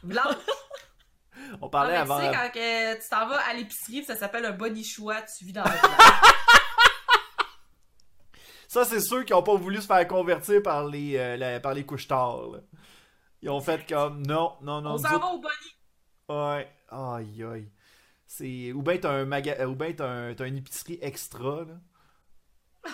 Village! 0.04 0.36
On 1.62 1.70
parlait 1.70 1.94
Ah, 1.96 2.04
mais 2.04 2.10
avant. 2.12 2.18
Tu 2.18 2.26
sais, 2.26 2.32
quand 2.32 2.50
que 2.52 2.94
tu 3.02 3.08
t'en 3.08 3.28
vas 3.28 3.38
à 3.48 3.54
l'épicerie, 3.54 4.04
ça 4.04 4.14
s'appelle 4.16 4.44
un 4.44 4.52
bonichois, 4.52 5.22
tu 5.22 5.44
vis 5.46 5.52
dans 5.54 5.64
le 5.64 5.70
village. 5.70 6.20
Ça, 8.68 8.84
c'est 8.84 9.00
ceux 9.00 9.22
qui 9.24 9.32
ont 9.34 9.42
pas 9.42 9.54
voulu 9.54 9.80
se 9.80 9.86
faire 9.86 10.06
convertir 10.08 10.62
par 10.62 10.86
les, 10.86 11.16
euh, 11.16 11.36
la- 11.36 11.60
par 11.60 11.74
les 11.74 11.84
couches 11.86 12.08
tard. 12.08 12.48
là. 12.52 12.58
Ils 13.42 13.50
ont 13.50 13.60
fait 13.60 13.86
comme 13.88 14.26
non, 14.26 14.56
non, 14.62 14.80
non. 14.80 14.94
On 14.94 14.98
s'en 14.98 15.18
va 15.18 15.26
au 15.26 15.38
boni. 15.40 15.52
Ouais. 16.28 16.68
Aïe, 16.88 17.44
aïe. 17.44 17.70
C'est... 18.26 18.72
Ou 18.72 18.82
bien 18.82 18.98
t'as 18.98 19.10
un, 19.12 19.24
maga... 19.24 19.54
euh, 19.60 19.66
ou 19.66 19.74
ben 19.76 19.94
t'as 19.94 20.08
un... 20.08 20.34
t'as 20.34 20.46
une 20.48 20.56
épicerie 20.56 20.98
extra, 21.00 21.64
là. 21.64 21.74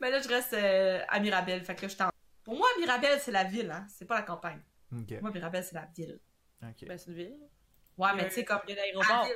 Mais 0.00 0.10
là, 0.10 0.20
je 0.20 0.28
reste 0.28 0.52
euh, 0.52 1.00
à 1.08 1.20
Mirabel, 1.20 1.64
fait 1.64 1.74
que 1.74 1.82
là, 1.82 1.88
je 1.88 1.96
t'en... 1.96 2.10
Pour 2.44 2.56
moi, 2.56 2.66
Mirabel, 2.78 3.18
c'est 3.20 3.32
la 3.32 3.44
ville, 3.44 3.70
hein. 3.70 3.86
C'est 3.88 4.04
pas 4.04 4.16
la 4.16 4.22
campagne. 4.22 4.60
Pour 4.90 5.22
moi, 5.22 5.30
Mirabel, 5.30 5.64
c'est 5.64 5.74
la 5.74 5.86
ville. 5.96 6.18
ok. 6.62 6.86
Ben, 6.88 6.98
c'est 6.98 7.10
une 7.10 7.16
ville. 7.16 7.36
Ouais, 7.98 8.08
mais 8.14 8.28
tu 8.28 8.34
sais, 8.34 8.44
comme... 8.44 8.60
Il 8.68 8.74
y 8.74 8.78
a 8.78 8.82
à 8.82 8.86
l'aéroport. 8.86 9.26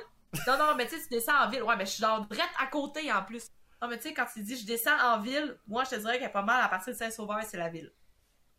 Non, 0.47 0.57
non, 0.57 0.75
mais 0.75 0.87
tu 0.87 0.95
sais, 0.97 1.01
tu 1.03 1.09
descends 1.09 1.45
en 1.45 1.49
ville. 1.49 1.63
Ouais, 1.63 1.75
mais 1.75 1.85
je 1.85 1.91
suis 1.91 2.01
genre 2.01 2.25
direct 2.27 2.51
à 2.59 2.67
côté, 2.67 3.11
en 3.11 3.23
plus. 3.23 3.47
Non, 3.81 3.87
mais 3.87 3.97
tu 3.97 4.03
sais, 4.09 4.13
quand 4.13 4.25
tu 4.31 4.41
dis 4.43 4.55
je 4.57 4.65
descends 4.65 4.97
en 4.99 5.19
ville, 5.19 5.57
moi, 5.67 5.83
je 5.83 5.91
te 5.91 5.95
dirais 5.95 6.13
qu'il 6.13 6.23
y 6.23 6.25
a 6.25 6.29
pas 6.29 6.43
mal, 6.43 6.63
à 6.63 6.67
partir 6.69 6.93
de 6.93 6.97
Saint-Sauveur, 6.97 7.41
c'est 7.43 7.57
la 7.57 7.69
ville. 7.69 7.91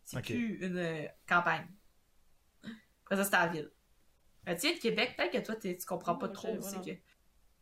C'est 0.03 0.17
plus 0.33 0.57
une 0.65 0.77
euh, 0.77 1.07
campagne. 1.27 1.65
Après 3.05 3.15
ça, 3.15 3.23
c'est 3.23 3.31
la 3.31 3.47
ville. 3.47 3.71
Mais 4.45 4.55
tu 4.55 4.67
sais, 4.67 4.75
de 4.75 4.79
Québec, 4.79 5.13
peut-être 5.15 5.31
que 5.31 5.37
toi, 5.45 5.55
t'es- 5.55 5.77
tu 5.77 5.85
comprends 5.85 6.15
pas 6.15 6.27
trop. 6.27 6.49
C'est 6.61 6.75
voilà. 6.75 6.93
que... 6.93 6.99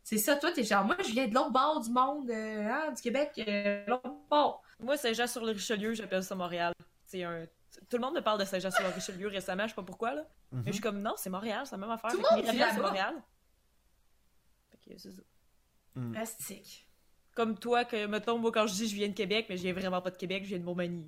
C'est 0.03 0.17
ça, 0.17 0.35
toi, 0.35 0.51
t'es 0.51 0.63
genre, 0.63 0.83
moi, 0.83 0.97
je 0.99 1.11
viens 1.11 1.27
de 1.27 1.35
l'autre 1.35 1.51
bord 1.51 1.79
du 1.81 1.91
monde, 1.91 2.27
euh, 2.31 2.67
hein, 2.67 2.91
du 2.91 3.01
Québec, 3.01 3.33
euh, 3.47 3.85
l'autre 3.85 4.09
bord. 4.29 4.63
Moi, 4.79 4.97
Saint-Jean-sur-le-Richelieu, 4.97 5.93
j'appelle 5.93 6.23
ça 6.23 6.33
Montréal. 6.33 6.73
C'est 7.05 7.23
un... 7.23 7.45
Tout 7.87 7.97
le 7.97 7.99
monde 7.99 8.15
me 8.15 8.21
parle 8.21 8.39
de 8.39 8.45
Saint-Jean-sur-le-Richelieu 8.45 9.27
récemment, 9.29 9.63
je 9.63 9.69
sais 9.69 9.75
pas 9.75 9.83
pourquoi, 9.83 10.15
là. 10.15 10.27
Mhm. 10.51 10.61
Mais 10.65 10.71
je 10.71 10.73
suis 10.73 10.81
comme, 10.81 10.99
non, 10.99 11.13
c'est 11.17 11.29
Montréal, 11.29 11.67
c'est 11.67 11.73
la 11.73 11.77
même 11.77 11.91
affaire. 11.91 12.09
Tout 12.09 12.17
le 12.17 12.23
monde 12.23 12.45
c'est. 12.73 12.81
Montréal. 12.81 13.15
Fait 14.71 14.77
que 14.93 14.97
c'est 14.97 15.11
ça. 15.11 15.21
Plastique. 16.11 16.87
Comme 17.35 17.57
toi, 17.57 17.85
que, 17.85 18.05
mettons, 18.07 18.37
moi, 18.37 18.51
quand 18.51 18.67
je 18.67 18.73
dis 18.73 18.87
je 18.89 18.95
viens 18.95 19.07
de 19.07 19.13
Québec, 19.13 19.45
mais 19.49 19.57
je 19.57 19.61
viens 19.63 19.73
vraiment 19.73 20.01
pas 20.01 20.11
de 20.11 20.17
Québec, 20.17 20.43
je 20.43 20.49
viens 20.49 20.59
de 20.59 20.63
Montmagny. 20.65 21.07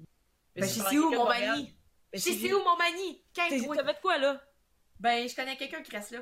Mais 0.55 0.61
Ben, 0.61 0.67
je 0.69 0.74
sais 0.74 0.84
parle 0.84 0.97
où, 0.99 1.09
Montmagny? 1.11 1.65
Ben, 1.65 1.74
Je 2.13 2.19
si 2.19 2.39
sais 2.39 2.53
où, 2.53 2.63
Montmagny? 2.63 3.24
T'avais 3.34 3.93
de 3.93 3.99
quoi, 3.99 4.17
là? 4.17 4.41
Ben, 4.99 5.28
je 5.28 5.36
connais 5.36 5.57
quelqu'un 5.57 5.82
qui 5.82 5.91
reste 5.91 6.11
là. 6.11 6.19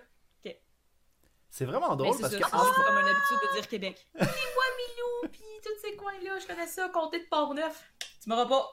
C'est 1.54 1.66
vraiment 1.66 1.89
Ben, 1.89 1.95
drôle 1.97 2.16
c'est 2.16 2.22
parce 2.22 2.34
ça, 2.34 2.39
que. 2.39 2.45
c'est 2.45 2.58
juste 2.58 2.76
comme 2.88 2.97
une 2.97 3.08
habitude 3.10 3.38
de 3.43 3.54
dire 3.56 3.68
Québec. 3.68 4.08
Milou, 4.16 5.30
pis 5.30 5.39
tous 5.62 5.82
ces 5.82 5.95
coins-là, 5.97 6.39
je 6.39 6.47
connais 6.47 6.66
ça, 6.66 6.88
comté 6.88 7.20
de 7.20 7.26
Port-Neuf. 7.30 7.91
Tu 8.24 8.30
m'auras 8.30 8.45
pas. 8.45 8.70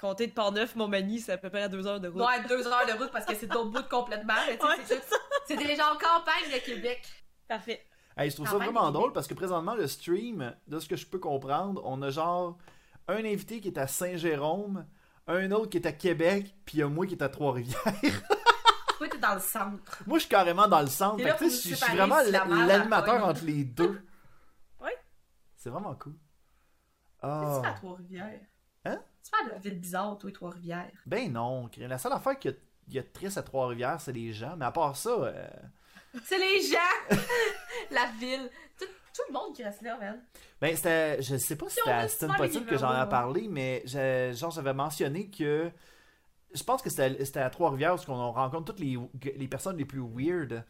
Compter 0.00 0.26
de 0.26 0.32
Port-Neuf, 0.32 0.74
Montmagny, 0.76 1.20
c'est 1.20 1.32
à 1.32 1.36
peu 1.38 1.50
près 1.50 1.62
à 1.62 1.68
deux 1.68 1.86
heures 1.86 2.00
de 2.00 2.08
route. 2.08 2.22
Ouais, 2.26 2.42
deux 2.48 2.66
heures 2.66 2.86
de 2.86 2.92
route 2.92 3.10
parce 3.12 3.26
que 3.26 3.34
c'est 3.34 3.46
de 3.46 3.52
l'autre 3.52 3.70
bout 3.70 3.86
complètement. 3.90 4.32
c'est 4.46 4.56
tout- 4.98 5.16
C'est 5.46 5.56
des 5.58 5.76
gens 5.76 5.92
en 5.92 5.98
campagne 5.98 6.50
de 6.52 6.58
Québec. 6.64 7.02
Parfait. 7.48 7.86
Hey, 8.16 8.30
je 8.30 8.36
trouve 8.36 8.48
ça 8.48 8.56
vraiment 8.56 8.90
drôle 8.90 9.12
parce 9.12 9.26
que 9.26 9.34
présentement, 9.34 9.74
le 9.74 9.86
stream, 9.86 10.54
de 10.66 10.78
ce 10.80 10.88
que 10.88 10.96
je 10.96 11.06
peux 11.06 11.18
comprendre, 11.18 11.82
on 11.84 12.00
a 12.02 12.08
genre 12.10 12.56
un 13.08 13.18
invité 13.24 13.60
qui 13.60 13.68
est 13.68 13.78
à 13.78 13.86
Saint-Jérôme, 13.86 14.86
un 15.26 15.50
autre 15.52 15.68
qui 15.70 15.76
est 15.76 15.86
à 15.86 15.92
Québec, 15.92 16.54
puis 16.64 16.78
il 16.78 16.80
y 16.80 16.82
a 16.82 16.88
moi 16.88 17.06
qui 17.06 17.14
est 17.14 17.22
à 17.22 17.28
Trois-Rivières. 17.28 17.76
Toi, 18.98 19.08
t'es 19.08 19.18
dans 19.18 19.34
le 19.34 19.40
centre. 19.40 20.02
moi, 20.06 20.16
je 20.16 20.22
suis 20.22 20.30
carrément 20.30 20.66
dans 20.66 20.80
le 20.80 20.86
centre. 20.86 21.22
Là 21.22 21.34
tu 21.34 21.44
je 21.44 21.50
suis 21.50 21.74
vraiment 21.74 22.16
l'animateur 22.22 23.22
entre 23.26 23.44
les 23.44 23.64
deux. 23.64 24.00
Ouais. 24.80 24.96
C'est 25.56 25.68
vraiment 25.70 25.94
cool. 25.96 26.14
Tu 26.14 26.18
Ah. 27.22 27.60
fais 27.62 27.68
à 27.68 27.72
Trois-Rivières? 27.72 28.40
Hein? 28.86 28.98
Tu 29.22 29.30
fais 29.30 29.44
à 29.50 29.52
la 29.52 29.58
ville 29.58 29.78
bizarre, 29.80 30.16
toi, 30.16 30.30
Trois-Rivières. 30.32 30.90
Ben 31.04 31.30
non, 31.30 31.68
la 31.76 31.98
seule 31.98 32.12
affaire 32.12 32.38
qu'il 32.38 32.56
y 32.88 32.98
a, 32.98 33.02
triste 33.02 33.36
à 33.36 33.42
Trois-Rivières, 33.42 34.00
c'est 34.00 34.12
les 34.12 34.32
gens. 34.32 34.54
Mais 34.56 34.64
à 34.64 34.70
part 34.72 34.96
ça, 34.96 35.10
euh, 35.10 35.48
C'est 36.24 36.38
les 36.38 36.62
gens! 36.62 36.78
la 37.96 38.06
ville. 38.20 38.50
Tout, 38.78 38.84
tout 39.14 39.22
le 39.28 39.32
monde 39.32 39.54
qui 39.54 39.64
reste 39.64 39.82
là, 39.82 39.96
man. 39.98 40.22
Ben, 40.60 40.76
c'était. 40.76 41.20
Je 41.22 41.36
sais 41.36 41.56
pas 41.56 41.68
si 41.68 41.76
c'était 41.76 41.90
on 41.90 41.92
à 41.94 42.02
veut 42.02 42.08
Stone 42.08 42.30
faire 42.32 42.42
les 42.42 42.48
Potine 42.48 42.66
que 42.66 42.76
j'en 42.78 43.02
ai 43.04 43.08
parlé, 43.08 43.48
mais 43.48 43.82
j'ai- 43.84 44.32
genre, 44.34 44.50
j'avais 44.50 44.74
mentionné 44.74 45.28
que. 45.30 45.70
Je 46.54 46.62
pense 46.62 46.80
que 46.80 46.88
c'était 46.90 47.24
c'était 47.24 47.40
à 47.40 47.50
Trois-Rivières 47.50 47.94
où 47.94 48.12
on 48.12 48.32
rencontre 48.32 48.66
toutes 48.72 48.80
les, 48.80 48.96
les 49.36 49.48
personnes 49.48 49.76
les 49.76 49.84
plus 49.84 50.00
weird. 50.00 50.64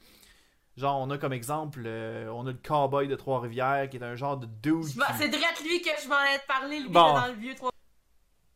Genre, 0.77 0.99
on 1.01 1.09
a 1.11 1.17
comme 1.19 1.33
exemple, 1.33 1.83
euh, 1.87 2.29
on 2.33 2.47
a 2.47 2.51
le 2.53 2.59
cowboy 2.59 3.09
de 3.09 3.15
Trois-Rivières 3.17 3.89
qui 3.89 3.97
est 3.97 4.03
un 4.03 4.15
genre 4.17 4.37
de 4.37 4.47
dude. 4.47 4.83
Je 4.85 4.93
qui- 4.93 5.01
C'est 5.19 5.29
direct 5.29 5.61
lui 5.63 5.81
que 5.81 5.91
je 6.03 6.09
m'en 6.09 6.21
ai 6.23 6.39
parlé, 6.47 6.81
lui, 6.81 6.89
Bon. 6.91 7.15
dans 7.15 7.27
le 7.29 7.33
vieux 7.35 7.55
Trois. 7.55 7.71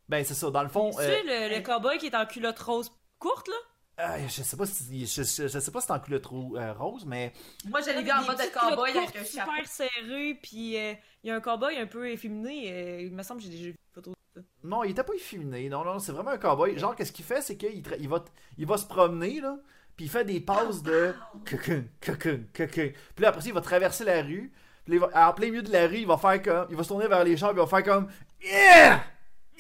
Ben, 0.09 0.25
c'est 0.25 0.35
ça. 0.35 0.51
Dans 0.51 0.63
le 0.63 0.69
fond, 0.69 0.91
Tu 0.91 0.99
euh, 1.01 1.07
sais, 1.07 1.23
le, 1.23 1.55
le 1.57 1.63
cowboy 1.63 1.99
qui 1.99 2.07
est 2.09 2.15
en 2.17 2.27
culotte 2.27 2.59
rose 2.59 2.91
courte, 3.19 3.49
là? 3.49 3.55
Euh, 4.01 4.29
je 4.29 4.43
sais 4.43 4.57
pas 4.57 4.67
si. 4.67 5.07
Je, 5.07 5.23
je, 5.23 5.49
je 5.49 5.59
sais 5.59 5.71
pas 5.71 5.81
si 5.81 5.87
c'est 5.87 5.93
en 5.93 6.01
culotte 6.01 6.27
euh, 6.33 6.73
rose, 6.73 7.05
mais. 7.07 7.33
Moi, 7.69 7.81
je 7.83 7.91
l'ai 7.91 8.03
vu 8.03 8.11
en 8.11 8.23
mode 8.23 8.39
de 8.39 8.53
cowboy 8.53 8.91
avec 8.91 9.17
un 9.17 9.25
chapeau. 9.25 9.51
super 9.53 9.67
serré, 9.67 10.39
puis 10.43 10.77
euh, 10.77 10.95
il 11.23 11.29
y 11.29 11.31
a 11.31 11.37
un 11.37 11.41
cowboy 11.41 11.77
un 11.77 11.87
peu 11.87 12.09
efféminé. 12.11 12.73
euh, 12.73 13.03
il 13.03 13.13
me 13.13 13.23
semble 13.23 13.41
que 13.41 13.47
j'ai 13.47 13.53
déjà 13.53 13.65
vu 13.65 13.71
une 13.71 13.95
photo 13.95 14.11
de 14.11 14.17
ça. 14.35 14.47
Non, 14.65 14.85
il 14.85 14.93
était 14.93 15.05
pas 15.05 15.15
efféminé. 15.15 15.69
Non, 15.69 15.85
non, 15.85 15.99
c'est 15.99 16.13
vraiment 16.13 16.31
un 16.31 16.39
cowboy. 16.39 16.79
Genre, 16.79 16.95
qu'est-ce 16.97 17.13
qu'il 17.13 17.25
fait, 17.25 17.43
c'est 17.43 17.57
qu'il 17.57 17.83
il 17.99 18.09
va, 18.09 18.25
il 18.59 18.67
va 18.67 18.77
se 18.79 18.87
promener, 18.87 19.41
là, 19.41 19.59
puis 19.97 20.07
il 20.07 20.11
fait 20.11 20.25
des 20.25 20.41
passes 20.41 20.83
de 20.83 21.15
cocoon, 21.49 21.85
cocoon, 22.01 22.45
cocoon. 22.55 22.93
Puis 23.15 23.23
là, 23.23 23.29
après 23.29 23.41
ça, 23.43 23.49
il 23.49 23.55
va 23.55 23.61
traverser 23.61 24.05
la 24.05 24.23
rue. 24.23 24.53
Puis 24.85 24.99
là, 24.99 25.07
il 25.07 25.13
va, 25.13 25.29
en 25.29 25.33
plein 25.35 25.49
milieu 25.49 25.63
de 25.63 25.73
la 25.73 25.87
rue, 25.87 25.99
il 25.99 26.07
va 26.07 26.17
faire 26.17 26.41
comme. 26.43 26.67
Il 26.71 26.77
va 26.77 26.83
se 26.83 26.89
tourner 26.89 27.07
vers 27.07 27.25
les 27.25 27.37
gens, 27.37 27.49
puis 27.49 27.57
il 27.59 27.61
va 27.61 27.67
faire 27.67 27.85
comme. 27.85 28.09
Yeah! 28.43 29.05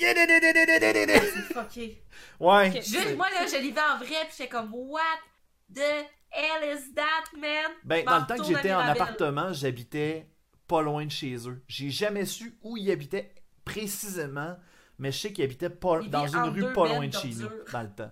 C'est 0.01 1.53
fucké. 1.53 2.03
Ouais. 2.38 2.68
Ok, 2.68 2.74
Juste, 2.76 3.03
c'est- 3.03 3.14
moi, 3.14 3.28
là, 3.30 3.46
je 3.46 3.53
l'ai 3.57 3.70
vu 3.70 3.78
en 3.78 3.98
vrai, 3.98 4.26
pis 4.28 4.34
j'étais 4.38 4.48
comme, 4.48 4.72
what 4.74 5.01
the 5.74 6.07
hell 6.30 6.76
is 6.76 6.94
that, 6.94 7.36
man? 7.36 7.70
Ben, 7.84 8.05
dans 8.05 8.18
le 8.20 8.26
temps 8.26 8.36
que 8.36 8.44
j'étais 8.44 8.72
en 8.72 8.80
appartement, 8.80 9.53
j'habitais 9.53 10.26
pas 10.66 10.82
loin 10.82 11.05
de 11.05 11.11
chez 11.11 11.36
eux. 11.48 11.62
J'ai 11.68 11.90
jamais 11.90 12.24
su 12.24 12.57
où 12.62 12.76
ils 12.76 12.90
habitaient 12.90 13.34
précisément, 13.64 14.57
mais 14.98 15.12
je 15.12 15.18
sais 15.18 15.32
qu'ils 15.32 15.44
habitaient 15.44 15.70
pas, 15.70 16.01
dans 16.01 16.26
une 16.26 16.51
rue 16.51 16.72
pas 16.72 16.88
loin 16.88 17.07
de 17.07 17.12
chez 17.14 17.28
nous, 17.28 17.48
dans 17.72 17.82
le 17.82 17.90
temps. 17.90 18.11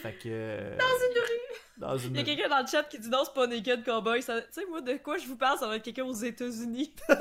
Fait 0.00 0.14
que. 0.14 0.76
Dans 0.78 0.84
une 0.86 1.18
rue. 1.20 1.42
Dans 1.76 1.98
une 1.98 2.14
Il 2.14 2.18
y 2.18 2.20
a 2.20 2.24
quelqu'un 2.24 2.48
dans 2.48 2.60
le 2.60 2.66
chat 2.66 2.84
qui 2.84 2.98
dit 2.98 3.08
non, 3.08 3.24
c'est 3.24 3.34
pas 3.34 3.46
Naked 3.46 3.84
Cowboy. 3.84 4.22
Ça... 4.22 4.40
Tu 4.42 4.48
sais, 4.52 4.66
moi, 4.66 4.80
de 4.80 4.94
quoi 4.98 5.18
je 5.18 5.26
vous 5.26 5.36
parle, 5.36 5.58
ça 5.58 5.66
va 5.66 5.76
être 5.76 5.82
quelqu'un 5.82 6.04
aux 6.04 6.12
États-Unis. 6.14 6.94
Naked 7.08 7.18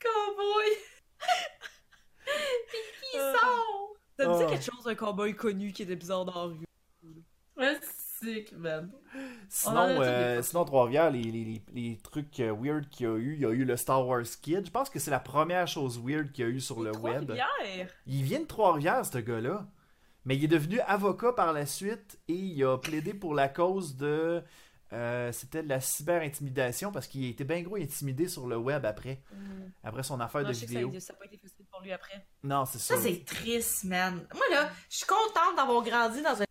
cowboy. 0.00 0.66
Ça 4.18 4.28
me 4.28 4.38
dit 4.38 4.44
Oh. 4.44 4.46
quelque 4.48 4.64
chose 4.64 4.84
d'un 4.84 4.94
cowboy 4.94 5.34
connu 5.34 5.72
qui 5.72 5.82
était 5.82 5.96
bizarre 5.96 6.24
dans 6.24 6.34
la 6.34 6.42
rue. 6.54 6.66
Ouais, 7.56 7.78
sick, 8.22 8.52
man. 8.56 8.90
Sinon, 9.48 10.00
euh, 10.00 10.42
sinon 10.42 10.64
Trois-Rivières, 10.64 11.10
les, 11.10 11.22
les, 11.22 11.44
les, 11.44 11.62
les 11.74 11.98
trucs 11.98 12.40
euh, 12.40 12.52
weird 12.52 12.88
qu'il 12.88 13.06
y 13.06 13.08
a 13.08 13.16
eu, 13.16 13.34
il 13.34 13.40
y 13.40 13.44
a 13.46 13.50
eu 13.50 13.64
le 13.64 13.76
Star 13.76 14.06
Wars 14.06 14.22
Kid. 14.42 14.66
Je 14.66 14.70
pense 14.70 14.90
que 14.90 14.98
c'est 14.98 15.10
la 15.10 15.20
première 15.20 15.66
chose 15.68 15.98
weird 16.02 16.32
qu'il 16.32 16.44
y 16.44 16.48
a 16.48 16.50
eu 16.50 16.60
sur 16.60 16.82
le 16.82 16.90
web. 16.96 17.24
Trois-Rivières? 17.26 17.88
Il 18.06 18.22
vient 18.22 18.40
de 18.40 18.44
Trois-Rivières, 18.46 19.04
ce 19.06 19.18
gars-là. 19.18 19.66
Mais 20.24 20.36
il 20.36 20.44
est 20.44 20.48
devenu 20.48 20.80
avocat 20.80 21.32
par 21.32 21.52
la 21.52 21.66
suite 21.66 22.18
et 22.28 22.34
il 22.34 22.62
a 22.64 22.76
plaidé 22.78 23.14
pour 23.14 23.32
la 23.34 23.48
cause 23.48 23.96
de. 23.96 24.42
euh, 24.92 25.30
C'était 25.32 25.62
de 25.62 25.68
la 25.68 25.80
cyber-intimidation 25.80 26.90
parce 26.92 27.06
qu'il 27.06 27.24
a 27.24 27.28
été 27.28 27.44
bien 27.44 27.62
gros 27.62 27.76
intimidé 27.76 28.26
sur 28.28 28.46
le 28.48 28.56
web 28.56 28.84
après. 28.84 29.22
Mm. 29.32 29.36
Après 29.84 30.02
son 30.02 30.18
affaire 30.20 30.42
Non, 30.42 30.48
de 30.48 30.52
je 30.52 30.58
sais 30.58 30.66
que 30.66 30.72
ça 30.72 30.78
vidéo. 30.80 30.90
pas 31.18 31.24
été 31.26 31.36
facile 31.38 31.55
pour 31.76 31.84
lui 31.84 31.92
après. 31.92 32.26
Non, 32.42 32.64
c'est 32.64 32.78
ça. 32.78 32.96
Ça, 32.96 33.02
c'est 33.02 33.24
triste, 33.24 33.84
man. 33.84 34.26
Moi, 34.34 34.44
là, 34.50 34.70
je 34.88 34.96
suis 34.96 35.06
contente 35.06 35.56
d'avoir 35.56 35.82
grandi 35.82 36.22
dans 36.22 36.42
un 36.42 36.46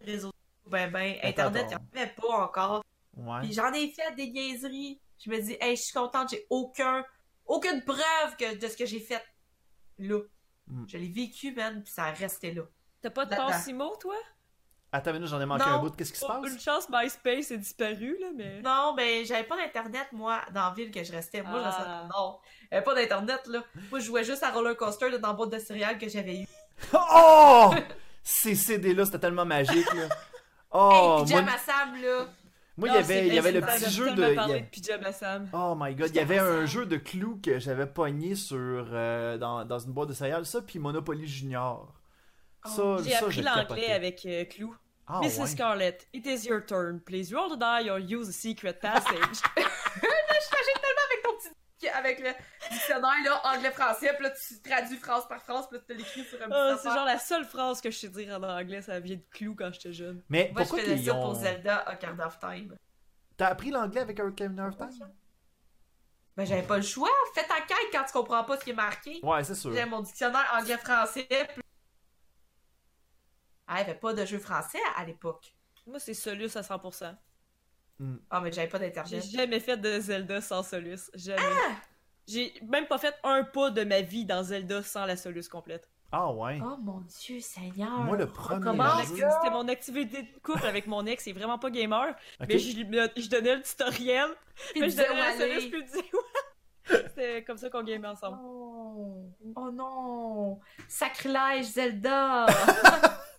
réseau. 0.00 0.32
Ben, 0.66 0.90
ben, 0.90 1.16
Internet, 1.22 1.66
il 1.66 1.68
n'y 1.68 1.74
en 1.74 2.02
avait 2.02 2.14
pas 2.14 2.44
encore. 2.44 2.84
Ouais. 3.16 3.40
Puis 3.40 3.52
j'en 3.52 3.72
ai 3.72 3.90
fait 3.90 4.14
des 4.14 4.30
niaiseries. 4.30 5.00
Je 5.18 5.30
me 5.30 5.40
dis, 5.40 5.56
hey, 5.60 5.76
je 5.76 5.82
suis 5.82 5.92
contente, 5.92 6.30
j'ai 6.30 6.46
aucun, 6.48 7.04
aucune 7.44 7.82
preuve 7.84 8.36
que, 8.38 8.56
de 8.56 8.68
ce 8.68 8.76
que 8.76 8.86
j'ai 8.86 9.00
fait 9.00 9.22
là. 9.98 10.20
Mm. 10.68 10.84
Je 10.86 10.96
l'ai 10.96 11.08
vécu, 11.08 11.52
man, 11.52 11.82
puis 11.82 11.92
ça 11.92 12.04
a 12.04 12.12
resté 12.12 12.52
là. 12.52 12.62
T'as 13.02 13.10
pas 13.10 13.26
de 13.26 13.34
Simo, 13.64 13.96
toi? 13.96 14.14
Attends 14.92 15.12
minute, 15.12 15.28
j'en 15.28 15.40
ai 15.40 15.46
manqué 15.46 15.64
Non. 15.68 15.76
un 15.76 15.78
bout. 15.78 15.94
Qu'est-ce 15.94 16.12
qui 16.12 16.18
se 16.18 16.24
Oh, 16.24 16.28
passe? 16.28 16.52
une 16.52 16.58
chance, 16.58 16.88
MySpace 16.90 17.50
est 17.52 17.58
disparu, 17.58 18.16
là, 18.20 18.26
mais. 18.36 18.60
Non, 18.62 18.92
ben, 18.96 19.24
j'avais 19.24 19.44
pas 19.44 19.56
d'internet, 19.56 20.08
moi, 20.12 20.40
dans 20.52 20.64
la 20.68 20.74
ville 20.74 20.90
que 20.90 21.04
je 21.04 21.12
restais. 21.12 21.42
Moi, 21.42 21.60
je 21.60 21.64
restais. 21.64 21.82
Ah. 21.86 22.08
Non. 22.16 22.38
J'avais 22.72 22.82
pas 22.84 22.94
d'internet, 22.94 23.40
là. 23.46 23.62
Moi, 23.90 24.00
je 24.00 24.04
jouais 24.06 24.24
juste 24.24 24.42
à 24.42 24.50
roller 24.50 24.76
coaster 24.76 25.16
dans 25.18 25.28
la 25.28 25.34
boîte 25.34 25.50
de 25.50 25.58
céréales 25.58 25.98
que 25.98 26.08
j'avais 26.08 26.40
eu. 26.40 26.46
Oh! 26.92 27.70
Ces 28.22 28.54
CD-là, 28.54 29.04
c'était 29.04 29.18
tellement 29.20 29.44
magique, 29.46 29.92
là. 29.94 30.08
Oh, 30.72 31.16
hey, 31.18 31.24
Pyjama 31.24 31.42
moi, 31.50 31.58
Sam, 31.58 32.00
là. 32.00 32.26
moi, 32.76 32.88
il 32.88 32.94
y 32.94 32.96
Ah, 32.96 33.00
avait, 33.00 33.26
il 33.26 33.34
y 33.34 33.38
avait 33.38 33.50
le 33.50 33.60
petit 33.60 33.90
jeu 33.90 34.12
de. 34.14 34.34
parlé 34.34 34.52
il 34.52 34.56
y 34.56 34.58
a- 34.58 34.60
de 34.60 34.66
Pyjama 34.66 35.12
Sam. 35.12 35.48
Oh 35.52 35.74
my 35.76 35.94
god, 35.96 36.10
il 36.10 36.14
y 36.16 36.20
avait 36.20 36.38
un 36.38 36.64
jeu 36.64 36.86
de 36.86 36.96
clous 36.96 37.40
que 37.42 37.58
j'avais 37.58 37.86
pogné 37.86 38.36
sur 38.36 38.56
euh, 38.92 39.36
dans, 39.36 39.64
dans 39.64 39.78
une 39.80 39.90
boîte 39.92 40.10
de 40.10 40.14
céréales, 40.14 40.46
ça, 40.46 40.62
puis 40.62 40.78
Monopoly 40.78 41.26
Junior. 41.26 41.92
Oh, 42.64 42.98
J'ai 43.02 43.14
appris 43.14 43.32
je 43.32 43.42
l'anglais 43.42 43.92
avec 43.92 44.24
euh, 44.26 44.44
Clou. 44.44 44.76
Ah, 45.06 45.20
Mrs. 45.22 45.40
ouais. 45.40 45.46
Scarlett, 45.48 46.06
it 46.12 46.26
is 46.26 46.46
your 46.46 46.64
turn. 46.64 47.00
Please 47.00 47.32
roll 47.34 47.50
the 47.50 47.58
die 47.58 47.88
or 47.90 47.98
use 47.98 48.28
a 48.28 48.32
secret 48.32 48.74
passage. 48.80 49.42
Avec 49.56 51.22
ton 51.22 51.32
petit. 51.36 51.88
Avec 51.88 52.20
le. 52.20 52.30
dictionnaire, 52.70 53.10
là, 53.24 53.40
anglais-français, 53.54 54.12
puis 54.14 54.24
là, 54.24 54.30
tu 54.30 54.60
traduis 54.60 54.96
phrase 54.98 55.26
par 55.26 55.42
phrase, 55.42 55.66
puis 55.68 55.78
là, 55.78 55.84
tu 55.86 55.94
te 55.94 55.98
l'écris 55.98 56.24
sur 56.24 56.38
un 56.42 56.44
petit 56.44 56.54
Ah, 56.54 56.76
c'est 56.80 56.90
genre 56.90 57.04
la 57.04 57.18
seule 57.18 57.44
phrase 57.44 57.80
que 57.80 57.90
je 57.90 57.96
sais 57.96 58.08
dire 58.08 58.38
en 58.38 58.42
anglais, 58.42 58.82
ça 58.82 59.00
vient 59.00 59.16
de 59.16 59.24
clou 59.30 59.54
quand 59.56 59.72
j'étais 59.72 59.92
jeune. 59.92 60.22
Mais 60.28 60.50
Moi, 60.52 60.62
je 60.62 60.68
pourquoi 60.68 60.84
faisais 60.84 60.96
qu'ils 60.96 61.06
ça 61.06 61.14
ont... 61.14 61.22
pour 61.22 61.34
Zelda 61.34 61.84
Ocarina 61.90 62.26
of 62.26 62.38
Time. 62.38 62.76
T'as 63.36 63.48
appris 63.48 63.70
l'anglais 63.70 64.02
avec 64.02 64.20
Ocarina 64.20 64.68
of 64.68 64.76
Time? 64.76 65.08
Ben, 66.36 66.44
j'avais 66.44 66.62
pas 66.62 66.76
le 66.76 66.82
choix. 66.82 67.10
Fais 67.34 67.44
ta 67.44 67.60
quête 67.62 67.88
quand 67.92 68.04
tu 68.04 68.12
comprends 68.12 68.44
pas 68.44 68.58
ce 68.58 68.64
qui 68.64 68.70
est 68.70 68.74
marqué. 68.74 69.18
Ouais, 69.22 69.42
c'est 69.42 69.54
sûr. 69.54 69.72
J'ai 69.72 69.84
mon 69.86 70.00
dictionnaire 70.00 70.46
anglais-français. 70.54 71.26
Puis... 71.28 71.62
Ah, 73.72 73.76
il 73.76 73.86
y 73.86 73.90
avait 73.90 73.98
pas 73.98 74.12
de 74.12 74.24
jeu 74.24 74.40
français 74.40 74.80
à 74.96 75.04
l'époque. 75.04 75.54
Moi, 75.86 76.00
c'est 76.00 76.12
Solus 76.12 76.56
à 76.56 76.62
100%. 76.62 77.14
Ah, 78.28 78.40
mais 78.40 78.50
j'avais 78.50 78.66
pas 78.66 78.78
J'ai 78.78 78.86
d'internet. 78.90 79.24
jamais 79.30 79.60
fait 79.60 79.76
de 79.76 80.00
Zelda 80.00 80.40
sans 80.40 80.64
Solus. 80.64 81.08
Jamais. 81.14 81.40
Ah! 81.40 81.76
J'ai 82.26 82.52
même 82.66 82.86
pas 82.86 82.98
fait 82.98 83.14
un 83.22 83.44
pas 83.44 83.70
de 83.70 83.84
ma 83.84 84.00
vie 84.00 84.24
dans 84.24 84.42
Zelda 84.42 84.82
sans 84.82 85.06
la 85.06 85.16
Solus 85.16 85.48
complète. 85.48 85.88
Ah 86.10 86.32
ouais. 86.32 86.58
Oh 86.60 86.76
mon 86.78 87.00
dieu, 87.02 87.38
Seigneur. 87.38 88.00
Moi, 88.00 88.16
le 88.16 88.26
premier 88.26 88.60
Comment 88.60 89.02
jeu-? 89.02 89.14
C'était 89.14 89.52
mon 89.52 89.68
activité 89.68 90.22
de 90.22 90.38
couple 90.42 90.66
avec 90.66 90.88
mon 90.88 91.06
ex, 91.06 91.22
c'est 91.22 91.32
vraiment 91.32 91.58
pas 91.60 91.70
gamer. 91.70 92.16
Mais 92.40 92.58
je, 92.58 93.28
donnais 93.28 93.54
le 93.54 93.62
tutoriel, 93.62 94.30
Puis 94.72 94.80
mais 94.80 94.90
je 94.90 94.96
donnais 94.96 95.14
la 95.14 95.36
Solus, 95.36 95.70
puis 95.70 95.80
je 95.80 95.84
disais 95.84 96.10
ouais. 96.12 97.02
C'était 97.06 97.44
comme 97.44 97.58
ça 97.58 97.70
qu'on 97.70 97.84
gamait 97.84 98.08
ensemble. 98.08 98.38
Oh, 98.42 99.30
oh 99.54 99.70
non! 99.70 100.58
Sacrilège, 100.88 101.66
Zelda! 101.66 102.46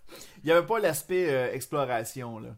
Il 0.44 0.50
y 0.50 0.52
avait 0.52 0.66
pas 0.66 0.80
l'aspect 0.80 1.32
euh, 1.34 1.54
exploration, 1.54 2.40
là. 2.40 2.50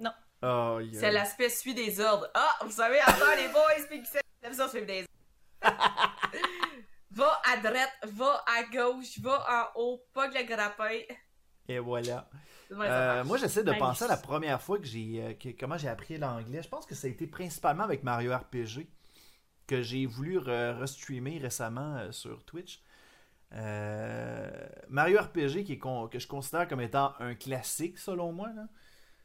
Non. 0.00 0.10
Oh, 0.42 0.78
C'est 0.92 1.10
l'aspect 1.10 1.48
suit 1.48 1.74
des 1.74 1.98
ordres. 2.00 2.28
Ah, 2.34 2.56
vous 2.64 2.70
savez, 2.70 2.98
attends 3.00 3.34
les 3.36 3.48
boys, 3.48 3.86
puis 3.88 4.04
ça 4.04 4.20
des 4.48 4.60
ordres. 4.60 5.06
va 7.10 7.40
à 7.50 7.56
droite, 7.56 7.92
va 8.04 8.44
à 8.46 8.62
gauche, 8.64 9.18
va 9.20 9.72
en 9.74 9.80
haut, 9.80 10.04
pas 10.12 10.28
le 10.28 10.42
grappin. 10.44 10.98
Et 11.68 11.78
voilà. 11.78 12.28
Euh, 12.70 13.24
moi, 13.24 13.36
j'essaie 13.38 13.62
de 13.64 13.70
Nice. 13.70 13.78
penser 13.78 14.04
à 14.04 14.08
la 14.08 14.16
première 14.16 14.60
fois 14.60 14.78
que 14.78 14.84
j'ai. 14.84 15.22
euh, 15.22 15.34
que- 15.34 15.58
comment 15.58 15.78
j'ai 15.78 15.88
appris 15.88 16.18
l'anglais. 16.18 16.62
Je 16.62 16.68
pense 16.68 16.84
que 16.84 16.94
ça 16.94 17.06
a 17.06 17.10
été 17.10 17.26
principalement 17.26 17.84
avec 17.84 18.02
Mario 18.02 18.32
RPG 18.36 18.88
que 19.66 19.82
j'ai 19.82 20.06
voulu 20.06 20.38
re- 20.38 20.76
restreamer 20.78 21.38
récemment 21.38 21.96
euh, 21.96 22.12
sur 22.12 22.44
Twitch. 22.44 22.80
Euh, 23.52 24.50
Mario 24.88 25.20
RPG 25.20 25.64
qui 25.64 25.74
est 25.74 25.78
con- 25.78 26.08
que 26.08 26.18
je 26.18 26.26
considère 26.26 26.66
comme 26.68 26.80
étant 26.80 27.14
un 27.20 27.34
classique 27.34 27.98
selon 27.98 28.32
moi. 28.32 28.48
Là. 28.54 28.62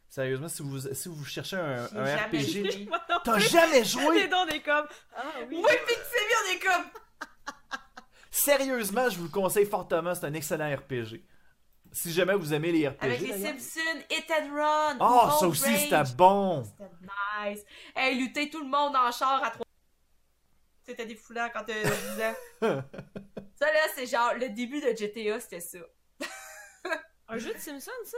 Sérieusement, 0.10 0.48
si 0.48 0.62
vous, 0.62 0.80
si 0.94 1.10
vous 1.10 1.24
cherchez 1.26 1.56
un, 1.56 1.88
J'ai 1.88 1.98
un 1.98 2.06
jamais 2.06 2.42
RPG. 2.42 2.90
T'as 3.24 3.40
jamais 3.40 3.84
joué! 3.86 4.28
dons 4.28 4.46
des 4.46 4.62
comme. 4.62 4.86
Ah 5.16 5.24
oui. 5.50 5.62
Oui, 5.64 5.72
sais 5.72 6.28
bien, 6.28 6.38
on 6.46 6.54
est 6.54 6.60
comme. 6.60 6.86
Sérieusement, 8.32 9.10
je 9.10 9.18
vous 9.18 9.24
le 9.26 9.30
conseille 9.30 9.66
fortement. 9.66 10.14
C'est 10.14 10.26
un 10.26 10.34
excellent 10.34 10.76
RPG. 10.76 11.24
Si 11.94 12.12
jamais 12.12 12.36
vous 12.36 12.54
aimez 12.54 12.72
les 12.72 12.88
RPG. 12.88 13.04
Avec 13.04 13.22
les. 13.22 13.42
Simpsons, 13.42 14.04
Hit 14.10 14.32
and 14.32 14.54
Run. 14.54 14.98
Oh, 15.00 15.30
ça 15.40 15.48
aussi, 15.48 15.78
c'était 15.78 16.04
bon! 16.16 16.64
C'était 16.64 16.90
nice. 17.50 17.66
Hey, 17.96 18.18
lutter 18.18 18.50
tout 18.50 18.60
le 18.64 18.70
monde 18.70 18.96
en 18.96 19.12
char 19.12 19.44
à 19.44 19.50
trois. 19.50 19.66
C'était 20.86 21.06
défoulant 21.06 21.48
quand 21.54 21.64
t'as 21.66 21.84
10 21.84 22.70
ans. 22.72 22.82
ça, 23.62 23.72
là, 23.72 23.80
c'est 23.95 24.05
genre 24.07 24.34
le 24.39 24.49
début 24.49 24.82
de 24.82 24.95
GTA, 24.95 25.39
c'était 25.39 25.59
ça. 25.59 25.80
Un 27.28 27.38
jeu 27.38 27.53
de 27.53 27.59
Simpson, 27.59 27.91
ça? 28.03 28.18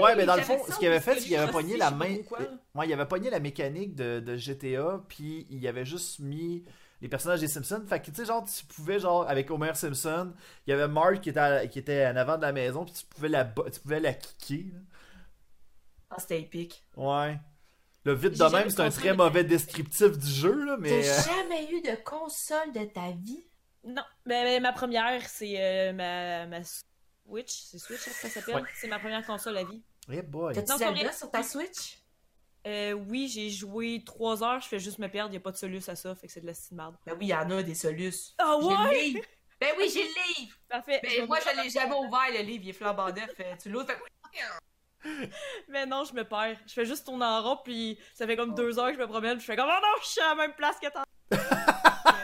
Ouais, 0.00 0.16
mais 0.16 0.26
dans 0.26 0.34
le 0.36 0.42
fond, 0.42 0.58
ce 0.68 0.78
qu'il 0.78 0.88
avait 0.88 1.00
fait, 1.00 1.14
c'est 1.14 1.26
qu'il 1.26 1.36
avait 1.36 1.52
pogné 1.52 1.76
la 1.76 1.90
main. 1.90 2.16
là. 2.38 2.46
Ouais, 2.74 2.86
il 2.88 2.92
avait 2.92 3.06
pogné 3.06 3.30
la 3.30 3.38
mécanique 3.38 3.94
de, 3.94 4.20
de 4.20 4.36
GTA, 4.36 5.00
puis 5.08 5.46
il 5.50 5.66
avait 5.68 5.84
juste 5.84 6.18
mis 6.18 6.64
les 7.00 7.08
personnages 7.08 7.40
des 7.40 7.48
Simpsons. 7.48 7.84
Fait 7.86 8.00
que, 8.00 8.06
tu 8.06 8.14
sais, 8.16 8.24
genre, 8.24 8.44
tu 8.44 8.64
pouvais, 8.66 8.98
genre, 8.98 9.28
avec 9.28 9.50
Homer 9.50 9.74
Simpson, 9.74 10.32
il 10.66 10.70
y 10.70 10.72
avait 10.72 10.88
Mark 10.88 11.20
qui 11.20 11.30
était, 11.30 11.38
à- 11.40 11.66
qui 11.68 11.78
était 11.78 12.06
en 12.06 12.16
avant 12.16 12.36
de 12.36 12.42
la 12.42 12.52
maison, 12.52 12.84
puis 12.84 12.94
tu 12.94 13.06
pouvais 13.06 13.28
la, 13.28 13.44
tu 13.44 13.80
pouvais 13.80 14.00
la 14.00 14.14
kicker. 14.14 14.72
Ah, 16.10 16.16
c'était 16.18 16.40
épique. 16.40 16.84
Ouais. 16.96 17.38
Le 18.04 18.14
vite 18.14 18.38
de 18.38 18.44
même, 18.52 18.70
c'est 18.70 18.80
un 18.80 18.90
très 18.90 19.14
mauvais 19.14 19.44
descriptif 19.44 20.16
du 20.18 20.26
jeu, 20.28 20.64
là, 20.64 20.76
mais. 20.78 21.02
T'as 21.02 21.20
euh, 21.20 21.22
jamais 21.36 21.70
eu 21.72 21.80
de 21.82 22.02
console 22.04 22.72
de 22.72 22.84
ta 22.84 23.10
vie? 23.12 23.44
Non. 23.86 24.02
Mais, 24.26 24.44
mais 24.44 24.60
ma 24.60 24.72
première, 24.72 25.26
c'est 25.28 25.54
euh, 25.58 25.92
ma, 25.92 26.46
ma 26.46 26.64
Switch. 26.64 27.52
C'est 27.52 27.78
Switch, 27.78 28.00
ça, 28.00 28.10
ça 28.10 28.28
s'appelle? 28.28 28.56
Ouais. 28.56 28.68
C'est 28.74 28.88
ma 28.88 28.98
première 28.98 29.24
console 29.24 29.56
à 29.56 29.64
vie. 29.64 29.82
Eh 30.10 30.22
boy. 30.22 30.54
T'as-tu 30.54 30.76
Zelda 30.76 31.12
sur 31.12 31.30
ta 31.30 31.42
Switch? 31.42 31.98
Euh, 32.66 32.92
oui, 32.92 33.28
j'ai 33.28 33.48
joué 33.48 34.02
3 34.04 34.42
heures, 34.42 34.60
je 34.60 34.66
fais 34.66 34.80
juste 34.80 34.98
me 34.98 35.06
perdre, 35.08 35.32
y 35.32 35.36
a 35.36 35.40
pas 35.40 35.52
de 35.52 35.56
solus 35.56 35.88
à 35.88 35.94
ça, 35.94 36.16
fait 36.16 36.26
que 36.26 36.32
c'est 36.32 36.40
de 36.40 36.46
la 36.46 36.54
style 36.54 36.76
marde. 36.76 36.96
Ben 37.06 37.12
oui, 37.12 37.26
il 37.26 37.28
y 37.28 37.34
en 37.34 37.48
a 37.48 37.62
des 37.62 37.76
solus. 37.76 38.34
Ah 38.38 38.56
le 38.60 38.66
ouais? 38.66 39.22
Ben 39.60 39.72
oui, 39.78 39.88
j'ai 39.88 40.02
le 40.02 40.08
livre. 40.40 40.56
Parfait. 40.68 41.00
Ben 41.00 41.26
moi, 41.26 41.38
je 41.40 41.62
l'ai 41.62 41.70
jamais 41.70 41.94
ouvert, 41.94 42.26
le 42.32 42.40
livre. 42.42 42.64
Il 42.64 42.70
est 42.70 42.72
flambant 42.72 43.06
neuf. 43.12 43.30
Euh, 43.38 43.54
Tu 43.62 43.70
l'ouvres, 43.70 43.86
fait 43.86 43.98
Mais 45.68 45.86
non, 45.86 46.02
je 46.02 46.12
me 46.12 46.24
perds. 46.24 46.58
Je 46.66 46.72
fais 46.72 46.84
juste 46.84 47.06
tourner 47.06 47.24
en 47.24 47.40
rond, 47.40 47.60
puis 47.64 47.98
ça 48.14 48.26
fait 48.26 48.36
comme 48.36 48.52
deux 48.54 48.76
heures 48.80 48.88
que 48.88 48.94
je 48.94 48.98
me 48.98 49.06
promène, 49.06 49.38
je 49.38 49.44
fais 49.44 49.54
comme 49.54 49.68
«Oh 49.70 49.80
non, 49.80 50.02
je 50.02 50.08
suis 50.08 50.20
à 50.20 50.30
la 50.30 50.34
même 50.34 50.54
place 50.54 50.80
que 50.80 50.88
tantôt!» 50.88 51.04
Mais 51.30 51.36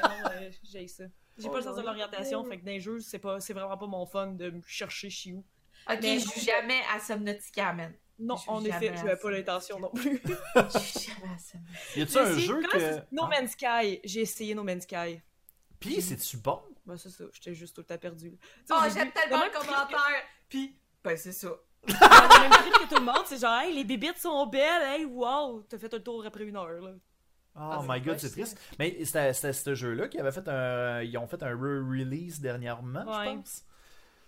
non, 0.02 0.30
euh, 0.32 0.50
j'ai 0.64 0.88
ça. 0.88 1.04
J'ai 1.38 1.48
Oh 1.48 1.50
pas 1.50 1.58
le 1.58 1.62
sens 1.64 1.76
de 1.76 1.80
non. 1.80 1.86
l'orientation, 1.88 2.44
fait 2.44 2.58
que 2.58 2.64
dans 2.64 2.72
les 2.72 2.80
jeux, 2.80 3.00
c'est 3.00 3.18
pas, 3.18 3.40
c'est 3.40 3.52
vraiment 3.54 3.76
pas 3.78 3.86
mon 3.86 4.04
fun 4.06 4.28
de 4.28 4.50
me 4.50 4.60
chercher 4.66 5.08
chez 5.10 5.32
où. 5.32 5.44
Ok, 5.90 5.98
Mais- 6.02 6.18
je 6.18 6.24
joue 6.26 6.40
jamais 6.40 6.80
à 6.94 7.00
Subnautica, 7.00 7.72
man. 7.72 7.92
Non, 8.18 8.36
en 8.46 8.64
effet, 8.64 8.92
je 8.96 9.02
n'avais 9.02 9.16
pas 9.16 9.30
l'intention 9.30 9.80
non 9.80 9.90
plus. 9.90 10.22
Je 10.54 10.60
joue 10.60 11.00
jamais 11.00 11.34
à 11.34 11.38
Subnautica. 11.38 11.58
Y 11.96 12.02
a-tu 12.02 12.18
un 12.18 12.38
jeu 12.38 12.62
que. 12.62 13.14
No. 13.14 13.26
Man's 13.26 13.52
Sky. 13.52 14.00
J'ai 14.04 14.20
essayé 14.20 14.54
No 14.54 14.62
Man's 14.62 14.84
Sky. 14.84 15.20
Pis, 15.80 16.00
c'est-tu 16.02 16.36
bon? 16.36 16.60
Bah 16.86 16.94
c'est 16.96 17.10
ça, 17.10 17.24
j'étais 17.32 17.54
juste 17.54 17.74
tout 17.74 17.80
le 17.80 17.86
temps 17.86 17.98
perdu. 17.98 18.36
Oh, 18.70 18.74
j'ai 18.84 18.90
j'aime 18.90 19.10
tellement 19.12 19.44
le 19.44 19.50
commentaire. 19.50 19.98
Puis, 20.48 20.76
ben 21.02 21.16
c'est 21.16 21.32
ça. 21.32 21.48
que- 21.84 21.92
le 21.92 22.48
même 22.48 22.50
que 22.50 22.88
tout 22.94 23.00
le 23.00 23.04
monde, 23.06 23.24
c'est 23.26 23.40
genre, 23.40 23.60
hey, 23.60 23.74
les 23.74 23.82
bébites 23.84 24.18
sont 24.18 24.46
belles, 24.46 24.82
hey, 24.82 25.04
wow, 25.04 25.62
t'as 25.62 25.78
fait 25.78 25.92
un 25.94 25.98
tour 26.00 26.24
après 26.24 26.44
une 26.44 26.56
heure, 26.56 26.68
là. 26.68 26.90
Oh 27.54 27.58
Ah, 27.60 27.82
my 27.86 28.00
god, 28.00 28.18
c'est 28.18 28.30
triste. 28.30 28.58
Mais 28.78 29.04
c'était 29.04 29.32
ce 29.34 29.74
jeu-là 29.74 30.08
qui 30.08 30.18
avait 30.18 30.32
fait 30.32 30.48
un. 30.48 31.02
Ils 31.02 31.16
ont 31.18 31.26
fait 31.26 31.42
un 31.42 31.54
re-release 31.54 32.40
dernièrement, 32.40 33.02
je 33.06 33.18
Ouais. 33.18 33.34
pense. 33.36 33.64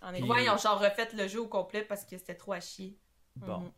En 0.02 0.08
Puis- 0.12 0.18
effet. 0.18 0.28
Ouais, 0.28 0.44
ils 0.44 0.50
ont 0.50 0.58
genre 0.58 0.78
refait 0.78 1.08
le 1.16 1.26
jeu 1.26 1.40
au 1.40 1.48
complet 1.48 1.82
parce 1.82 2.04
que 2.04 2.18
c'était 2.18 2.34
trop 2.34 2.52
à 2.52 2.60
chier. 2.60 2.98
Bon. 3.36 3.60
Mhm. 3.60 3.70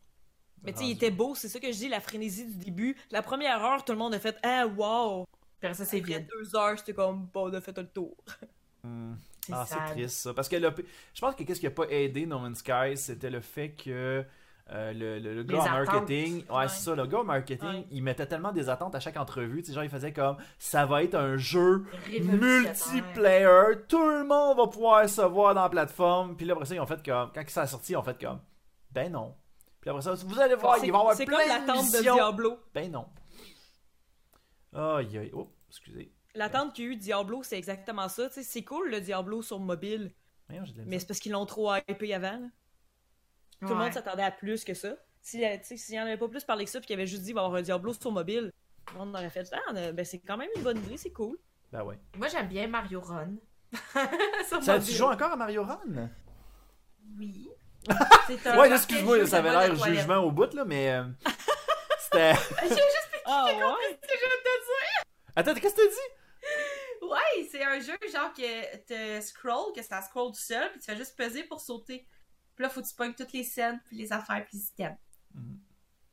Mais 0.63 0.73
tu 0.73 0.79
sais, 0.79 0.85
il 0.85 0.91
était 0.91 1.11
beau, 1.11 1.33
c'est 1.35 1.47
ça 1.47 1.59
que 1.59 1.67
je 1.71 1.77
dis, 1.77 1.87
la 1.87 2.01
frénésie 2.01 2.45
du 2.47 2.57
début. 2.65 2.97
La 3.11 3.21
première 3.21 3.63
heure, 3.63 3.85
tout 3.85 3.93
le 3.93 3.97
monde 3.97 4.13
a 4.15 4.19
fait 4.19 4.37
Ah, 4.43 4.65
wow! 4.67 5.25
Puis 5.59 5.67
après 5.69 5.73
ça, 5.75 5.85
c'est 5.85 5.99
vide. 6.01 6.27
deux 6.27 6.55
heures, 6.55 6.77
c'était 6.77 6.93
comme, 6.93 7.27
bon, 7.33 7.49
on 7.49 7.53
a 7.53 7.61
fait 7.61 7.77
le 7.77 7.87
tour. 7.87 8.15
Hmm. 8.83 9.15
C'est 9.45 9.53
Ah, 9.53 9.65
c'est 9.67 9.93
triste 9.93 10.17
ça. 10.19 10.33
Parce 10.33 10.47
que 10.47 10.55
le- 10.55 10.73
je 11.13 11.19
pense 11.19 11.35
que 11.35 11.43
qu'est-ce 11.43 11.59
qui 11.59 11.67
a 11.67 11.71
pas 11.71 11.85
aidé 11.89 12.25
No 12.25 12.37
Man's 12.39 12.59
Sky, 12.59 12.95
c'était 12.95 13.29
le 13.29 13.41
fait 13.41 13.71
que 13.71 14.23
euh, 14.69 14.91
le, 14.93 15.19
le, 15.19 15.33
le 15.33 15.43
gars 15.43 15.59
en 15.61 15.69
marketing, 15.69 16.43
ouais, 16.49 16.55
Ouais. 16.55 16.67
c'est 16.67 16.83
ça, 16.83 16.95
le 16.95 17.05
gars 17.05 17.19
en 17.19 17.23
marketing, 17.23 17.67
Ouais. 17.69 17.87
il 17.91 18.03
mettait 18.03 18.25
tellement 18.25 18.51
des 18.51 18.67
attentes 18.69 18.95
à 18.95 18.99
chaque 18.99 19.15
entrevue, 19.17 19.61
tu 19.61 19.67
sais, 19.69 19.73
genre 19.73 19.83
il 19.85 19.89
faisait 19.89 20.11
comme 20.11 20.37
ça 20.59 20.85
va 20.85 21.03
être 21.03 21.15
un 21.15 21.37
jeu 21.37 21.85
multiplayer, 22.21 23.77
tout 23.87 24.05
le 24.09 24.25
monde 24.25 24.57
va 24.57 24.67
pouvoir 24.67 25.07
se 25.07 25.21
voir 25.21 25.53
dans 25.55 25.61
la 25.63 25.69
plateforme. 25.69 26.35
Puis 26.35 26.45
là 26.45 26.53
après 26.53 26.65
ça, 26.65 26.75
ils 26.75 26.79
ont 26.81 26.85
fait 26.85 27.03
comme 27.05 27.31
quand 27.33 27.43
ça 27.49 27.61
a 27.61 27.67
sorti, 27.67 27.93
ils 27.93 27.95
ont 27.97 28.03
fait 28.03 28.19
comme 28.19 28.39
ben 28.91 29.11
non. 29.11 29.35
Puis 29.81 29.89
après 29.89 30.01
ça, 30.01 30.13
vous 30.13 30.39
allez 30.39 30.55
voir, 30.55 30.77
il 30.83 30.91
va 30.91 30.97
y 30.97 30.99
avoir 31.01 31.13
C'est 31.15 31.25
plein 31.25 31.37
comme 31.37 31.45
de 31.45 31.67
l'attente 31.67 31.91
de. 31.93 32.01
Diablo? 32.01 32.59
Ben 32.73 32.91
non. 32.91 33.05
Aïe 34.73 35.17
aïe, 35.17 35.31
oh, 35.33 35.49
excusez. 35.69 36.11
L'attente 36.35 36.73
qu'il 36.73 36.85
y 36.85 36.87
a 36.87 36.91
eu 36.91 36.95
Diablo, 36.97 37.41
c'est 37.41 37.57
exactement 37.57 38.09
ça. 38.09 38.27
Tu 38.27 38.35
sais, 38.35 38.43
c'est 38.43 38.63
cool 38.63 38.91
le 38.91 39.01
Diablo 39.01 39.41
sur 39.41 39.59
mobile, 39.59 40.11
mais 40.85 40.99
c'est 40.99 41.07
parce 41.07 41.19
qu'ils 41.19 41.31
l'ont 41.31 41.45
trop 41.45 41.73
hypé 41.87 42.13
avant. 42.13 42.33
là. 42.39 42.47
Tout 43.61 43.69
le 43.69 43.75
monde 43.75 43.93
s'attendait 43.93 44.23
à 44.23 44.31
plus 44.31 44.63
que 44.63 44.73
ça. 44.73 44.89
S'il 45.21 45.41
sais, 45.63 45.77
s'il 45.77 45.95
y 45.95 45.99
en 45.99 46.03
avait 46.03 46.17
pas 46.17 46.27
plus 46.29 46.43
parlé 46.43 46.63
que 46.65 46.71
ça, 46.71 46.79
puis 46.79 46.87
qu'il 46.87 46.93
avait 46.95 47.07
juste 47.07 47.23
dit, 47.23 47.29
il 47.31 47.33
va 47.33 47.41
y 47.41 47.45
avoir 47.45 47.59
un 47.59 47.61
Diablo 47.61 47.93
sur 47.93 48.11
mobile, 48.11 48.51
tout 48.85 48.93
le 48.93 48.99
monde 48.99 49.15
aurait 49.15 49.29
fait, 49.29 49.47
ah, 49.51 49.59
on 49.71 49.75
a- 49.75 49.91
ben 49.91 50.05
c'est 50.05 50.19
quand 50.19 50.37
même 50.37 50.49
une 50.55 50.61
bonne 50.63 50.77
idée, 50.77 50.95
c'est 50.97 51.11
cool. 51.11 51.37
Ben 51.71 51.83
ouais. 51.83 51.99
Moi, 52.17 52.27
j'aime 52.29 52.47
bien 52.47 52.67
Mario 52.67 53.01
Run. 53.01 53.33
Ça, 54.61 54.79
tu 54.79 54.91
joues 54.93 55.05
encore 55.05 55.31
à 55.31 55.35
Mario 55.35 55.63
Run? 55.63 56.09
Oui. 57.17 57.49
C'est 58.27 58.47
un 58.47 58.57
Ouais, 58.59 58.71
excuse-moi, 58.71 59.25
ça 59.25 59.37
avait 59.39 59.49
l'air 59.51 59.75
jugement 59.75 60.17
au 60.17 60.31
bout, 60.31 60.53
là, 60.53 60.63
mais. 60.65 60.91
euh, 60.91 61.03
C'était. 61.99 62.33
Ah 63.29 63.45
ouais? 63.47 63.99
C'est 64.03 64.13
juste 64.17 64.43
de 64.45 64.63
dire. 64.65 65.03
Attends, 65.35 65.53
qu'est-ce 65.55 65.75
que 65.75 65.81
t'as 65.81 65.87
dit? 65.89 67.05
Ouais, 67.05 67.47
c'est 67.51 67.61
un 67.63 67.77
jeu 67.81 67.97
genre 68.11 68.31
que 68.33 68.77
tu 69.17 69.21
scroll, 69.21 69.73
que 69.75 69.81
ça 69.83 70.01
scroll 70.01 70.31
tout 70.31 70.39
seul, 70.39 70.71
puis 70.71 70.79
tu 70.79 70.85
fais 70.85 70.95
juste 70.95 71.17
peser 71.17 71.43
pour 71.43 71.59
sauter. 71.59 72.07
Puis 72.57 72.63
là, 72.63 72.69
faut 72.69 72.81
que 72.81 72.87
tu 72.87 72.95
pognes 72.95 73.13
toutes 73.13 73.31
les 73.31 73.43
scènes, 73.43 73.79
puis 73.85 73.95
les 73.97 74.11
affaires, 74.11 74.43
puis 74.45 74.57
les 74.57 74.63
items. 74.85 74.97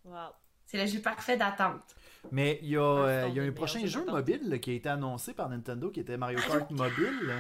Wow. 0.05 0.28
C'est 0.66 0.76
le 0.78 0.86
jeu 0.86 1.01
parfait 1.01 1.36
d'attente. 1.36 1.82
Mais 2.30 2.59
il 2.62 2.68
y 2.70 2.76
a, 2.76 2.82
Un 2.82 3.05
euh, 3.07 3.28
il 3.28 3.34
y 3.34 3.40
a 3.40 3.42
un 3.42 3.53
prochain 3.53 3.84
jeu 3.86 4.05
mobile 4.05 4.49
là, 4.49 4.59
qui 4.59 4.70
a 4.70 4.74
été 4.74 4.88
annoncé 4.88 5.34
par 5.34 5.49
Nintendo 5.49 5.90
qui 5.90 6.01
était 6.01 6.16
Mario 6.16 6.38
Kart 6.47 6.70
Mobile. 6.70 7.18
là. 7.26 7.34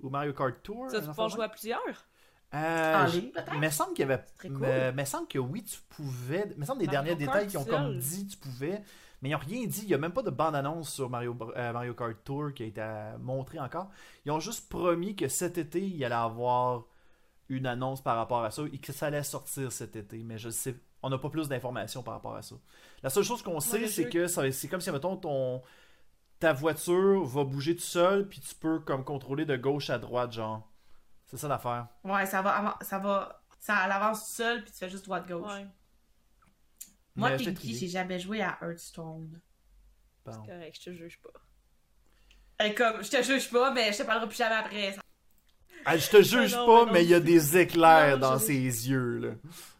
Ou 0.00 0.10
Mario 0.10 0.32
Kart 0.34 0.54
Tour. 0.62 0.90
Ça, 0.90 1.00
tu 1.00 1.06
peux 1.08 1.28
jouer 1.28 1.44
à 1.44 1.48
plusieurs? 1.48 2.06
Euh, 2.54 3.04
En 3.04 3.06
j- 3.06 3.20
ligne, 3.20 3.30
peut-être? 3.32 3.52
Il 3.54 3.60
me 3.60 3.70
semble 3.70 3.90
qu'il 3.94 4.08
y 4.08 4.12
avait. 4.12 4.22
très 4.38 4.48
cool. 4.48 4.58
Me, 4.58 4.92
me 4.92 5.04
semble 5.04 5.26
que 5.28 5.38
oui, 5.38 5.64
tu 5.64 5.78
pouvais. 5.88 6.48
Il 6.54 6.60
me 6.60 6.64
semble 6.64 6.80
des 6.80 6.86
Mario 6.86 7.02
derniers 7.14 7.24
Kart 7.26 7.36
détails 7.38 7.46
qui 7.48 7.56
ont 7.56 7.64
comme 7.64 7.98
dit 7.98 8.26
tu 8.26 8.36
pouvais. 8.36 8.82
Mais 9.22 9.30
ils 9.30 9.32
n'ont 9.32 9.38
rien 9.38 9.66
dit. 9.66 9.80
Il 9.82 9.88
n'y 9.88 9.94
a 9.94 9.98
même 9.98 10.12
pas 10.12 10.22
de 10.22 10.30
bande-annonce 10.30 10.92
sur 10.92 11.08
Mario, 11.10 11.36
euh, 11.56 11.72
Mario 11.72 11.94
Kart 11.94 12.16
Tour 12.24 12.52
qui 12.54 12.62
a 12.62 12.66
été 12.66 12.80
euh, 12.82 13.16
montrée 13.18 13.58
encore. 13.58 13.90
Ils 14.24 14.30
ont 14.32 14.40
juste 14.40 14.68
promis 14.68 15.16
que 15.16 15.26
cet 15.28 15.58
été, 15.58 15.80
il 15.80 16.04
allait 16.04 16.14
avoir 16.14 16.84
une 17.48 17.66
annonce 17.66 18.02
par 18.02 18.16
rapport 18.16 18.42
à 18.44 18.50
ça 18.50 18.62
et 18.72 18.78
que 18.78 18.92
ça 18.92 19.06
allait 19.06 19.22
sortir 19.22 19.70
cet 19.72 19.96
été. 19.96 20.18
Mais 20.24 20.38
je 20.38 20.48
sais, 20.50 20.76
on 21.02 21.10
n'a 21.10 21.18
pas 21.18 21.30
plus 21.30 21.48
d'informations 21.48 22.02
par 22.02 22.14
rapport 22.14 22.34
à 22.36 22.42
ça. 22.42 22.56
La 23.02 23.10
seule 23.10 23.24
chose 23.24 23.42
qu'on 23.42 23.60
sait, 23.60 23.86
c'est 23.88 24.08
que 24.08 24.26
ça- 24.26 24.50
c'est 24.52 24.68
comme 24.68 24.80
si, 24.80 24.90
mettons, 24.90 25.16
ton, 25.16 25.62
ta 26.38 26.52
voiture 26.52 27.24
va 27.24 27.44
bouger 27.44 27.74
tout 27.76 27.82
seul, 27.82 28.28
puis 28.28 28.40
tu 28.40 28.54
peux 28.54 28.80
comme 28.80 29.04
contrôler 29.04 29.44
de 29.44 29.56
gauche 29.56 29.90
à 29.90 29.98
droite, 29.98 30.32
genre. 30.32 30.68
C'est 31.26 31.36
ça 31.36 31.48
l'affaire. 31.48 31.88
Ouais, 32.04 32.26
ça 32.26 32.42
va, 32.42 32.76
ça 32.82 32.98
va, 32.98 33.42
ça 33.58 33.74
avance 33.76 34.28
seul 34.28 34.62
puis 34.62 34.72
tu 34.72 34.78
fais 34.78 34.88
juste 34.88 35.04
droite-gauche. 35.06 35.50
Ouais, 35.52 35.66
Moi, 37.16 37.30
Pinky, 37.30 37.74
j'ai 37.76 37.88
jamais 37.88 38.18
joué 38.18 38.42
à 38.42 38.58
Hearthstone. 38.62 39.40
Bon. 40.24 40.32
c'est 40.32 40.50
correct, 40.52 40.76
je 40.80 40.90
te 40.90 40.94
juge 40.94 41.20
pas. 41.20 42.64
Et 42.64 42.74
comme, 42.74 43.02
je 43.02 43.10
te 43.10 43.22
juge 43.22 43.50
pas, 43.50 43.70
mais 43.72 43.92
je 43.92 43.98
te 43.98 44.02
parlerai 44.02 44.28
plus 44.28 44.36
jamais 44.38 44.54
après. 44.56 44.96
Ah, 45.88 45.96
je 45.96 46.10
te 46.10 46.20
juge 46.20 46.54
non, 46.56 46.66
pas, 46.66 46.80
mais 46.80 46.86
non, 46.86 46.92
mais 46.94 47.04
il 47.04 47.10
y 47.10 47.14
a 47.14 47.20
des 47.20 47.56
éclairs 47.58 48.18
Non, 48.18 48.28
dans 48.32 48.38
je- 48.38 48.44
ses 48.44 48.54
yeux, 48.90 49.18
là. 49.18 49.30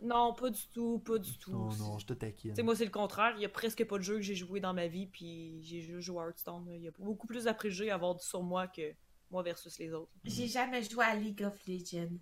Non, 0.03 0.33
pas 0.35 0.51
du 0.51 0.61
tout, 0.73 1.01
pas 1.01 1.19
du 1.19 1.37
tout. 1.37 1.51
Non, 1.51 1.69
non, 1.75 1.99
je 1.99 2.07
te 2.07 2.13
taquine. 2.13 2.53
Tu 2.53 2.57
sais, 2.57 2.63
moi, 2.63 2.77
c'est 2.77 2.85
le 2.85 2.91
contraire. 2.93 3.33
Il 3.37 3.43
y 3.43 3.45
a 3.45 3.49
presque 3.49 3.85
pas 3.85 3.99
de 3.99 4.03
jeu 4.05 4.15
que 4.15 4.23
j'ai 4.23 4.37
joué 4.37 4.61
dans 4.61 4.73
ma 4.73 4.87
vie, 4.87 5.07
puis 5.07 5.61
j'ai 5.63 5.81
juste 5.81 6.01
joué 6.01 6.23
à 6.23 6.27
Hearthstone. 6.29 6.65
Il 6.71 6.83
y 6.83 6.89
a 6.89 6.93
beaucoup 6.99 7.27
plus 7.27 7.49
à 7.49 7.55
préjugés 7.55 7.91
à 7.91 7.97
avoir 7.97 8.21
sur 8.21 8.43
moi 8.43 8.69
que 8.69 8.93
moi 9.33 9.43
versus 9.43 9.77
les 9.81 9.93
autres. 9.93 10.11
J'ai 10.25 10.47
jamais 10.47 10.83
joué 10.85 11.05
à 11.05 11.15
League 11.17 11.43
of 11.45 11.55
Legends. 11.67 12.17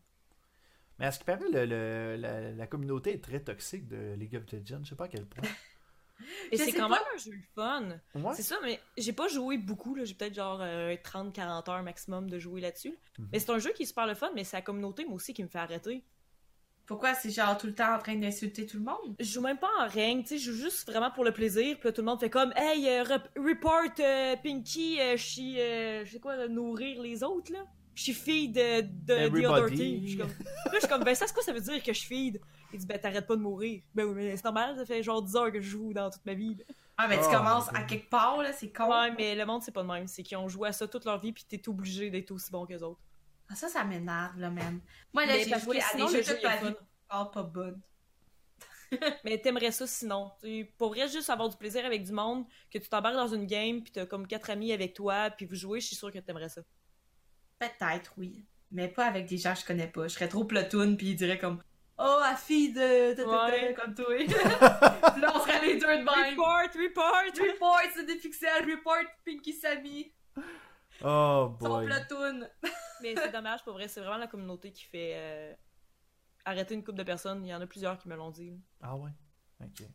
Mais 0.98 1.06
à 1.06 1.12
ce 1.12 1.18
qui 1.18 1.24
paraît, 1.24 1.48
le- 1.52 1.66
le- 1.66 2.16
la, 2.16 2.52
la 2.52 2.66
communauté 2.66 3.12
est 3.14 3.22
très 3.22 3.40
toxique 3.40 3.86
de 3.88 4.14
League 4.14 4.36
of 4.36 4.50
Legends. 4.50 4.80
Je 4.84 4.90
sais 4.90 4.94
pas 4.96 5.04
à 5.04 5.08
quel 5.08 5.26
point. 5.26 5.42
Et 6.52 6.56
c'est 6.56 6.72
quand 6.72 6.88
pas. 6.88 6.96
même 6.96 7.04
un 7.14 7.18
jeu 7.18 7.32
le 7.32 7.42
fun. 7.54 7.88
Ouais. 8.14 8.34
C'est 8.34 8.42
ça, 8.42 8.56
mais 8.62 8.80
j'ai 8.96 9.12
pas 9.12 9.28
joué 9.28 9.58
beaucoup. 9.58 9.94
là. 9.94 10.04
J'ai 10.04 10.14
peut-être 10.14 10.34
genre 10.34 10.58
euh, 10.62 10.94
30-40 10.96 11.70
heures 11.70 11.82
maximum 11.82 12.30
de 12.30 12.38
jouer 12.38 12.60
là-dessus. 12.60 12.96
Mhm. 13.18 13.28
Mais 13.32 13.38
c'est 13.40 13.50
un 13.50 13.58
jeu 13.58 13.72
qui 13.72 13.82
est 13.82 13.86
super 13.86 14.06
le 14.06 14.14
fun, 14.14 14.30
mais 14.34 14.44
c'est 14.44 14.56
la 14.56 14.62
communauté, 14.62 15.04
moi 15.04 15.16
aussi, 15.16 15.34
qui 15.34 15.42
me 15.42 15.48
fait 15.48 15.58
arrêter. 15.58 16.02
Pourquoi 16.86 17.14
c'est 17.14 17.30
genre 17.30 17.56
tout 17.56 17.66
le 17.66 17.74
temps 17.74 17.94
en 17.94 17.98
train 17.98 18.14
d'insulter 18.14 18.66
tout 18.66 18.76
le 18.76 18.84
monde? 18.84 19.16
Je 19.18 19.24
joue 19.24 19.40
même 19.40 19.58
pas 19.58 19.70
en 19.80 19.88
règne, 19.88 20.20
tu 20.22 20.28
sais, 20.28 20.38
je 20.38 20.52
joue 20.52 20.58
juste 20.64 20.86
vraiment 20.90 21.10
pour 21.10 21.24
le 21.24 21.32
plaisir. 21.32 21.78
Puis 21.78 21.88
là, 21.88 21.92
tout 21.92 22.02
le 22.02 22.06
monde 22.06 22.20
fait 22.20 22.28
comme 22.28 22.52
Hey, 22.56 22.86
euh, 22.88 23.02
rep- 23.04 23.30
report 23.36 23.90
euh, 24.00 24.36
Pinky, 24.36 25.00
euh, 25.00 25.16
je 25.16 25.22
suis. 25.22 25.60
euh, 25.60 26.04
je 26.04 26.12
sais 26.12 26.20
quoi, 26.20 26.46
nourrir 26.46 27.00
les 27.00 27.22
autres, 27.24 27.52
là. 27.52 27.64
Je 27.94 28.02
suis 28.02 28.12
fille 28.14 28.48
de, 28.48 28.80
de 28.82 29.28
the 29.28 29.46
other 29.46 29.70
team. 29.70 30.02
Je 30.02 30.08
suis 30.08 30.18
comme... 30.18 30.28
Là, 30.28 30.70
je 30.74 30.78
suis 30.80 30.88
comme, 30.88 31.04
ben, 31.04 31.14
ça, 31.14 31.26
c'est 31.26 31.34
quoi 31.34 31.42
ça 31.42 31.52
veut 31.52 31.60
dire 31.60 31.82
que 31.82 31.92
je 31.92 32.04
feed? 32.04 32.40
Il 32.72 32.78
dit, 32.80 32.86
ben, 32.86 32.98
t'arrêtes 32.98 33.26
pas 33.26 33.36
de 33.36 33.40
mourir. 33.40 33.82
Ben 33.94 34.04
oui, 34.04 34.14
mais 34.16 34.36
c'est 34.36 34.44
normal, 34.44 34.76
ça 34.76 34.84
fait 34.84 35.02
genre 35.02 35.22
10 35.22 35.36
heures 35.36 35.52
que 35.52 35.60
je 35.60 35.68
joue 35.70 35.92
dans 35.92 36.10
toute 36.10 36.24
ma 36.26 36.34
vie. 36.34 36.56
là. 36.56 36.64
Ah, 36.96 37.06
mais 37.08 37.16
tu 37.18 37.24
Oh, 37.26 37.30
commences 37.30 37.68
à 37.74 37.82
quelque 37.82 38.08
part, 38.10 38.38
là, 38.42 38.52
c'est 38.52 38.72
con. 38.72 38.88
Ouais, 38.90 39.12
mais 39.16 39.34
le 39.34 39.46
monde, 39.46 39.62
c'est 39.62 39.72
pas 39.72 39.82
de 39.82 39.88
même. 39.88 40.06
C'est 40.08 40.22
qu'ils 40.22 40.36
ont 40.36 40.48
joué 40.48 40.68
à 40.68 40.72
ça 40.72 40.86
toute 40.88 41.04
leur 41.04 41.20
vie, 41.20 41.32
puis 41.32 41.44
t'es 41.48 41.68
obligé 41.68 42.10
d'être 42.10 42.30
aussi 42.32 42.50
bon 42.50 42.66
qu'eux 42.66 42.82
autres. 42.82 43.00
Ah, 43.48 43.54
ça, 43.54 43.68
ça 43.68 43.84
m'énerve, 43.84 44.38
là, 44.38 44.50
man. 44.50 44.80
Moi, 45.12 45.26
là, 45.26 45.38
j'ai 45.38 45.58
joué 45.60 45.78
que 45.78 45.82
à 45.82 45.86
sinon, 45.90 46.10
des 46.10 46.22
jeux 46.22 46.36
est 46.38 46.42
ma 46.42 46.56
vie. 46.56 46.74
Ah, 47.08 47.30
pas 47.32 47.42
bonne. 47.42 47.80
Mais 49.24 49.38
t'aimerais 49.40 49.72
ça 49.72 49.86
sinon. 49.86 50.30
Tu 50.42 50.66
pour 50.78 50.90
vrai, 50.90 51.08
juste 51.08 51.30
avoir 51.30 51.48
du 51.48 51.56
plaisir 51.56 51.84
avec 51.84 52.04
du 52.04 52.12
monde, 52.12 52.44
que 52.70 52.78
tu 52.78 52.88
t'embarques 52.88 53.16
dans 53.16 53.28
une 53.34 53.46
game, 53.46 53.82
puis 53.82 53.92
t'as 53.92 54.06
comme 54.06 54.26
quatre 54.26 54.50
amis 54.50 54.72
avec 54.72 54.94
toi, 54.94 55.30
puis 55.30 55.46
vous 55.46 55.54
jouez, 55.54 55.80
je 55.80 55.86
suis 55.88 55.96
sûre 55.96 56.12
que 56.12 56.18
t'aimerais 56.18 56.48
ça. 56.48 56.62
Peut-être, 57.58 58.12
oui. 58.18 58.44
Mais 58.70 58.88
pas 58.88 59.06
avec 59.06 59.26
des 59.26 59.38
gens 59.38 59.54
que 59.54 59.60
je 59.60 59.64
connais 59.66 59.86
pas. 59.86 60.08
Je 60.08 60.14
serais 60.14 60.28
trop 60.28 60.44
platoon, 60.44 60.96
puis 60.96 61.10
ils 61.10 61.16
diraient 61.16 61.38
comme 61.38 61.62
Oh, 61.96 62.18
la 62.20 62.34
fille 62.34 62.72
de. 62.72 63.14
de- 63.14 63.22
de- 63.22 63.68
de- 63.72 63.80
comme 63.80 63.94
toi. 63.94 64.06
Puis 65.12 65.20
là, 65.20 65.32
on 65.32 65.38
serait 65.40 65.64
les 65.64 65.74
deux 65.74 65.86
de 65.86 66.02
même. 66.02 66.06
Report, 66.30 66.62
report! 66.74 67.22
Report, 67.52 67.80
c'est 67.94 68.04
des 68.04 68.16
pixels. 68.16 68.68
Report, 68.68 69.04
Pinky 69.24 69.52
Sammy. 69.52 70.12
Oh 71.04 71.54
Son 71.60 71.68
boy. 71.68 71.86
platoon. 71.86 72.48
Mais 73.02 73.14
c'est 73.16 73.30
dommage, 73.30 73.62
pour 73.62 73.74
vrai, 73.74 73.86
c'est 73.86 74.00
vraiment 74.00 74.16
la 74.16 74.26
communauté 74.26 74.72
qui 74.72 74.84
fait 74.84 75.12
euh, 75.14 75.54
arrêter 76.44 76.74
une 76.74 76.82
couple 76.82 76.98
de 76.98 77.04
personnes. 77.04 77.44
Il 77.46 77.50
y 77.50 77.54
en 77.54 77.60
a 77.60 77.66
plusieurs 77.66 77.96
qui 77.96 78.08
me 78.08 78.16
l'ont 78.16 78.30
dit. 78.30 78.58
Ah 78.82 78.96
ouais? 78.96 79.10
Ok. 79.62 79.86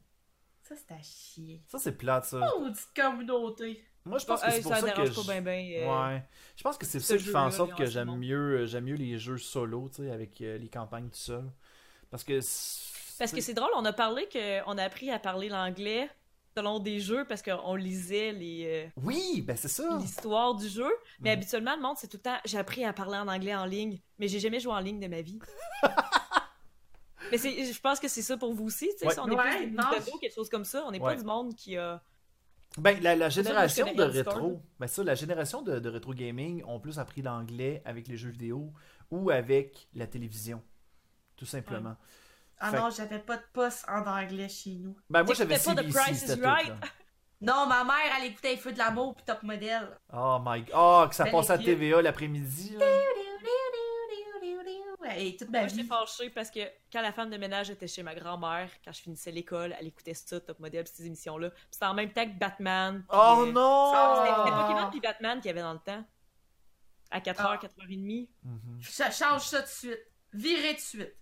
Ça, 0.69 0.75
c'est 0.75 0.93
à 0.93 1.01
chier. 1.01 1.63
Ça, 1.67 1.79
c'est 1.79 1.97
plate, 1.97 2.25
ça. 2.25 2.39
Oh, 2.55 2.65
petite 2.69 2.87
communauté. 2.95 3.83
Moi, 4.05 4.17
je 4.19 4.25
pense 4.25 4.41
que 4.41 4.51
c'est 4.51 4.61
pour 4.61 4.75
ça 4.75 4.81
que. 4.91 4.95
pas 4.97 5.05
je- 5.05 5.21
bien, 5.27 5.41
bien. 5.41 6.11
Ouais. 6.13 6.23
Je 6.55 6.63
pense 6.63 6.77
que 6.77 6.85
c'est 6.85 6.99
ce 6.99 7.07
ça 7.07 7.17
qui 7.17 7.23
fait 7.23 7.35
en 7.35 7.49
sorte 7.51 7.75
que 7.75 7.85
j'aime 7.85 8.15
mieux, 8.15 8.59
euh, 8.61 8.65
j'aime 8.67 8.85
mieux 8.85 8.95
les 8.95 9.17
jeux 9.19 9.37
solo, 9.39 9.89
tu 9.89 10.03
sais, 10.03 10.11
avec 10.11 10.39
euh, 10.41 10.57
les 10.57 10.69
campagnes 10.69 11.09
tout 11.09 11.17
seul. 11.17 11.43
Parce 12.11 12.23
que. 12.23 12.39
Parce 13.17 13.31
que 13.33 13.41
c'est 13.41 13.53
drôle, 13.53 13.69
on 13.75 13.83
a 13.85 13.91
parlé 13.93 14.27
que 14.29 14.63
on 14.67 14.77
a 14.77 14.83
appris 14.83 15.09
à 15.11 15.19
parler 15.19 15.49
l'anglais 15.49 16.09
selon 16.55 16.79
des 16.79 16.99
jeux 16.99 17.25
parce 17.27 17.41
qu'on 17.41 17.75
lisait 17.75 18.31
les 18.31 18.65
euh, 18.87 18.89
Oui, 19.03 19.41
ben 19.45 19.55
c'est 19.57 19.67
ça. 19.67 19.97
l'histoire 19.99 20.55
du 20.55 20.67
jeu. 20.69 20.89
Mais 21.19 21.31
Mhm. 21.31 21.37
habituellement, 21.41 21.75
le 21.75 21.81
monde, 21.81 21.97
c'est 21.97 22.07
tout 22.07 22.17
le 22.17 22.23
temps 22.23 22.37
j'ai 22.45 22.57
appris 22.57 22.85
à 22.85 22.93
parler 22.93 23.17
en 23.17 23.27
anglais 23.27 23.55
en 23.55 23.65
ligne, 23.65 23.99
mais 24.19 24.27
j'ai 24.27 24.39
jamais 24.39 24.59
joué 24.59 24.71
en 24.73 24.79
ligne 24.79 24.99
de 24.99 25.07
ma 25.07 25.21
vie. 25.21 25.39
mais 27.31 27.37
c'est, 27.37 27.65
je 27.73 27.79
pense 27.81 27.99
que 27.99 28.07
c'est 28.07 28.21
ça 28.21 28.37
pour 28.37 28.53
vous 28.53 28.65
aussi, 28.65 28.89
tu 28.93 28.99
sais. 28.99 29.07
Ouais. 29.07 29.13
si 29.13 29.19
on 29.19 29.27
est 29.27 29.35
Ouais, 29.35 29.57
plus 29.57 29.71
Nintendo, 29.71 30.17
quelque 30.19 30.33
chose 30.35 30.49
comme 30.49 30.65
ça. 30.65 30.83
On 30.85 30.91
n'est 30.91 30.99
Ouais. 30.99 31.13
pas 31.15 31.19
du 31.19 31.25
monde 31.25 31.55
qui 31.55 31.77
a. 31.77 32.01
Ben, 32.77 33.01
la, 33.01 33.29
génération 33.29 33.91
de 33.93 34.03
rétro, 34.03 34.61
ben 34.79 34.87
ça, 34.87 35.03
la 35.03 35.15
génération 35.15 35.61
de, 35.63 35.79
de 35.79 35.89
rétro 35.89 36.13
gaming 36.13 36.63
ont 36.65 36.79
plus 36.79 36.99
appris 36.99 37.21
l'anglais 37.23 37.81
avec 37.83 38.07
les 38.07 38.15
jeux 38.15 38.29
vidéo 38.29 38.71
ou 39.09 39.31
avec 39.31 39.87
la 39.95 40.05
télévision, 40.05 40.61
tout 41.35 41.45
simplement. 41.47 41.95
Ah 42.59 42.71
Fait- 42.71 42.77
non, 42.77 42.89
j'avais 42.89 43.19
pas 43.19 43.37
de 43.37 43.43
poste 43.53 43.85
en 43.89 44.05
anglais 44.05 44.49
chez 44.49 44.75
nous. 44.75 44.95
Ben 45.09 45.23
moi 45.23 45.33
j'avais 45.33 45.57
pas 45.57 45.75
The 45.75 45.89
Price 45.89 46.23
is. 46.27 46.41
Right? 46.41 46.73
Non, 47.41 47.67
ma 47.67 47.85
mère, 47.85 47.95
elle 48.19 48.25
écoutait 48.31 48.51
les 48.51 48.57
feux 48.57 48.73
de 48.73 48.77
l'amour 48.77 49.15
puis 49.15 49.23
top 49.25 49.43
modèle. 49.43 49.97
Oh 50.13 50.39
my 50.45 50.61
god, 50.61 50.73
oh, 50.75 51.05
que 51.07 51.15
ça 51.15 51.23
Belle 51.23 51.31
passait 51.31 51.53
à. 51.53 51.57
TVA 51.57 52.01
l'après-midi. 52.01 52.75
Là. 55.09 55.17
Et 55.17 55.35
toute 55.37 55.49
ma 55.49 55.59
Moi, 55.59 55.67
j'étais 55.67 55.83
fâchée 55.83 56.29
parce 56.29 56.49
que 56.51 56.59
quand 56.91 57.01
la 57.01 57.11
femme 57.11 57.29
de 57.29 57.37
ménage 57.37 57.69
était 57.69 57.87
chez 57.87 58.03
ma 58.03 58.15
grand-mère, 58.15 58.69
quand 58.83 58.91
je 58.91 59.01
finissais 59.01 59.31
l'école, 59.31 59.75
elle 59.79 59.87
écoutait 59.87 60.13
ça, 60.13 60.39
Top 60.39 60.59
Model, 60.59 60.87
ces 60.87 61.05
émissions-là. 61.05 61.49
Puis 61.51 61.59
C'était 61.71 61.85
en 61.85 61.93
même 61.93 62.11
temps 62.11 62.25
que 62.25 62.37
Batman. 62.37 62.99
puis, 62.99 63.07
Oh 63.11 63.15
euh, 63.15 63.45
C'était 63.45 63.45
C'était 63.47 63.53
non! 63.53 64.61
Pokémon 64.67 64.89
puis 64.91 64.99
Batman 64.99 65.37
qu'il 65.39 65.47
y 65.47 65.49
avait 65.51 65.61
dans 65.61 65.73
le 65.73 65.79
temps. 65.79 66.03
À 67.11 67.19
4h, 67.19 67.35
Ah. 67.39 67.57
4h30. 67.61 68.29
Mhm. 68.43 68.81
Ça 68.83 69.09
change 69.11 69.41
ça 69.41 69.59
tout 69.61 69.65
de 69.65 69.69
suite. 69.69 70.05
Virez 70.33 70.69
tout 70.69 70.75
de 70.75 70.79
suite. 70.81 71.15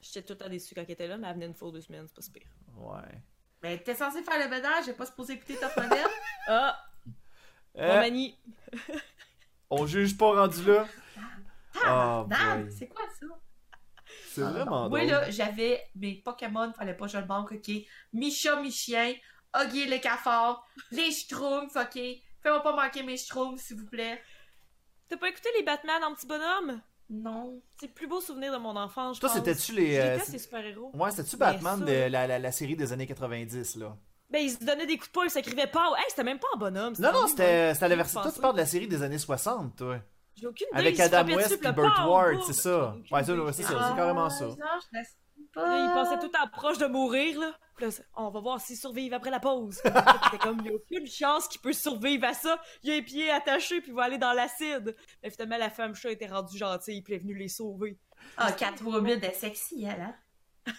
J'étais 0.00 0.22
tout 0.22 0.32
le 0.34 0.38
temps 0.38 0.48
déçue 0.48 0.74
quand 0.76 0.82
elle 0.82 0.90
était 0.92 1.08
là, 1.08 1.16
mais 1.18 1.26
elle 1.26 1.34
venait 1.34 1.46
une 1.46 1.54
fois 1.54 1.68
ou 1.68 1.72
deux 1.72 1.80
semaines, 1.80 2.04
c'est 2.06 2.14
pas 2.14 2.22
si 2.22 2.30
pire. 2.30 2.46
Ouais. 2.76 3.20
Mais 3.64 3.78
t'es 3.78 3.96
censé 3.96 4.22
faire 4.22 4.38
le 4.38 4.48
ménage, 4.48 4.84
j'ai 4.86 4.92
pas 4.92 5.06
supposé 5.06 5.32
écouter 5.32 5.56
top 5.56 5.76
modèle. 5.76 6.06
Ah! 6.46 6.78
Euh, 7.76 7.88
Bon, 7.88 7.96
Mani! 7.96 8.38
on 9.70 9.86
juge 9.86 10.16
pas 10.16 10.32
rendu 10.40 10.64
là. 10.64 10.86
Ah, 11.84 12.24
Oh 12.26 12.66
c'est 12.70 12.88
quoi 12.88 13.04
ça? 13.18 13.26
C'est 14.30 14.40
vraiment 14.40 14.88
Moi, 14.88 15.04
là, 15.04 15.30
j'avais 15.30 15.82
mes 15.94 16.14
Pokémon, 16.14 16.72
fallait 16.72 16.94
pas 16.94 17.06
que 17.06 17.12
je 17.12 17.18
le 17.18 17.26
manque, 17.26 17.52
ok? 17.52 17.70
Mi-chat, 18.12 18.60
mi-chien, 18.62 19.14
Huggy 19.54 19.86
le 19.86 19.98
cafard, 19.98 20.66
les 20.90 21.10
Schtroumpfs, 21.10 21.76
ok? 21.76 22.00
Fais-moi 22.42 22.62
pas 22.62 22.74
manquer 22.74 23.02
mes 23.02 23.16
Schtroumpfs, 23.16 23.60
s'il 23.62 23.76
vous 23.76 23.86
plaît. 23.86 24.20
T'as 25.08 25.16
pas 25.16 25.28
écouté 25.28 25.48
les 25.58 25.64
Batman 25.64 26.02
en 26.04 26.14
petit 26.14 26.26
bonhomme? 26.26 26.80
Non. 27.10 27.60
C'est 27.80 27.86
le 27.86 27.92
plus 27.92 28.06
beau 28.06 28.20
souvenir 28.20 28.52
de 28.52 28.58
mon 28.58 28.76
enfance, 28.76 29.16
je 29.16 29.20
Toi, 29.20 29.30
c'était-tu 29.30 29.72
les. 29.72 29.98
Euh, 29.98 30.18
ces 30.20 30.38
super-héros. 30.38 30.90
Ouais, 30.94 31.10
c'était-tu 31.10 31.36
Batman 31.38 31.78
ça, 31.78 31.84
de 31.84 31.92
la, 32.10 32.26
la, 32.26 32.38
la 32.38 32.52
série 32.52 32.76
des 32.76 32.92
années 32.92 33.06
90, 33.06 33.76
là? 33.76 33.96
Ben, 34.30 34.40
ils 34.40 34.50
se 34.50 34.58
donnaient 34.62 34.86
des 34.86 34.98
coups 34.98 35.08
de 35.08 35.12
poing, 35.12 35.24
ils 35.24 35.30
s'écrivaient 35.30 35.66
pas. 35.66 35.90
Hey, 35.96 36.04
c'était 36.10 36.24
même 36.24 36.38
pas 36.38 36.48
en 36.54 36.58
bonhomme. 36.58 36.94
Non, 36.98 37.12
non, 37.12 37.26
c'était 37.26 37.72
c'était 37.72 37.88
la 37.88 37.96
version. 37.96 38.20
Toi, 38.20 38.30
tu 38.30 38.40
parles 38.40 38.54
de 38.54 38.60
la 38.60 38.66
série 38.66 38.86
des 38.86 39.02
années 39.02 39.16
60, 39.18 39.76
toi. 39.76 39.98
J'ai 40.40 40.46
aucune 40.46 40.66
idée. 40.72 40.78
Avec 40.78 41.00
Adam 41.00 41.26
West 41.34 41.52
et 41.64 41.72
Burt 41.72 41.98
Ward, 42.06 42.42
c'est 42.46 42.52
ça. 42.52 42.94
Ouais, 43.10 43.24
c'est 43.24 43.62
ça, 43.62 43.74
Ah, 43.78 43.88
c'est 43.90 43.96
carrément 43.96 44.30
ça. 44.30 44.46
Là, 45.54 45.86
ils 45.86 45.92
passaient 45.94 46.18
tout 46.18 46.26
le 46.26 46.30
temps 46.32 46.48
proche 46.52 46.78
de 46.78 46.86
mourir, 46.86 47.38
là. 47.40 47.52
Puis 47.76 47.86
là, 47.86 47.90
c'est- 47.90 48.04
on 48.16 48.30
va 48.30 48.40
voir 48.40 48.60
s'ils 48.60 48.76
survivent 48.76 49.14
après 49.14 49.30
la 49.30 49.40
pause. 49.40 49.76
C'était 49.84 50.38
comme, 50.40 50.58
il 50.60 50.66
y 50.66 50.68
a 50.70 50.74
aucune 50.74 51.06
chance 51.06 51.48
qu'il 51.48 51.60
peut 51.60 51.72
survivre 51.72 52.26
à 52.26 52.34
ça. 52.34 52.60
Il 52.82 52.90
a 52.90 52.94
les 52.94 53.02
pieds 53.02 53.30
attachés, 53.30 53.80
puis 53.80 53.90
il 53.90 53.94
va 53.94 54.04
aller 54.04 54.18
dans 54.18 54.32
l'acide. 54.32 54.94
Mais 55.22 55.30
finalement, 55.30 55.56
la 55.58 55.70
femme 55.70 55.94
chat 55.94 56.10
était 56.10 56.26
rendue 56.26 56.56
gentille, 56.58 57.02
puis 57.02 57.14
elle 57.14 57.20
est 57.20 57.22
venue 57.22 57.34
les 57.36 57.48
sauver. 57.48 57.98
Ah, 58.36 58.52
Catwoman 58.52 59.22
est 59.22 59.34
sexy, 59.34 59.84
elle, 59.84 60.00
hein? 60.00 60.14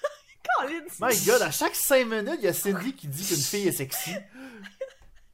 Colin, 0.59 0.81
My 1.01 1.15
god, 1.25 1.41
à 1.41 1.51
chaque 1.51 1.75
5 1.75 2.05
minutes, 2.07 2.35
il 2.39 2.45
y 2.45 2.47
a 2.47 2.53
Cindy 2.53 2.93
qui 2.93 3.07
dit 3.07 3.25
qu'une 3.25 3.37
fille 3.37 3.67
est 3.67 3.71
sexy. 3.73 4.11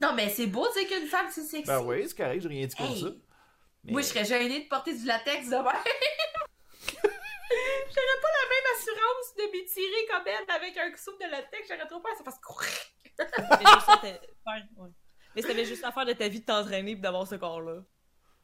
Non, 0.02 0.14
mais 0.14 0.30
c'est 0.30 0.48
beau 0.48 0.68
de 0.68 0.80
dire 0.80 0.88
qu'une 0.90 1.08
femme, 1.08 1.28
c'est 1.32 1.44
sexy. 1.44 1.68
Ben 1.68 1.82
oui, 1.82 2.04
c'est 2.08 2.16
correct, 2.18 2.42
j'ai 2.42 2.48
rien 2.50 2.68
dit 2.68 2.76
contre 2.76 2.92
Hey. 2.92 3.02
ça. 3.02 3.08
Mais- 3.86 3.92
Moi, 3.94 4.02
je 4.02 4.08
serais 4.08 4.26
gênée 4.26 4.64
de 4.64 4.68
porter 4.68 4.96
du 4.98 5.06
latex 5.06 5.50
demain. 5.50 5.72
J'aurais 6.98 8.22
pas 8.22 8.32
la 8.42 8.50
même 8.50 8.68
assurance 8.76 9.36
de 9.38 9.44
m'étirer 9.52 10.06
comme 10.12 10.28
elle 10.28 10.56
avec 10.56 10.78
un 10.78 10.96
soupe 10.98 11.20
de 11.24 11.30
latex. 11.30 11.68
J'aurais 11.70 11.88
trop 11.88 12.00
peur 12.00 12.12
que 12.12 12.18
ça 12.18 12.24
fasse 12.24 12.40
courir. 12.40 12.72
Mais 13.18 13.26
juste 13.74 14.22
ouais. 14.78 14.90
Mais 15.36 15.42
c'était 15.42 15.66
juste 15.66 15.84
à 15.84 15.92
faire 15.92 16.06
de 16.06 16.14
ta 16.14 16.28
vie 16.28 16.42
de 16.42 16.46
t'entraîner, 16.46 16.94
puis 16.94 17.02
d'avoir 17.02 17.28
ce 17.28 17.36
corps-là. 17.36 17.82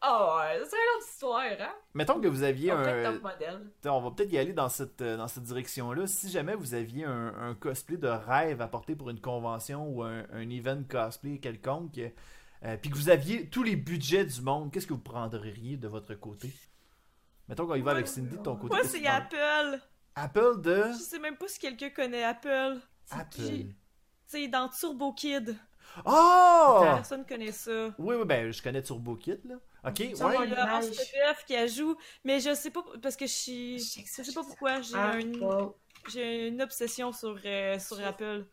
Oh, 0.03 0.37
ouais, 0.39 0.59
c'est 0.65 0.75
une 0.75 0.97
autre 0.97 1.07
histoire, 1.07 1.43
hein? 1.59 1.75
Mettons 1.93 2.19
que 2.19 2.27
vous 2.27 2.41
aviez 2.43 2.71
On 2.71 2.77
un. 2.77 3.19
On 3.85 4.01
va 4.01 4.11
peut-être 4.11 4.31
y 4.31 4.37
aller 4.39 4.53
dans 4.53 4.67
cette, 4.69 4.99
euh, 5.01 5.15
dans 5.15 5.27
cette 5.27 5.43
direction-là. 5.43 6.07
Si 6.07 6.31
jamais 6.31 6.55
vous 6.55 6.73
aviez 6.73 7.05
un, 7.05 7.27
un 7.37 7.53
cosplay 7.53 7.97
de 7.97 8.07
rêve 8.07 8.61
à 8.61 8.67
porter 8.67 8.95
pour 8.95 9.09
une 9.11 9.21
convention 9.21 9.87
ou 9.89 10.01
un, 10.03 10.25
un 10.31 10.49
event 10.49 10.81
cosplay 10.89 11.37
quelconque, 11.39 11.99
euh, 12.63 12.77
puis 12.77 12.89
que 12.89 12.95
vous 12.95 13.09
aviez 13.09 13.49
tous 13.49 13.63
les 13.63 13.75
budgets 13.75 14.25
du 14.25 14.41
monde, 14.41 14.71
qu'est-ce 14.71 14.87
que 14.87 14.93
vous 14.93 14.99
prendriez 14.99 15.77
de 15.77 15.87
votre 15.87 16.13
côté? 16.15 16.51
Mettons 17.47 17.67
qu'on 17.67 17.75
y 17.75 17.81
va 17.81 17.91
avec 17.91 18.07
Cindy 18.07 18.37
de 18.37 18.41
ton 18.43 18.55
côté. 18.55 18.75
Moi, 18.75 18.83
c'est? 18.85 19.05
Apple. 19.05 19.79
Apple 20.15 20.61
de? 20.61 20.83
Je 20.93 20.97
sais 20.97 21.19
même 21.19 21.37
pas 21.37 21.47
si 21.47 21.59
quelqu'un 21.59 21.89
connaît 21.89 22.23
Apple. 22.23 22.79
Apple. 23.09 23.65
C'est 24.25 24.47
dans 24.47 24.69
Turbo 24.69 25.13
Kid. 25.13 25.57
Oh! 26.05 26.79
Personne 26.81 27.25
connaît 27.25 27.51
ça. 27.51 27.93
Oui, 27.97 28.15
oui, 28.15 28.25
ben 28.25 28.51
je 28.51 28.61
connais 28.61 28.81
Turbo 28.81 29.15
Kid, 29.15 29.41
là. 29.43 29.55
Ok, 29.83 29.97
ouais. 29.99 30.13
Il 30.13 30.51
y 30.51 30.53
a 30.53 30.79
Pedef 30.79 31.43
qui 31.45 31.55
ajoute, 31.55 31.97
mais 32.23 32.39
je 32.39 32.53
sais 32.53 32.69
pas 32.69 32.83
parce 33.01 33.15
que 33.15 33.25
je 33.25 33.33
suis. 33.33 33.79
Je 33.79 34.23
sais 34.23 34.33
pas 34.33 34.43
pourquoi 34.43 34.81
j'ai 34.81 34.95
un- 34.95 35.73
j'ai 36.09 36.47
une 36.47 36.61
obsession 36.61 37.11
sur, 37.11 37.37
euh, 37.43 37.79
sur 37.79 37.99
Apple. 38.05 38.45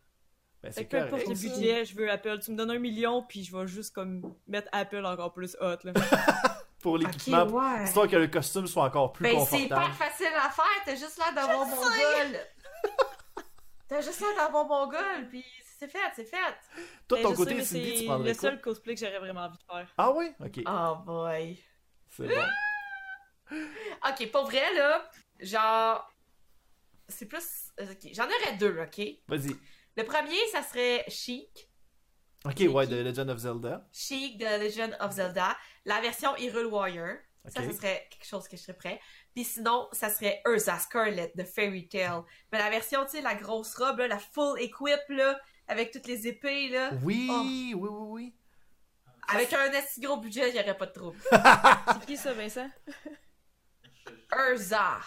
Ben, 0.61 0.71
c'est 0.73 0.85
que 0.85 0.89
peu 0.89 1.03
importe 1.03 1.27
le 1.27 1.35
budget, 1.35 1.85
je 1.85 1.95
veux 1.95 2.09
Apple. 2.11 2.39
Tu 2.43 2.51
me 2.51 2.57
donnes 2.57 2.71
un 2.71 2.79
million, 2.79 3.23
puis 3.23 3.43
je 3.43 3.55
vais 3.55 3.65
juste 3.67 3.93
comme 3.95 4.35
mettre 4.47 4.67
Apple 4.73 5.05
encore 5.05 5.31
plus 5.31 5.55
hot. 5.61 5.77
Là. 5.83 5.93
Pour 6.81 6.97
l'équipement, 6.97 7.43
ouais. 7.45 7.83
histoire 7.85 8.07
que 8.07 8.15
le 8.15 8.27
costume 8.27 8.65
soit 8.67 8.83
encore 8.83 9.11
plus 9.13 9.23
Ben, 9.23 9.39
c'est 9.45 9.67
confortable. 9.67 9.81
pas 9.97 10.05
facile 10.09 10.27
à 10.27 10.49
faire, 10.49 10.65
t'as 10.85 10.95
juste 10.95 11.17
l'air 11.17 11.33
d'un 11.33 11.53
bon 11.53 11.65
mongol. 11.65 12.39
T'as 13.87 14.01
juste 14.01 14.19
l'air 14.21 14.35
d'un 14.37 14.49
bon 14.51 14.65
mongol, 14.65 15.27
puis 15.29 15.43
c'est 15.77 15.89
fait, 15.89 15.97
c'est 16.15 16.23
fait. 16.25 16.37
Toi, 17.07 17.17
de 17.17 17.23
Ben, 17.23 17.29
ton 17.29 17.35
côté, 17.35 17.63
Cindy, 17.63 17.91
tu 17.91 17.97
c'est 17.99 18.05
prendrais 18.05 18.29
le 18.29 18.35
quoi? 18.35 18.49
seul 18.49 18.61
cosplay 18.61 18.95
que 18.95 18.99
j'aurais 19.05 19.19
vraiment 19.19 19.41
envie 19.45 19.57
de 19.57 19.63
faire. 19.63 19.93
Ah 19.97 20.11
oui? 20.11 20.31
Ok, 20.39 20.59
Oh 20.67 20.95
boy. 21.05 21.59
c'est 22.09 22.27
bon. 22.27 22.35
Ok, 24.07 24.31
pour 24.31 24.45
vrai, 24.45 24.73
là, 24.75 25.09
genre. 25.39 26.07
C'est 27.07 27.25
plus. 27.25 27.71
Ok, 27.81 28.09
j'en 28.13 28.25
aurais 28.25 28.55
deux, 28.59 28.77
ok? 28.79 29.01
Vas-y. 29.27 29.55
Le 29.99 30.05
premier, 30.05 30.37
ça 30.53 30.63
serait 30.63 31.03
Chic. 31.09 31.69
Ok, 32.45 32.63
ouais, 32.69 32.87
de 32.87 32.95
Legend 33.03 33.29
of 33.31 33.37
Zelda. 33.39 33.85
Chic 33.91 34.37
de 34.37 34.45
Legend 34.45 34.95
of 35.01 35.11
Zelda. 35.11 35.57
La 35.83 35.99
version 35.99 36.33
Hyrule 36.37 36.67
Warrior. 36.67 37.17
Ça, 37.45 37.59
Ok. 37.59 37.67
ça 37.71 37.73
serait 37.77 38.07
quelque 38.09 38.25
chose 38.25 38.47
que 38.47 38.55
je 38.55 38.61
serais 38.61 38.77
prêt. 38.77 39.01
Puis 39.35 39.43
sinon, 39.43 39.89
ça 39.91 40.09
serait 40.09 40.41
Urza 40.47 40.79
Scarlet 40.79 41.33
de 41.35 41.43
Fairy 41.43 41.89
Tail. 41.89 42.21
Mais 42.53 42.59
la 42.59 42.69
version, 42.69 43.03
tu 43.03 43.11
sais, 43.11 43.21
la 43.21 43.35
grosse 43.35 43.75
robe, 43.75 43.97
là, 43.99 44.07
la 44.07 44.19
full 44.19 44.57
equip, 44.61 45.01
là, 45.09 45.37
avec 45.67 45.91
toutes 45.91 46.07
les 46.07 46.27
épées, 46.27 46.69
là. 46.69 46.91
Oui, 47.03 47.27
Oh. 47.29 47.41
oui, 47.43 47.73
oui, 47.75 47.89
oui. 47.91 48.35
Avec 49.27 49.51
un 49.51 49.73
assez 49.73 49.99
gros 49.99 50.15
budget, 50.17 50.47
il 50.49 50.53
n'y 50.53 50.59
aurait 50.61 50.77
pas 50.77 50.85
de 50.85 50.93
trouble. 50.93 51.19
C'est 51.29 52.05
qui 52.05 52.15
ça, 52.15 52.31
Vincent? 52.33 52.69
Urza. 54.33 54.99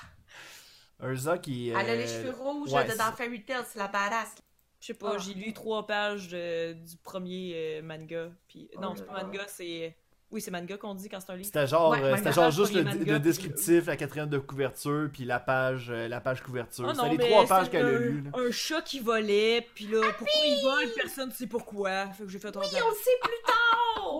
Urza 1.03 1.39
qui. 1.39 1.71
Elle 1.71 1.77
a 1.77 1.93
euh, 1.93 1.97
les 1.97 2.07
cheveux 2.07 2.31
rouges 2.33 2.73
ouais, 2.73 2.85
de 2.87 2.95
dans 2.97 3.11
Fairy 3.13 3.43
Tail, 3.43 3.65
c'est 3.67 3.79
la 3.79 3.89
badass. 3.89 4.35
Je 4.83 4.89
sais 4.89 4.95
pas, 4.95 5.13
Ah. 5.15 5.19
j'ai 5.19 5.35
lu 5.35 5.53
trois 5.53 5.87
pages 5.87 6.27
de- 6.27 6.73
du 6.73 6.97
premier 7.05 7.53
euh, 7.55 7.83
manga. 7.83 8.31
Puis, 8.49 8.69
Oh 8.77 8.81
non, 8.81 8.95
c'est 8.97 9.07
pas 9.07 9.23
manga, 9.23 9.43
c'est. 9.47 9.97
Oui, 10.33 10.41
c'est 10.41 10.51
manga 10.51 10.77
qu'on 10.77 10.97
dit 10.97 11.09
quand 11.09 11.21
c'est 11.21 11.31
un 11.31 11.37
livre. 11.37 11.47
C'était 11.47 11.69
genre, 11.69 11.91
Ouais, 11.91 12.03
euh, 12.03 12.17
manga. 12.17 12.33
genre 12.33 12.51
juste 12.51 12.73
le, 12.75 13.19
descriptif, 13.21 13.87
la 13.87 13.97
quatrième 13.97 14.29
de 14.29 14.39
couverture, 14.39 15.09
puis 15.13 15.25
la 15.25 15.39
page, 15.39 15.89
euh, 15.91 16.09
la 16.09 16.21
page 16.21 16.43
couverture. 16.43 16.89
Ah 16.89 16.95
c'était 16.97 17.17
les 17.17 17.31
trois 17.31 17.47
pages 17.47 17.71
qu'elle 17.71 17.87
a 17.87 17.91
lues. 17.93 18.25
Un 18.35 18.51
chat 18.51 18.83
qui 18.83 18.99
volait, 18.99 19.69
puis 19.73 19.87
là, 19.87 20.01
pourquoi 20.19 20.47
il 20.47 20.61
vole, 20.65 20.93
personne 20.97 21.29
ne 21.29 21.33
sait 21.35 21.47
pourquoi. 21.47 22.07
Fait 22.15 22.25
que 22.25 22.29
j'ai 22.31 22.41
fait 22.41 22.57
Oui, 22.57 22.67
oh, 22.67 22.77
on 22.85 22.91
le 22.91 22.97
sait 22.97 23.19
plus 23.23 23.43
tard! 23.47 23.55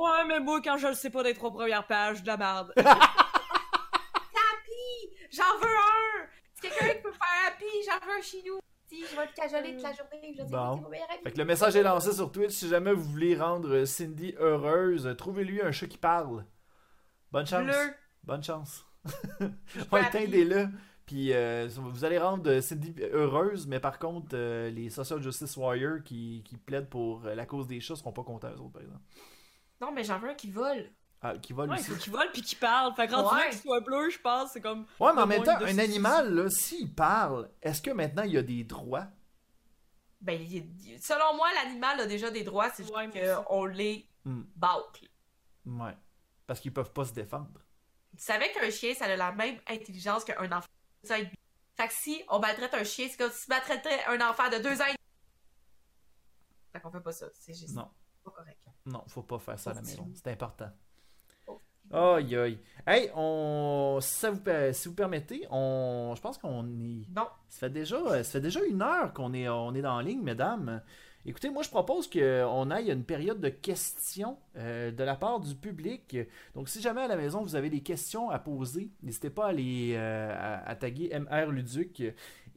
Ouais, 0.03 0.25
mais 0.29 0.39
moi, 0.39 0.61
quand 0.63 0.77
je 0.79 0.87
le 0.87 0.95
sais 0.95 1.11
pas 1.11 1.25
des 1.25 1.35
trois 1.35 1.51
premières 1.53 1.87
pages, 1.89 2.23
de 2.23 2.27
la 2.29 2.37
merde. 2.37 2.73
Happy! 2.77 2.87
J'en 5.31 5.59
veux 5.61 5.67
un! 5.67 6.27
C'est 6.55 6.69
quelqu'un 6.69 6.95
qui 6.95 7.03
peut 7.03 7.11
faire 7.13 7.49
Happy, 7.49 7.65
j'en 7.87 7.99
veux 8.07 8.13
un 8.19 8.23
chez 8.23 8.43
nous. 8.47 8.59
Si, 8.93 9.05
je 9.11 9.17
vais 9.17 9.25
le 9.27 9.35
cajoler 9.35 9.73
toute 9.75 9.83
la 9.83 9.93
journée, 9.93 10.35
je 10.37 10.43
vais 10.43 10.49
Bon. 10.51 10.85
Fait 11.25 11.33
que 11.33 11.39
le 11.39 11.45
message 11.47 11.77
est 11.77 11.83
lancé 11.83 12.13
sur 12.13 12.31
Twitch. 12.31 12.53
Si 12.53 12.69
jamais 12.69 12.93
vous 12.93 13.03
voulez 13.05 13.35
rendre 13.35 13.71
euh, 13.75 13.87
Cindy 13.87 14.35
heureuse, 14.39 15.07
euh, 15.07 15.15
trouvez-lui 15.15 15.63
un 15.63 15.73
chat 15.73 15.87
qui 15.87 15.99
parle. 15.99 16.45
Bonne 17.31 17.47
chance. 17.47 17.65
Bleu. 17.65 17.95
Bonne 18.25 18.43
chance. 18.43 18.85
veux 19.41 19.51
ouais, 19.93 20.01
Happy. 20.01 20.19
teindez-le. 20.19 20.69
Puis 21.07 21.33
euh, 21.33 21.69
vous 21.77 22.05
allez 22.05 22.19
rendre 22.19 22.49
euh, 22.51 22.61
Cindy 22.61 22.95
heureuse, 23.13 23.67
mais 23.67 23.81
par 23.81 23.99
contre, 23.99 24.31
euh, 24.35 24.71
les 24.71 24.91
Social 24.91 25.21
Justice 25.23 25.57
Warriors 25.57 26.03
qui, 26.05 26.43
qui 26.45 26.57
plaident 26.57 26.89
pour 26.89 27.27
euh, 27.27 27.35
la 27.35 27.47
cause 27.47 27.67
des 27.67 27.81
chats 27.81 27.97
seront 27.97 28.13
pas 28.13 28.23
contents, 28.23 28.51
eux 28.51 28.61
autres, 28.61 28.73
par 28.73 28.83
exemple. 28.83 29.03
Non, 29.81 29.91
mais 29.93 30.05
j'en 30.05 30.19
veux 30.19 30.29
un 30.31 30.35
qui 30.35 30.51
vole. 30.51 30.91
Ah, 31.25 31.39
qui 31.39 31.53
volent 31.53 31.73
Ouais, 31.73 31.91
aussi. 31.91 32.11
vole 32.11 32.31
puis 32.33 32.43
qu'il 32.43 32.59
parle. 32.59 32.95
Fait 32.97 33.07
que 33.07 33.13
quand 33.13 33.29
tu 33.29 33.35
Ouais. 33.37 33.45
veux 33.45 33.51
qu'il 33.51 33.61
soit 33.61 33.81
bleu, 33.81 34.11
je 34.11 34.19
pense, 34.19 34.51
c'est 34.53 34.61
comme. 34.61 34.87
Ouais, 34.99 35.13
mais 35.15 35.23
en 35.23 35.27
même 35.27 35.45
temps, 35.45 35.57
un 35.61 35.79
animal, 35.79 36.35
là, 36.35 36.51
s'il 36.51 36.93
parle, 36.93 37.49
est-ce 37.63 37.81
que 37.81 37.93
maintenant 37.93 38.25
il 38.25 38.33
y 38.33 38.39
a 38.39 38.43
des 38.43 38.65
droits? 38.65 39.07
Ben, 40.21 40.41
il 40.41 40.57
est- 40.57 40.99
selon 40.99 41.37
moi, 41.37 41.47
l'animal 41.63 42.01
a 42.01 42.07
déjà 42.07 42.31
des 42.31 42.43
droits, 42.45 42.71
c'est 42.71 42.83
juste 42.85 42.95
Ouais, 42.95 43.09
qu'on 43.47 43.65
les 43.67 44.09
Hmm. 44.25 44.43
bâcle. 44.57 45.09
Ouais. 45.67 45.97
Parce 46.47 46.59
qu'ils 46.61 46.73
peuvent 46.73 46.93
pas 46.93 47.05
se 47.05 47.13
défendre. 47.13 47.61
Tu 48.17 48.23
savais 48.25 48.51
qu'un 48.53 48.71
chien, 48.71 48.93
ça 48.95 49.05
a 49.07 49.17
la 49.17 49.33
même 49.33 49.59
intelligence 49.69 50.25
qu'un 50.25 50.51
enfant 50.53 50.67
de 51.03 51.09
deux 51.09 51.13
ans 51.13 51.17
et 51.19 51.25
demi. 51.25 51.35
Fait 51.77 51.89
que 51.89 51.95
si 51.95 52.23
on 52.29 52.39
maltraite 52.41 52.75
un 52.75 52.85
chien, 52.85 53.07
c'est 53.11 53.17
comme 53.17 53.31
si 53.33 53.45
tu 53.45 53.49
maltraitais 53.49 54.05
un 54.09 54.21
enfant 54.29 54.49
de 54.51 54.57
deux 54.59 54.81
ans 54.81 54.85
et 54.87 54.93
demi. 54.93 54.97
Fait 56.73 56.81
qu'on 56.81 56.91
fait 56.91 57.01
pas 57.01 57.13
ça. 57.13 57.27
C'est 57.35 57.55
juste 57.55 57.75
Non. 57.75 57.91
pas 58.25 58.31
correct. 58.33 58.61
Non, 58.87 59.05
faut 59.09 59.23
pas 59.23 59.39
faire 59.39 59.59
ça 59.59 59.71
à 59.71 59.75
la 59.75 59.83
maison. 59.83 60.09
C'est 60.15 60.29
important. 60.29 60.71
Oh. 61.93 62.15
Aïe 62.17 62.37
aïe. 62.37 62.59
Hey, 62.87 63.11
on. 63.15 63.99
Si, 64.01 64.15
ça 64.15 64.31
vous, 64.31 64.41
per- 64.41 64.73
si 64.73 64.89
vous 64.89 64.95
permettez, 64.95 65.47
on. 65.51 66.15
Je 66.17 66.21
pense 66.21 66.39
qu'on 66.39 66.65
est. 66.67 67.07
Non. 67.15 67.27
Ça 67.49 67.61
fait 67.61 67.71
déjà, 67.71 68.25
ça 68.25 68.33
fait 68.33 68.41
déjà 68.41 68.61
une 68.65 68.83
heure 68.83 69.13
qu'on 69.13 69.33
est, 69.35 69.49
on 69.49 69.75
est 69.75 69.83
dans 69.83 69.97
la 69.99 70.03
ligne, 70.03 70.23
mesdames. 70.23 70.83
Écoutez, 71.25 71.51
moi 71.51 71.63
je 71.63 71.69
propose 71.71 72.11
qu'on 72.11 72.71
aille 72.73 72.91
à 72.91 72.95
une 72.95 73.05
période 73.05 73.41
de 73.41 73.49
questions 73.49 74.39
euh, 74.57 74.91
de 74.91 75.05
la 75.05 75.15
part 75.15 75.39
du 75.39 75.55
public. 75.55 76.17
Donc 76.57 76.69
si 76.69 76.81
jamais 76.83 77.03
à 77.03 77.07
la 77.07 77.15
maison 77.17 77.43
vous 77.43 77.55
avez 77.55 77.71
des 77.71 77.81
questions 77.81 78.29
à 78.31 78.41
poser, 78.41 78.91
n'hésitez 79.05 79.31
pas 79.31 79.47
à 79.47 79.53
les 79.53 79.93
euh, 79.95 80.35
à, 80.37 80.69
à 80.69 80.75
taguer 80.75 81.17
MR 81.17 81.53
Luduc 81.53 82.03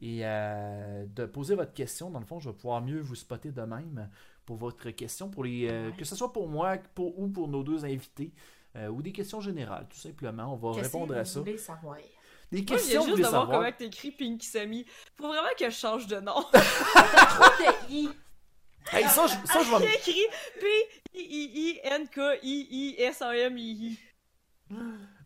et 0.02 0.24
à 0.24 1.04
de 1.06 1.26
poser 1.26 1.54
votre 1.54 1.74
question. 1.74 2.10
Dans 2.10 2.18
le 2.18 2.26
fond, 2.26 2.40
je 2.40 2.48
vais 2.50 2.56
pouvoir 2.56 2.82
mieux 2.82 2.98
vous 2.98 3.14
spotter 3.14 3.52
de 3.52 3.62
même 3.62 4.08
pour 4.44 4.56
votre 4.56 4.90
question, 4.90 5.28
pour 5.30 5.44
les, 5.44 5.68
euh, 5.70 5.92
que 5.92 6.04
ce 6.04 6.16
soit 6.16 6.32
pour 6.32 6.48
moi 6.48 6.76
pour, 6.96 7.16
ou 7.20 7.28
pour 7.28 7.46
nos 7.46 7.62
deux 7.62 7.84
invités. 7.84 8.32
Euh, 8.76 8.88
ou 8.88 9.02
des 9.02 9.12
questions 9.12 9.40
générales, 9.40 9.86
tout 9.90 9.96
simplement. 9.98 10.52
On 10.52 10.56
va 10.56 10.80
répondre 10.80 11.14
à 11.16 11.22
vous 11.22 11.28
ça. 11.28 11.40
voulez 11.40 11.58
savoir? 11.58 11.96
Des 12.52 12.58
Moi, 12.58 12.66
questions, 12.66 13.00
juste 13.00 13.10
voulez 13.10 13.22
de 13.24 13.28
voir 13.28 13.42
savoir? 13.42 13.58
comment 13.60 13.72
t'écris 13.72 14.10
Pinky 14.12 14.46
Sammy. 14.46 14.86
Faut 15.16 15.26
vraiment 15.28 15.48
que 15.58 15.64
je 15.68 15.74
change 15.74 16.06
de 16.06 16.20
nom. 16.20 16.34
Trop 16.52 16.58
de 16.58 17.92
i. 17.92 18.08
Hey, 18.92 19.04
ça, 19.08 19.26
je, 19.26 19.34
ça, 19.52 19.62
je 19.64 19.76
vais 19.84 19.94
écrit 19.96 20.26
P-I-I-N-K-I-I-S-A-M-I. 22.66 23.98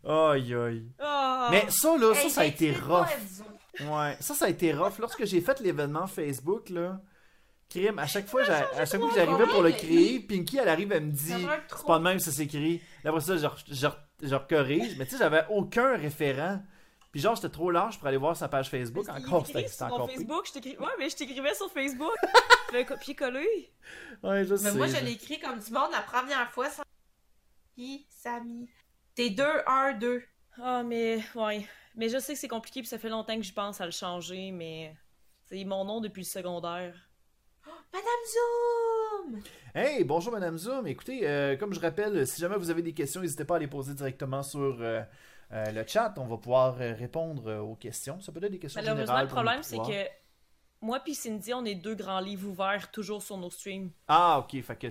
Aïe, 0.03 0.55
aïe. 0.55 0.91
Ah. 0.99 1.47
Mais 1.51 1.65
ça, 1.69 1.95
là, 1.97 2.13
ça, 2.13 2.21
Hey, 2.21 2.29
ça 2.31 2.41
a 2.41 2.45
été 2.45 2.73
rough. 2.73 3.07
Ouais, 3.81 4.17
ça, 4.19 4.33
ça 4.33 4.45
a 4.45 4.49
été 4.49 4.73
rough. 4.73 4.97
Lorsque 4.99 5.25
j'ai 5.25 5.41
fait 5.41 5.59
l'événement 5.59 6.07
Facebook, 6.07 6.69
là, 6.69 6.99
crime, 7.71 7.99
à 7.99 8.07
chaque 8.07 8.27
fois, 8.27 8.43
à 8.43 8.85
chaque 8.85 8.99
fois 8.99 9.09
que 9.09 9.15
j'arrivais 9.15 9.47
pour 9.47 9.61
le 9.63 9.71
créer, 9.71 10.19
Pinky, 10.19 10.57
elle 10.57 10.69
arrive, 10.69 10.91
elle 10.91 11.05
me 11.05 11.11
dit, 11.11 11.33
c'est 11.33 11.85
pas 11.87 11.97
de 11.97 12.03
même, 12.03 12.19
ça 12.19 12.31
s'écrit. 12.31 12.81
Là, 13.03 13.09
Après 13.09 13.21
ça, 13.21 13.37
je, 13.37 14.35
recorrige. 14.35 14.97
Mais 14.97 15.05
tu 15.05 15.11
sais, 15.11 15.17
j'avais 15.17 15.45
aucun 15.49 15.95
référent. 15.97 16.61
Puis 17.11 17.19
genre, 17.19 17.35
j'étais 17.35 17.49
trop 17.49 17.71
large 17.71 17.97
pour 17.97 18.07
aller 18.07 18.17
voir 18.17 18.37
sa 18.37 18.47
page 18.47 18.69
Facebook. 18.69 19.05
Encore, 19.09 19.45
c'était 19.45 19.65
encore. 19.83 20.09
Facebook, 20.09 20.45
je 20.47 20.53
t'écris. 20.53 20.77
Ouais, 20.77 20.93
mais 20.97 21.09
je 21.09 21.15
t'écrivais 21.15 21.53
sur 21.55 21.69
Facebook. 21.71 22.13
je 22.71 22.77
fais 22.77 22.85
copier-coller. 22.85 23.73
Ouais, 24.23 24.45
je 24.45 24.53
Mais 24.53 24.57
sais. 24.57 24.71
moi, 24.73 24.87
je 24.87 24.95
je- 24.95 25.03
l'ai 25.03 25.11
écrit 25.11 25.39
comme 25.39 25.59
du 25.59 25.71
monde 25.71 25.91
la 25.91 26.01
première 26.01 26.49
fois 26.51 26.69
sans 26.69 26.83
i, 27.77 28.05
Samy. 28.09 28.69
T'es 29.15 29.29
2, 29.29 29.43
1, 29.67 29.93
2. 29.93 30.23
Ah, 30.61 30.83
mais 30.83 31.21
ouais. 31.35 31.67
Mais 31.95 32.07
je 32.07 32.17
sais 32.19 32.33
que 32.33 32.39
c'est 32.39 32.47
compliqué, 32.47 32.79
puis 32.81 32.87
ça 32.87 32.97
fait 32.97 33.09
longtemps 33.09 33.35
que 33.35 33.43
je 33.43 33.53
pense 33.53 33.81
à 33.81 33.85
le 33.85 33.91
changer, 33.91 34.51
mais 34.51 34.95
c'est 35.49 35.63
mon 35.65 35.83
nom 35.83 35.99
depuis 35.99 36.21
le 36.21 36.25
secondaire. 36.25 36.95
Madame 37.93 39.33
Zoom! 39.33 39.41
Hey, 39.75 40.03
bonjour 40.03 40.31
Madame 40.31 40.57
Zoom. 40.57 40.87
Écoutez, 40.87 41.27
euh, 41.27 41.57
comme 41.57 41.73
je 41.73 41.79
rappelle, 41.79 42.25
si 42.25 42.39
jamais 42.39 42.55
vous 42.55 42.69
avez 42.69 42.81
des 42.81 42.93
questions, 42.93 43.21
n'hésitez 43.21 43.43
pas 43.43 43.57
à 43.57 43.59
les 43.59 43.67
poser 43.67 43.93
directement 43.93 44.43
sur 44.43 44.77
euh, 44.79 45.01
euh, 45.51 45.71
le 45.71 45.85
chat. 45.85 46.13
On 46.17 46.25
va 46.25 46.37
pouvoir 46.37 46.75
répondre 46.75 47.53
aux 47.61 47.75
questions. 47.75 48.21
Ça 48.21 48.31
peut 48.31 48.43
être 48.43 48.51
des 48.51 48.59
questions 48.59 48.81
Malheureusement, 48.81 49.05
générales. 49.05 49.25
le 49.25 49.31
problème, 49.31 49.63
c'est 49.63 49.77
que 49.77 50.09
moi 50.81 50.99
puis 50.99 51.15
Cindy, 51.15 51.53
on 51.53 51.65
est 51.65 51.75
deux 51.75 51.95
grands 51.95 52.21
livres 52.21 52.49
ouverts 52.49 52.91
toujours 52.91 53.21
sur 53.21 53.37
nos 53.37 53.49
streams. 53.49 53.91
Ah, 54.07 54.39
ok. 54.39 54.61
Fait 54.61 54.75
que, 54.77 54.87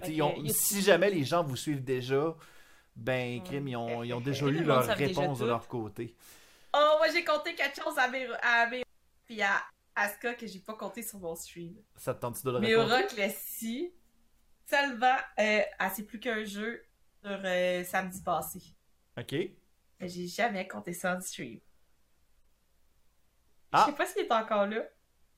si 0.51 0.83
jamais 0.83 1.11
les 1.11 1.25
gens 1.25 1.43
vous 1.43 1.57
suivent 1.57 1.85
déjà, 1.85 2.35
ben, 2.97 3.43
crime, 3.43 3.69
ils 3.69 3.77
ont, 3.77 4.03
ils 4.03 4.13
ont 4.13 4.21
déjà 4.21 4.47
eu 4.47 4.63
leur 4.63 4.85
réponse 4.85 5.39
de 5.39 5.47
leur 5.47 5.67
côté. 5.69 6.15
Oh, 6.75 6.97
moi, 6.99 7.09
j'ai 7.13 7.25
compté 7.25 7.55
quelque 7.55 7.83
chose 7.83 7.99
à 7.99 8.09
Méro, 8.09 8.33
à 8.43 8.67
Méro, 8.67 8.85
puis 9.27 9.41
à 9.43 9.63
Asuka 9.95 10.35
que 10.35 10.47
j'ai 10.47 10.61
pas 10.61 10.75
compté 10.75 11.03
sur 11.03 11.19
mon 11.19 11.35
stream. 11.35 11.75
Ça 11.97 12.15
te 12.15 12.21
tente 12.21 12.45
de 12.45 12.51
le 12.51 12.61
Mais 12.61 12.75
répondre? 12.75 13.07
Classy, 13.09 13.93
seulement, 14.67 15.17
euh, 15.39 15.61
ah, 15.79 15.91
c'est 15.91 16.05
plus 16.05 16.21
qu'un 16.21 16.45
jeu 16.45 16.83
sur 17.23 17.41
euh, 17.45 17.85
samedi 17.85 18.23
passé. 18.23 18.61
Ok. 19.19 19.33
Mais 19.33 20.09
j'ai 20.09 20.27
jamais 20.27 20.67
compté 20.67 20.93
ça 20.93 21.17
en 21.17 21.21
stream. 21.21 21.61
Ah. 23.73 23.85
Je 23.87 23.91
sais 23.91 23.97
pas 23.97 24.07
s'il 24.07 24.23
est 24.23 24.33
encore 24.33 24.67
là. 24.67 24.83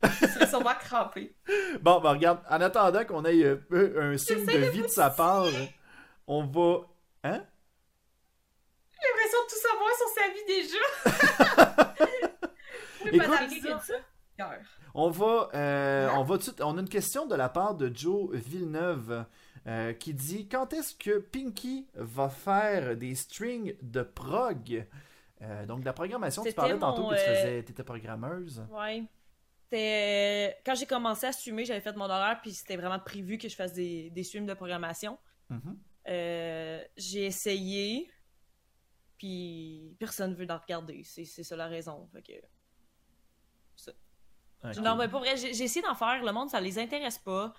Il 0.05 0.29
serait 0.29 0.47
sûrement 0.47 0.75
crampé. 0.75 1.35
Bon, 1.81 2.01
ben 2.01 2.11
regarde, 2.11 2.41
en 2.49 2.61
attendant 2.61 3.05
qu'on 3.05 3.25
ait 3.25 3.43
euh, 3.45 4.13
un 4.13 4.19
signe 4.19 4.45
de 4.47 4.71
vie 4.71 4.83
de 4.83 4.89
sa 4.89 5.11
part, 5.11 5.47
on 6.27 6.45
va. 6.45 6.87
Hein? 7.25 7.45
J'ai 8.93 9.09
l'impression 9.09 9.39
de 9.43 9.49
tout 9.49 9.61
savoir 9.61 9.91
sur 9.97 10.09
sa 10.09 10.29
vie 10.29 10.45
déjà. 10.47 12.09
Oui, 13.05 13.11
Écoute- 13.15 13.49
dit 13.49 13.61
ça? 13.61 13.97
On 14.95 15.11
va, 15.11 15.49
euh, 15.55 16.09
on 16.15 16.23
va 16.25 16.35
tout 16.35 16.39
de 16.39 16.43
suite- 16.45 16.61
On 16.63 16.77
a 16.77 16.81
une 16.81 16.89
question 16.89 17.27
de 17.27 17.35
la 17.35 17.49
part 17.49 17.75
de 17.75 17.91
Joe 17.95 18.35
Villeneuve 18.35 19.25
euh, 19.67 19.93
qui 19.93 20.15
dit 20.15 20.49
Quand 20.49 20.73
est-ce 20.73 20.95
que 20.95 21.19
Pinky 21.19 21.87
va 21.95 22.29
faire 22.29 22.97
des 22.97 23.15
strings 23.15 23.75
de 23.83 24.03
prog? 24.03 24.87
Euh, 25.43 25.67
Donc, 25.67 25.81
de 25.81 25.85
la 25.85 25.93
programmation, 25.93 26.43
tu 26.51 26.55
parlais 26.55 26.79
tantôt 26.79 27.09
que 27.09 27.15
tu 27.15 27.21
euh, 27.21 27.35
faisais, 27.35 27.59
étais 27.61 27.83
programmeuse. 27.83 28.65
Ouais. 28.71 29.05
Quand 30.65 30.75
j'ai 30.75 30.87
commencé 30.87 31.27
à 31.27 31.33
streamer, 31.33 31.65
j'avais 31.65 31.81
fait 31.81 31.97
mon 31.97 32.05
horaire, 32.05 32.39
puis 32.43 32.53
c'était 32.53 32.77
vraiment 32.77 32.99
prévu 32.99 33.39
que 33.39 33.49
je 33.49 33.57
fasse 33.57 33.73
des, 33.73 34.11
des 34.11 34.23
streams 34.23 34.47
de 34.47 34.55
programmation. 34.55 35.19
Mhm. 35.49 35.79
Euh, 36.09 36.85
j'ai 36.97 37.25
essayé, 37.27 38.11
puis 39.19 39.97
personne 39.99 40.35
veut 40.35 40.47
d'en 40.47 40.59
regarder. 40.59 41.03
C'est 41.05 41.25
c'est 41.25 41.43
ça 41.45 41.57
la 41.57 41.69
raison. 41.69 42.09
Fait 42.13 42.23
que... 42.23 42.33
Ok. 44.65 44.77
Non, 44.79 44.97
mais 44.97 45.09
pour 45.09 45.21
vrai, 45.21 45.37
j'ai 45.37 45.49
essayé 45.63 45.83
d'en 45.83 45.95
faire. 45.95 46.23
Le 46.25 46.33
monde, 46.33 46.49
ça 46.51 46.61
les 46.61 46.79
intéresse 46.79 47.19
pas. 47.19 47.53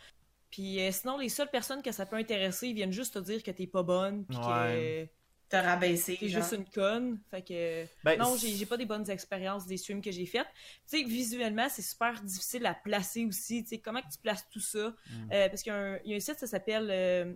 Puis 0.49 0.79
euh, 0.79 0.91
sinon, 0.91 1.17
les 1.17 1.29
seules 1.29 1.49
personnes 1.49 1.81
que 1.81 1.91
ça 1.91 2.05
peut 2.05 2.15
intéresser, 2.15 2.67
ils 2.67 2.75
viennent 2.75 2.91
juste 2.91 3.15
te 3.15 3.19
dire 3.19 3.41
que 3.43 3.51
t'es 3.51 3.67
pas 3.67 3.83
bonne, 3.83 4.25
puis 4.25 4.37
Ouais. 4.37 5.09
que 5.09 5.23
T'as 5.49 5.61
rabaissé. 5.61 6.17
t'es 6.19 6.29
juste 6.29 6.53
une 6.53 6.65
conne. 6.65 7.19
Fait 7.29 7.41
que. 7.43 7.85
Ben, 8.03 8.17
Non, 8.17 8.35
j'ai 8.37 8.65
pas 8.65 8.77
des 8.77 8.85
bonnes 8.85 9.07
expériences 9.09 9.65
des 9.67 9.77
streams 9.77 10.01
que 10.01 10.11
j'ai 10.11 10.25
faites. 10.25 10.47
Tu 10.89 10.97
sais, 10.99 11.03
visuellement, 11.03 11.67
c'est 11.69 11.81
super 11.83 12.19
difficile 12.21 12.65
à 12.65 12.73
placer 12.73 13.25
aussi. 13.25 13.61
Tu 13.63 13.69
sais, 13.69 13.77
comment 13.79 14.01
que 14.01 14.11
tu 14.11 14.17
places 14.19 14.47
tout 14.49 14.59
ça? 14.59 14.89
Mm. 15.09 15.31
Euh, 15.31 15.49
parce 15.49 15.61
qu'il 15.61 15.71
y, 15.71 15.75
a 15.75 15.79
un- 15.79 15.99
il 16.05 16.11
y 16.11 16.13
a 16.13 16.17
un 16.17 16.19
site, 16.19 16.39
ça 16.39 16.47
s'appelle 16.47 16.87
euh, 16.89 17.33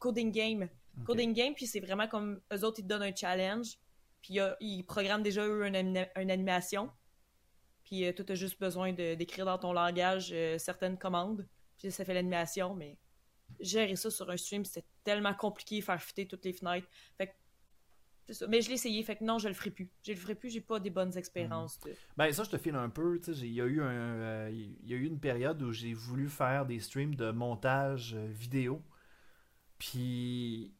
Coding 0.00 0.32
Game. 0.32 0.68
Coding 1.04 1.32
Game, 1.32 1.54
puis 1.54 1.66
c'est 1.66 1.80
vraiment 1.80 2.08
comme 2.08 2.40
eux 2.52 2.64
autres, 2.64 2.80
ils 2.80 2.82
te 2.84 2.88
donnent 2.88 3.02
un 3.04 3.14
challenge. 3.14 3.78
Puis 4.22 4.38
ils 4.60 4.82
programment 4.84 5.22
déjà, 5.22 5.46
eux, 5.46 5.64
une 5.66 6.30
animation. 6.30 6.90
Puis 7.90 8.04
euh, 8.06 8.12
toi, 8.12 8.24
t'as 8.24 8.34
juste 8.36 8.60
besoin 8.60 8.92
d'écrire 8.92 9.44
dans 9.44 9.58
ton 9.58 9.72
langage 9.72 10.30
euh, 10.32 10.58
certaines 10.58 10.96
commandes. 10.96 11.46
Puis 11.76 11.90
ça 11.90 12.04
fait 12.04 12.14
l'animation, 12.14 12.74
mais 12.74 12.96
gérer 13.58 13.96
ça 13.96 14.10
sur 14.10 14.30
un 14.30 14.36
stream, 14.36 14.64
c'était 14.64 14.86
tellement 15.02 15.34
compliqué, 15.34 15.80
faire 15.80 16.00
fitter 16.00 16.26
toutes 16.28 16.44
les 16.44 16.52
fenêtres. 16.52 16.86
Fait 17.18 17.26
que 18.28 18.32
ça. 18.32 18.46
Mais 18.46 18.60
je 18.62 18.68
l'ai 18.68 18.74
essayé, 18.74 19.02
fait 19.02 19.16
que 19.16 19.24
non, 19.24 19.38
je 19.40 19.48
le 19.48 19.54
ferai 19.54 19.70
plus. 19.70 19.90
Je 20.06 20.12
le 20.12 20.18
ferai 20.18 20.36
plus, 20.36 20.50
j'ai 20.50 20.60
pas 20.60 20.78
des 20.78 20.90
bonnes 20.90 21.16
expériences. 21.18 21.80
de- 21.80 21.92
Ben 22.16 22.32
ça 22.32 22.44
je 22.44 22.50
te 22.50 22.58
file 22.58 22.76
un 22.76 22.90
peu, 22.90 23.20
tu 23.20 23.32
il 23.32 23.52
y 23.52 23.60
a 23.60 23.64
eu 23.64 23.82
un 23.82 23.90
euh, 23.90 24.50
y 24.84 24.94
a 24.94 24.96
eu 24.96 25.04
une 25.06 25.18
période 25.18 25.60
où 25.62 25.72
j'ai 25.72 25.94
voulu 25.94 26.28
faire 26.28 26.64
des 26.66 26.78
streams 26.78 27.16
de 27.16 27.32
montage 27.32 28.14
vidéo. 28.14 28.82
Puis 29.78 30.72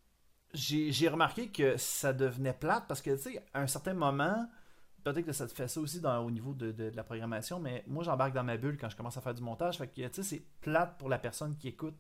j'ai 0.55 0.93
j'ai 0.93 1.09
remarqué 1.09 1.49
que 1.51 1.77
ça 1.77 2.13
devenait 2.13 2.53
plate 2.55 2.85
parce 2.87 3.03
que 3.03 3.11
tu 3.17 3.33
sais 3.33 3.45
à 3.53 3.63
un 3.63 3.67
certain 3.67 3.95
moment 3.95 4.49
peut-être 5.05 5.27
que 5.27 5.33
ça 5.33 5.47
te 5.47 5.53
fait 5.53 5.69
ça 5.69 5.81
aussi 5.81 6.01
dans, 6.01 6.25
au 6.25 6.31
niveau 6.31 6.53
de, 6.55 6.73
de- 6.73 6.91
de 6.91 6.97
la 6.97 7.05
programmation, 7.05 7.59
mais 7.61 7.85
moi 7.87 8.03
j'embarque 8.05 8.33
dans 8.35 8.45
ma 8.45 8.57
bulle 8.57 8.77
quand 8.79 8.89
je 8.89 8.97
commence 8.97 9.17
à 9.17 9.21
faire 9.21 9.35
du 9.35 9.43
montage, 9.43 9.79
fait 9.79 9.89
que 9.89 9.95
tu 10.09 10.09
sais 10.15 10.23
c'est 10.23 10.43
plate 10.61 10.99
pour 10.99 11.09
la 11.09 11.19
personne 11.19 11.57
qui 11.57 11.69
écoute. 11.69 11.97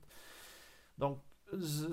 Donc 0.98 1.20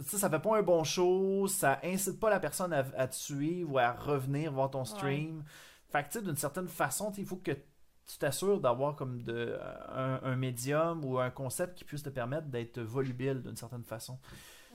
sais, 0.04 0.18
ça 0.18 0.30
fait 0.30 0.40
pas 0.40 0.58
un 0.58 0.62
bon 0.62 0.84
show, 0.84 1.48
ça 1.48 1.80
incite 1.84 2.20
pas 2.20 2.30
la 2.30 2.40
personne 2.40 2.74
à, 2.74 2.86
à 2.96 3.08
te 3.08 3.16
suivre 3.16 3.74
ou 3.74 3.78
à 3.80 3.92
revenir 3.92 4.52
voir 4.52 4.70
ton 4.70 4.86
stream. 4.86 5.44
Fait 5.90 6.04
que, 6.04 6.10
tu 6.10 6.20
sais, 6.20 6.26
d'une 6.26 6.36
certaine 6.36 6.68
façon, 6.68 7.12
il 7.18 7.26
faut 7.26 7.38
que 7.38 7.52
tu 7.52 8.18
t'assures 8.20 8.60
d'avoir 8.62 8.96
comme 8.96 9.24
de, 9.24 9.58
un, 9.94 10.20
un 10.24 10.36
médium 10.36 11.04
ou 11.06 11.18
un 11.18 11.30
concept 11.30 11.76
qui 11.78 11.84
puisse 11.86 12.04
te 12.04 12.10
permettre 12.10 12.48
d'être 12.48 12.80
volubile 12.82 13.42
d'une 13.42 13.56
certaine 13.56 13.84
façon. 13.84 14.20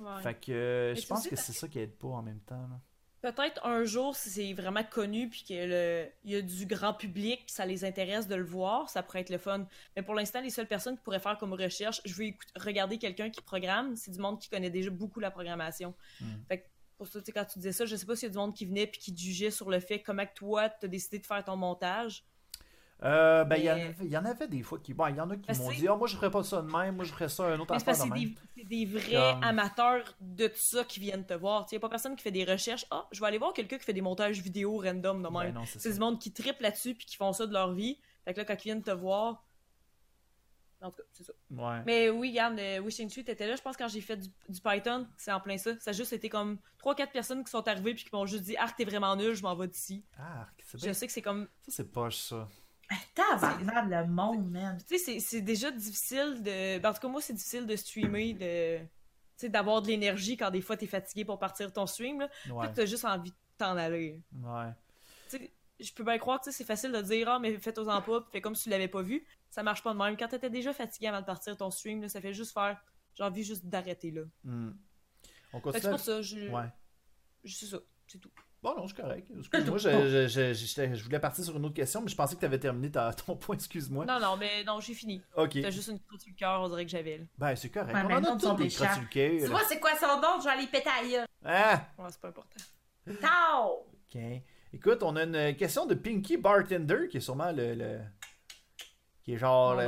Ouais. 0.00 0.22
Fait 0.22 0.34
que 0.34 0.52
euh, 0.52 0.94
je 0.94 1.06
pense 1.06 1.28
que 1.28 1.36
c'est 1.36 1.52
ça 1.52 1.68
qui 1.68 1.78
aide 1.78 1.96
pas 1.96 2.08
en 2.08 2.22
même 2.22 2.40
temps. 2.40 2.56
là. 2.68 2.80
Peut-être 3.22 3.64
un 3.64 3.84
jour, 3.84 4.16
si 4.16 4.30
c'est 4.30 4.52
vraiment 4.52 4.82
connu, 4.82 5.28
puis 5.28 5.44
qu'il 5.44 6.10
y 6.24 6.34
a 6.34 6.42
du 6.42 6.66
grand 6.66 6.92
public, 6.92 7.44
puis 7.46 7.54
ça 7.54 7.64
les 7.64 7.84
intéresse 7.84 8.26
de 8.26 8.34
le 8.34 8.42
voir, 8.42 8.90
ça 8.90 9.04
pourrait 9.04 9.20
être 9.20 9.30
le 9.30 9.38
fun. 9.38 9.64
Mais 9.94 10.02
pour 10.02 10.14
l'instant, 10.14 10.40
les 10.40 10.50
seules 10.50 10.66
personnes 10.66 10.96
qui 10.96 11.02
pourraient 11.04 11.20
faire 11.20 11.38
comme 11.38 11.52
recherche, 11.52 12.00
je 12.04 12.14
veux 12.14 12.32
regarder 12.56 12.98
quelqu'un 12.98 13.30
qui 13.30 13.40
programme, 13.40 13.94
c'est 13.94 14.10
du 14.10 14.18
monde 14.18 14.40
qui 14.40 14.48
connaît 14.48 14.70
déjà 14.70 14.90
beaucoup 14.90 15.20
la 15.20 15.30
programmation. 15.30 15.94
Mm. 16.20 16.26
Fait 16.48 16.58
que 16.58 16.66
pour 16.98 17.06
ça, 17.06 17.20
tu 17.20 17.26
sais, 17.26 17.32
quand 17.32 17.44
tu 17.44 17.60
disais 17.60 17.72
ça, 17.72 17.86
je 17.86 17.94
sais 17.94 18.06
pas 18.06 18.16
s'il 18.16 18.26
y 18.26 18.30
a 18.30 18.32
du 18.32 18.38
monde 18.38 18.54
qui 18.54 18.66
venait 18.66 18.86
puis 18.88 19.00
qui 19.00 19.14
te 19.14 19.20
jugeait 19.20 19.50
sur 19.50 19.70
le 19.70 19.78
fait 19.78 20.02
comment 20.02 20.26
que 20.26 20.34
toi, 20.34 20.68
t'as 20.68 20.88
décidé 20.88 21.20
de 21.20 21.26
faire 21.26 21.44
ton 21.44 21.56
montage. 21.56 22.24
Euh, 23.04 23.42
ben, 23.44 23.56
il 23.56 23.64
y 23.64 23.70
en 23.70 23.74
Mais- 23.74 23.96
y, 24.08 24.16
en 24.16 24.24
avait 24.24 24.46
des 24.46 24.62
fois 24.62 24.78
qui. 24.78 24.94
Bon, 24.94 25.06
il 25.08 25.16
y 25.16 25.20
en 25.20 25.28
a 25.28 25.36
qui 25.36 25.58
m'ont 25.58 25.70
dit 25.72 25.88
Ah, 25.88 25.96
moi, 25.96 26.06
je 26.06 26.14
ferais 26.16 26.30
pas 26.30 26.44
ça 26.44 26.62
de 26.62 26.70
même, 26.70 26.94
moi, 26.96 27.04
je 27.04 27.12
ferais 27.12 27.28
ça 27.28 27.44
un 27.46 27.58
autre 27.58 27.74
c'est 27.78 27.88
affaire 27.88 28.06
de 28.06 28.10
c'est 28.14 28.16
même. 28.20 28.28
des, 28.30 28.34
c'est 28.56 28.64
des 28.64 28.86
vrais 28.86 29.32
Comme- 29.32 29.42
amateurs 29.44 30.14
de 30.20 30.46
tout 30.46 30.52
ça 30.56 30.84
qui 30.84 31.00
viennent 31.00 31.26
te 31.26 31.34
voir. 31.34 31.66
Il 31.70 31.74
n'y 31.74 31.78
a 31.78 31.80
pas 31.80 31.88
personne 31.88 32.14
qui 32.14 32.22
fait 32.22 32.30
des 32.30 32.44
recherches. 32.44 32.86
Ah, 32.92 33.08
je 33.10 33.18
vais 33.20 33.26
aller 33.26 33.38
voir 33.38 33.52
quelqu'un 33.52 33.78
qui 33.78 33.84
fait 33.84 33.92
des 33.92 34.00
montages 34.02 34.40
vidéo 34.40 34.76
random 34.78 35.22
de 35.22 35.28
même. 35.28 35.32
Ben 35.32 35.54
non, 35.54 35.64
c'est 35.66 35.92
du 35.92 35.98
monde 35.98 36.20
qui 36.20 36.32
triple 36.32 36.62
là-dessus 36.62 36.94
puis 36.94 37.06
qui 37.06 37.16
font 37.16 37.32
ça 37.32 37.46
de 37.46 37.52
leur 37.52 37.72
vie. 37.72 37.98
Fait 38.24 38.34
que 38.34 38.38
là, 38.38 38.44
quand 38.44 38.54
ils 38.54 38.68
viennent 38.68 38.82
te 38.84 38.92
voir. 38.92 39.44
En 40.80 40.90
tout 40.90 40.96
cas, 40.96 41.02
c'est 41.12 41.22
ça. 41.22 41.32
Ouais. 41.50 41.82
Mais 41.86 42.10
oui, 42.10 42.30
regarde, 42.30 42.58
euh, 42.58 42.80
Wishing 42.80 43.08
Tree, 43.08 43.22
t'étais 43.24 43.46
là. 43.46 43.54
Je 43.54 43.62
pense 43.62 43.76
quand 43.76 43.86
j'ai 43.86 44.00
fait 44.00 44.16
du, 44.16 44.28
du 44.48 44.60
Python, 44.60 45.06
c'est 45.16 45.30
en 45.30 45.38
plein 45.40 45.56
ça. 45.56 45.78
Ça 45.78 45.90
a 45.90 45.92
juste 45.92 46.12
été 46.12 46.28
comme 46.28 46.58
3-4 46.84 47.12
personnes 47.12 47.44
qui 47.44 47.50
sont 47.52 47.66
arrivées 47.68 47.94
puis 47.94 48.02
qui 48.04 48.10
m'ont 48.12 48.26
juste 48.26 48.42
dit 48.42 48.56
Ah, 48.58 48.66
t'es 48.76 48.84
vraiment 48.84 49.14
nul, 49.14 49.32
je 49.34 49.42
m'en 49.42 49.54
vais 49.54 49.68
d'ici. 49.68 50.04
Ah, 50.18 50.48
c'est 50.64 50.78
Je 50.78 50.84
bien. 50.84 50.92
sais 50.92 51.06
que 51.06 51.12
c'est 51.12 51.22
comme. 51.22 51.46
Ça, 51.68 51.72
c'est 51.72 51.92
poche, 51.92 52.16
ça. 52.16 52.48
Tabarnak, 53.14 53.88
le 53.88 54.06
monde, 54.10 54.50
man. 54.50 54.76
Tu 54.78 54.96
sais, 54.96 54.98
c'est- 54.98 55.20
c'est 55.20 55.40
déjà 55.40 55.70
difficile 55.70 56.42
de. 56.42 56.78
ben, 56.78 56.90
en 56.90 56.94
tout 56.94 57.00
cas, 57.00 57.08
moi, 57.08 57.20
c'est 57.20 57.32
difficile 57.34 57.66
de 57.66 57.76
streamer, 57.76 58.34
de. 58.34 58.78
Tu 58.78 58.84
sais, 59.36 59.48
d'avoir 59.48 59.82
de 59.82 59.88
l'énergie 59.88 60.36
quand 60.36 60.50
des 60.50 60.60
fois 60.60 60.76
t'es 60.76 60.86
fatigué 60.86 61.24
pour 61.24 61.38
partir 61.38 61.72
ton 61.72 61.86
stream. 61.86 62.20
Là. 62.20 62.28
Ouais. 62.50 62.66
Puis 62.66 62.74
t'as 62.74 62.86
juste 62.86 63.04
envie 63.04 63.30
de 63.30 63.36
t'en 63.58 63.76
aller. 63.76 64.20
Ouais. 64.42 64.68
Tu 65.30 65.38
sais, 65.38 65.52
je 65.80 65.92
peux 65.92 66.04
bien 66.04 66.18
croire 66.18 66.38
que 66.38 66.44
tu 66.44 66.50
sais, 66.52 66.58
c'est 66.58 66.64
facile 66.64 66.92
de 66.92 67.00
dire 67.02 67.28
Ah, 67.28 67.38
mais 67.38 67.56
faites-en 67.58 67.84
pas, 68.02 68.20
puis 68.20 68.30
fais 68.32 68.40
comme 68.40 68.54
si 68.54 68.64
tu 68.64 68.70
l'avais 68.70 68.88
pas 68.88 69.02
vu. 69.02 69.24
Ça 69.50 69.62
marche 69.62 69.82
pas 69.82 69.92
de 69.92 69.98
même. 69.98 70.16
Quand 70.16 70.28
t'étais 70.28 70.50
déjà 70.50 70.72
fatigué 70.72 71.08
avant 71.08 71.20
de 71.20 71.26
partir 71.26 71.56
ton 71.56 71.70
stream, 71.70 72.00
là, 72.02 72.08
ça 72.08 72.20
fait 72.20 72.32
juste 72.34 72.52
faire 72.52 72.80
J'ai 73.14 73.24
envie 73.24 73.42
juste 73.44 73.66
d'arrêter 73.66 74.10
là. 74.10 74.22
Hmm. 74.44 74.70
On 75.52 75.60
continue. 75.60 75.82
c'est 75.82 75.90
pour 75.90 76.00
ça, 76.00 76.22
je. 76.22 76.48
Ouais. 76.48 76.64
je- 77.44 77.54
C'est 77.56 77.66
ça, 77.66 77.78
c'est 78.06 78.18
tout. 78.18 78.30
Bon, 78.62 78.76
non, 78.76 78.86
c'est 78.86 78.96
correct. 78.96 79.28
Excuse-moi, 79.36 79.78
je, 79.78 80.28
je, 80.28 80.52
je, 80.54 80.94
je 80.94 81.04
voulais 81.04 81.18
partir 81.18 81.42
sur 81.44 81.56
une 81.56 81.64
autre 81.64 81.74
question, 81.74 82.00
mais 82.00 82.08
je 82.08 82.14
pensais 82.14 82.34
que 82.36 82.40
tu 82.40 82.46
avais 82.46 82.60
terminé 82.60 82.90
ta- 82.90 83.12
ton 83.26 83.36
point, 83.36 83.56
excuse-moi. 83.56 84.04
Non, 84.06 84.20
non, 84.20 84.36
mais 84.36 84.62
non, 84.64 84.78
j'ai 84.80 84.94
fini. 84.94 85.20
Ok. 85.36 85.58
T'as 85.60 85.70
juste 85.70 85.88
une 85.88 85.98
crotte 86.00 86.20
sur 86.20 86.30
le 86.30 86.36
cœur, 86.36 86.60
on 86.60 86.68
dirait 86.68 86.84
que 86.84 86.90
j'avais 86.90 87.18
là. 87.18 87.24
Ben, 87.38 87.56
c'est 87.56 87.70
correct. 87.70 87.94
Ouais, 87.94 88.02
on 88.04 88.14
en 88.14 88.24
a 88.24 88.36
tous 88.36 88.54
des 88.54 88.68
crottes 88.68 88.92
sur 88.92 89.02
le 89.02 89.08
cul, 89.08 89.38
Tu 89.40 89.46
vois, 89.46 89.64
c'est 89.68 89.80
quoi 89.80 89.96
son 89.98 90.20
nom? 90.20 90.38
Je 90.38 90.44
vais 90.44 90.50
aller 90.50 90.66
péter 90.68 90.88
à 90.88 91.02
gueule. 91.08 91.26
Ah! 91.44 91.82
Ouais, 91.98 92.06
c'est 92.10 92.20
pas 92.20 92.28
important. 92.28 92.60
Tao! 93.20 93.86
Ok. 94.14 94.20
Écoute, 94.74 95.02
on 95.02 95.16
a 95.16 95.22
une 95.24 95.56
question 95.56 95.86
de 95.86 95.94
Pinky 95.94 96.36
Bartender, 96.36 97.08
qui 97.10 97.16
est 97.16 97.20
sûrement 97.20 97.50
le... 97.50 97.74
le- 97.74 98.00
Qui 99.24 99.32
est 99.34 99.38
genre... 99.38 99.70
Mon 99.70 99.80
le 99.80 99.86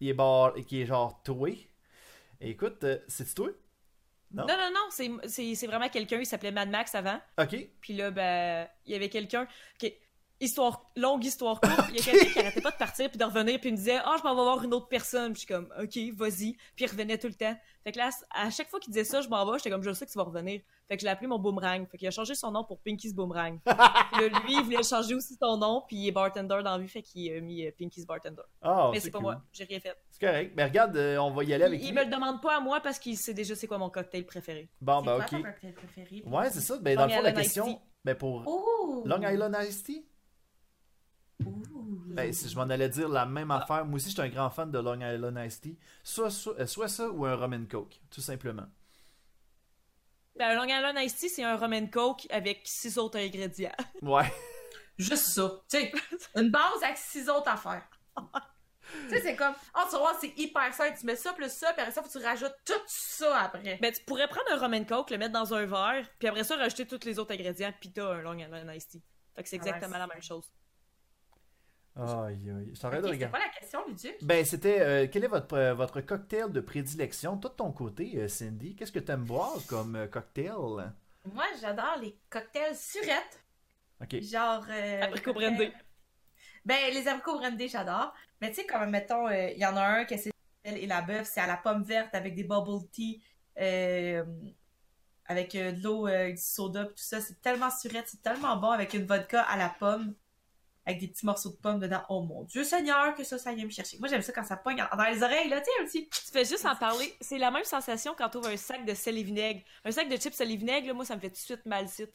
est, 0.00 0.12
bar... 0.14 0.54
qui 0.64 0.80
est 0.82 0.86
genre 0.86 1.20
toi. 1.24 1.48
Écoute, 2.40 2.84
euh, 2.84 2.98
c'est-tu 3.08 3.34
toi? 3.34 3.48
Non? 4.32 4.46
Non, 4.46 4.56
non, 4.58 4.70
non, 4.74 4.80
c'est- 5.26 5.66
vraiment 5.66 5.88
quelqu'un, 5.88 6.18
il 6.20 6.26
s'appelait 6.26 6.50
Mad 6.50 6.68
Max 6.68 6.94
avant. 6.94 7.18
Ok. 7.38 7.56
Puis 7.80 7.94
là, 7.94 8.10
ben, 8.10 8.68
il 8.86 8.92
y 8.92 8.94
avait 8.94 9.08
quelqu'un 9.08 9.46
qui. 9.78 9.94
Histoire, 10.40 10.88
longue 10.94 11.24
histoire 11.24 11.60
courte, 11.60 11.88
il 11.90 11.96
y 11.96 12.00
a 12.00 12.02
quelqu'un 12.04 12.30
qui 12.32 12.38
arrêtait 12.38 12.60
pas 12.60 12.70
de 12.70 12.76
partir 12.76 13.08
puis 13.08 13.18
de 13.18 13.24
revenir 13.24 13.58
puis 13.58 13.70
il 13.70 13.72
me 13.72 13.76
disait 13.76 13.98
Ah, 14.04 14.14
je 14.18 14.22
m'en 14.22 14.36
vais 14.36 14.42
voir 14.42 14.62
une 14.62 14.72
autre 14.72 14.86
personne. 14.86 15.32
Puis 15.32 15.42
je 15.42 15.46
suis 15.46 15.54
comme 15.54 15.68
Ok, 15.82 15.96
vas-y. 16.16 16.52
Puis 16.76 16.84
il 16.84 16.86
revenait 16.86 17.18
tout 17.18 17.26
le 17.26 17.34
temps. 17.34 17.56
Fait 17.82 17.90
que 17.92 17.98
là, 17.98 18.10
à 18.30 18.48
chaque 18.50 18.68
fois 18.68 18.78
qu'il 18.78 18.92
disait 18.92 19.04
ça, 19.04 19.20
je 19.20 19.28
m'en 19.28 19.44
vais, 19.50 19.58
j'étais 19.58 19.70
comme 19.70 19.82
Je 19.82 19.92
sais 19.92 20.06
que 20.06 20.12
tu 20.12 20.18
vas 20.18 20.24
revenir. 20.24 20.60
Fait 20.86 20.96
que 20.96 21.00
je 21.00 21.06
l'ai 21.06 21.10
appelé 21.10 21.26
mon 21.26 21.38
boomerang. 21.40 21.86
Fait 21.88 21.98
qu'il 21.98 22.06
a 22.06 22.12
changé 22.12 22.34
son 22.36 22.52
nom 22.52 22.62
pour 22.62 22.78
Pinky's 22.80 23.12
Boomerang. 23.14 23.58
puis 23.64 23.74
là, 23.74 24.40
lui, 24.44 24.54
il 24.54 24.62
voulait 24.62 24.82
changer 24.84 25.14
aussi 25.16 25.36
son 25.40 25.56
nom 25.56 25.82
puis 25.88 25.96
il 25.96 26.08
est 26.08 26.12
bartender 26.12 26.62
dans 26.62 26.76
la 26.76 26.78
vie, 26.78 26.88
fait 26.88 27.02
qu'il 27.02 27.32
a 27.32 27.40
mis 27.40 27.66
euh, 27.66 27.70
Pinky's 27.76 28.06
Bartender. 28.06 28.42
Ah, 28.62 28.90
Mais 28.92 29.00
c'est 29.00 29.10
pas 29.10 29.18
cool. 29.18 29.24
moi, 29.24 29.42
j'ai 29.52 29.64
rien 29.64 29.80
fait. 29.80 29.96
C'est 30.10 30.24
correct. 30.24 30.52
Mais 30.56 30.64
regarde, 30.64 30.96
euh, 30.96 31.18
on 31.18 31.30
va 31.32 31.42
y 31.44 31.52
aller 31.52 31.64
avec 31.64 31.80
Il, 31.80 31.86
il 31.88 31.90
lui. 31.90 31.98
me 31.98 32.04
le 32.04 32.10
demande 32.10 32.40
pas 32.40 32.56
à 32.58 32.60
moi 32.60 32.80
parce 32.80 32.98
qu'il 33.00 33.16
sait 33.16 33.34
déjà 33.34 33.56
c'est 33.56 33.66
quoi 33.66 33.78
mon 33.78 33.90
cocktail 33.90 34.24
préféré. 34.24 34.70
Bon, 34.80 35.02
ben 35.02 35.16
quoi 35.16 35.24
ok. 35.24 35.30
ton 35.30 35.42
cocktail 35.42 35.72
préféré? 35.74 36.22
Ouais, 36.24 36.50
c'est 36.50 36.60
ça. 36.60 36.78
Ben, 36.78 36.96
dans 36.96 37.06
le 37.06 37.10
Long 37.10 37.16
fond, 37.16 37.22
la 37.24 37.32
question... 37.32 37.80
Ben, 38.04 38.14
pour... 38.14 38.46
Ouh! 38.46 39.04
Long 39.04 39.20
Island 39.28 39.56
Iced 39.60 39.84
Tea? 39.84 40.06
Ben, 41.40 42.32
si 42.32 42.48
je 42.48 42.56
m'en 42.56 42.62
allais 42.62 42.88
dire 42.88 43.08
la 43.08 43.26
même 43.26 43.50
affaire, 43.50 43.84
moi 43.84 43.96
aussi, 43.96 44.06
je 44.06 44.14
suis 44.14 44.22
un 44.22 44.28
grand 44.28 44.50
fan 44.50 44.70
de 44.70 44.78
Long 44.78 45.00
Island 45.00 45.38
Iced 45.44 45.60
Tea. 45.62 45.78
Soit, 46.02 46.30
soit, 46.30 46.58
euh, 46.58 46.66
soit 46.66 46.88
ça 46.88 47.08
ou 47.10 47.24
un 47.26 47.36
rum 47.36 47.52
and 47.52 47.66
coke, 47.70 48.00
tout 48.10 48.20
simplement. 48.20 48.66
Ben, 50.36 50.50
un 50.50 50.54
Long 50.54 50.64
Island 50.64 50.96
Iced 50.98 51.18
Tea, 51.18 51.28
c'est 51.28 51.44
un 51.44 51.56
rum 51.56 51.72
and 51.72 51.88
coke 51.88 52.26
avec 52.30 52.62
six 52.64 52.98
autres 52.98 53.18
ingrédients. 53.18 53.74
Ouais. 54.02 54.32
Juste 54.96 55.26
ça. 55.26 55.60
Tu 55.70 55.78
sais, 55.78 55.92
une 56.36 56.50
base 56.50 56.82
avec 56.82 56.96
six 56.96 57.28
autres 57.28 57.48
affaires. 57.48 57.88
Tu 58.16 59.10
sais, 59.10 59.20
c'est 59.20 59.36
comme, 59.36 59.54
oh, 59.76 59.82
tu 59.84 59.92
vas 59.92 59.98
voir, 59.98 60.16
c'est 60.20 60.36
hyper 60.36 60.74
simple. 60.74 60.96
Tu 60.98 61.06
mets 61.06 61.14
ça 61.14 61.32
plus 61.34 61.52
ça, 61.52 61.72
puis 61.72 61.82
après 61.82 61.92
ça, 61.92 62.02
faut 62.02 62.08
que 62.08 62.18
tu 62.18 62.24
rajoutes 62.24 62.56
tout 62.64 62.72
ça 62.86 63.42
après. 63.42 63.78
Ben, 63.80 63.92
tu 63.92 64.02
pourrais 64.04 64.26
prendre 64.26 64.50
un 64.50 64.58
rum 64.58 64.74
and 64.74 64.86
coke, 64.86 65.10
le 65.10 65.18
mettre 65.18 65.34
dans 65.34 65.54
un 65.54 65.66
verre, 65.66 66.04
puis 66.18 66.26
après 66.26 66.42
ça, 66.42 66.56
rajouter 66.56 66.86
tous 66.86 67.06
les 67.06 67.20
autres 67.20 67.32
ingrédients, 67.32 67.72
puis 67.78 67.92
t'as 67.92 68.14
un 68.14 68.22
Long 68.22 68.36
Island 68.38 68.68
Iced 68.74 68.90
Tea. 68.90 69.02
Fait 69.36 69.42
que 69.44 69.48
c'est 69.48 69.60
Ah 69.60 69.62
ouais, 69.62 69.68
exactement 69.68 69.98
la 69.98 70.06
même 70.08 70.22
chose. 70.22 70.50
Aïe, 71.98 72.50
aïe. 72.50 72.70
Je 72.74 72.80
t'arrête 72.80 73.00
Ok, 73.00 73.06
de 73.08 73.12
c'était 73.12 73.26
regarder. 73.26 73.32
pas 73.32 73.38
la 73.44 73.48
question, 73.60 73.80
Luduc? 73.86 74.16
Ben, 74.22 74.44
c'était 74.44 74.80
euh, 74.80 75.06
quel 75.10 75.24
est 75.24 75.28
votre, 75.28 75.54
euh, 75.56 75.74
votre 75.74 76.00
cocktail 76.00 76.52
de 76.52 76.60
prédilection? 76.60 77.36
Toi, 77.38 77.50
de 77.50 77.56
ton 77.56 77.72
côté, 77.72 78.12
euh, 78.16 78.28
Cindy, 78.28 78.76
qu'est-ce 78.76 78.92
que 78.92 78.98
t'aimes 79.00 79.24
boire 79.24 79.56
comme 79.68 79.96
euh, 79.96 80.06
cocktail? 80.06 80.52
Moi, 81.32 81.44
j'adore 81.60 81.96
les 82.00 82.16
cocktails 82.30 82.76
surettes. 82.76 83.42
Ok. 84.00 84.20
Genre. 84.20 84.64
Euh, 84.70 85.02
Abricot 85.02 85.32
cocktail- 85.32 85.54
brandy. 85.56 85.72
Ben, 86.64 86.92
les 86.92 87.08
abricots 87.08 87.38
brandés, 87.38 87.68
j'adore. 87.68 88.14
Mais 88.40 88.50
tu 88.50 88.56
sais, 88.56 88.66
comme, 88.66 88.90
mettons, 88.90 89.26
euh, 89.26 89.50
il 89.50 89.58
y 89.58 89.66
en 89.66 89.76
a 89.76 89.82
un 89.84 90.04
que 90.04 90.16
c'est 90.16 90.30
et 90.64 90.86
la 90.86 91.00
bœuf, 91.00 91.26
c'est 91.32 91.40
à 91.40 91.46
la 91.46 91.56
pomme 91.56 91.82
verte 91.82 92.14
avec 92.14 92.34
des 92.34 92.44
bubble 92.44 92.86
tea, 92.92 93.22
euh, 93.58 94.22
avec 95.24 95.54
euh, 95.54 95.72
de 95.72 95.82
l'eau, 95.82 96.06
euh, 96.06 96.30
du 96.30 96.36
soda, 96.36 96.84
tout 96.84 96.92
ça. 96.96 97.20
C'est 97.20 97.40
tellement 97.40 97.70
surette, 97.70 98.06
c'est 98.08 98.20
tellement 98.22 98.56
bon 98.56 98.70
avec 98.70 98.92
une 98.92 99.06
vodka 99.06 99.42
à 99.42 99.56
la 99.56 99.70
pomme, 99.70 100.14
avec 100.88 101.00
des 101.00 101.08
petits 101.08 101.26
morceaux 101.26 101.50
de 101.50 101.56
pomme 101.56 101.78
dedans. 101.78 102.02
Oh 102.08 102.22
mon 102.22 102.42
Dieu 102.44 102.64
Seigneur, 102.64 103.14
que 103.14 103.22
ça, 103.22 103.38
ça 103.38 103.52
vient 103.52 103.64
me 103.66 103.70
chercher. 103.70 103.98
Moi, 103.98 104.08
j'aime 104.08 104.22
ça 104.22 104.32
quand 104.32 104.42
ça 104.44 104.56
pogne 104.56 104.76
dans 104.76 105.04
les 105.04 105.22
oreilles, 105.22 105.48
là, 105.48 105.60
tu 105.60 105.66
sais, 105.66 105.70
un 105.80 105.84
petit. 105.84 106.08
Tu 106.08 106.32
fais 106.32 106.44
juste 106.44 106.64
en 106.66 106.74
parler. 106.74 107.14
C'est 107.20 107.38
la 107.38 107.50
même 107.50 107.64
sensation 107.64 108.14
quand 108.16 108.28
t'ouvres 108.30 108.48
un 108.48 108.56
sac 108.56 108.84
de 108.84 108.94
sel 108.94 109.18
et 109.18 109.22
vinaigre. 109.22 109.60
Un 109.84 109.90
sac 109.92 110.08
de 110.08 110.16
chips 110.16 110.34
sel 110.34 110.50
et 110.50 110.56
vinaigre, 110.56 110.86
là, 110.88 110.94
moi, 110.94 111.04
ça 111.04 111.14
me 111.14 111.20
fait 111.20 111.28
tout 111.28 111.34
de 111.34 111.38
suite 111.40 111.66
mal 111.66 111.88
site. 111.88 112.12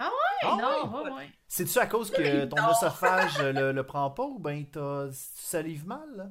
Ah 0.00 0.10
non, 0.42 0.92
ouais? 1.00 1.04
ouais, 1.04 1.10
ouais. 1.16 1.30
C'est-tu 1.48 1.78
à 1.78 1.86
cause 1.86 2.10
que 2.10 2.44
ton 2.46 2.56
Non. 2.56 2.68
oesophage 2.70 3.42
le, 3.42 3.72
le 3.72 3.82
prend 3.86 4.10
pas 4.10 4.22
ou 4.24 4.38
ben 4.38 4.64
t'as, 4.70 5.08
tu 5.08 5.14
salives 5.14 5.86
mal? 5.86 6.08
là? 6.16 6.26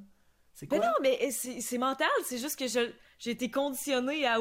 C'est 0.54 0.68
quoi? 0.68 0.80
Mais 0.80 0.86
non, 0.86 0.92
mais 1.02 1.32
c'est 1.32 1.60
c'est 1.62 1.78
mental. 1.78 2.08
C'est 2.24 2.38
juste 2.38 2.58
que 2.58 2.68
je- 2.68 2.92
j'ai 3.20 3.32
été 3.32 3.52
conditionnée 3.52 4.26
à 4.26 4.40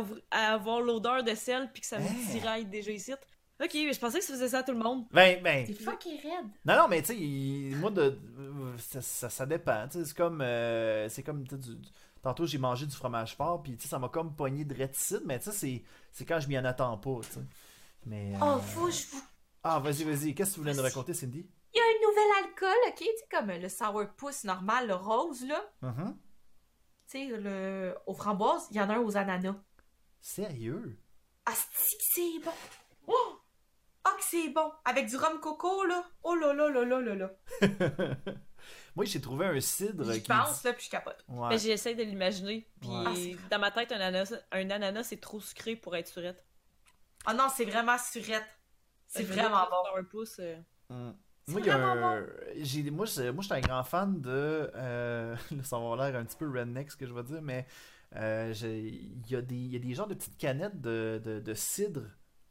avoir 0.55 0.81
l'odeur 0.81 1.25
de 1.25 1.35
sel 1.35 1.69
puis 1.73 1.81
que 1.83 1.87
ça 1.89 1.99
me 1.99 2.07
Hein? 2.07 2.31
tiraille 2.31 2.65
déjà 2.67 2.93
ici. 2.93 3.13
Ok, 3.59 3.70
mais 3.74 3.93
je 3.93 3.99
pensais 4.01 4.19
que 4.19 4.24
ça 4.24 4.35
faisait 4.35 4.49
ça 4.49 4.59
à 4.59 4.62
tout 4.62 4.73
le 4.73 4.78
monde. 4.78 5.07
Ben, 5.12 5.43
ben. 5.43 5.65
C'est 5.66 5.81
fucking 5.83 6.20
raide. 6.20 6.47
Non, 6.65 6.77
non, 6.77 6.89
mais 6.89 7.01
tu 7.03 7.15
sais, 7.15 7.77
moi, 7.77 7.91
de, 7.91 8.19
ça, 8.78 9.01
ça, 9.01 9.31
ça 9.31 9.47
dépend. 9.47 9.89
tu 9.89 9.99
sais, 9.99 10.05
C'est 10.05 10.16
comme. 10.16 10.41
euh, 10.43 11.09
c'est 11.09 11.23
comme. 11.23 11.43
du- 11.45 11.57
du- 11.59 11.78
Tantôt, 12.23 12.45
j'ai 12.45 12.59
mangé 12.59 12.87
du 12.87 12.95
fromage 12.97 13.37
fort, 13.37 13.62
puis 13.62 13.77
tu 13.77 13.85
sais, 13.85 13.89
ça 13.89 13.99
m'a 14.01 14.09
comme 14.09 14.35
pogné 14.35 14.65
de 14.65 14.74
réticide, 14.74 15.23
mais 15.24 15.39
tu 15.39 15.47
sais, 15.47 15.53
c'est- 15.53 15.83
c'est 16.12 16.24
quand 16.24 16.41
je 16.41 16.49
m'y 16.49 16.59
en 16.59 16.65
attends 16.65 16.99
pas, 16.99 17.20
tu 17.23 17.31
sais. 17.35 17.41
Mais. 18.05 18.35
euh, 18.35 18.39
Oh, 18.43 18.59
faut, 18.61 18.91
je 18.91 19.07
vous 19.12 19.23
Ah, 19.62 19.78
vas-y, 19.78 20.05
vas-y. 20.05 20.35
Qu'est-ce 20.35 20.51
que 20.51 20.55
tu 20.57 20.61
voulais 20.61 20.74
nous 20.74 20.83
raconter, 20.83 21.15
Cindy? 21.15 21.49
Il 21.73 21.78
y 21.78 21.81
a 21.81 21.85
un 21.85 22.09
nouvel 22.09 22.45
alcool, 22.45 22.77
ok? 22.89 22.99
Tu 22.99 23.05
sais, 23.05 23.27
comme 23.31 23.51
le 23.51 23.69
sourpuss 23.69 24.45
normal, 24.45 24.89
le 24.89 24.95
rose, 24.95 25.45
là. 25.47 25.62
Mhm. 25.83 26.16
Tu 27.11 27.19
sais, 27.19 27.27
le... 27.39 27.95
aux 28.07 28.15
framboises, 28.15 28.66
il 28.70 28.77
y 28.77 28.81
en 28.81 28.91
a 28.91 28.95
un 28.97 29.01
aux 29.01 29.16
ananas. 29.16 29.55
Sérieux? 30.20 30.99
Ah, 31.47 31.53
c'est 31.55 31.97
que 31.97 32.03
c'est 32.15 32.45
bon! 32.45 32.53
Oh! 33.07 33.39
Ah, 34.09 34.12
que 34.19 34.23
c'est 34.24 34.49
bon! 34.51 34.70
Avec 34.85 35.07
du 35.07 35.16
rhum 35.16 35.41
coco, 35.41 35.85
là. 35.85 36.05
Oh 36.23 36.35
là 36.37 36.53
là 36.53 36.69
là 36.69 36.85
là 36.85 37.01
là 37.01 37.15
là. 37.15 37.31
Moi, 38.95 39.05
j'ai 39.05 39.20
trouvé 39.20 39.47
un 39.47 39.61
cidre 39.61 40.11
J'y 40.12 40.23
qui. 40.23 40.28
pense, 40.28 40.62
là, 40.65 40.73
puis 40.73 40.87
je 40.87 40.91
capote. 40.91 41.23
Ouais. 41.28 41.49
Mais 41.51 41.59
j'essaie 41.59 41.95
de 41.95 42.03
l'imaginer. 42.03 42.66
Puis 42.81 42.89
Ouais. 42.91 43.37
Ah, 43.37 43.49
dans 43.51 43.59
ma 43.59 43.70
tête, 43.70 43.93
un 43.93 43.97
ananas, 44.01 44.35
un 44.53 44.70
ananas 44.70 45.05
c'est 45.05 45.20
trop 45.20 45.41
sucré 45.41 45.77
pour 45.77 45.95
être 45.97 46.09
surette. 46.09 46.45
Ah 47.27 47.35
non, 47.35 47.49
c'est 47.55 47.65
vraiment 47.65 47.97
surette. 47.99 48.47
C'est 49.09 49.24
que 49.24 49.33
vraiment 49.33 49.66
bon. 49.70 49.99
Un 49.99 50.05
pouce. 50.05 50.37
euh, 50.41 50.57
Mm. 50.89 51.11
C'est 51.49 51.53
Moi, 51.53 51.61
il 51.62 51.66
y 51.66 51.70
a 51.70 51.78
vraiment 51.78 52.09
un- 52.11 52.27
j'ai- 52.59 52.91
moi, 52.91 53.07
je- 53.07 53.31
moi, 53.31 53.43
je 53.43 53.47
suis 53.47 53.55
un 53.55 53.61
grand 53.61 53.83
fan 53.85 54.20
de. 54.20 54.31
euh, 54.74 55.37
ça 55.65 55.77
va 55.78 55.83
avoir 55.85 55.97
l'air 55.97 56.19
un 56.20 56.24
petit 56.24 56.37
peu 56.37 56.49
redneck 56.49 56.91
ce 56.93 56.97
que 56.97 57.07
je 57.07 57.12
vais 57.12 57.23
dire, 57.24 57.43
mais 57.43 57.66
euh, 58.16 58.53
il 58.62 59.28
y, 59.31 59.35
a 59.37 59.43
des- 59.43 59.55
il 59.57 59.73
y 59.73 59.77
a 59.77 59.78
des 59.81 59.95
genres 59.95 60.07
de 60.07 60.15
petites 60.15 60.39
canettes 60.39 60.81
de, 60.81 61.20
de, 61.24 61.39
de 61.41 61.55
cidre 61.55 62.03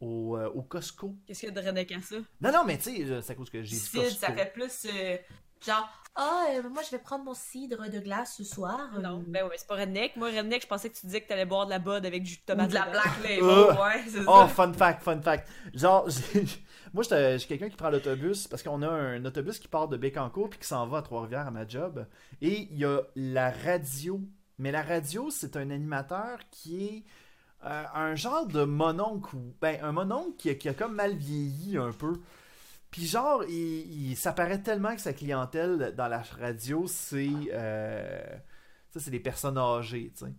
au, 0.06 0.38
euh, 0.38 0.50
au 0.54 0.62
Costco. 0.62 1.16
Qu'est-ce 1.26 1.42
qu'il 1.42 1.50
y 1.50 1.52
a 1.58 1.62
de 1.62 1.66
redneck 1.68 1.92
à 1.92 2.02
ça? 2.02 2.16
Non, 2.42 2.52
non, 2.52 2.64
mais 2.66 2.78
tu 2.78 2.84
sais, 2.96 3.22
c'est 3.22 3.32
à 3.34 3.36
cause 3.36 3.50
que 3.50 3.64
j'ai 3.64 3.76
dit 3.76 3.90
Costco. 3.92 4.10
ça 4.20 4.32
fait 4.34 4.52
plus 4.54 4.86
euh, 4.94 5.18
genre, 5.66 5.90
ah, 6.16 6.46
euh, 6.56 6.70
moi 6.70 6.82
je 6.84 6.92
vais 6.92 7.00
prendre 7.00 7.26
mon 7.26 7.34
cidre 7.34 7.90
de 7.90 8.00
glace 8.00 8.36
ce 8.38 8.44
soir. 8.44 8.80
Non, 9.02 9.20
Euh, 9.20 9.24
ben 9.28 9.44
ouais, 9.46 9.56
c'est 9.58 9.68
pas 9.68 9.76
redneck. 9.76 10.16
Moi, 10.16 10.30
redneck, 10.30 10.62
je 10.62 10.68
pensais 10.68 10.90
que 10.90 10.96
tu 10.96 11.06
disais 11.06 11.22
que 11.22 11.28
t'allais 11.28 11.46
boire 11.46 11.66
de 11.66 11.72
la 11.72 11.80
bod 11.80 12.06
avec 12.06 12.24
du 12.24 12.38
tomate. 12.40 12.68
ou 12.68 12.70
de 12.70 12.74
la 12.76 12.86
black 12.90 13.22
label, 13.24 13.44
ouais, 13.44 14.04
c'est 14.08 14.20
Oh, 14.28 14.42
ça. 14.42 14.48
fun 14.48 14.74
fact, 14.74 15.04
fun 15.04 15.22
fact. 15.22 15.50
Genre, 15.74 16.08
moi, 16.94 17.04
je 17.04 17.38
suis 17.38 17.48
quelqu'un 17.48 17.70
qui 17.70 17.76
prend 17.76 17.90
l'autobus 17.90 18.48
parce 18.48 18.64
qu'on 18.64 18.82
a 18.82 18.90
un 18.90 19.24
autobus 19.26 19.60
qui 19.60 19.68
part 19.68 19.88
de 19.90 19.98
Bécancourt 19.98 20.50
puis 20.50 20.60
qui 20.60 20.68
s'en 20.68 20.88
va 20.88 21.00
à 21.00 21.02
Trois-Rivières 21.02 21.48
à 21.48 21.52
ma 21.52 21.68
job. 21.68 22.06
Et 22.42 22.70
il 22.72 22.78
y 22.78 22.86
a 22.86 23.02
la 23.16 23.52
radio. 23.52 24.22
Mais 24.58 24.72
la 24.72 24.84
radio, 24.84 25.30
c'est 25.30 25.58
un 25.58 25.70
animateur 25.70 26.40
qui 26.50 26.86
est 26.86 27.04
euh, 27.66 27.84
un 27.94 28.16
genre 28.16 28.48
de 28.48 28.64
mononcle. 28.64 29.36
Ben, 29.62 29.80
un 29.84 29.92
mononcle 29.92 30.36
qui, 30.38 30.50
a- 30.50 30.56
comme 30.74 30.96
mal 30.96 31.16
vieilli 31.16 31.78
un 31.78 31.92
peu. 31.92 32.14
Puis 32.92 33.06
genre, 33.08 33.44
il, 33.46 34.12
il- 34.12 34.18
ça 34.18 34.34
tellement 34.64 34.96
que 34.96 35.02
sa 35.02 35.14
clientèle 35.14 35.94
dans 35.98 36.08
la 36.08 36.24
radio, 36.40 36.88
c'est... 36.88 37.30
euh, 37.54 38.22
ça, 38.92 39.00
c'est 39.02 39.12
des 39.12 39.20
personnes 39.20 39.58
âgées, 39.58 40.12
tu 40.18 40.26
sais. 40.26 40.34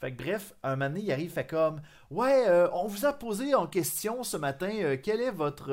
Fait 0.00 0.12
que 0.14 0.22
bref, 0.22 0.54
un 0.70 0.76
moment 0.76 0.90
donné, 0.90 1.02
il 1.02 1.12
arrive, 1.12 1.30
fait 1.32 1.46
comme 1.46 1.82
Ouais, 2.10 2.44
euh, 2.48 2.68
on 2.72 2.86
vous 2.86 3.04
a 3.06 3.12
posé 3.12 3.54
en 3.54 3.66
question 3.66 4.22
ce 4.22 4.36
matin 4.38 4.70
quel 4.96 5.20
est 5.20 5.30
votre, 5.30 5.70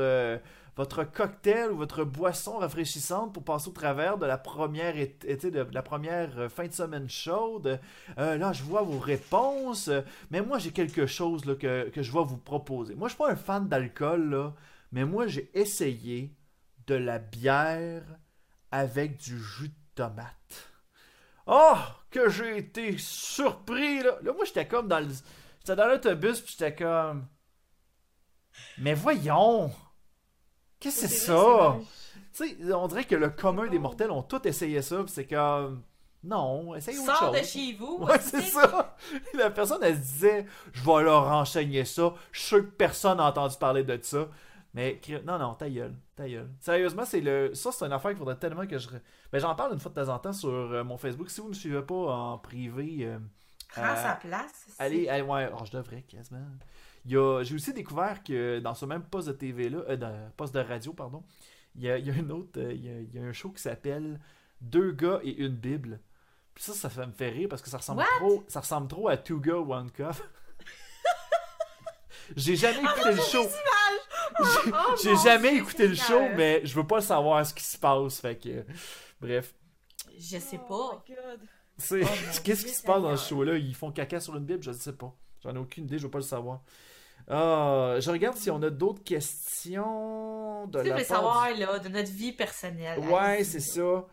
votre 0.77 1.03
cocktail 1.03 1.71
ou 1.71 1.77
votre 1.77 2.03
boisson 2.03 2.59
rafraîchissante 2.59 3.33
pour 3.33 3.43
passer 3.43 3.69
au 3.69 3.73
travers 3.73 4.19
de 4.19 4.27
la 4.27 4.37
première, 4.37 4.95
été- 4.95 5.49
de 5.49 5.67
la 5.73 5.81
première 5.81 6.37
euh, 6.37 6.49
fin 6.49 6.67
de 6.67 6.71
semaine 6.73 7.09
chaude. 7.09 7.79
Euh, 8.19 8.37
là, 8.37 8.53
je 8.53 8.63
vois 8.63 8.83
vos 8.83 8.99
réponses, 8.99 9.87
euh, 9.87 10.01
mais 10.29 10.41
moi, 10.41 10.59
j'ai 10.59 10.71
quelque 10.71 11.07
chose 11.07 11.43
que, 11.59 11.91
je 11.95 12.11
vais 12.11 12.23
vous 12.23 12.37
proposer. 12.37 12.93
Moi, 12.93 13.07
je 13.07 13.15
suis 13.15 13.17
pas 13.17 13.31
un 13.31 13.35
fan 13.35 13.67
d'alcool, 13.67 14.53
mais 14.91 15.03
moi, 15.03 15.25
j'ai 15.25 15.49
essayé 15.55 16.31
de 16.85 16.95
la 16.95 17.17
bière 17.17 18.03
avec 18.71 19.17
du 19.17 19.39
jus 19.39 19.69
de 19.69 19.73
tomate. 19.95 20.71
Oh, 21.47 21.75
que 22.11 22.29
j'ai 22.29 22.57
été 22.57 22.97
surpris, 22.99 24.03
là. 24.03 24.17
Là, 24.21 24.33
moi, 24.33 24.45
j'étais 24.45 24.67
comme 24.67 24.87
dans. 24.87 25.05
J'étais 25.59 25.75
dans 25.75 25.87
l'autobus, 25.87 26.39
puis 26.41 26.55
j'étais 26.57 26.75
comme... 26.75 27.25
Mais 28.77 28.93
voyons! 28.93 29.71
Qu'est-ce 30.79 31.01
que 31.01 31.07
c'est 31.07 31.15
ça? 31.15 31.77
Tu 32.33 32.47
sais, 32.47 32.73
on 32.73 32.87
dirait 32.87 33.05
que 33.05 33.15
le 33.15 33.29
commun 33.29 33.67
des 33.67 33.79
mortels 33.79 34.11
ont 34.11 34.21
tous 34.23 34.45
essayé 34.45 34.81
ça, 34.81 34.97
puis 35.03 35.11
c'est 35.11 35.25
comme... 35.27 35.83
Non, 36.23 36.75
essaye 36.75 36.97
autre 36.97 37.15
Sors 37.15 37.33
chose. 37.33 37.39
de 37.41 37.45
chez 37.45 37.73
vous. 37.73 37.97
Ouais, 38.01 38.19
c'est 38.19 38.41
ça. 38.41 38.95
La 39.35 39.49
personne, 39.51 39.79
elle 39.83 39.95
se 39.95 40.01
disait, 40.01 40.45
je 40.73 40.83
vais 40.83 41.03
leur 41.03 41.25
renseigner 41.25 41.85
ça. 41.85 42.13
Je 42.31 42.39
suis 42.39 42.47
sûr 42.47 42.57
que 42.59 42.71
personne 42.71 43.17
n'a 43.17 43.25
entendu 43.27 43.55
parler 43.59 43.83
de 43.83 43.97
ça. 44.01 44.27
Mais 44.73 44.99
non, 45.25 45.37
non, 45.39 45.53
ta 45.53 45.69
gueule, 45.69 45.95
ta 46.15 46.27
gueule. 46.27 46.49
Sérieusement, 46.59 47.05
c'est 47.05 47.21
le, 47.21 47.53
ça 47.55 47.71
c'est 47.71 47.85
une 47.85 47.93
affaire 47.93 48.11
qu'il 48.11 48.17
faudrait 48.19 48.35
tellement 48.35 48.67
que 48.67 48.77
je, 48.77 48.89
re- 48.89 48.99
ben 49.31 49.39
j'en 49.39 49.55
parle 49.55 49.73
une 49.73 49.79
fois 49.79 49.91
de 49.95 50.03
temps 50.03 50.13
en 50.13 50.19
temps 50.19 50.33
sur 50.33 50.49
euh, 50.49 50.83
mon 50.83 50.97
Facebook. 50.97 51.29
Si 51.29 51.39
vous 51.41 51.47
me 51.49 51.53
suivez 51.53 51.81
pas 51.81 51.95
en 51.95 52.37
privé, 52.37 52.97
euh, 53.01 53.17
Prends 53.69 53.83
euh, 53.83 53.95
sa 54.03 54.15
place. 54.15 54.65
c'est- 54.67 54.83
allez, 54.83 55.07
allez, 55.07 55.21
ouais, 55.23 55.49
oh, 55.53 55.63
je 55.65 55.71
devrais 55.71 56.01
quasiment. 56.01 56.45
Il 57.07 57.13
y 57.13 57.17
a, 57.17 57.41
j'ai 57.43 57.55
aussi 57.55 57.73
découvert 57.73 58.23
que 58.23 58.59
dans 58.59 58.75
ce 58.75 58.85
même 58.85 59.03
poste 59.03 59.27
de 59.29 59.33
TV 59.33 59.69
là, 59.69 59.79
euh, 59.89 59.95
dans- 59.95 60.31
poste 60.37 60.53
de 60.53 60.59
radio 60.59 60.93
pardon, 60.93 61.23
il 61.75 61.83
y 61.83 61.89
a, 61.89 61.97
il 61.97 62.05
y 62.05 62.11
a 62.11 62.13
une 62.13 62.31
autre, 62.31 62.59
euh, 62.59 62.73
il 62.73 62.85
y 62.85 62.89
a, 62.89 62.99
il 62.99 63.15
y 63.15 63.19
a 63.19 63.23
un 63.23 63.33
show 63.33 63.49
qui 63.49 63.61
s'appelle 63.61 64.19
Deux 64.61 64.91
gars 64.91 65.19
et 65.23 65.35
une 65.37 65.55
Bible. 65.55 65.99
Puis 66.53 66.63
ça, 66.65 66.73
ça 66.73 66.89
fait 66.89 67.05
me 67.05 67.11
faire 67.13 67.33
rire 67.33 67.47
parce 67.49 67.61
que 67.61 67.69
ça 67.69 67.77
ressemble 67.77 68.01
What? 68.01 68.07
trop, 68.17 68.43
ça 68.47 68.59
ressemble 68.59 68.87
trop 68.87 69.07
à 69.07 69.17
Two 69.17 69.41
Girls 69.43 69.69
One 69.71 69.89
Cup. 69.91 70.13
J'ai 72.35 72.55
jamais 72.57 72.79
écouté 72.81 73.11
le 73.11 73.21
show. 73.21 73.43
J'ai- 74.39 74.71
Oh, 74.73 74.95
jamais 75.23 75.51
Dieu, 75.51 75.61
écouté 75.61 75.87
le 75.87 75.95
show, 75.95 76.19
mais 76.35 76.61
je 76.65 76.75
veux 76.75 76.85
pas 76.85 76.99
savoir 77.01 77.45
ce 77.45 77.53
qui 77.53 77.63
se 77.63 77.77
passe. 77.77 78.19
Fait 78.19 78.35
que, 78.35 78.65
bref. 79.21 79.53
Je 80.19 80.37
sais 80.37 80.59
Oh 80.69 80.77
pas. 80.99 81.03
Oh 81.07 81.77
Qu'est-ce 82.43 82.65
qui 82.65 82.73
se 82.73 82.83
passe 82.83 83.01
dans 83.01 83.15
ce 83.15 83.29
show-là? 83.29 83.55
Ils 83.57 83.73
font 83.75 83.91
caca 83.91 84.19
sur 84.19 84.35
une 84.35 84.45
Bible 84.45 84.61
Je 84.63 84.71
ne 84.71 84.75
sais 84.75 84.93
pas. 84.93 85.13
J'en 85.41 85.55
ai 85.55 85.59
aucune 85.59 85.85
idée, 85.85 85.97
je 85.97 86.03
veux 86.03 86.11
pas 86.11 86.17
le 86.17 86.23
savoir. 86.23 86.61
Ah, 87.29 87.95
je 87.99 88.09
regarde 88.09 88.37
si 88.37 88.49
on 88.49 88.61
a 88.63 88.69
d'autres 88.69 89.03
questions 89.03 90.67
de 90.67 90.81
Tu 90.81 90.89
la 90.89 90.95
veux 90.95 91.05
part 91.05 91.17
savoir, 91.17 91.49
là, 91.57 91.79
de 91.79 91.89
notre 91.89 92.11
vie 92.11 92.31
personnelle. 92.31 92.99
Ouais, 92.99 93.43
c'est 93.43 93.59
ça. 93.59 94.05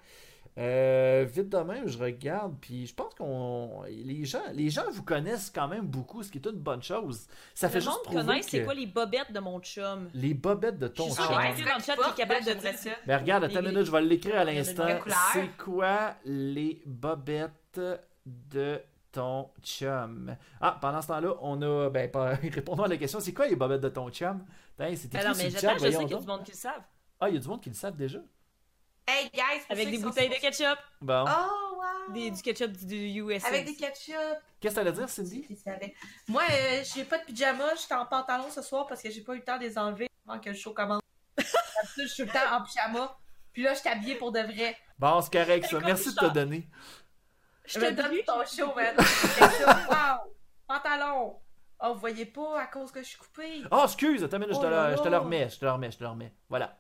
Euh, 0.57 1.27
vite 1.29 1.49
de 1.49 1.59
même, 1.59 1.89
je 1.89 1.99
regarde, 1.99 2.55
puis 2.61 2.87
je 2.87 2.95
pense 2.95 3.13
qu'on 3.17 3.83
les 3.89 4.25
gens, 4.25 4.39
les 4.53 4.71
gens 4.71 4.85
vous 4.93 5.03
connaissent 5.03 5.51
quand 5.53 5.67
même 5.67 5.85
beaucoup, 5.85 6.23
ce 6.23 6.31
qui 6.31 6.39
est 6.39 6.47
une 6.47 6.61
bonne 6.61 6.81
chose. 6.83 7.27
Ça 7.57 7.69
fait 7.69 7.79
Le 7.79 7.81
juste 7.81 7.97
monde 7.97 8.05
prouver 8.05 8.25
connaît 8.25 8.43
c'est 8.43 8.61
que 8.61 8.65
quoi 8.65 8.75
les 8.75 8.87
bobettes 8.87 9.33
de 9.33 9.41
mon 9.41 9.59
chum? 9.59 10.09
les 10.15 10.33
bobettes 10.33 10.79
de 10.79 10.87
Je 10.87 10.93
ton 10.93 11.05
suis 11.07 11.15
sûre 11.15 11.25
chum. 11.25 11.35
dans 11.35 11.77
le 11.77 11.83
chat 11.83 11.97
capable 12.17 12.45
de 12.47 12.53
dire. 12.53 12.79
ça. 12.79 12.91
Ben 13.05 13.19
regarde, 13.19 13.43
attends 13.45 13.61
une 13.63 13.69
minute, 13.71 13.85
je 13.85 13.91
vais 13.91 14.03
l'écrire 14.03 14.37
à 14.39 14.45
l'instant. 14.45 14.87
C'est 15.33 15.57
quoi 15.57 16.15
les 16.25 16.81
bobettes 16.87 17.81
de 18.25 18.81
ton 19.15 19.51
chum? 19.63 20.37
Ah, 20.61 20.79
pendant 20.81 21.01
ce 21.01 21.09
temps-là, 21.09 21.35
on 21.41 21.61
a. 21.63 21.91
Ben, 21.91 22.11
pas- 22.11 22.35
répondons 22.53 22.85
à 22.85 22.89
la 22.89 22.97
question. 22.97 23.21
C'est 23.21 23.33
quoi 23.33 23.47
les 23.47 23.57
bobettes 23.57 23.81
de 23.81 23.89
ton 23.89 24.11
chum? 24.11 24.45
Écrit 24.79 25.09
Alors, 25.19 25.35
sur 25.35 25.45
mais 25.45 25.51
j'attends, 25.51 25.75
je 25.75 25.91
sais 25.91 25.99
qu'il 25.99 26.11
y 26.11 26.15
a 26.15 26.19
du 26.19 26.27
monde 26.27 26.45
qui 26.45 26.53
le 26.53 26.57
savent. 26.57 26.83
Ah, 27.21 27.29
il 27.29 27.35
y 27.35 27.39
a 27.39 27.41
du 27.41 27.49
monde 27.49 27.61
qui 27.63 27.69
le 27.71 27.75
savent 27.75 27.97
déjà. 27.97 28.19
Hey, 29.07 29.31
guys, 29.33 29.63
Avec 29.69 29.91
des 29.91 29.97
sont 29.99 30.09
bouteilles 30.09 30.31
de 30.31 30.35
ketchup. 30.35 30.79
Bon. 31.01 31.25
Oh, 31.29 31.77
wow! 31.77 32.13
Des, 32.15 32.31
du 32.31 32.43
ketchup 32.43 32.73
du, 32.73 32.87
du 32.87 33.21
USA. 33.21 33.49
Avec 33.49 33.67
des 33.67 33.77
ketchup. 33.77 34.15
Qu'est-ce 34.61 34.75
que 34.75 34.81
t'allais 34.81 34.93
dire, 34.93 35.09
Cindy? 35.09 35.47
Moi, 36.27 36.43
euh, 36.51 36.83
j'ai 36.83 37.05
pas 37.05 37.19
de 37.19 37.25
pyjama, 37.25 37.75
j'étais 37.81 37.95
en 37.95 38.07
pantalon 38.07 38.51
ce 38.51 38.63
soir 38.63 38.87
parce 38.87 39.03
que 39.03 39.11
j'ai 39.11 39.21
pas 39.21 39.35
eu 39.35 39.39
le 39.39 39.45
temps 39.45 39.59
de 39.59 39.63
les 39.63 39.77
enlever 39.79 40.09
avant 40.27 40.41
que 40.41 40.49
le 40.49 40.57
show 40.57 40.73
commence. 40.73 41.03
Je 41.99 42.07
suis 42.07 42.23
tout 42.23 42.29
le 42.29 42.33
temps 42.33 42.57
en 42.57 42.63
pyjama. 42.63 43.17
Puis 43.53 43.63
là, 43.63 43.73
je 43.73 43.79
suis 43.79 43.89
habillée 43.89 44.17
pour 44.17 44.33
de 44.33 44.41
vrai. 44.41 44.77
Bon, 44.99 45.21
c'est 45.21 45.33
correct, 45.33 45.67
ça. 45.67 45.79
Merci 45.79 46.13
de 46.13 46.19
te 46.19 46.33
donner. 46.33 46.69
Je 47.65 47.81
te 47.81 47.91
donne 47.93 48.23
ton 48.27 48.45
show, 48.45 48.75
man. 48.75 48.95
Wow! 49.89 50.35
Pantalon! 50.67 51.37
Oh, 51.83 51.93
vous 51.95 52.01
voyez 52.01 52.27
pas 52.27 52.61
à 52.61 52.67
cause 52.67 52.91
que 52.93 53.01
je 53.03 53.09
suis 53.09 53.19
coupée? 53.19 53.63
Oh, 53.71 53.83
excuse, 53.85 54.23
attends 54.25 54.39
je 54.41 54.45
te 54.47 54.51
Oh 54.55 54.71
le- 54.71 54.97
je 54.97 55.03
te 55.03 55.09
le 55.09 55.17
remets, 55.19 55.49
je 55.49 55.59
te 55.59 55.65
le 55.65 55.71
remets, 55.73 55.91
je 55.91 55.99
te 55.99 56.03
le 56.05 56.11
remets. 56.11 56.33
Voilà. 56.49 56.79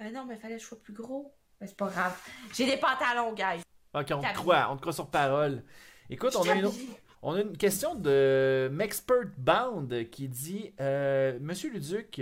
Ah 0.00 0.10
non, 0.10 0.24
mais 0.24 0.36
fallait 0.36 0.56
que 0.56 0.62
je 0.62 0.66
sois 0.66 0.80
plus 0.80 0.92
gros. 0.92 1.34
Mais 1.60 1.66
c'est 1.66 1.76
pas 1.76 1.88
grave. 1.88 2.16
J'ai 2.54 2.66
des 2.66 2.76
pantalons, 2.76 3.32
guys. 3.32 3.62
Ok, 3.94 4.06
on 4.12 4.20
te 4.20 4.34
croit, 4.34 4.68
on 4.70 4.76
te 4.76 4.80
croit 4.80 4.92
sur 4.92 5.10
parole. 5.10 5.64
Écoute, 6.08 6.36
on 6.36 6.48
a, 6.48 6.54
une, 6.54 6.66
habillée. 6.66 6.88
on 7.22 7.34
a 7.34 7.40
une 7.40 7.56
question 7.56 7.94
de 7.94 8.68
Mexpert 8.72 9.26
Bound 9.36 10.08
qui 10.10 10.28
dit 10.28 10.74
euh, 10.80 11.38
Monsieur 11.40 11.70
Luduc, 11.70 12.20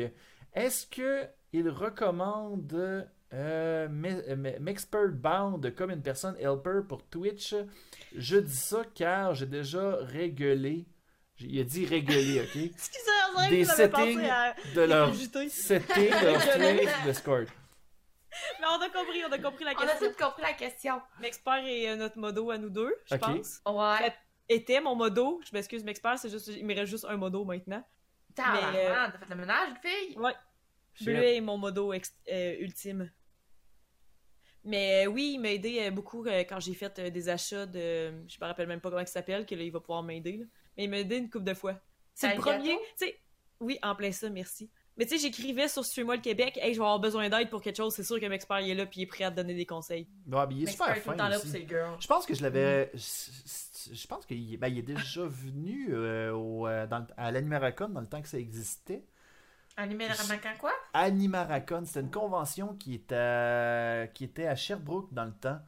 est-ce 0.53 0.87
que 0.87 1.29
il 1.53 1.69
recommande 1.69 3.09
euh, 3.37 3.87
euh, 3.89 4.37
Me- 4.37 4.59
Mexpert 4.59 5.09
Bound 5.13 5.75
comme 5.75 5.91
une 5.91 6.03
personne 6.03 6.37
helper 6.39 6.81
pour 6.89 7.05
Twitch 7.07 7.55
Je 8.17 8.37
dis 8.39 8.57
ça 8.57 8.83
car 8.95 9.35
j'ai 9.35 9.47
déjà 9.47 9.97
réglé. 10.01 10.87
j'ai- 11.37 11.47
Il 11.49 11.61
a 11.61 11.65
dit 11.65 11.85
réglé, 11.87 12.41
ok? 12.41 12.57
Excusez, 12.57 13.11
on 13.37 13.41
dirait 13.43 13.51
Des 13.51 13.65
settings 13.67 14.25
à... 14.25 14.55
de 14.75 14.81
leur 14.81 15.13
JT. 15.13 15.49
setting 15.51 16.09
de 16.11 16.25
leur 16.27 16.41
stream 16.43 16.79
Discord. 17.05 17.47
Mais 18.61 18.67
on 18.69 18.81
a 18.83 18.89
compris, 18.91 19.23
on 19.29 19.33
a 19.33 19.39
compris 19.39 19.65
la 19.65 19.73
On 19.73 19.79
a 19.79 19.87
question. 19.87 20.09
tout 20.11 20.25
compris 20.25 20.43
la 20.43 20.53
question. 20.53 21.01
M'expert 21.21 21.65
est 21.67 21.89
euh, 21.91 21.97
notre 21.97 22.19
modo 22.19 22.51
à 22.51 22.59
nous 22.59 22.71
deux, 22.71 22.95
je 23.07 23.15
Ok. 23.15 23.21
pense. 23.21 23.61
Ouais. 23.67 24.13
Était 24.49 24.81
mon 24.81 24.95
modo, 24.95 25.41
je 25.45 25.51
m'excuse, 25.53 25.83
M'expert, 25.85 26.19
c'est 26.19 26.29
juste, 26.31 26.49
il 26.49 26.65
me 26.65 26.75
reste 26.75 26.91
juste 26.91 27.07
un 27.09 27.17
modo 27.17 27.45
maintenant. 27.45 27.83
T'as 28.35 28.75
euh, 28.75 28.95
t'as 29.11 29.19
fait 29.19 29.31
le 29.31 29.37
ménage, 29.37 29.71
fille? 29.83 30.17
Ouais. 30.19 30.33
Bleuet 31.01 31.37
est 31.37 31.41
mon 31.41 31.57
modo 31.59 31.93
ex- 31.93 32.15
euh, 32.31 32.57
ultime. 32.61 33.11
Mais 34.67 35.07
euh, 35.07 35.11
oui, 35.11 35.33
il 35.35 35.39
m'a 35.39 35.53
aidé 35.53 35.79
euh, 35.81 35.91
beaucoup 35.91 36.27
euh, 36.27 36.41
quand 36.41 36.59
j'ai 36.61 36.75
fait 36.75 36.99
euh, 36.99 37.09
des 37.11 37.29
achats 37.29 37.67
de. 37.67 38.11
Je 38.29 38.37
me 38.41 38.47
rappelle 38.47 38.67
même 38.67 38.81
pas 38.81 38.91
comment 38.91 39.01
il 39.01 39.07
s'appelle, 39.09 39.47
que 39.47 39.55
là, 39.55 39.63
il 39.63 39.71
va 39.71 39.81
pouvoir 39.81 40.03
m'aider. 40.03 40.39
là. 40.39 40.45
Mais 40.77 40.85
il 40.85 40.91
m'a 40.91 40.99
aidé 40.99 41.17
une 41.19 41.31
couple 41.31 41.45
de 41.45 41.55
fois. 41.55 41.81
C'est 42.15 42.35
le 42.35 42.41
premier. 42.41 42.71
gâteau? 42.71 42.81
Tu 42.99 43.07
sais, 43.07 43.19
oui, 43.61 43.79
en 43.83 43.95
plein 43.95 44.11
ça, 44.13 44.29
merci. 44.29 44.69
Mais 44.99 45.05
tu 45.05 45.17
sais, 45.19 45.19
j'écrivais 45.27 45.69
sur 45.69 45.85
Streamois 45.85 46.17
le 46.17 46.23
Québec, 46.23 46.59
hey, 46.61 46.73
je 46.73 46.79
vais 46.79 46.85
avoir 46.85 46.99
besoin 46.99 47.29
d'aide 47.29 47.51
pour 47.51 47.61
quelque 47.61 47.77
chose, 47.77 47.95
c'est 47.95 48.03
sûr 48.03 48.19
que 48.19 48.25
M'expert 48.27 48.61
il 48.61 48.71
est 48.71 48.75
là 48.75 48.87
puis 48.87 49.01
il 49.01 49.03
est 49.03 49.07
prêt 49.07 49.25
à 49.25 49.31
te 49.31 49.37
donner 49.37 49.55
des 49.55 49.67
conseils. 49.67 50.09
Ouais, 50.27 50.47
mais 50.49 50.55
il 50.55 50.63
est 50.63 50.67
super 50.73 50.87
fin. 50.97 51.13
Je 52.01 52.07
pense 52.07 52.25
que 52.25 52.35
je 52.35 52.43
l'avais. 52.43 52.91
Je 52.95 53.95
je 53.95 54.07
pense 54.09 54.27
qu'il 54.27 54.57
ben, 54.59 54.69
il 54.69 54.79
est 54.79 54.83
déjà 54.83 55.25
venu 55.27 55.95
au, 56.33 56.67
dans 56.89 56.99
le- 57.01 57.15
à 57.17 57.31
l'Animaracon 57.31 57.89
dans 57.91 58.01
le 58.01 58.07
temps 58.09 58.21
que 58.23 58.27
ça 58.29 58.39
existait. 58.39 59.05
Ramacan 59.77 60.57
quoi? 60.59 60.73
Animaracon, 60.95 61.85
c'était 61.85 62.01
une 62.01 62.11
convention 62.11 62.75
qui 62.77 62.95
était, 62.95 63.15
à, 63.15 64.07
qui 64.13 64.25
était 64.25 64.47
à 64.47 64.57
Sherbrooke 64.57 65.13
dans 65.13 65.25
le 65.27 65.33
temps. 65.35 65.61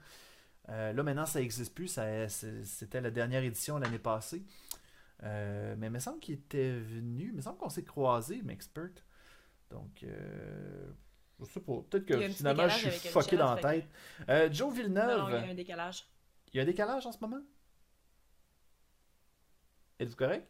Euh, 0.70 0.92
là, 0.92 1.02
maintenant, 1.02 1.26
ça 1.26 1.40
n'existe 1.40 1.74
plus. 1.74 1.88
ça- 1.88 2.28
C'était 2.28 3.00
la 3.00 3.10
dernière 3.10 3.42
édition 3.42 3.78
l'année 3.78 3.98
passée. 3.98 4.44
Euh, 5.24 5.74
mais 5.78 5.86
il 5.88 5.92
me 5.92 5.98
semble 5.98 6.20
qu'il 6.20 6.34
était 6.36 6.72
venu. 6.72 7.28
Il 7.30 7.34
me 7.34 7.40
semble 7.42 7.58
qu'on 7.58 7.68
s'est 7.68 7.84
croisés, 7.84 8.40
M'Expert. 8.42 8.90
Donc, 9.70 10.02
euh, 10.04 10.90
je 11.40 11.44
sais 11.46 11.60
pas. 11.60 11.72
Peut-être 11.90 12.06
que 12.06 12.28
finalement, 12.30 12.68
je 12.68 12.88
suis 12.90 13.08
fucké 13.08 13.36
dans 13.36 13.54
la 13.54 13.60
tête. 13.60 13.88
Euh, 14.28 14.48
Joe 14.52 14.68
Non, 14.68 14.74
Villeneuve. 14.74 15.18
non, 15.18 15.28
il 15.28 15.32
y 15.34 15.48
a 15.48 15.50
un 15.50 15.54
décalage. 15.54 16.04
Il 16.52 16.56
y 16.56 16.60
a 16.60 16.62
un 16.62 16.66
décalage 16.66 17.04
en 17.06 17.12
ce 17.12 17.18
moment? 17.20 17.42
Êtes-vous 20.00 20.16
correct? 20.16 20.46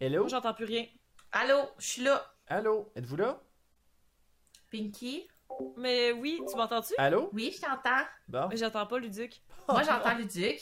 Hello? 0.00 0.20
Moi, 0.20 0.28
j'entends 0.28 0.54
plus 0.54 0.66
rien. 0.66 0.86
Allô, 1.32 1.68
je 1.78 1.86
suis 1.86 2.02
là. 2.02 2.24
Allô? 2.46 2.90
Êtes-vous 2.96 3.16
là? 3.16 3.38
Pinky? 4.70 5.28
Mais 5.76 6.12
oui, 6.12 6.40
tu 6.48 6.56
m'entends-tu? 6.56 6.94
Allô? 6.98 7.30
Oui, 7.32 7.52
je 7.54 7.60
t'entends. 7.60 8.04
Bon. 8.28 8.48
Mais 8.48 8.56
j'entends 8.56 8.86
pas 8.86 8.98
Luduc. 8.98 9.42
Moi, 9.68 9.82
j'entends 9.82 10.14
Luduc. 10.16 10.60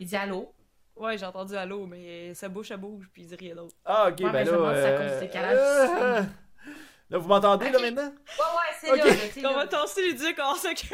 Il 0.00 0.06
dit 0.06 0.16
allô. 0.16 0.52
Ouais, 0.96 1.16
j'ai 1.16 1.26
entendu 1.26 1.54
allô, 1.54 1.86
mais 1.86 2.34
sa 2.34 2.48
bouche, 2.48 2.72
elle 2.72 2.78
bouge, 2.78 3.08
puis 3.12 3.22
il 3.22 3.28
dit 3.28 3.36
rien 3.36 3.54
d'autre. 3.54 3.76
Ah, 3.84 4.08
ok, 4.08 4.18
Ouais, 4.18 4.24
ben 4.24 4.32
mais 4.32 4.44
je 4.46 4.50
là. 4.50 4.74
si 5.20 5.36
à 5.36 5.50
euh, 5.50 5.86
euh, 5.88 6.22
Là, 7.10 7.18
vous 7.18 7.28
m'entendez, 7.28 7.70
là, 7.70 7.78
maintenant? 7.78 8.10
Ouais, 8.10 8.10
ouais, 8.10 8.76
c'est 8.80 8.90
Ok. 9.36 9.42
là. 9.42 9.50
On 9.50 9.54
va 9.54 9.66
tasser 9.68 10.02
Luduc, 10.10 10.36
on 10.42 10.54
s'occupe. 10.56 10.92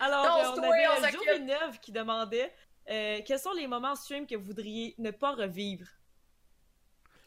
Alors, 0.00 0.26
euh, 0.26 0.48
on 0.50 0.52
story, 0.52 0.84
avait 0.84 1.08
on 1.08 1.10
Joe. 1.10 1.22
Villeneuve 1.34 1.80
qui 1.80 1.92
demandait 1.92 2.52
euh, 2.90 3.20
quels 3.24 3.38
sont 3.38 3.52
les 3.52 3.66
moments 3.66 3.92
en 3.92 3.94
stream 3.94 4.26
que 4.26 4.34
vous 4.36 4.44
voudriez 4.44 4.94
ne 4.98 5.10
pas 5.10 5.32
revivre? 5.34 5.86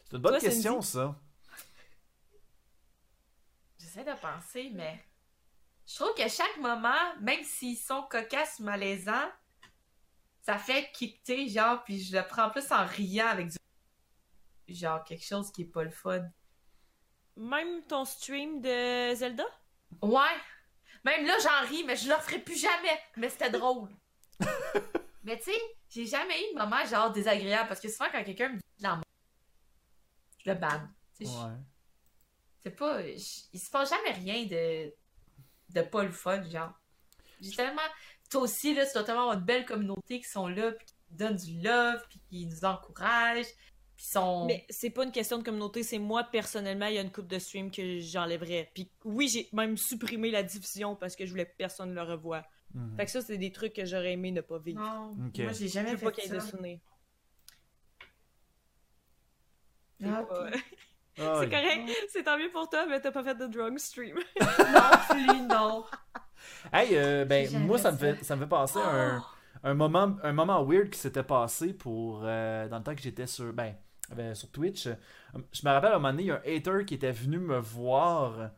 C'est 0.08 0.16
une 0.16 0.22
bonne 0.22 0.32
Toi, 0.32 0.40
question, 0.40 0.80
Cindy? 0.80 0.86
ça. 0.86 1.16
J'essaie 3.78 4.04
de 4.04 4.20
penser, 4.20 4.70
mais. 4.74 5.04
Je 5.86 5.94
trouve 5.96 6.14
que 6.14 6.28
chaque 6.28 6.56
moment, 6.58 7.14
même 7.20 7.42
s'ils 7.44 7.76
sont 7.76 8.02
cocasses 8.02 8.58
ou 8.58 8.64
malaisants, 8.64 9.30
ça 10.42 10.58
fait 10.58 10.90
kicker, 10.92 11.48
genre, 11.48 11.82
puis 11.84 12.02
je 12.02 12.16
le 12.16 12.26
prends 12.26 12.50
plus 12.50 12.70
en 12.72 12.84
riant 12.86 13.28
avec 13.28 13.48
du. 13.48 13.58
Genre, 14.68 15.02
quelque 15.04 15.24
chose 15.24 15.50
qui 15.50 15.62
est 15.62 15.72
pas 15.72 15.84
le 15.84 15.90
fun. 15.90 16.22
Même 17.36 17.82
ton 17.84 18.04
stream 18.04 18.60
de 18.60 19.14
Zelda? 19.14 19.44
Ouais! 20.02 20.36
Même 21.04 21.26
là, 21.26 21.34
j'en 21.42 21.68
ris, 21.68 21.84
mais 21.84 21.96
je 21.96 22.08
le 22.08 22.14
referai 22.14 22.38
plus 22.38 22.60
jamais. 22.60 23.00
Mais 23.16 23.28
c'était 23.28 23.50
drôle. 23.50 23.88
mais 25.22 25.38
tu 25.38 25.44
sais, 25.44 25.60
j'ai 25.88 26.06
jamais 26.06 26.38
eu 26.38 26.54
de 26.54 26.58
moment 26.58 26.84
genre 26.84 27.10
désagréable 27.10 27.68
parce 27.68 27.80
que 27.80 27.88
souvent 27.88 28.10
quand 28.10 28.22
quelqu'un 28.24 28.50
me 28.50 28.56
dit 28.56 28.62
de 28.78 28.82
la 28.82 28.96
merde, 28.96 29.04
je 30.44 30.50
le 30.50 30.56
banne. 30.56 30.92
Ouais. 31.20 31.26
C'est 32.60 32.70
pas. 32.70 33.02
je- 33.02 33.42
il 33.52 33.58
se 33.60 33.70
passe 33.70 33.90
jamais 33.90 34.12
rien 34.12 34.44
de. 34.46 34.92
de 35.74 35.82
pas 35.82 36.04
le 36.04 36.10
fun, 36.12 36.42
genre. 36.48 36.72
J'ai 37.40 37.52
tellement. 37.52 37.82
Toi 38.30 38.42
aussi, 38.42 38.74
là, 38.74 38.84
tu 38.86 38.92
dois 38.92 39.04
tellement 39.04 39.22
avoir 39.22 39.38
une 39.38 39.44
belle 39.44 39.64
communauté 39.64 40.20
qui 40.20 40.28
sont 40.28 40.48
là, 40.48 40.72
puis 40.72 40.86
qui 40.86 40.94
nous 41.10 41.16
donnent 41.16 41.36
du 41.36 41.60
love, 41.62 42.04
puis 42.10 42.20
qui 42.28 42.46
nous 42.46 42.64
encouragent, 42.64 43.46
puis 43.96 44.04
sont. 44.06 44.46
Mais 44.46 44.66
c'est 44.68 44.90
pas 44.90 45.04
une 45.04 45.12
question 45.12 45.38
de 45.38 45.42
communauté, 45.44 45.82
c'est 45.82 45.98
moi 45.98 46.24
personnellement, 46.24 46.86
il 46.86 46.94
y 46.94 46.98
a 46.98 47.02
une 47.02 47.12
coupe 47.12 47.26
de 47.28 47.38
stream 47.38 47.70
que 47.70 48.00
j'enlèverais. 48.00 48.70
Puis 48.74 48.90
oui, 49.04 49.28
j'ai 49.28 49.48
même 49.52 49.76
supprimé 49.76 50.30
la 50.30 50.42
diffusion 50.42 50.94
parce 50.96 51.16
que 51.16 51.24
je 51.24 51.30
voulais 51.30 51.46
que 51.46 51.56
personne 51.56 51.94
le 51.94 52.02
revoie. 52.02 52.44
Mhm. 52.74 52.96
Fait 52.96 53.04
que 53.06 53.10
ça, 53.10 53.22
c'est 53.22 53.38
des 53.38 53.50
trucs 53.50 53.72
que 53.72 53.84
j'aurais 53.86 54.12
aimé 54.12 54.30
ne 54.30 54.42
pas 54.42 54.58
vivre. 54.58 54.80
Non, 54.80 55.14
moi, 55.14 55.52
j'ai 55.52 55.68
jamais 55.68 55.96
pas 55.96 56.12
fait 56.12 56.28
de 56.28 56.38
ça. 56.38 56.46
souvenirs. 56.50 56.80
Ah, 60.04 60.06
C'est 60.06 60.20
ok. 60.22 60.28
pas- 60.28 60.50
Ah, 61.20 61.38
C'est 61.40 61.50
correct, 61.50 61.90
c'est 62.10 62.22
tant 62.22 62.38
mieux 62.38 62.50
pour 62.52 62.70
toi, 62.70 62.86
mais 62.88 63.00
t'as 63.00 63.10
pas 63.10 63.24
fait 63.24 63.34
de 63.34 63.46
drunk 63.48 63.80
stream. 63.80 64.16
non 64.40 64.98
plus, 65.10 65.40
non. 65.48 65.84
Hey, 66.72 66.90
euh, 66.96 67.24
ben, 67.24 67.50
moi, 67.66 67.76
ça 67.76 67.90
me, 67.90 67.96
fait 67.96 68.22
ça 68.22 68.36
me 68.36 68.42
fait 68.42 68.48
penser 68.48 68.78
à 68.78 68.88
un, 69.16 69.24
un, 69.64 69.74
moment, 69.74 70.16
un 70.22 70.32
moment 70.32 70.62
weird 70.64 70.90
qui 70.90 70.98
s'était 71.00 71.24
passé 71.24 71.72
pour, 71.72 72.20
euh, 72.22 72.68
dans 72.68 72.78
le 72.78 72.84
temps 72.84 72.94
que 72.94 73.02
j'étais 73.02 73.26
sur, 73.26 73.52
ben, 73.52 73.74
ben, 74.14 74.32
sur 74.36 74.48
Twitch. 74.52 74.86
Je 75.52 75.66
me 75.66 75.70
rappelle, 75.72 75.90
à 75.90 75.96
un 75.96 75.98
moment 75.98 76.10
donné, 76.12 76.22
il 76.22 76.26
y 76.26 76.30
a 76.30 76.36
un 76.36 76.42
hater 76.56 76.84
qui 76.86 76.94
était 76.94 77.10
venu 77.10 77.38
me 77.40 77.58
voir. 77.58 78.50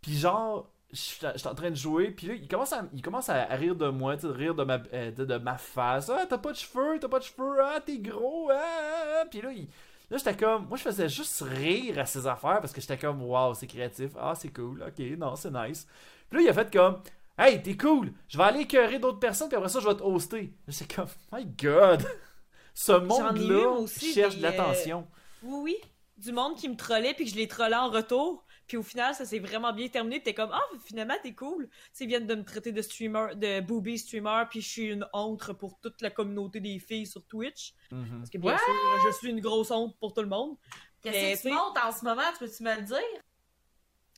Puis 0.00 0.16
genre, 0.16 0.72
j'étais 0.90 1.46
en 1.46 1.54
train 1.54 1.70
de 1.70 1.76
jouer, 1.76 2.10
puis 2.10 2.26
là, 2.26 2.34
il 2.34 2.48
commence 2.48 2.72
à, 2.72 2.82
il 2.92 3.00
commence 3.02 3.28
à, 3.28 3.44
rire 3.44 3.76
de 3.76 3.88
moi, 3.88 4.16
tu 4.16 4.22
sais, 4.26 4.32
rire 4.32 4.56
de 4.56 4.64
ma, 4.64 4.82
euh, 4.92 5.12
de, 5.12 5.24
de 5.24 5.36
ma 5.36 5.56
face. 5.56 6.10
Ah, 6.10 6.26
t'as 6.28 6.38
pas 6.38 6.50
de 6.50 6.56
cheveux, 6.56 6.98
t'as 7.00 7.08
pas 7.08 7.20
de 7.20 7.24
cheveux, 7.24 7.62
ah, 7.62 7.78
t'es 7.80 7.98
gros, 8.00 8.50
ah, 8.50 8.60
ah, 8.60 9.20
ah. 9.20 9.24
Puis 9.30 9.40
là, 9.40 9.52
il- 9.52 9.68
là, 10.12 10.18
j'étais 10.18 10.36
comme, 10.36 10.66
moi, 10.66 10.76
je 10.76 10.82
faisais 10.82 11.08
juste 11.08 11.40
rire 11.40 11.98
à 11.98 12.04
ses 12.04 12.26
affaires 12.26 12.60
parce 12.60 12.72
que 12.72 12.82
j'étais 12.82 12.98
comme, 12.98 13.22
waouh, 13.22 13.54
c'est 13.54 13.66
créatif, 13.66 14.10
ah, 14.20 14.34
c'est 14.36 14.52
cool, 14.52 14.84
ok, 14.86 14.98
non, 15.18 15.34
c'est 15.36 15.50
nice. 15.50 15.86
Puis 16.28 16.38
là, 16.38 16.44
il 16.44 16.48
a 16.50 16.52
fait 16.52 16.70
comme, 16.70 17.00
hey, 17.38 17.62
t'es 17.62 17.78
cool, 17.78 18.12
je 18.28 18.36
vais 18.36 18.44
aller 18.44 18.60
écœurer 18.60 18.98
d'autres 18.98 19.18
personnes, 19.18 19.48
puis 19.48 19.56
après 19.56 19.70
ça, 19.70 19.80
je 19.80 19.88
vais 19.88 19.96
te 19.96 20.02
hoster. 20.02 20.52
J'étais 20.68 20.94
comme, 20.94 21.08
my 21.32 21.46
god, 21.46 22.06
ce 22.74 22.92
monde-là 22.92 23.86
cherche 23.86 24.34
des, 24.34 24.40
de 24.40 24.42
l'attention. 24.42 25.08
Oui, 25.42 25.60
oui. 25.62 25.76
Du 26.18 26.30
monde 26.30 26.56
qui 26.56 26.68
me 26.68 26.76
trollait 26.76 27.14
puis 27.14 27.24
que 27.24 27.30
je 27.30 27.36
les 27.36 27.48
trollais 27.48 27.74
en 27.74 27.88
retour. 27.88 28.44
Puis 28.72 28.78
au 28.78 28.82
final, 28.82 29.14
ça 29.14 29.26
s'est 29.26 29.38
vraiment 29.38 29.70
bien 29.74 29.86
terminé. 29.88 30.22
T'es 30.22 30.32
comme, 30.32 30.48
ah, 30.50 30.62
finalement, 30.86 31.12
t'es 31.22 31.34
cool. 31.34 31.68
Tu 31.68 31.76
sais, 31.92 32.04
ils 32.04 32.06
viennent 32.06 32.26
de 32.26 32.34
me 32.34 32.42
traiter 32.42 32.72
de 32.72 32.80
streamer, 32.80 33.34
de 33.34 33.60
booby 33.60 33.98
streamer, 33.98 34.44
puis 34.48 34.62
je 34.62 34.66
suis 34.70 34.84
une 34.86 35.06
honte 35.12 35.52
pour 35.52 35.78
toute 35.78 36.00
la 36.00 36.08
communauté 36.08 36.58
des 36.58 36.78
filles 36.78 37.06
sur 37.06 37.22
Twitch. 37.26 37.74
Mhm. 37.90 38.20
Parce 38.20 38.30
que 38.30 38.38
bien 38.38 38.56
sûr, 38.56 38.72
je 39.10 39.12
suis 39.18 39.28
une 39.28 39.40
grosse 39.40 39.70
honte 39.70 39.94
pour 40.00 40.14
tout 40.14 40.22
le 40.22 40.28
monde. 40.28 40.56
Qu'est-ce 41.02 41.14
Mais, 41.18 41.32
que 41.36 41.42
tu 41.42 41.48
tu 41.48 41.54
montes 41.54 41.76
en 41.84 41.92
ce 41.92 42.02
moment, 42.02 42.22
tu 42.32 42.38
peux-tu 42.46 42.62
me 42.62 42.74
le 42.74 42.80
dire? 42.80 42.96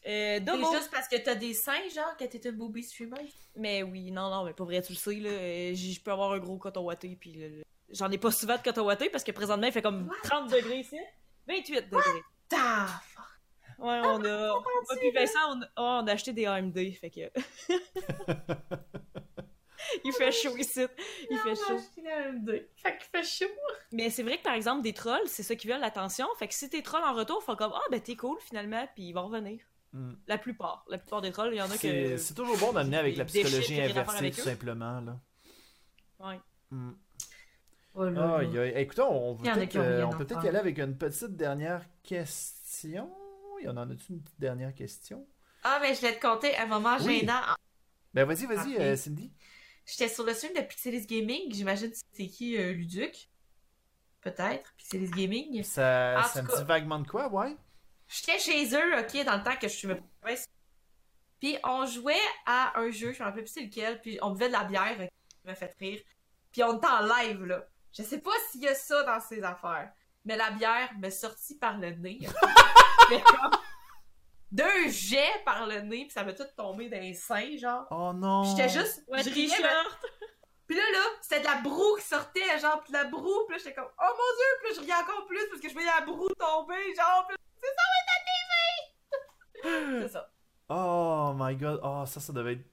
Euh, 0.07 0.39
C'est 0.45 0.77
juste 0.79 0.91
parce 0.93 1.09
que 1.09 1.17
t'as 1.17 1.35
des 1.35 1.53
seins, 1.53 1.89
genre, 1.93 2.17
que 2.17 2.25
t'es 2.27 2.49
une 2.49 2.55
booby 2.57 2.85
streamer? 2.85 3.29
Mais 3.57 3.83
oui, 3.83 4.13
non, 4.13 4.31
non, 4.31 4.45
mais 4.45 4.53
pas 4.53 4.63
vrai, 4.63 4.83
tu 4.83 4.93
le 4.93 4.99
sais, 4.99 5.17
là. 5.17 5.31
euh, 5.31 5.75
Je 5.75 6.01
peux 6.01 6.13
avoir 6.13 6.31
un 6.31 6.39
gros 6.39 6.59
coton 6.59 6.83
watté, 6.83 7.17
puis 7.21 7.33
le- 7.33 7.65
j'en 7.91 8.09
ai 8.09 8.19
pas 8.19 8.31
souvent 8.31 8.57
de 8.57 8.63
coton 8.63 8.85
watté 8.85 9.11
parce 9.11 9.25
que 9.25 9.33
présentement, 9.33 9.67
il 9.67 9.73
fait 9.73 9.83
comme 9.83 10.09
30 10.23 10.49
degrés 10.53 10.79
ici. 10.79 10.99
28 11.49 11.91
degrés. 11.91 12.23
Ouais, 13.79 14.01
on 14.05 14.25
a. 14.25 14.49
Moi 14.49 14.63
puis 14.99 15.11
Vincent, 15.11 15.39
on 15.51 15.63
a, 15.63 15.67
oh, 15.77 16.01
on 16.03 16.07
a 16.07 16.13
acheté 16.13 16.33
des 16.33 16.47
AMD, 16.47 16.79
fait 17.01 17.11
que. 17.11 17.73
Il 20.05 20.13
fait 20.13 20.33
chaud 20.33 20.57
ici. 20.57 20.87
Il 21.31 21.39
fait 21.39 21.55
chaud. 21.55 21.79
Fait 22.77 22.99
qu'il 22.99 23.09
fait 23.13 23.23
chaud. 23.23 23.53
Mais 23.93 24.11
c'est 24.11 24.23
vrai 24.23 24.39
que 24.39 24.43
par 24.43 24.55
exemple, 24.55 24.83
des 24.83 24.93
trolls, 24.93 25.27
c'est 25.27 25.43
ça 25.43 25.55
qui 25.55 25.67
veut 25.67 25.79
l'attention. 25.79 26.27
Fait 26.39 26.49
que 26.49 26.55
si 26.55 26.69
t'es 26.69 26.83
troll 26.83 27.03
en 27.03 27.15
retour, 27.15 27.43
faut 27.43 27.57
comme 27.57 27.73
Ah, 27.75 27.83
ben 27.91 28.01
t'es 28.01 28.17
cool 28.17 28.39
finalement, 28.41 28.87
puis 28.95 29.05
ils 29.05 29.13
vont 29.13 29.27
revenir. 29.27 29.61
Hmm. 29.93 30.15
La 30.27 30.39
plupart. 30.39 30.85
La 30.89 30.99
plupart 30.99 31.21
des 31.21 31.31
trolls, 31.31 31.53
il 31.53 31.59
y 31.59 31.63
en 31.63 31.71
a 31.71 31.77
que. 31.77 32.17
c'est 32.17 32.35
toujours 32.35 32.59
bon 32.59 32.73
d'amener 32.73 32.97
avec 32.97 33.17
la 33.17 33.25
psychologie 33.25 33.81
inversée, 33.81 34.31
tout 34.31 34.41
eux. 34.41 34.45
simplement. 34.45 35.01
Là. 35.01 35.21
Ouais. 36.19 36.41
Hmm. 36.71 36.93
Oh 37.95 38.05
là 38.05 38.43
là. 38.43 38.81
Écoutez, 38.81 39.03
on, 39.03 39.37
peut 39.37 39.45
peut-être 39.45 40.45
y 40.45 40.49
aller 40.49 40.59
avec 40.59 40.79
une 40.79 40.97
petite 40.97 41.37
dernière 41.37 41.83
question. 42.03 43.09
Y 43.65 43.69
en 43.69 43.77
a-tu 43.79 44.13
une 44.13 44.23
petite 44.23 44.39
dernière 44.41 44.75
question? 44.75 45.27
Ah, 45.63 45.79
mais 45.81 45.95
je 45.95 46.01
vais 46.03 46.15
te 46.17 46.21
conter 46.21 46.55
un 46.57 46.67
moment 46.67 46.97
Oui. 47.01 47.21
gênant. 47.21 47.41
Ben 48.13 48.25
vas-y, 48.27 48.45
vas-y, 48.47 48.57
Parfait. 48.75 48.81
euh, 48.81 48.97
Cindy. 48.97 49.33
J'étais 49.87 50.09
sur 50.09 50.25
le 50.25 50.35
stream 50.35 50.53
de 50.55 50.61
Pixelis 50.61 51.07
Gaming. 51.07 51.53
J'imagine 51.53 51.91
que 51.91 51.97
c'est 52.13 52.27
qui, 52.27 52.57
euh, 52.59 52.73
Luduc? 52.73 53.29
Peut-être. 54.21 54.73
Pixelis 54.77 55.11
Gaming. 55.11 55.63
Ça, 55.63 56.23
ça 56.25 56.43
me 56.43 56.49
cas- 56.49 56.59
dit 56.59 56.65
vaguement 56.65 56.99
de 56.99 57.09
quoi, 57.09 57.29
ouais? 57.29 57.57
J'étais 58.09 58.39
chez 58.39 58.67
eux, 58.75 58.99
ok, 58.99 59.25
dans 59.25 59.37
le 59.39 59.43
temps 59.43 59.57
que 59.57 59.67
je 59.69 59.75
suis 59.75 59.89
Puis 61.41 61.57
on 61.65 61.87
jouait 61.87 62.15
à 62.47 62.79
un 62.79 62.91
jeu, 62.91 63.13
je 63.13 63.21
me 63.21 63.25
rappelle 63.25 63.45
plus 63.45 63.53
c'est 63.53 63.63
lequel, 63.63 64.01
puis 64.01 64.19
on 64.23 64.31
buvait 64.33 64.49
de 64.49 64.53
la 64.53 64.65
bière, 64.65 64.97
ok, 65.01 65.09
qui 65.29 65.47
m'a 65.47 65.55
fait 65.55 65.75
rire. 65.81 66.01
Puis 66.53 66.63
on 66.63 66.77
était 66.77 66.87
en 66.87 67.01
live, 67.01 67.45
là. 67.45 67.67
Je 67.93 68.03
sais 68.03 68.21
pas 68.21 68.31
s'il 68.51 68.63
y 68.63 68.69
a 68.69 68.75
ça 68.75 69.03
dans 69.05 69.21
ces 69.21 69.43
affaires, 69.43 69.93
mais 70.25 70.37
la 70.37 70.51
bière 70.51 70.91
me 70.99 71.11
sortit 71.11 71.59
par 71.59 71.79
le 71.79 71.91
nez. 71.91 72.21
Comme 73.09 73.51
deux 74.51 74.89
jets 74.89 75.43
par 75.45 75.67
le 75.67 75.81
nez, 75.81 76.05
puis 76.05 76.11
ça 76.11 76.23
m'a 76.25 76.33
tout 76.33 76.45
tombé 76.57 76.89
dans 76.89 77.01
les 77.01 77.15
seins, 77.15 77.57
genre. 77.57 77.87
Oh 77.91 78.13
non! 78.15 78.43
Puis 78.43 78.53
J'étais 78.57 78.69
juste, 78.69 79.05
Ouais, 79.09 79.23
je 79.23 79.31
riais, 79.31 79.51
puis 80.67 80.77
là, 80.77 80.83
là, 80.93 81.05
c'était 81.21 81.41
de 81.41 81.45
la 81.45 81.57
broue 81.57 81.97
qui 81.97 82.05
sortait, 82.05 82.59
genre, 82.59 82.83
pis 82.83 82.93
de 82.93 82.97
la 82.97 83.05
broue, 83.05 83.47
pis 83.47 83.53
là, 83.53 83.59
j'étais 83.59 83.75
comme, 83.75 83.85
oh 83.85 84.07
mon 84.09 84.15
dieu, 84.37 84.47
pis 84.63 84.69
là, 84.69 84.75
je 84.77 84.81
riais 84.81 85.03
encore 85.03 85.27
plus 85.27 85.47
parce 85.51 85.61
que 85.61 85.69
je 85.69 85.75
voyais 85.75 85.91
la 85.99 86.07
broue 86.07 86.29
tomber, 86.39 86.95
genre, 86.97 87.27
pis 87.29 87.35
là, 87.35 87.39
c'est 87.61 87.69
ça, 87.69 87.83
oui, 87.93 88.01
ta 88.09 89.69
TV! 89.69 90.03
C'est 90.03 90.09
ça. 90.09 90.31
Oh 90.71 91.33
my 91.37 91.55
god, 91.57 91.81
oh 91.83 92.05
ça, 92.07 92.21
ça 92.21 92.33
devait 92.33 92.55
être 92.55 92.65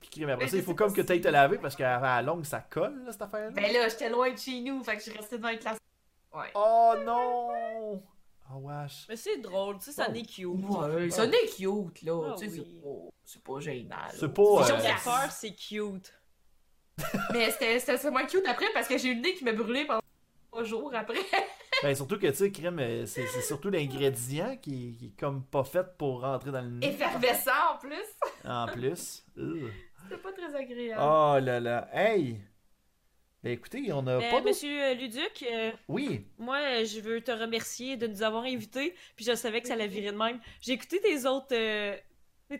piqué. 0.00 0.26
Mais 0.26 0.32
après 0.32 0.44
Mais 0.44 0.50
ça, 0.50 0.56
il 0.58 0.62
faut 0.62 0.74
comme 0.74 0.92
que 0.92 1.00
tu 1.00 1.12
ailles 1.12 1.20
te 1.22 1.28
laver 1.28 1.56
parce 1.58 1.74
qu'à 1.74 1.98
la 1.98 2.20
longue, 2.20 2.44
ça 2.44 2.60
colle, 2.60 3.02
là, 3.04 3.12
cette 3.12 3.22
affaire-là. 3.22 3.50
Ben 3.50 3.72
là, 3.72 3.88
j'étais 3.88 4.10
loin 4.10 4.30
de 4.30 4.38
chez 4.38 4.60
nous, 4.60 4.82
fait 4.84 4.96
que 4.96 5.04
je 5.04 5.10
suis 5.10 5.18
restée 5.18 5.38
devant 5.38 5.48
les 5.48 5.58
classes. 5.58 5.78
Ouais. 6.34 6.50
Oh 6.54 6.94
non! 7.04 8.02
Oh 8.50 8.56
wesh. 8.60 9.06
Mais 9.08 9.16
c'est 9.16 9.38
drôle, 9.38 9.78
tu 9.78 9.84
sais, 9.86 9.92
ça 9.92 10.06
Oh. 10.08 10.12
n'est 10.12 10.22
cute. 10.22 10.46
Ouais, 10.46 11.10
ça 11.10 11.26
n'est 11.26 11.46
cute, 11.46 12.02
là. 12.02 12.30
Ah 12.30 12.34
tu 12.38 12.48
sais, 12.48 12.52
oui. 12.60 12.66
c'est 12.66 12.80
pas, 12.82 13.10
c'est 13.24 13.42
pas 13.42 13.60
gênant. 13.60 13.88
là. 13.96 14.08
C'est 14.14 14.32
pas, 14.34 14.42
euh, 14.42 14.90
à 14.92 14.96
faire, 14.96 15.32
c'est 15.32 15.54
cute. 15.54 16.14
Mais 17.32 17.50
c'était 17.50 18.10
moins 18.10 18.24
cute 18.26 18.46
après 18.46 18.66
parce 18.74 18.88
que 18.88 18.98
j'ai 18.98 19.08
eu 19.10 19.14
le 19.14 19.20
nez 19.20 19.34
qui 19.34 19.44
m'a 19.44 19.52
brûlé 19.52 19.84
pendant 19.84 20.00
trois 20.50 20.64
jours 20.64 20.92
après. 20.94 21.18
Ben 21.80 21.94
surtout 21.94 22.18
que, 22.18 22.26
tu 22.26 22.34
sais, 22.34 22.50
crème, 22.50 22.80
euh, 22.80 23.06
c'est 23.06 23.24
surtout 23.40 23.70
l'ingrédient 23.70 24.56
qui, 24.56 24.96
qui 24.96 25.06
est 25.06 25.20
comme 25.20 25.44
pas 25.44 25.62
fait 25.62 25.86
pour 25.96 26.22
rentrer 26.22 26.50
dans 26.50 26.62
le 26.62 26.70
nez. 26.70 26.88
Effervescent 26.88 27.52
en 27.72 27.78
plus. 27.78 28.04
En 28.44 28.66
plus. 28.66 29.24
C'était 29.36 30.20
pas 30.20 30.32
très 30.32 30.52
agréable. 30.56 31.00
Oh 31.00 31.38
là 31.40 31.60
là. 31.60 31.88
Hey! 31.92 32.40
Ben 33.44 33.52
écoutez, 33.52 33.92
on 33.92 34.04
a 34.08 34.18
Mais, 34.18 34.30
pas 34.30 34.36
d'autres... 34.38 34.46
Monsieur 34.48 34.82
euh, 34.82 34.94
Luduc, 34.94 35.44
euh, 35.48 35.70
Oui. 35.86 36.26
moi, 36.38 36.56
euh, 36.58 36.84
je 36.84 37.00
veux 37.00 37.20
te 37.20 37.30
remercier 37.30 37.96
de 37.96 38.08
nous 38.08 38.22
avoir 38.24 38.42
invités, 38.44 38.94
puis 39.14 39.24
je 39.24 39.34
savais 39.36 39.60
que 39.60 39.68
ça 39.68 39.74
allait 39.74 39.86
virer 39.86 40.10
de 40.12 40.16
même. 40.16 40.40
J'ai 40.60 40.72
écouté 40.72 41.00
tes 41.00 41.24
autres, 41.24 41.46
euh, 41.54 41.94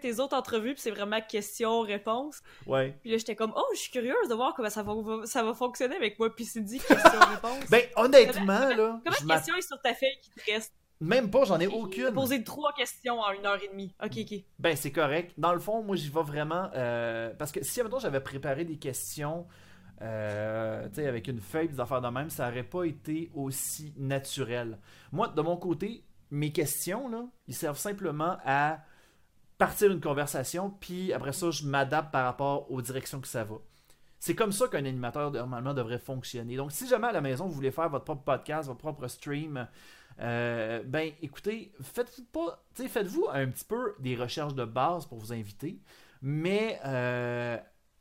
tes 0.01 0.21
autres 0.21 0.37
entrevues, 0.37 0.75
puis 0.75 0.81
c'est 0.83 0.93
vraiment 0.93 1.21
question-réponse. 1.21 2.41
Ouais. 2.67 2.97
Puis 3.03 3.11
là, 3.11 3.17
j'étais 3.19 3.35
comme, 3.35 3.53
oh, 3.57 3.65
je 3.75 3.79
suis 3.81 3.91
curieuse 3.91 4.29
de 4.29 4.35
voir 4.35 4.55
comment 4.55 4.71
ça 4.71 4.85
va, 4.85 4.95
ça 5.27 5.43
va 5.43 5.53
fonctionner 5.53 5.97
avec 5.97 6.17
moi, 6.19 6.33
puis 6.35 6.45
Cindy, 6.45 6.79
question-réponse. 6.89 7.69
Ben 7.71 7.83
honnêtement, 7.97 8.69
là, 8.69 9.01
Comment 9.05 9.17
de 9.21 9.25
m'att- 9.27 9.39
question 9.39 9.57
est 9.57 9.63
sur 9.67 9.81
ta 9.83 9.95
feuille 9.95 10.19
qui 10.23 10.31
te 10.31 10.51
reste? 10.53 10.73
même 11.01 11.31
pas, 11.31 11.45
j'en 11.45 11.59
ai 11.61 11.69
J'ai 11.69 11.75
aucune. 11.75 12.13
posé 12.13 12.43
trois 12.45 12.73
questions 12.73 13.21
en 13.21 13.31
une 13.33 13.47
heure 13.47 13.61
et 13.63 13.69
demie. 13.69 13.95
Ok, 14.05 14.13
ok. 14.19 14.39
Ben, 14.59 14.77
c'est 14.77 14.91
correct. 14.93 15.33
Dans 15.39 15.53
le 15.55 15.61
fond, 15.61 15.81
moi, 15.83 15.95
j'y 15.97 16.09
vais 16.09 16.23
vraiment. 16.23 16.71
euh, 16.75 17.33
parce 17.39 17.51
que 17.53 17.65
si, 17.65 17.81
maintenant 17.83 17.99
j'avais 18.01 18.21
préparé 18.21 18.65
des 18.65 18.79
questions, 18.79 19.47
euh, 20.01 20.89
avec 20.97 21.29
une 21.29 21.41
feuille, 21.41 21.69
des 21.69 21.81
affaires 21.81 22.01
de 22.01 22.09
même, 22.09 22.31
ça 22.31 22.49
aurait 22.49 22.63
pas 22.63 22.85
été 22.85 23.31
aussi 23.35 23.93
naturel. 23.97 24.79
Moi, 25.13 25.29
de 25.29 25.41
mon 25.41 25.57
côté, 25.57 26.05
mes 26.31 26.53
questions, 26.53 27.09
là, 27.09 27.27
ils 27.47 27.55
servent 27.55 27.79
simplement 27.79 28.37
à 28.45 28.81
partir 29.57 29.91
une 29.91 30.01
conversation, 30.01 30.71
puis 30.71 31.13
après 31.13 31.33
ça, 31.33 31.51
je 31.51 31.65
m'adapte 31.65 32.13
par 32.13 32.25
rapport 32.25 32.71
aux 32.71 32.81
directions 32.81 33.21
que 33.21 33.29
ça 33.29 33.45
va. 33.45 33.57
C'est 34.21 34.35
comme 34.35 34.53
ça 34.53 34.69
qu'un 34.69 34.85
animateur 34.85 35.31
normalement 35.31 35.75
devrait 35.75 35.99
fonctionner. 35.99 36.57
Donc, 36.57 36.73
si 36.73 36.89
jamais 36.89 37.09
à 37.09 37.13
la 37.13 37.21
maison 37.21 37.47
vous 37.47 37.55
voulez 37.55 37.71
faire 37.71 37.89
votre 37.89 38.05
propre 38.05 38.23
podcast, 38.23 38.67
votre 38.69 38.81
propre 38.81 39.07
stream, 39.07 39.67
euh, 40.21 40.83
ben 40.85 41.13
écoutez, 41.23 41.73
faites-vous 41.81 42.25
pas, 42.25 42.65
faites-vous 42.75 43.27
un 43.33 43.47
petit 43.49 43.65
peu 43.65 43.95
des 44.01 44.17
recherches 44.17 44.55
de 44.55 44.65
base 44.65 45.07
pour 45.07 45.19
vous 45.19 45.33
inviter, 45.33 45.81
mais 46.21 46.81
euh, 46.85 47.59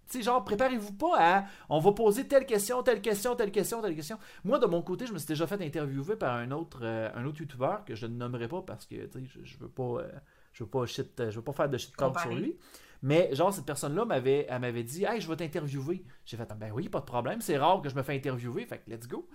sais, 0.10 0.22
genre, 0.22 0.44
préparez-vous 0.44 0.94
pas 0.94 1.16
à 1.18 1.46
on 1.70 1.80
va 1.80 1.92
poser 1.92 2.28
telle 2.28 2.46
question, 2.46 2.84
telle 2.84 3.02
question, 3.02 3.36
telle 3.36 3.52
question, 3.52 3.82
telle 3.82 3.96
question. 3.96 4.18
Moi, 4.44 4.60
de 4.60 4.66
mon 4.66 4.82
côté, 4.82 5.06
je 5.06 5.14
me 5.14 5.18
suis 5.18 5.28
déjà 5.28 5.48
fait 5.48 5.62
interviewer 5.62 6.16
par 6.16 6.36
un 6.36 6.52
autre, 6.52 6.80
euh, 6.84 7.10
un 7.16 7.26
autre 7.26 7.42
youtubeur 7.42 7.84
que 7.86 7.96
je 7.96 8.06
ne 8.06 8.16
nommerai 8.16 8.48
pas 8.48 8.62
parce 8.62 8.86
que 8.86 8.96
tu 9.06 9.20
sais, 9.20 9.26
je, 9.26 9.44
je 9.44 9.58
veux 9.58 9.70
pas. 9.70 9.84
euh, 9.84 10.12
je 10.58 10.64
veux 10.64 10.70
pas 10.70 10.86
shit, 10.88 11.12
je 11.30 11.36
veux 11.36 11.44
pas 11.44 11.54
faire 11.54 11.70
de 11.70 11.78
shit 11.78 11.96
talk 11.96 12.20
sur 12.20 12.34
lui. 12.34 12.58
Mais 13.04 13.30
genre 13.36 13.54
cette 13.54 13.66
personne-là 13.66 14.06
m'avait, 14.06 14.48
elle 14.50 14.60
m'avait 14.60 14.84
dit, 14.84 15.04
hey, 15.04 15.22
je 15.22 15.28
vais 15.28 15.36
t'interviewer. 15.36 16.04
J'ai 16.26 16.36
fait, 16.36 16.52
ben 16.58 16.72
oui, 16.72 16.90
pas 16.90 17.00
de 17.00 17.06
problème. 17.06 17.42
C'est 17.42 17.58
rare 17.58 17.80
que 17.82 17.90
je 17.90 17.96
me 17.96 18.02
fais 18.02 18.16
interviewer. 18.16 18.66
Fait 18.66 18.80
que 18.80 18.90
let's 18.90 19.08
go. 19.08 19.28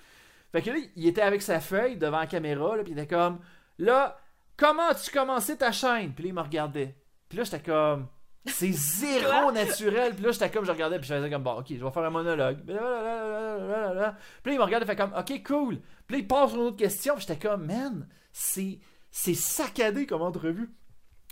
Fait 0.50 0.62
que 0.62 0.70
là, 0.70 0.78
il 0.96 1.06
était 1.06 1.22
avec 1.22 1.40
sa 1.40 1.60
feuille 1.60 1.96
devant 1.96 2.18
la 2.18 2.26
caméra, 2.26 2.76
là, 2.76 2.82
puis 2.82 2.92
il 2.92 2.98
était 2.98 3.06
comme, 3.06 3.38
là, 3.78 4.18
comment 4.56 4.88
as-tu 4.88 5.12
commencé 5.12 5.56
ta 5.56 5.70
chaîne? 5.70 6.12
Puis 6.12 6.24
là, 6.24 6.28
il 6.30 6.34
me 6.34 6.40
regardait. 6.40 6.96
Puis 7.28 7.38
là, 7.38 7.44
j'étais 7.44 7.62
comme, 7.62 8.08
c'est 8.46 8.72
zéro 8.72 9.52
naturel. 9.52 10.14
Puis 10.14 10.24
là, 10.24 10.32
j'étais 10.32 10.50
comme, 10.50 10.64
je 10.64 10.72
regardais, 10.72 10.98
puis 10.98 11.08
je 11.08 11.14
faisais 11.14 11.30
comme, 11.30 11.42
bon, 11.42 11.58
ok, 11.60 11.66
je 11.70 11.84
vais 11.84 11.90
faire 11.90 12.04
un 12.04 12.10
monologue. 12.10 12.58
Puis 12.64 12.74
là, 12.74 14.16
il 14.46 14.58
me 14.58 14.62
regardait, 14.64 14.86
fait 14.86 14.96
comme, 14.96 15.12
ok, 15.16 15.42
cool. 15.44 15.78
Puis 16.06 16.16
là, 16.16 16.18
il 16.18 16.26
passe 16.26 16.50
sur 16.50 16.60
une 16.60 16.66
autre 16.66 16.76
question, 16.76 17.14
puis 17.14 17.24
j'étais 17.26 17.48
comme, 17.48 17.66
man, 17.66 18.08
c'est, 18.32 18.80
c'est 19.10 19.34
saccadé 19.34 20.06
comme 20.06 20.22
entrevue. 20.22 20.70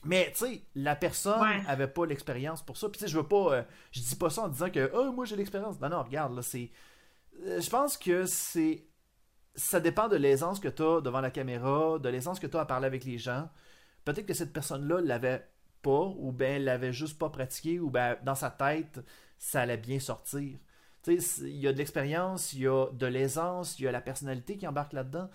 Mais 0.05 0.33
tu 0.35 0.47
sais, 0.47 0.63
la 0.75 0.97
personne 0.97 1.41
Ouais. 1.43 1.63
avait 1.67 1.89
pas 1.89 2.07
l'expérience 2.07 2.63
pour 2.63 2.77
ça. 2.79 2.89
Puis 2.89 2.99
tu 2.99 3.05
sais, 3.05 3.11
je 3.11 3.19
veux 3.19 3.27
pas, 3.27 3.53
euh, 3.55 3.63
je 3.93 4.01
dis 4.01 4.17
pas 4.17 4.31
ça 4.31 4.43
en 4.43 4.49
disant 4.49 4.71
que, 4.71 4.91
oh, 4.95 5.13
moi 5.13 5.27
j'ai 5.27 5.37
l'expérience. 5.37 5.79
Non, 5.81 5.91
non, 5.91 6.03
regarde, 6.03 6.35
là, 6.35 6.41
c'est, 6.43 6.71
euh, 7.45 7.61
je 7.61 7.69
pense 7.69 7.99
que 7.99 8.25
c'est, 8.25 8.87
ça 9.55 9.79
dépend 9.79 10.09
de 10.09 10.17
l'aisance 10.17 10.59
que 10.59 10.69
tu 10.69 10.83
as 10.83 11.03
devant 11.03 11.21
la 11.21 11.31
caméra, 11.31 11.99
de 11.99 12.09
l'aisance 12.09 12.41
que 12.41 12.47
tu 12.47 12.57
as 12.57 12.61
à 12.61 12.65
parler 12.65 12.87
avec 12.87 13.05
les 13.05 13.19
gens. 13.19 13.51
Peut-être 14.07 14.25
que 14.25 14.33
cette 14.33 14.55
personne-là 14.55 15.03
l'avait 15.03 15.47
pas, 15.83 16.13
ou 16.19 16.33
ben 16.33 16.63
l'avait 16.63 16.93
juste 16.93 17.19
pas 17.19 17.31
pratiqué, 17.31 17.81
ou 17.81 17.91
ben 17.91 18.17
dans 18.25 18.35
sa 18.35 18.51
tête, 18.51 19.01
ça 19.39 19.63
allait 19.63 19.77
bien 19.77 20.01
sortir. 20.01 20.59
Il 21.07 21.57
y 21.57 21.67
a 21.67 21.73
de 21.73 21.79
l'expérience, 21.79 22.53
il 22.53 22.61
y 22.61 22.69
a 22.69 22.87
de 22.93 23.07
l'aisance, 23.07 23.79
il 23.79 23.85
y 23.85 23.89
a 23.89 23.93
la 23.93 24.01
personnalité 24.03 24.57
qui 24.57 24.67
embarque 24.67 24.93
là-dedans. 24.93 25.31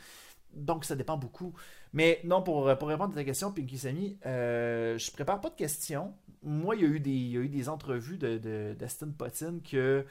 Donc, 0.54 0.86
ça 0.86 0.96
dépend 0.96 1.18
beaucoup. 1.18 1.54
Mais 1.94 2.22
non, 2.24 2.42
pour, 2.42 2.76
pour 2.78 2.88
répondre 2.88 3.14
à 3.14 3.16
ta 3.16 3.24
question, 3.24 3.52
Pinky 3.52 3.78
Sammy, 3.78 4.18
euh, 4.26 4.98
je 4.98 5.12
prépare 5.12 5.42
pas 5.42 5.50
de 5.50 5.56
questions. 5.56 6.14
Moi, 6.44 6.76
il 6.76 6.82
y 6.82 6.86
a 6.86 6.88
eu 6.88 7.00
des, 7.00 7.12
il 7.12 7.32
y 7.32 7.38
a 7.38 7.42
eu 7.42 7.50
des 7.50 7.68
entrevues 7.70 8.18
de, 8.18 8.38
de, 8.38 8.76
d'Aston 8.78 9.12
Potine 9.18 9.62
que, 9.62 10.06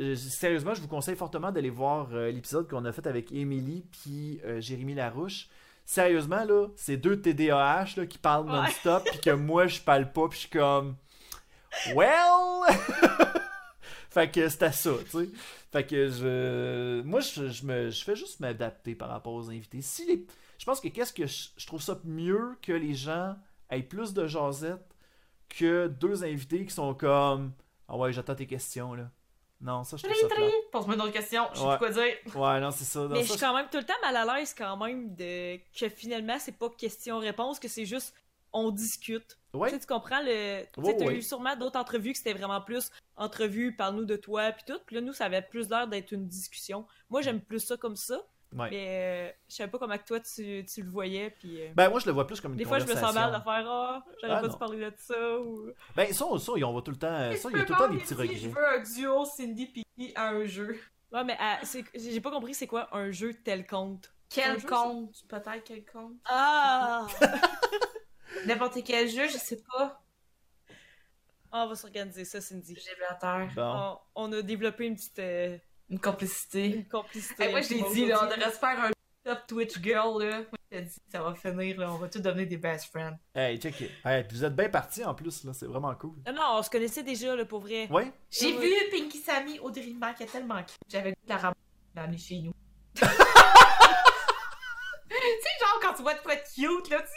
euh, 0.00 0.14
sérieusement, 0.16 0.74
je 0.74 0.80
vous 0.80 0.88
conseille 0.88 1.16
fortement 1.16 1.52
d'aller 1.52 1.70
voir 1.70 2.14
euh, 2.14 2.30
l'épisode 2.30 2.68
qu'on 2.68 2.84
a 2.84 2.92
fait 2.92 3.06
avec 3.06 3.32
Émilie 3.32 3.84
puis 3.90 4.40
euh, 4.44 4.60
Jérémy 4.60 4.94
Larouche. 4.94 5.48
Sérieusement, 5.84 6.44
là, 6.44 6.68
c'est 6.76 6.96
deux 6.96 7.20
TDAH 7.20 7.86
là, 7.96 8.06
qui 8.06 8.18
parlent 8.18 8.46
Ouais. 8.46 8.52
non-stop, 8.52 9.04
puis 9.04 9.20
que 9.20 9.30
moi, 9.30 9.66
je 9.66 9.80
parle 9.80 10.10
pas, 10.12 10.28
puis 10.28 10.36
je 10.36 10.40
suis 10.46 10.50
comme... 10.50 10.96
Well! 11.94 12.76
fait 14.10 14.30
que 14.30 14.48
c'était 14.48 14.72
ça, 14.72 14.90
tu 15.04 15.10
sais. 15.10 15.28
Fait 15.70 15.84
que 15.86 16.08
je... 16.08 17.02
Moi, 17.02 17.20
je, 17.20 17.48
je 17.48 17.64
me, 17.64 17.90
je 17.90 18.04
fais 18.04 18.16
juste 18.16 18.40
m'adapter 18.40 18.94
par 18.94 19.08
rapport 19.08 19.32
aux 19.34 19.50
invités. 19.50 19.80
Si 19.82 20.06
les... 20.06 20.26
Je 20.58 20.64
pense 20.64 20.80
que 20.80 20.88
qu'est-ce 20.88 21.12
que 21.12 21.26
je, 21.26 21.48
je 21.56 21.66
trouve 21.66 21.82
ça 21.82 21.98
mieux 22.04 22.56
que 22.62 22.72
les 22.72 22.94
gens 22.94 23.34
aient 23.70 23.82
plus 23.82 24.12
de 24.12 24.26
jasette 24.26 24.84
que 25.48 25.88
deux 25.88 26.24
invités 26.24 26.64
qui 26.64 26.72
sont 26.72 26.94
comme... 26.94 27.52
Ah 27.88 27.96
ouais, 27.96 28.12
j'attends 28.12 28.34
tes 28.34 28.46
questions, 28.46 28.94
là. 28.94 29.10
Non, 29.62 29.84
ça, 29.84 29.96
je 29.96 30.02
trouve 30.02 30.14
ça 30.16 30.26
plate. 30.28 30.52
Pose-moi 30.72 30.94
une 30.96 31.00
autre 31.02 31.12
question, 31.12 31.44
je 31.54 31.58
sais 31.60 31.64
Ouais. 31.64 31.76
plus 31.78 31.86
quoi 31.86 31.90
dire. 31.90 32.36
Ouais, 32.36 32.60
non, 32.60 32.70
c'est 32.72 32.84
ça. 32.84 33.00
Non, 33.00 33.08
Mais 33.10 33.22
ça, 33.22 33.26
je 33.26 33.30
suis 33.32 33.40
quand 33.40 33.54
même 33.54 33.68
tout 33.70 33.78
le 33.78 33.84
temps 33.84 33.94
mal 34.02 34.16
à 34.16 34.36
l'aise 34.38 34.54
quand 34.58 34.76
même 34.76 35.14
de 35.14 35.56
que 35.78 35.88
finalement 35.88 36.36
c'est 36.40 36.58
pas 36.58 36.68
question-réponse, 36.68 37.58
que 37.60 37.68
c'est 37.68 37.86
juste 37.86 38.14
on 38.52 38.70
discute. 38.70 39.38
Ouais. 39.54 39.68
Tu 39.70 39.74
sais, 39.76 39.80
tu 39.80 39.86
comprends 39.86 40.20
le. 40.22 40.64
Tu 40.74 40.80
Ouais, 40.80 40.86
sais, 40.92 40.96
t'as 40.98 41.06
ouais. 41.06 41.16
eu 41.16 41.22
sûrement 41.22 41.56
d'autres 41.56 41.78
entrevues 41.78 42.12
que 42.12 42.18
c'était 42.18 42.34
vraiment 42.34 42.60
plus 42.60 42.90
entrevue, 43.16 43.74
parle-nous 43.76 44.04
de 44.04 44.16
toi, 44.16 44.50
puis 44.52 44.64
tout. 44.66 44.78
Puis 44.86 44.96
là, 44.96 45.00
nous, 45.00 45.12
ça 45.14 45.24
avait 45.26 45.42
plus 45.42 45.68
l'air 45.70 45.86
d'être 45.88 46.12
une 46.12 46.26
discussion. 46.26 46.86
Moi, 47.08 47.22
j'aime 47.22 47.40
plus 47.40 47.60
ça 47.60 47.76
comme 47.78 47.96
ça. 47.96 48.20
Ouais. 48.54 48.68
Mais 48.70 48.86
euh, 49.30 49.32
je 49.48 49.54
savais 49.56 49.70
pas 49.70 49.78
comment 49.78 49.96
que 49.96 50.04
toi 50.04 50.20
tu, 50.20 50.64
tu 50.66 50.82
le 50.82 50.90
voyais. 50.90 51.30
Puis, 51.30 51.62
euh, 51.62 51.68
Ben, 51.74 51.88
moi, 51.88 52.00
je 52.00 52.06
le 52.06 52.12
vois 52.12 52.26
plus 52.26 52.40
comme 52.40 52.52
une 52.52 52.58
des 52.58 52.64
fois, 52.64 52.78
je 52.78 52.84
me 52.86 52.94
sens 52.94 53.14
mal 53.14 53.30
de 53.30 53.42
faire 53.42 53.44
Ah, 53.70 54.04
j'aurais 54.20 54.34
Ah, 54.34 54.40
pas 54.40 54.46
non. 54.46 54.52
dû 54.52 54.58
parler 54.58 54.78
de 54.78 54.94
ça. 54.98 55.38
Ou... 55.40 55.70
Ben, 55.96 56.12
ça, 56.12 56.24
ça, 56.38 56.52
on 56.52 56.72
va 56.74 56.82
tout 56.82 56.90
le 56.90 56.98
temps. 56.98 57.36
Ça, 57.36 57.48
il 57.50 57.56
y 57.56 57.60
a 57.60 57.64
tout 57.64 57.72
le 57.72 57.78
temps 57.78 57.88
des 57.88 57.98
petits 57.98 58.14
dit, 58.14 58.38
Je 58.38 58.48
regrets. 58.48 58.60
veux 58.60 58.68
un 58.78 58.82
duo 58.82 59.24
Cindy 59.24 59.66
Picky 59.66 60.12
à 60.14 60.28
un 60.28 60.44
jeu. 60.44 60.78
Ouais, 61.12 61.24
mais 61.24 61.36
ah, 61.40 61.60
j'ai 61.94 62.20
pas 62.20 62.30
compris 62.30 62.54
c'est 62.54 62.66
quoi 62.66 62.88
un 62.96 63.10
jeu 63.10 63.34
tel 63.44 63.66
compte. 63.66 64.12
Quel 64.30 64.58
jeu, 64.60 64.66
compte 64.66 65.14
Peut-être 65.28 65.62
quel 65.64 65.84
compte 65.84 66.16
Ah! 66.24 67.06
N'importe 68.46 68.82
quel 68.84 69.08
jeu, 69.08 69.28
je 69.28 69.36
sais 69.36 69.62
pas. 69.72 70.02
on 71.52 71.66
va 71.66 71.74
s'organiser 71.74 72.24
ça, 72.24 72.40
Cindy. 72.40 72.74
J'ai 72.76 72.90
la 73.00 73.14
terre. 73.16 73.50
Bon. 73.54 73.98
On, 74.14 74.30
on 74.30 74.32
a 74.32 74.42
développé 74.42 74.86
une 74.86 74.96
petite 74.96 75.18
euh, 75.18 75.58
Une 75.92 76.00
complicité. 76.00 76.66
une 76.68 76.88
complicité. 76.88 77.44
Hey, 77.44 77.50
moi, 77.50 77.60
je 77.60 77.74
l'ai 77.74 77.82
dit, 77.92 78.06
là, 78.06 78.20
on 78.22 78.26
devrait 78.26 78.50
se 78.50 78.58
faire 78.58 78.80
un 78.80 78.90
top 79.22 79.46
Twitch 79.46 79.78
girl, 79.78 80.24
là. 80.24 80.38
Moi, 80.38 80.58
je 80.70 80.78
t'ai 80.78 80.82
dit, 80.84 80.96
ça 81.10 81.22
va 81.22 81.34
finir, 81.34 81.78
là. 81.78 81.92
On 81.92 81.98
va 81.98 82.08
tous 82.08 82.20
devenir 82.20 82.48
des 82.48 82.56
best 82.56 82.86
friends. 82.86 83.18
Hey, 83.34 83.60
check 83.60 83.78
it. 83.78 83.90
Hey, 84.02 84.24
puis 84.24 84.38
vous 84.38 84.44
êtes 84.44 84.56
bien 84.56 84.70
partis 84.70 85.04
en 85.04 85.14
plus, 85.14 85.44
là. 85.44 85.52
C'est 85.52 85.66
vraiment 85.66 85.94
cool. 85.96 86.14
Non, 86.26 86.32
non, 86.32 86.42
on 86.54 86.62
se 86.62 86.70
connaissait 86.70 87.02
déjà, 87.02 87.36
là, 87.36 87.44
pour 87.44 87.60
vrai. 87.60 87.88
Ouais? 87.90 88.10
J'ai 88.30 88.56
vu 88.58 88.72
Pinky 88.90 89.18
Sammy 89.18 89.58
au 89.58 89.70
Dream 89.70 90.02
elle 90.02 90.24
est 90.24 90.30
tellement 90.30 90.62
cute. 90.62 90.78
J'avais 90.88 91.10
goût 91.10 91.24
de 91.24 91.28
la 91.28 91.36
ramener 91.36 91.56
l'amener 91.94 92.16
chez 92.16 92.38
nous. 92.38 92.54
tu 92.94 93.04
sais, 93.04 93.14
genre, 95.60 95.78
quand 95.82 95.92
tu 95.92 96.00
vois 96.00 96.14
de 96.14 96.20
quoi 96.20 96.36
de 96.36 96.40
cute, 96.40 96.88
là, 96.88 97.00
tu 97.00 97.04
dis, 97.04 97.12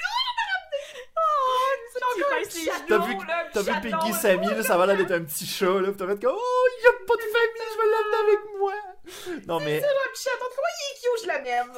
oh, 1.15 1.71
c'est 1.93 1.99
Tu 1.99 2.01
encore 2.01 2.01
un 2.01 2.01
pinces 2.01 2.01
petit 2.01 2.01
les 2.01 2.01
chaton, 2.01 2.03
T'as 2.87 2.97
vu, 2.99 3.17
t'as 3.53 3.61
vu. 3.61 4.13
Sammy, 4.13 4.47
là, 4.47 4.63
ça 4.63 4.77
va 4.77 4.85
l'air 4.85 4.97
d'être 4.97 5.11
un 5.11 5.23
petit 5.23 5.45
chat, 5.45 5.65
là. 5.81 5.91
Pis 5.91 5.97
t'as 5.97 6.07
fait 6.07 6.21
comme, 6.21 6.35
oh, 6.37 6.67
il 6.79 6.83
y 6.83 6.87
a 6.87 6.91
pas 7.05 7.15
de 7.15 7.21
famille, 7.21 7.69
je 7.71 7.77
vais 7.77 7.89
l'amener 7.91 8.19
avec 8.27 8.39
moi. 8.59 8.73
Non, 9.47 9.59
mais. 9.59 9.79
C'est 9.79 9.85
un 9.87 10.09
petit 10.13 10.23
chaton, 10.23 10.45
comment 10.55 10.73
il 10.79 10.83
est 10.91 10.99
cute, 11.01 11.21
je 11.23 11.27
l'amène. 11.27 11.71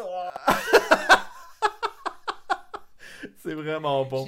C'est 3.44 3.54
vraiment 3.54 4.06
bon. 4.06 4.28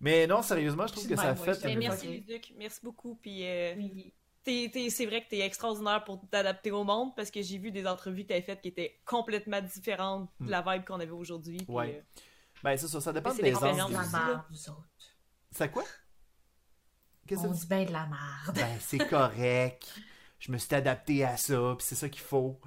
Mais 0.00 0.26
non, 0.26 0.42
sérieusement, 0.42 0.86
je 0.86 0.92
trouve 0.92 1.08
que 1.08 1.16
ça 1.16 1.34
fait. 1.34 1.64
Mais 1.64 1.76
merci. 1.76 2.06
Luduc. 2.08 2.52
Merci 2.56 2.80
beaucoup. 2.82 3.18
Puis, 3.20 3.44
euh, 3.46 3.74
Oui. 3.76 4.12
t'es- 4.44 4.70
t'es- 4.72 4.88
c'est 4.90 5.04
vrai 5.06 5.22
que 5.24 5.28
t'es 5.30 5.40
extraordinaire 5.40 6.04
pour 6.04 6.20
t'adapter 6.30 6.70
au 6.70 6.84
monde 6.84 7.14
parce 7.16 7.30
que 7.30 7.42
j'ai 7.42 7.58
vu 7.58 7.70
des 7.70 7.86
entrevues 7.86 8.22
que 8.22 8.28
t'avais 8.28 8.42
faites 8.42 8.60
qui 8.62 8.68
étaient 8.68 8.98
complètement 9.04 9.60
différentes 9.60 10.30
de 10.40 10.50
la 10.50 10.62
vibe 10.62 10.84
qu'on 10.86 11.00
avait 11.00 11.10
aujourd'hui. 11.10 11.60
Ouais. 11.68 11.96
euh, 11.98 12.20
Ben, 12.62 12.76
c'est 12.76 12.88
ça, 12.88 13.00
ça 13.00 13.12
dépend 13.12 13.30
Mais 13.30 13.36
de 13.36 13.40
c'est 13.40 13.42
l'aisance. 13.46 13.62
l'expérience 13.62 13.90
des- 13.90 14.56
de 14.56 14.80
C'est 15.52 15.70
quoi? 15.70 15.84
Qu'est-ce 17.26 17.42
que 17.42 17.46
On 17.48 17.50
dit? 17.52 17.66
bien 17.66 17.84
de 17.84 17.92
la 17.92 18.06
merde. 18.06 18.54
Ben, 18.56 18.76
c'est 18.80 18.98
correct. 19.08 19.92
Je 20.38 20.52
me 20.52 20.58
suis 20.58 20.74
adapté 20.74 21.24
à 21.24 21.36
ça, 21.36 21.74
puis 21.76 21.86
c'est 21.86 21.94
ça 21.94 22.08
qu'il 22.08 22.22
faut. 22.22 22.58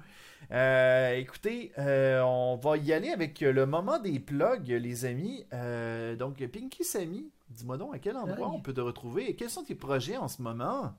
Euh, 0.50 1.14
écoutez, 1.14 1.72
euh, 1.78 2.20
on 2.22 2.56
va 2.56 2.76
y 2.76 2.92
aller 2.92 3.10
avec 3.10 3.40
le 3.40 3.66
moment 3.66 3.98
des 3.98 4.20
plugs, 4.20 4.68
les 4.68 5.04
amis. 5.06 5.46
Euh, 5.52 6.14
donc, 6.16 6.44
Pinky 6.46 6.84
Sammy, 6.84 7.30
dis-moi 7.48 7.76
donc 7.78 7.94
à 7.94 7.98
quel 7.98 8.16
endroit 8.16 8.48
Oui. 8.48 8.54
on 8.58 8.60
peut 8.60 8.74
te 8.74 8.80
retrouver 8.80 9.30
et 9.30 9.36
quels 9.36 9.50
sont 9.50 9.64
tes 9.64 9.74
projets 9.74 10.16
en 10.16 10.28
ce 10.28 10.42
moment? 10.42 10.94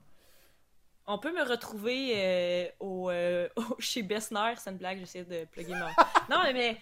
On 1.06 1.18
peut 1.18 1.32
me 1.32 1.48
retrouver 1.48 2.14
euh, 2.16 2.68
au, 2.80 3.10
euh, 3.10 3.48
au- 3.56 3.76
chez 3.78 4.02
Bessner, 4.02 4.54
c'est 4.58 4.70
une 4.70 4.76
blague, 4.78 4.98
j'essaie 4.98 5.24
de 5.24 5.44
plugger 5.46 5.74
ma... 5.74 5.90
non, 6.28 6.42
mais, 6.52 6.76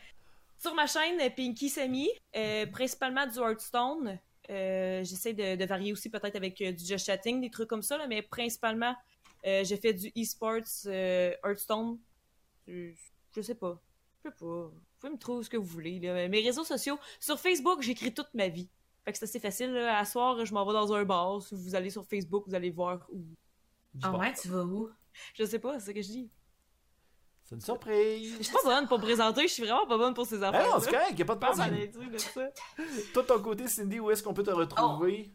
sur 0.59 0.74
ma 0.74 0.86
chaîne 0.86 1.18
Pinky 1.36 1.68
Sammy, 1.68 2.09
euh, 2.35 2.66
principalement 2.66 3.26
du 3.26 3.39
Hearthstone. 3.39 4.18
Euh, 4.51 5.03
j'essaie 5.05 5.33
de, 5.33 5.57
de 5.57 5.65
varier 5.65 5.93
aussi 5.93 6.11
peut-être 6.11 6.37
avec 6.37 6.61
euh, 6.61 6.73
du 6.73 6.85
just 6.85 7.07
chatting, 7.07 7.41
des 7.41 7.51
trucs 7.51 7.69
comme 7.69 7.83
ça, 7.83 7.97
là, 7.97 8.07
mais 8.07 8.21
principalement, 8.23 8.95
euh, 9.47 9.65
j'ai 9.65 9.77
fait 9.77 9.95
du 9.95 10.12
e-sports 10.16 10.87
euh, 10.87 11.33
Hearthstone. 11.45 11.99
Je, 12.66 12.93
je 13.35 13.41
sais 13.41 13.55
pas. 13.55 13.81
Je 14.19 14.29
sais 14.29 14.35
pas. 14.35 14.47
Vous 14.47 14.73
pouvez 15.01 15.12
me 15.12 15.19
trouver 15.19 15.45
ce 15.45 15.51
que 15.51 15.57
vous 15.57 15.65
voulez. 15.65 15.99
Là. 15.99 16.29
Mes 16.29 16.41
réseaux 16.41 16.65
sociaux, 16.65 16.99
sur 17.21 17.39
Facebook, 17.39 17.83
j'écris 17.83 18.12
toute 18.12 18.33
ma 18.35 18.49
vie. 18.49 18.69
Fait 19.05 19.12
que 19.12 19.19
c'est 19.19 19.25
assez 19.25 19.41
facile. 19.41 19.73
Là. 19.73 19.99
À 19.99 20.05
soir, 20.05 20.45
je 20.45 20.55
m'en 20.55 20.65
vais 20.66 20.73
dans 20.73 20.93
un 20.93 21.05
bar. 21.05 21.43
Si 21.43 21.55
vous 21.55 21.75
allez 21.75 21.91
sur 21.91 22.07
Facebook, 22.07 22.45
vous 22.47 22.55
allez 22.55 22.71
voir 22.71 23.07
où. 23.12 23.23
Ah 24.03 24.16
ouais, 24.16 24.33
tu 24.35 24.49
vas 24.49 24.65
où? 24.65 24.91
Je 25.35 25.45
sais 25.45 25.59
pas, 25.59 25.79
c'est 25.79 25.87
ce 25.87 25.91
que 25.93 26.03
je 26.03 26.09
dis. 26.09 26.31
C'est 27.45 27.55
une 27.57 27.61
surprise! 27.61 28.37
Je 28.39 28.43
suis 28.43 28.53
pas 28.55 28.62
bonne 28.65 28.89
pour 28.89 28.99
me 28.99 29.05
présenter, 29.05 29.43
je 29.43 29.53
suis 29.53 29.62
vraiment 29.65 29.87
pas 29.87 29.99
bonne 29.99 30.15
pour 30.15 30.25
ces 30.27 30.43
Ah 30.43 30.49
affaires. 30.49 30.66
non, 30.66 30.81
c'est 30.81 30.91
correct, 30.91 31.19
y 31.19 31.23
a 31.23 31.25
pas 31.27 31.35
de 31.35 31.41
problème. 31.41 31.91
Toi, 33.12 33.23
de 33.23 33.29
ton 33.29 33.43
côté, 33.43 33.69
Cindy, 33.69 34.01
où 34.01 34.11
est-ce 34.11 34.23
qu'on 34.23 34.33
peut 34.33 34.43
te 34.43 34.51
retrouver? 34.51 35.31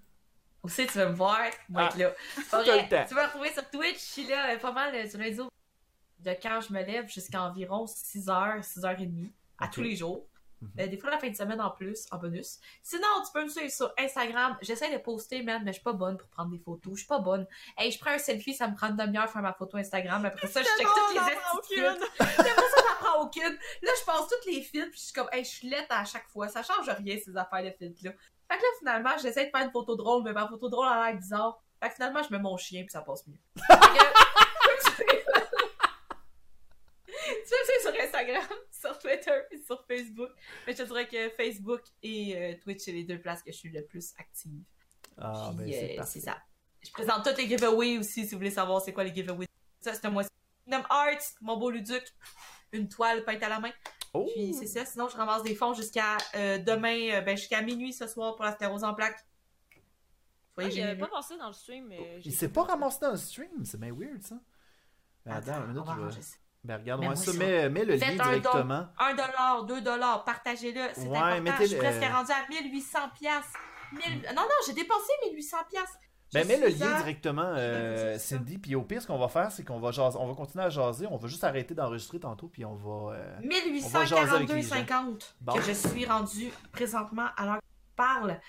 Où 0.63 0.67
c'est 0.69 0.87
que 0.87 0.91
tu 0.91 0.97
vas 0.97 1.07
me 1.09 1.15
voir? 1.15 1.39
Moi, 1.69 1.87
Ah. 1.93 1.97
là. 1.97 2.09
Pas 2.51 2.63
Tout 2.63 2.69
vrai. 2.71 2.81
le 2.83 2.89
temps. 2.89 3.05
Tu 3.07 3.13
vas 3.15 3.21
me 3.21 3.27
retrouver 3.27 3.53
sur 3.53 3.69
Twitch. 3.69 3.95
Je 3.95 3.99
suis 4.11 4.27
là 4.27 4.53
euh, 4.55 4.57
pas 4.57 4.71
mal 4.73 4.93
euh, 4.93 5.07
sur 5.07 5.17
les 5.19 5.25
réseaux 5.29 5.49
de 6.19 6.31
quand 6.41 6.59
je 6.67 6.73
me 6.73 6.83
lève 6.83 7.07
jusqu'à 7.07 7.43
environ 7.43 7.85
6h, 7.85 8.59
6h30 8.61 9.31
à 9.59 9.67
tous 9.69 9.81
les 9.81 9.95
jours. 9.95 10.25
Euh, 10.79 10.87
des 10.87 10.97
fois, 10.97 11.09
la 11.09 11.19
fin 11.19 11.29
de 11.29 11.35
semaine 11.35 11.61
en 11.61 11.71
plus, 11.71 12.05
en 12.11 12.17
bonus. 12.17 12.59
Sinon, 12.83 13.07
tu 13.25 13.31
peux 13.33 13.43
me 13.43 13.49
suivre 13.49 13.71
sur 13.71 13.93
Instagram. 13.97 14.57
J'essaie 14.61 14.91
de 14.91 14.97
poster, 14.97 15.41
man, 15.43 15.61
mais 15.63 15.71
je 15.71 15.75
suis 15.75 15.83
pas 15.83 15.93
bonne 15.93 16.17
pour 16.17 16.27
prendre 16.29 16.51
des 16.51 16.59
photos. 16.59 16.93
Je 16.93 16.99
suis 16.99 17.07
pas 17.07 17.19
bonne. 17.19 17.47
Hey, 17.77 17.91
je 17.91 17.99
prends 17.99 18.11
un 18.11 18.17
selfie, 18.17 18.53
ça 18.53 18.67
me 18.67 18.75
prend 18.75 18.87
une 18.87 18.97
demi-heure 18.97 19.29
faire 19.29 19.41
ma 19.41 19.53
photo 19.53 19.77
Instagram. 19.77 20.25
Après 20.25 20.47
ça, 20.47 20.61
je 20.61 20.67
check 20.67 20.87
toutes 20.87 21.13
les. 21.13 21.85
Puis 21.85 21.85
après 22.19 22.45
ça, 22.45 22.83
j'en 22.87 23.05
prends 23.05 23.23
aucune. 23.23 23.57
Là, 23.81 23.91
je 23.99 24.05
passe 24.05 24.27
toutes 24.27 24.45
les 24.45 24.61
filtres, 24.61 24.91
puis 24.91 24.99
je 24.99 25.05
suis 25.05 25.13
comme, 25.13 25.29
hey, 25.31 25.43
je 25.43 25.49
suis 25.49 25.69
laite 25.69 25.87
à 25.89 26.03
chaque 26.05 26.27
fois. 26.27 26.47
Ça 26.47 26.63
change 26.63 26.89
rien, 26.89 27.17
ces 27.23 27.35
affaires 27.37 27.63
de 27.63 27.71
filtres-là. 27.71 28.11
Fait 28.51 28.57
que 28.57 28.63
là, 28.63 28.69
finalement, 28.79 29.17
j'essaie 29.21 29.45
de 29.45 29.51
faire 29.51 29.65
une 29.65 29.71
photo 29.71 29.95
drôle, 29.95 30.23
mais 30.23 30.33
ma 30.33 30.47
photo 30.47 30.69
drôle 30.69 30.87
a 30.87 31.05
l'air 31.05 31.17
bizarre. 31.17 31.61
Fait 31.81 31.89
que 31.89 31.95
finalement, 31.95 32.21
je 32.23 32.31
mets 32.31 32.41
mon 32.41 32.57
chien, 32.57 32.81
puis 32.81 32.91
ça 32.91 33.01
passe 33.01 33.25
mieux. 33.27 33.37
Tu 37.29 37.45
sais, 37.45 37.79
sur 37.81 38.01
Instagram, 38.01 38.57
sur 38.81 38.97
Twitter 38.99 39.41
et 39.51 39.57
sur 39.57 39.85
Facebook. 39.85 40.29
Mais 40.65 40.73
je 40.73 40.77
te 40.77 40.83
dirais 40.83 41.07
que 41.07 41.29
Facebook 41.29 41.81
et 42.03 42.35
euh, 42.35 42.55
Twitch, 42.61 42.83
c'est 42.83 42.91
les 42.91 43.03
deux 43.03 43.19
places 43.19 43.43
que 43.43 43.51
je 43.51 43.57
suis 43.57 43.69
le 43.69 43.83
plus 43.85 44.13
active. 44.17 44.63
Ah, 45.17 45.51
ben, 45.53 45.63
Puis, 45.63 45.73
c'est 45.73 45.93
euh, 45.93 45.95
parfait. 45.97 46.11
c'est 46.11 46.25
ça. 46.25 46.37
Je 46.81 46.91
présente 46.91 47.23
tous 47.25 47.37
les 47.37 47.47
giveaways 47.47 47.97
aussi, 47.97 48.25
si 48.25 48.31
vous 48.31 48.37
voulez 48.37 48.51
savoir 48.51 48.81
c'est 48.81 48.93
quoi 48.93 49.03
les 49.03 49.13
giveaways. 49.13 49.47
Ça, 49.81 49.93
c'est 49.93 50.05
un 50.05 50.11
mois. 50.11 50.23
Kingdom 50.65 50.85
Hearts, 50.89 51.35
mon 51.41 51.57
beau 51.57 51.71
Luduc, 51.71 52.03
une 52.71 52.87
toile 52.87 53.25
peinte 53.25 53.43
à 53.43 53.49
la 53.49 53.59
main. 53.59 53.71
Oh! 54.13 54.27
Puis 54.33 54.53
c'est 54.53 54.67
ça, 54.67 54.85
sinon 54.85 55.07
je 55.07 55.17
ramasse 55.17 55.43
des 55.43 55.55
fonds 55.55 55.73
jusqu'à 55.73 56.17
euh, 56.35 56.57
demain, 56.57 57.11
euh, 57.11 57.21
ben 57.21 57.37
jusqu'à 57.37 57.61
minuit 57.61 57.93
ce 57.93 58.07
soir 58.07 58.35
pour 58.35 58.45
la 58.45 58.53
stérose 58.53 58.83
en 58.83 58.93
plaque. 58.93 59.25
J'avais 60.57 60.71
généreux. 60.71 60.97
pas 60.97 61.07
pensé 61.07 61.37
dans 61.37 61.47
le 61.47 61.53
stream, 61.53 61.87
mais. 61.87 62.17
Il 62.17 62.23
j'ai 62.23 62.31
s'est 62.31 62.49
pas 62.49 62.63
ramassé 62.63 62.99
dans 63.01 63.11
le 63.11 63.17
stream, 63.17 63.63
c'est 63.63 63.79
bien 63.79 63.93
weird 63.93 64.21
ça. 64.21 64.35
Ben, 65.25 65.33
Attends, 65.33 65.51
Attends, 65.51 65.61
une 65.61 65.67
minute, 65.67 65.83
on 65.87 65.95
va 65.95 66.09
je 66.09 66.15
vais-. 66.17 66.48
Ben 66.63 66.77
regarde, 66.77 66.99
ouais, 67.01 67.07
moi, 67.07 67.15
ça, 67.15 67.31
mets, 67.33 67.69
mets 67.69 67.85
le 67.85 67.95
lien 67.95 68.05
Faites 68.05 68.19
un 68.19 68.29
directement. 68.37 68.87
1 68.99 69.11
dollar, 69.15 69.63
2 69.65 69.81
dollars, 69.81 70.23
partagez-le, 70.25 70.81
c'est 70.93 71.07
Ouais, 71.07 71.17
important. 71.17 71.53
Je 71.61 71.65
suis 71.67 71.75
presque 71.77 72.03
rendu 72.03 72.31
à 72.31 72.47
1800 72.49 72.99
piastres. 73.17 73.57
Mille- 73.93 74.21
Non, 74.35 74.41
non, 74.41 74.47
j'ai 74.67 74.73
dépensé 74.73 75.11
1800 75.29 75.57
piastres. 75.69 75.97
Ben 76.31 76.45
mets 76.47 76.57
le 76.57 76.67
lien 76.67 76.93
à- 76.93 76.97
directement, 76.99 77.53
euh. 77.55 78.17
Cindy, 78.19 78.59
puis 78.59 78.75
au 78.75 78.83
pire, 78.83 79.01
ce 79.01 79.07
qu'on 79.07 79.17
va 79.17 79.29
faire, 79.29 79.51
c'est 79.51 79.63
qu'on 79.63 79.79
va 79.79 79.89
jaser, 79.91 80.17
on 80.19 80.27
va 80.27 80.35
continuer 80.35 80.63
à 80.63 80.69
jaser, 80.69 81.07
on 81.09 81.17
va 81.17 81.27
juste 81.27 81.43
arrêter 81.43 81.73
d'enregistrer 81.73 82.19
tantôt, 82.19 82.49
puis 82.49 82.63
on 82.65 82.75
va... 82.75 83.13
euh, 83.15 83.35
On 83.83 83.87
va 83.87 84.05
jaser 84.05 84.35
avec 84.35 84.49
les 84.49 84.61
gens. 84.61 84.75
1842,50 84.75 85.33
Bon. 85.41 85.53
que 85.53 85.61
je 85.63 85.71
suis 85.71 86.05
rendue 86.05 86.51
présentement 86.71 87.27
à 87.35 87.45
l'heure 87.45 87.61
parle. 87.95 88.39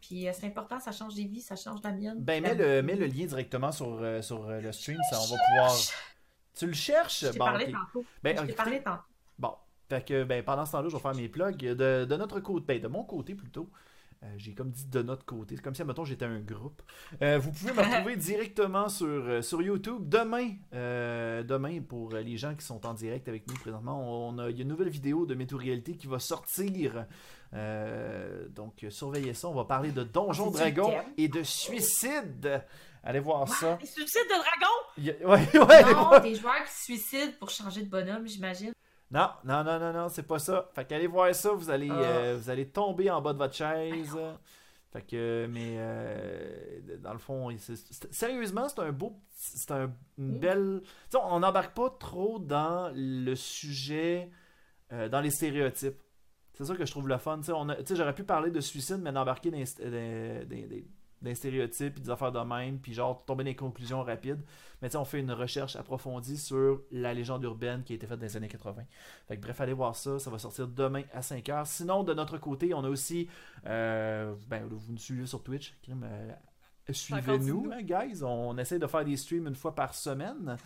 Puis 0.00 0.26
euh, 0.26 0.32
c'est 0.32 0.46
important, 0.46 0.78
ça 0.80 0.92
change 0.92 1.14
des 1.14 1.24
vies, 1.24 1.42
ça 1.42 1.56
change 1.56 1.80
la 1.82 1.90
mienne. 1.92 2.16
Ben 2.20 2.42
mets 2.42 2.54
le, 2.54 2.80
mets 2.82 2.94
le 2.96 3.06
lien 3.06 3.26
directement 3.26 3.72
sur, 3.72 3.98
euh, 4.00 4.22
sur 4.22 4.48
euh, 4.48 4.60
le 4.60 4.72
stream, 4.72 4.96
ça, 5.10 5.18
on 5.20 5.26
va 5.26 5.36
pouvoir... 5.48 5.76
Tu 6.56 6.66
le 6.66 6.72
cherches? 6.72 7.24
Je 7.24 7.30
t'ai 7.32 7.38
Bon, 7.38 7.44
parlé 7.44 7.66
tantôt. 7.70 8.04
Ben, 8.22 8.30
je 8.30 8.36
t'ai 8.36 8.44
écoutez, 8.44 8.52
parlé 8.54 8.82
tantôt. 8.82 9.02
Bon, 9.38 9.54
fait 9.88 10.04
que 10.04 10.24
ben, 10.24 10.42
pendant 10.42 10.64
ce 10.64 10.72
temps-là, 10.72 10.88
je 10.88 10.96
vais 10.96 11.02
faire 11.02 11.14
mes 11.14 11.28
plugs. 11.28 11.58
De, 11.62 12.04
de 12.04 12.16
notre 12.16 12.40
côté, 12.40 12.64
ben, 12.66 12.80
de 12.80 12.88
mon 12.88 13.04
côté 13.04 13.34
plutôt. 13.34 13.68
Euh, 14.22 14.26
j'ai 14.38 14.54
comme 14.54 14.70
dit 14.70 14.86
de 14.86 15.02
notre 15.02 15.24
côté. 15.26 15.56
C'est 15.56 15.62
comme 15.62 15.74
si, 15.74 15.84
mettons, 15.84 16.04
j'étais 16.04 16.24
un 16.24 16.40
groupe. 16.40 16.80
Euh, 17.22 17.38
vous 17.38 17.52
pouvez 17.52 17.72
me 17.72 17.80
retrouver 17.82 18.16
directement 18.16 18.88
sur, 18.88 19.06
euh, 19.06 19.42
sur 19.42 19.60
YouTube 19.60 20.08
demain. 20.08 20.54
demain, 20.72 21.80
pour 21.82 22.12
les 22.14 22.36
gens 22.36 22.54
qui 22.54 22.64
sont 22.64 22.86
en 22.86 22.94
direct 22.94 23.28
avec 23.28 23.46
nous 23.46 23.54
présentement, 23.54 24.28
on 24.28 24.38
a, 24.38 24.48
il 24.50 24.56
y 24.56 24.60
a 24.60 24.62
une 24.62 24.68
nouvelle 24.68 24.88
vidéo 24.88 25.26
de 25.26 25.34
Météo 25.34 25.58
Réalité 25.58 25.96
qui 25.96 26.06
va 26.06 26.18
sortir. 26.18 27.06
Donc, 27.52 28.84
surveillez 28.88 29.34
ça. 29.34 29.48
On 29.48 29.54
va 29.54 29.64
parler 29.64 29.92
de 29.92 30.00
le 30.00 30.06
Dragons 30.06 30.50
thème? 30.90 31.04
et 31.18 31.28
de 31.28 31.42
suicide. 31.42 32.62
Allez 33.08 33.20
voir 33.20 33.46
ça. 33.48 33.78
Les 33.80 33.86
suicides 33.86 34.22
de 34.24 34.34
dragon! 34.34 34.74
Il 34.98 35.16
Ouais, 35.24 35.58
ouais, 35.64 35.94
Non, 35.94 36.08
voir. 36.08 36.20
des 36.20 36.34
joueurs 36.34 36.64
qui 36.64 36.72
se 36.72 36.84
suicident 36.84 37.32
pour 37.38 37.50
changer 37.50 37.82
de 37.82 37.88
bonhomme, 37.88 38.26
j'imagine. 38.26 38.72
Non, 39.12 39.28
non, 39.44 39.62
non, 39.62 39.78
non, 39.78 39.92
non, 39.92 40.08
c'est 40.08 40.24
pas 40.26 40.40
ça. 40.40 40.68
Fait 40.74 40.84
qu'allez 40.84 41.06
voir 41.06 41.32
ça, 41.32 41.52
vous 41.52 41.70
allez, 41.70 41.88
Ah. 41.90 41.94
euh, 42.00 42.36
vous 42.36 42.50
allez 42.50 42.68
tomber 42.68 43.08
en 43.10 43.22
bas 43.22 43.32
de 43.32 43.38
votre 43.38 43.54
chaise. 43.54 44.16
Fait 44.92 45.02
que, 45.02 45.46
mais 45.48 45.74
euh, 45.78 46.80
dans 46.98 47.12
le 47.12 47.18
fond, 47.20 47.48
sérieusement, 48.10 48.68
c'est 48.68 48.80
un 48.80 48.90
beau, 48.92 49.20
c'est 49.36 49.70
un, 49.70 49.92
une 50.18 50.38
belle. 50.38 50.80
Tu 50.84 50.90
sais, 51.10 51.18
on 51.22 51.38
n'embarque 51.40 51.76
pas 51.76 51.90
trop 52.00 52.38
dans 52.40 52.90
le 52.94 53.34
sujet, 53.36 54.30
euh, 54.92 55.08
dans 55.08 55.20
les 55.20 55.30
stéréotypes. 55.30 56.02
C'est 56.54 56.64
ça 56.64 56.74
que 56.74 56.84
je 56.86 56.90
trouve 56.90 57.06
le 57.08 57.18
fun. 57.18 57.38
Tu 57.38 57.44
sais, 57.44 57.52
on 57.52 57.68
j'aurais 57.94 58.14
pu 58.14 58.24
parler 58.24 58.50
de 58.50 58.60
suicide, 58.60 58.98
mais 59.00 59.12
d'embarquer 59.12 59.50
dans- 59.52 59.62
des 61.22 61.34
stéréotypes, 61.34 62.00
des 62.00 62.10
affaires 62.10 62.32
de 62.32 62.40
même, 62.40 62.78
puis 62.78 62.92
genre 62.92 63.24
tomber 63.24 63.44
dans 63.44 63.50
des 63.50 63.56
conclusions 63.56 64.02
rapides. 64.02 64.40
Mais 64.82 64.90
tu 64.90 64.96
on 64.96 65.04
fait 65.04 65.20
une 65.20 65.32
recherche 65.32 65.76
approfondie 65.76 66.36
sur 66.36 66.82
la 66.90 67.14
légende 67.14 67.42
urbaine 67.44 67.82
qui 67.82 67.92
a 67.92 67.96
été 67.96 68.06
faite 68.06 68.18
dans 68.18 68.26
les 68.26 68.36
années 68.36 68.48
80. 68.48 68.82
Fait 69.26 69.36
que 69.36 69.42
bref, 69.42 69.60
allez 69.60 69.72
voir 69.72 69.96
ça, 69.96 70.18
ça 70.18 70.30
va 70.30 70.38
sortir 70.38 70.68
demain 70.68 71.02
à 71.12 71.20
5h. 71.20 71.64
Sinon, 71.64 72.02
de 72.02 72.12
notre 72.12 72.38
côté, 72.38 72.74
on 72.74 72.84
a 72.84 72.88
aussi, 72.88 73.28
euh, 73.66 74.34
ben, 74.48 74.64
vous 74.66 74.92
nous 74.92 74.98
suivez 74.98 75.26
sur 75.26 75.42
Twitch, 75.42 75.74
euh, 75.88 76.32
Suivez-nous, 76.90 77.70
hein, 77.72 77.82
guys. 77.82 78.22
On 78.22 78.56
essaie 78.58 78.78
de 78.78 78.86
faire 78.86 79.04
des 79.04 79.16
streams 79.16 79.46
une 79.48 79.56
fois 79.56 79.74
par 79.74 79.94
semaine. 79.94 80.56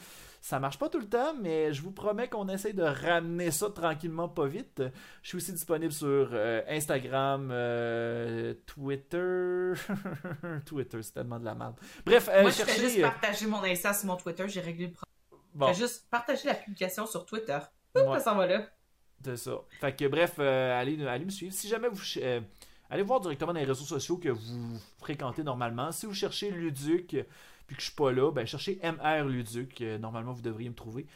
Ça 0.43 0.59
marche 0.59 0.79
pas 0.79 0.89
tout 0.89 0.99
le 0.99 1.09
temps, 1.09 1.35
mais 1.41 1.73
je 1.73 1.83
vous 1.83 1.93
promets 1.93 2.29
qu'on 2.29 2.49
essaie 2.49 2.73
de 2.73 2.83
ramener 2.83 3.51
ça 3.51 3.71
tranquillement, 3.71 4.29
pas 4.29 4.47
vite. 4.47 4.83
Je 5.23 5.29
suis 5.29 5.37
aussi 5.37 5.53
disponible 5.53 5.93
sur 5.93 6.29
euh, 6.33 6.63
Instagram, 6.69 7.51
euh, 7.53 8.55
Twitter. 8.67 9.73
Twitter, 10.67 11.03
c'est 11.03 11.13
tellement 11.13 11.39
de 11.39 11.45
la 11.45 11.55
merde. 11.55 11.75
Bref, 12.07 12.29
euh, 12.33 12.43
Moi, 12.43 12.51
je 12.51 12.63
fais 12.63 12.81
juste 12.81 12.99
euh, 12.99 13.03
partager 13.03 13.47
mon 13.47 13.63
Insta 13.65 13.93
sur 13.93 14.07
mon 14.07 14.17
Twitter, 14.17 14.49
j'ai 14.49 14.61
réglé 14.61 14.87
le 14.87 14.93
problème. 14.93 15.47
bon, 15.55 15.67
Je 15.69 15.73
fais 15.73 15.79
juste 15.81 16.07
partager 16.11 16.49
la 16.49 16.55
publication 16.55 17.07
sur 17.07 17.27
Twitter. 17.27 17.59
ouais. 17.95 18.05
Ça 18.15 18.21
s'en 18.21 18.37
va 18.37 18.47
là. 18.47 18.67
C'est 19.23 19.37
ça. 19.37 19.53
Fait 19.81 19.95
que 19.95 20.07
bref, 20.07 20.39
allez, 20.39 21.07
allez 21.07 21.25
me 21.27 21.31
suivre. 21.31 21.53
Si 21.53 21.69
jamais 21.69 21.89
vous. 21.89 22.01
Allez 22.91 23.03
voir 23.03 23.21
directement 23.21 23.53
dans 23.53 23.61
les 23.61 23.67
réseaux 23.67 23.85
sociaux 23.85 24.19
que 24.19 24.29
vous 24.29 24.79
fréquentez 24.99 25.43
normalement. 25.43 25.93
Si 25.93 26.07
vous 26.07 26.15
cherchez 26.15 26.51
Luduc, 26.51 27.15
euh, 27.15 27.23
puis 27.67 27.77
que 27.77 27.83
je 27.83 27.87
suis 27.87 27.97
pas 27.97 28.13
là, 28.13 28.31
ben 28.33 28.47
cherchez 28.47 28.81
MR 28.83 29.25
Luduc. 29.25 29.81
Euh, 29.81 29.99
normalement, 29.99 30.33
vous 30.33 30.43
devriez 30.43 30.69
me 30.69 30.75
trouver. 30.75 31.07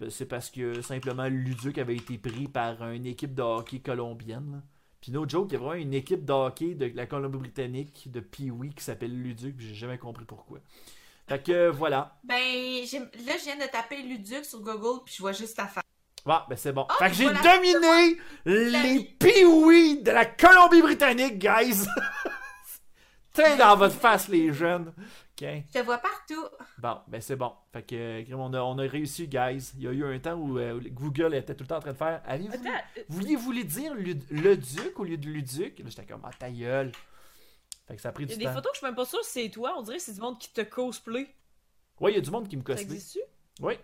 Ben, 0.00 0.10
C'est 0.10 0.26
parce 0.26 0.50
que 0.50 0.82
simplement 0.82 1.28
Luduc 1.28 1.78
avait 1.78 1.96
été 1.96 2.18
pris 2.18 2.48
par 2.48 2.82
une 2.90 3.06
équipe 3.06 3.34
de 3.34 3.42
hockey 3.42 3.78
colombienne. 3.80 4.62
Puis 5.00 5.12
no 5.12 5.26
joke, 5.26 5.48
il 5.50 5.54
y 5.54 5.56
a 5.56 5.58
vraiment 5.60 5.80
une 5.80 5.94
équipe 5.94 6.26
de 6.26 6.32
hockey 6.32 6.74
de 6.74 6.92
la 6.94 7.06
Colombie-Britannique 7.06 8.10
de 8.10 8.20
Pee-Wee 8.20 8.74
qui 8.74 8.84
s'appelle 8.84 9.18
Luduc, 9.18 9.58
j'ai 9.58 9.74
jamais 9.74 9.96
compris 9.96 10.26
pourquoi. 10.26 10.58
Fait 11.26 11.42
que 11.42 11.68
voilà. 11.70 12.18
Ben, 12.24 12.34
là, 12.34 13.36
je 13.38 13.44
viens 13.44 13.56
de 13.56 13.70
taper 13.70 14.02
Luduc 14.02 14.44
sur 14.44 14.60
Google, 14.60 15.02
puis 15.04 15.14
je 15.14 15.22
vois 15.22 15.32
juste 15.32 15.56
ta 15.56 15.66
face. 15.66 15.84
Ah, 16.26 16.46
ben 16.48 16.56
c'est 16.56 16.72
bon. 16.72 16.86
Oh, 16.88 16.92
fait 16.98 17.08
que 17.10 17.14
j'ai 17.16 17.24
voilà. 17.24 17.40
dominé 17.56 18.16
les 18.44 19.04
Pee-Wee 19.18 20.02
de 20.02 20.10
la 20.10 20.26
Colombie-Britannique, 20.26 21.38
guys! 21.38 21.86
T'es 23.32 23.56
dans 23.56 23.76
votre 23.76 23.94
face, 23.94 24.28
les 24.28 24.52
jeunes! 24.52 24.92
Ok. 25.40 25.48
Je 25.72 25.78
te 25.78 25.84
vois 25.84 25.98
partout. 25.98 26.44
Bon, 26.78 26.98
ben 27.08 27.20
c'est 27.20 27.36
bon. 27.36 27.52
Fait 27.72 27.82
que, 27.82 28.34
on 28.34 28.52
a, 28.52 28.60
on 28.60 28.78
a 28.78 28.82
réussi, 28.82 29.28
guys. 29.28 29.70
Il 29.76 29.82
y 29.84 29.88
a 29.88 29.92
eu 29.92 30.04
un 30.04 30.18
temps 30.18 30.34
où 30.34 30.58
euh, 30.58 30.80
Google 30.90 31.34
était 31.34 31.54
tout 31.54 31.64
le 31.64 31.68
temps 31.68 31.76
en 31.76 31.80
train 31.80 31.92
de 31.92 31.96
faire 31.96 32.22
euh, 32.28 32.38
Vouliez-vous 33.08 33.52
les 33.52 33.64
dire 33.64 33.94
le 33.94 34.56
duc 34.56 34.98
au 34.98 35.04
lieu 35.04 35.16
de 35.16 35.26
Luduc? 35.26 35.78
Là, 35.78 35.84
j'étais 35.88 36.04
comme, 36.04 36.22
ah, 36.24 36.30
ta 36.38 36.50
gueule. 36.50 36.92
Fait 37.88 37.96
que 37.96 38.02
ça 38.02 38.10
a 38.10 38.12
pris 38.12 38.24
il 38.24 38.26
y 38.26 38.28
du 38.28 38.34
a 38.34 38.36
des 38.38 38.44
temps. 38.44 38.52
photos 38.54 38.72
que 38.72 38.76
je 38.76 38.78
suis 38.80 38.86
même 38.86 38.94
pas 38.96 39.04
sûre 39.06 39.20
que 39.20 39.26
c'est 39.26 39.48
toi. 39.48 39.74
On 39.78 39.82
dirait 39.82 39.96
que 39.96 40.02
c'est 40.02 40.12
du 40.14 40.20
monde 40.20 40.38
qui 40.38 40.52
te 40.52 40.60
cosplay. 40.60 41.34
Ouais, 42.00 42.12
il 42.12 42.16
y 42.16 42.18
a 42.18 42.20
du 42.20 42.30
monde 42.30 42.46
qui 42.48 42.56
me 42.56 42.62
Ça 42.62 42.66
cosplay. 42.74 42.84
existe-tu? 42.94 43.20
Oui. 43.60 43.74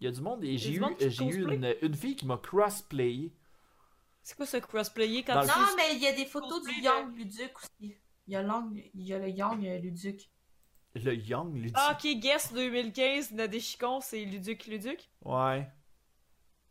Il 0.00 0.04
y 0.04 0.08
a 0.08 0.10
du 0.12 0.20
monde 0.22 0.42
et 0.44 0.56
j'ai 0.56 0.72
eu, 0.72 0.82
j'ai 0.98 1.24
eu 1.26 1.52
une, 1.52 1.74
une 1.82 1.94
fille 1.94 2.16
qui 2.16 2.24
m'a 2.26 2.38
crossplay. 2.38 3.32
C'est 4.22 4.36
quoi 4.36 4.46
ce 4.46 4.56
crossplayer 4.58 5.22
quand 5.24 5.34
Dans 5.34 5.42
tu 5.42 5.48
le 5.48 5.54
Non, 5.54 5.72
mais 5.76 5.94
il 5.94 5.98
y 6.02 6.06
a 6.06 6.12
des 6.12 6.24
photos 6.26 6.62
du 6.64 6.72
Young 6.80 7.14
Luduc 7.16 7.56
aussi. 7.58 7.96
Il 8.26 8.32
y 8.32 8.36
a, 8.36 8.42
Long- 8.42 8.72
il 8.94 9.02
y 9.02 9.12
a 9.12 9.18
le 9.18 9.28
Young 9.28 9.62
Luduc. 9.82 10.30
Le 10.94 11.14
Young 11.14 11.54
Luduc. 11.54 11.72
Ah, 11.76 11.96
ok, 11.98 12.10
Guess 12.18 12.52
2015, 12.52 13.32
Nadeshikon, 13.32 14.00
c'est 14.00 14.24
Luduc 14.24 14.66
Luduc? 14.66 15.08
Ouais. 15.24 15.68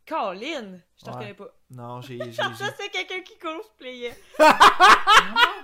Colin! 0.08 0.80
Je 0.98 1.04
te 1.06 1.10
Ouais. 1.10 1.16
reconnais 1.16 1.34
pas. 1.36 1.56
Non, 1.70 2.02
j'ai. 2.02 2.18
j'ai- 2.26 2.34
Ça, 2.34 2.52
j'ai- 2.58 2.66
c'est 2.78 2.90
quelqu'un 2.90 3.22
qui 3.22 3.38
cosplayait. 3.38 4.16
Ah, 4.40 4.58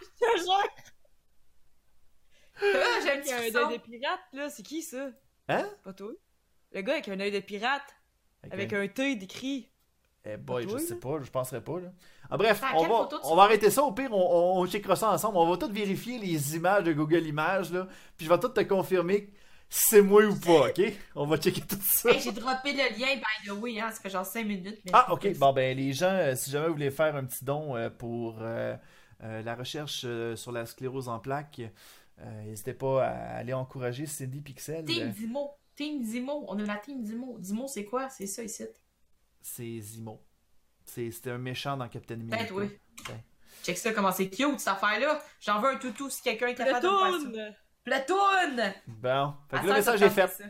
Je 0.00 0.26
te 0.26 0.38
jure. 0.38 0.68
Ah, 2.62 3.00
j'ai 3.02 3.10
un 3.10 3.14
Il 3.16 3.20
petit 3.20 3.28
y 3.30 3.32
a 3.32 3.36
un 3.36 3.40
frisson. 3.40 3.58
œil 3.70 3.78
de 3.78 3.82
pirate, 3.82 4.20
là. 4.32 4.48
C'est 4.50 4.62
qui 4.62 4.80
ça? 4.82 5.08
Hein? 5.48 5.68
Pas 5.82 5.92
toi? 5.92 6.12
Le 6.74 6.82
gars 6.82 6.94
avec 6.94 7.08
un 7.08 7.18
œil 7.20 7.30
de 7.30 7.40
pirate, 7.40 7.82
avec 8.50 8.72
un 8.72 8.86
T 8.88 9.16
décrit. 9.16 9.70
Eh 10.26 10.36
boy, 10.36 10.66
je 10.68 10.78
sais 10.78 10.94
là? 10.94 11.00
pas, 11.00 11.18
je 11.22 11.30
penserais 11.30 11.62
pas. 11.62 11.78
Là. 11.80 11.88
Ah, 12.30 12.36
bref, 12.38 12.62
on 12.74 12.86
va, 12.86 13.08
on 13.24 13.36
va 13.36 13.42
arrêter 13.42 13.70
ça. 13.70 13.82
Au 13.82 13.92
pire, 13.92 14.10
on, 14.10 14.16
on, 14.58 14.62
on 14.62 14.66
checkera 14.66 14.96
ça 14.96 15.10
ensemble. 15.10 15.36
On 15.36 15.48
va 15.50 15.56
tout 15.58 15.70
vérifier 15.70 16.18
les 16.18 16.56
images 16.56 16.84
de 16.84 16.92
Google 16.94 17.26
Images. 17.26 17.70
Là, 17.70 17.86
puis 18.16 18.26
je 18.26 18.32
vais 18.32 18.40
tout 18.40 18.48
te 18.48 18.60
confirmer 18.62 19.30
si 19.68 19.80
c'est 19.90 20.02
moi 20.02 20.24
ou 20.24 20.34
pas, 20.34 20.68
ok? 20.68 20.80
On 21.14 21.26
va 21.26 21.36
checker 21.36 21.60
tout 21.60 21.76
ça. 21.82 22.10
Hey, 22.10 22.20
j'ai 22.20 22.32
droppé 22.32 22.72
le 22.72 22.98
lien, 22.98 23.16
by 23.16 23.48
the 23.48 23.52
way, 23.52 23.78
hein, 23.80 23.90
ça 23.90 24.00
fait 24.00 24.10
genre 24.10 24.24
5 24.24 24.46
minutes. 24.46 24.80
mais 24.84 24.90
Ah, 24.94 25.12
ok. 25.12 25.36
Bon, 25.36 25.52
ben, 25.52 25.76
les 25.76 25.92
gens, 25.92 26.10
euh, 26.12 26.34
si 26.34 26.50
jamais 26.50 26.68
vous 26.68 26.74
voulez 26.74 26.90
faire 26.90 27.14
un 27.16 27.24
petit 27.24 27.44
don 27.44 27.76
euh, 27.76 27.90
pour 27.90 28.38
euh, 28.40 28.76
euh, 29.22 29.42
la 29.42 29.54
recherche 29.54 30.02
euh, 30.06 30.36
sur 30.36 30.52
la 30.52 30.64
sclérose 30.64 31.08
en 31.08 31.18
plaques, 31.18 31.60
euh, 32.20 32.42
n'hésitez 32.44 32.74
pas 32.74 33.04
à 33.06 33.36
aller 33.36 33.52
encourager 33.52 34.06
Cindy 34.06 34.40
Pixel. 34.40 34.84
Team 34.86 35.12
Zimo. 35.12 35.50
Team 35.76 36.02
Zimo. 36.04 36.44
On 36.48 36.58
a 36.58 36.62
la 36.62 36.76
Team 36.76 37.04
Zimo. 37.04 37.38
Zimo, 37.42 37.66
c'est 37.68 37.84
quoi? 37.84 38.08
C'est 38.08 38.26
ça 38.26 38.42
ici. 38.42 38.64
c'est 39.40 39.80
Zimo. 39.80 40.20
C'est- 40.84 41.10
C'était 41.10 41.30
un 41.30 41.38
méchant 41.38 41.76
dans 41.76 41.88
Captain 41.88 42.14
America. 42.14 42.36
Peut-être, 42.38 42.54
oui. 42.54 42.64
Ouais. 43.08 43.24
Check 43.62 43.78
ça, 43.78 43.92
comment 43.92 44.12
c'est 44.12 44.28
cute 44.28 44.58
cette 44.58 44.68
affaire-là. 44.68 45.22
J'en 45.40 45.60
veux 45.60 45.68
un 45.70 45.76
toutou 45.76 46.10
si 46.10 46.20
quelqu'un 46.22 46.48
est 46.48 46.54
capable 46.54 46.82
de 46.82 46.88
me 47.28 47.34
faire. 47.34 47.54
Platoon! 47.84 48.16
Platoon! 48.56 48.72
Bon, 48.88 49.34
fait 49.50 49.56
que 49.56 49.60
À 49.60 49.62
le 49.62 49.68
ça, 49.68 49.74
message 49.92 50.02
est 50.02 50.10
fait. 50.10 50.28
ça. 50.28 50.44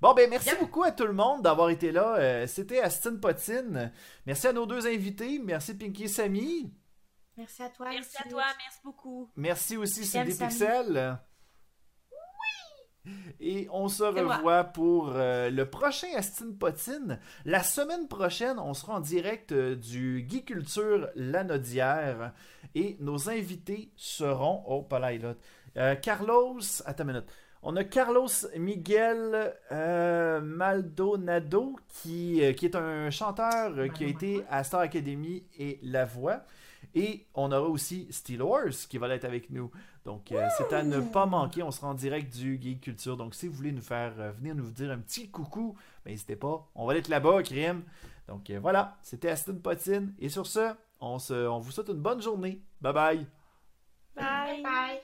Bon, 0.00 0.14
ben 0.14 0.28
merci 0.30 0.48
Yep. 0.48 0.60
beaucoup 0.60 0.82
à 0.82 0.92
tout 0.92 1.06
le 1.06 1.12
monde 1.12 1.42
d'avoir 1.42 1.68
été 1.70 1.92
là. 1.92 2.16
Euh, 2.16 2.46
C'était 2.46 2.80
Astine 2.80 3.20
Potine. 3.20 3.92
Merci 4.26 4.46
à 4.48 4.52
nos 4.52 4.64
deux 4.66 4.86
invités. 4.86 5.38
Merci 5.38 5.74
Pinky 5.76 6.04
et 6.04 6.08
Samy. 6.08 6.72
Merci 7.36 7.62
à 7.62 7.68
toi. 7.70 7.88
Merci 7.90 8.16
à 8.16 8.20
Lucie. 8.24 8.30
toi, 8.30 8.44
merci 8.58 8.78
beaucoup. 8.84 9.30
Merci 9.36 9.76
aussi 9.76 10.04
Cindy 10.06 10.32
Samy. 10.32 10.50
Pixel. 10.50 11.18
Et 13.40 13.68
on 13.72 13.88
se 13.88 14.02
moi. 14.02 14.36
revoit 14.36 14.64
pour 14.64 15.12
euh, 15.14 15.50
le 15.50 15.68
prochain 15.68 16.08
Astine 16.16 16.56
Potine. 16.56 17.18
La 17.44 17.62
semaine 17.62 18.08
prochaine, 18.08 18.58
on 18.58 18.74
sera 18.74 18.94
en 18.94 19.00
direct 19.00 19.52
euh, 19.52 19.74
du 19.74 20.22
Guy 20.22 20.44
Culture 20.44 21.08
Lanaudière. 21.14 22.32
Et 22.74 22.96
nos 23.00 23.30
invités 23.30 23.90
seront. 23.96 24.62
Oh, 24.66 24.82
pas 24.82 24.98
là, 24.98 25.16
là. 25.16 25.34
Euh, 25.76 25.94
Carlos. 25.96 26.60
Attends 26.84 27.04
une 27.04 27.12
minute. 27.12 27.26
On 27.62 27.76
a 27.76 27.84
Carlos 27.84 28.28
Miguel 28.56 29.54
Maldonado, 30.42 31.76
qui, 31.88 32.40
qui 32.56 32.64
est 32.64 32.74
un 32.74 33.10
chanteur 33.10 33.92
qui 33.92 34.04
a 34.04 34.08
été 34.08 34.42
à 34.48 34.64
Star 34.64 34.80
Academy 34.80 35.44
et 35.58 35.78
La 35.82 36.06
Voix. 36.06 36.42
Et 36.94 37.26
on 37.34 37.52
aura 37.52 37.68
aussi 37.68 38.08
Steel 38.10 38.42
Wars 38.42 38.70
qui 38.88 38.98
va 38.98 39.08
être 39.14 39.24
avec 39.24 39.50
nous. 39.50 39.70
Donc, 40.04 40.32
euh, 40.32 40.48
c'est 40.56 40.72
à 40.74 40.82
ne 40.82 41.00
pas 41.00 41.26
manquer. 41.26 41.62
On 41.62 41.70
sera 41.70 41.88
en 41.88 41.94
direct 41.94 42.34
du 42.34 42.58
Geek 42.60 42.80
Culture. 42.80 43.16
Donc, 43.16 43.34
si 43.34 43.48
vous 43.48 43.54
voulez 43.54 43.72
nous 43.72 43.82
faire 43.82 44.14
euh, 44.18 44.32
venir 44.32 44.54
nous 44.54 44.70
dire 44.70 44.90
un 44.90 44.98
petit 44.98 45.30
coucou, 45.30 45.76
ben, 46.04 46.10
n'hésitez 46.12 46.36
pas. 46.36 46.66
On 46.74 46.86
va 46.86 46.96
être 46.96 47.08
là-bas, 47.08 47.42
crime. 47.42 47.82
Donc, 48.26 48.48
euh, 48.48 48.58
voilà. 48.60 48.96
C'était 49.02 49.28
Aston 49.28 49.56
Potine. 49.56 50.14
Et 50.18 50.28
sur 50.28 50.46
ce, 50.46 50.74
on, 51.00 51.18
se, 51.18 51.34
on 51.34 51.58
vous 51.58 51.70
souhaite 51.70 51.88
une 51.88 52.00
bonne 52.00 52.22
journée. 52.22 52.62
Bye 52.80 52.92
bye. 52.92 53.26
Bye! 54.16 54.62
Bye. 54.62 55.00